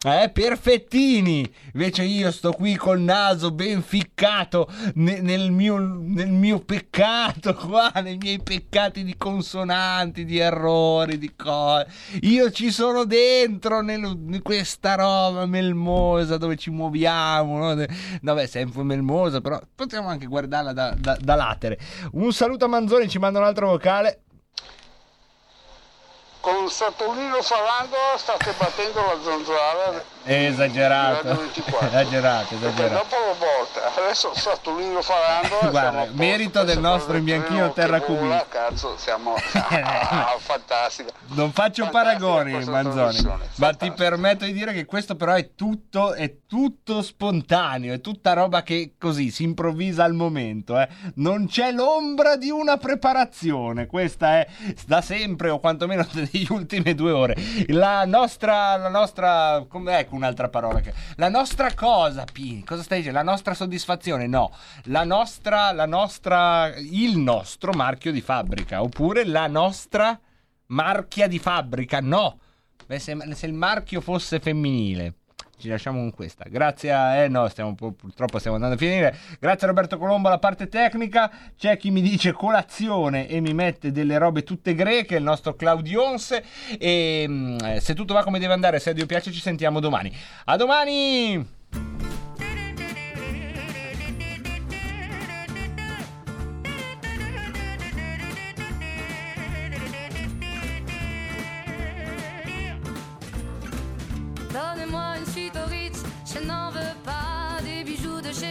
Eh, 0.00 0.30
perfettini! 0.30 1.44
Invece 1.72 2.04
io 2.04 2.30
sto 2.30 2.52
qui 2.52 2.76
col 2.76 3.00
naso 3.00 3.50
ben 3.50 3.82
ficcato 3.82 4.68
ne- 4.94 5.20
nel, 5.20 5.50
mio, 5.50 5.76
nel 5.78 6.30
mio 6.30 6.60
peccato 6.60 7.52
qua, 7.58 7.90
nei 8.00 8.16
miei 8.16 8.40
peccati 8.40 9.02
di 9.02 9.16
consonanti, 9.16 10.24
di 10.24 10.38
errori, 10.38 11.18
di 11.18 11.32
cose. 11.34 11.88
Io 12.20 12.52
ci 12.52 12.70
sono 12.70 13.06
dentro 13.06 13.80
nel- 13.82 14.04
in 14.04 14.40
questa 14.40 14.94
roba 14.94 15.46
melmosa 15.46 16.36
dove 16.36 16.54
ci 16.54 16.70
muoviamo. 16.70 17.74
No? 17.74 17.84
Vabbè, 18.22 18.46
sempre 18.46 18.84
melmosa, 18.84 19.40
però 19.40 19.60
possiamo 19.74 20.06
anche 20.06 20.26
guardarla 20.26 20.72
da, 20.72 20.94
da, 20.96 21.18
da 21.20 21.34
latere. 21.34 21.76
Un 22.12 22.32
saluto 22.32 22.66
a 22.66 22.68
Manzoni, 22.68 23.08
ci 23.08 23.18
manda 23.18 23.40
un 23.40 23.46
altro 23.46 23.66
vocale. 23.70 24.20
Con 26.48 26.70
Saturnino 26.70 27.42
Falando 27.42 27.94
state 28.16 28.54
battendo 28.58 29.02
la 29.02 29.18
zanzara. 29.22 30.17
Esagerato. 30.28 31.28
Radio 31.28 31.40
24. 31.40 31.86
esagerato, 31.88 32.56
Perché 32.56 32.66
esagerato. 32.66 32.94
dopo 32.94 33.16
lo 33.16 33.34
volta, 33.38 33.94
adesso 33.96 34.32
Saturnino 34.34 35.00
Falando. 35.00 35.70
Guarda, 35.70 36.06
merito 36.12 36.64
del 36.64 36.80
nostro 36.80 37.16
imbianchino 37.16 37.72
terra 37.72 38.00
cubita. 38.02 38.46
Cazzo, 38.46 38.94
siamo 38.98 39.34
ah, 39.54 40.36
fantastica. 40.38 41.12
Non 41.28 41.52
faccio 41.52 41.88
paragoni, 41.88 42.62
Manzoni, 42.64 43.26
ma 43.56 43.72
ti 43.72 43.90
permetto 43.92 44.44
di 44.44 44.52
dire 44.52 44.74
che 44.74 44.84
questo 44.84 45.16
però 45.16 45.32
è 45.32 45.54
tutto, 45.54 46.12
è 46.12 46.34
tutto 46.46 47.00
spontaneo, 47.00 47.94
è 47.94 48.00
tutta 48.02 48.34
roba 48.34 48.62
che 48.62 48.96
così 48.98 49.30
si 49.30 49.44
improvvisa 49.44 50.04
al 50.04 50.12
momento. 50.12 50.78
eh. 50.78 50.88
Non 51.14 51.46
c'è 51.46 51.72
l'ombra 51.72 52.36
di 52.36 52.50
una 52.50 52.76
preparazione, 52.76 53.86
questa 53.86 54.40
è 54.40 54.46
da 54.86 55.00
sempre 55.00 55.48
o 55.48 55.58
quantomeno 55.58 56.06
negli 56.12 56.46
ultime 56.50 56.94
due 56.94 57.12
ore. 57.12 57.34
La 57.68 58.04
nostra, 58.04 58.76
la 58.76 58.90
nostra, 58.90 59.64
come 59.68 59.98
ecco 59.98 60.16
un'altra 60.18 60.48
parola, 60.48 60.80
che, 60.80 60.92
la 61.16 61.28
nostra 61.28 61.72
cosa, 61.74 62.24
Pini, 62.30 62.64
cosa 62.64 62.82
stai 62.82 62.98
dicendo? 62.98 63.18
La 63.18 63.24
nostra 63.24 63.54
soddisfazione? 63.54 64.26
No, 64.26 64.52
la 64.84 65.04
nostra, 65.04 65.72
la 65.72 65.86
nostra, 65.86 66.72
il 66.76 67.16
nostro 67.16 67.72
marchio 67.72 68.12
di 68.12 68.20
fabbrica, 68.20 68.82
oppure 68.82 69.24
la 69.24 69.46
nostra 69.46 70.18
marchia 70.66 71.26
di 71.26 71.38
fabbrica? 71.38 72.00
No, 72.00 72.38
Beh, 72.86 72.98
se, 72.98 73.16
se 73.34 73.46
il 73.46 73.52
marchio 73.52 74.00
fosse 74.00 74.40
femminile. 74.40 75.14
Ci 75.58 75.68
lasciamo 75.68 75.98
con 75.98 76.12
questa. 76.12 76.44
Grazie 76.48 76.92
a... 76.92 77.16
Eh 77.16 77.28
no, 77.28 77.48
stiamo, 77.48 77.74
pur- 77.74 77.94
purtroppo 77.94 78.38
stiamo 78.38 78.56
andando 78.56 78.76
a 78.76 78.78
finire. 78.78 79.16
Grazie 79.40 79.66
a 79.66 79.70
Roberto 79.70 79.98
Colombo 79.98 80.28
alla 80.28 80.38
parte 80.38 80.68
tecnica. 80.68 81.30
C'è 81.56 81.76
chi 81.76 81.90
mi 81.90 82.00
dice 82.00 82.32
colazione 82.32 83.26
e 83.26 83.40
mi 83.40 83.52
mette 83.54 83.90
delle 83.90 84.18
robe 84.18 84.44
tutte 84.44 84.74
greche, 84.74 85.16
il 85.16 85.24
nostro 85.24 85.54
Claudionse. 85.54 86.44
E 86.78 87.24
mm, 87.26 87.56
eh, 87.64 87.80
se 87.80 87.94
tutto 87.94 88.14
va 88.14 88.22
come 88.22 88.38
deve 88.38 88.52
andare, 88.52 88.78
se 88.78 88.90
a 88.90 88.92
Dio 88.92 89.06
piace, 89.06 89.32
ci 89.32 89.40
sentiamo 89.40 89.80
domani. 89.80 90.14
A 90.44 90.56
domani! 90.56 91.57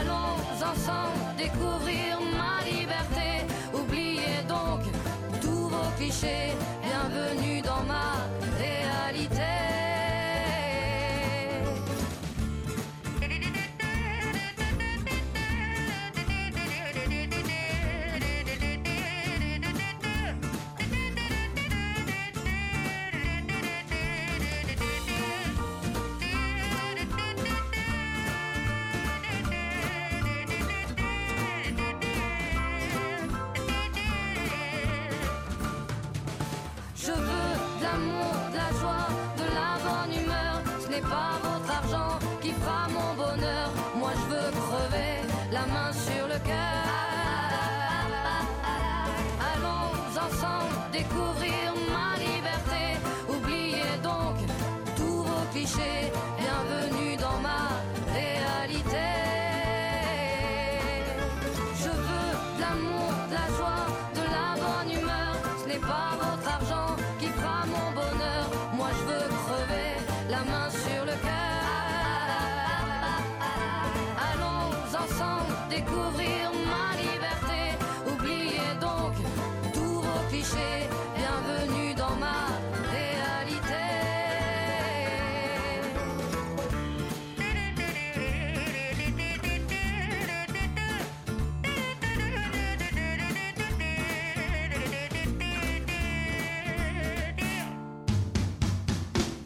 Allons 0.00 0.38
ensemble 0.62 1.36
découvrir 1.36 2.20
ma 2.36 2.64
liberté. 2.64 3.46
Oubliez 3.74 4.42
donc 4.46 4.82
tous 5.40 5.68
vos 5.68 5.90
clichés. 5.96 6.54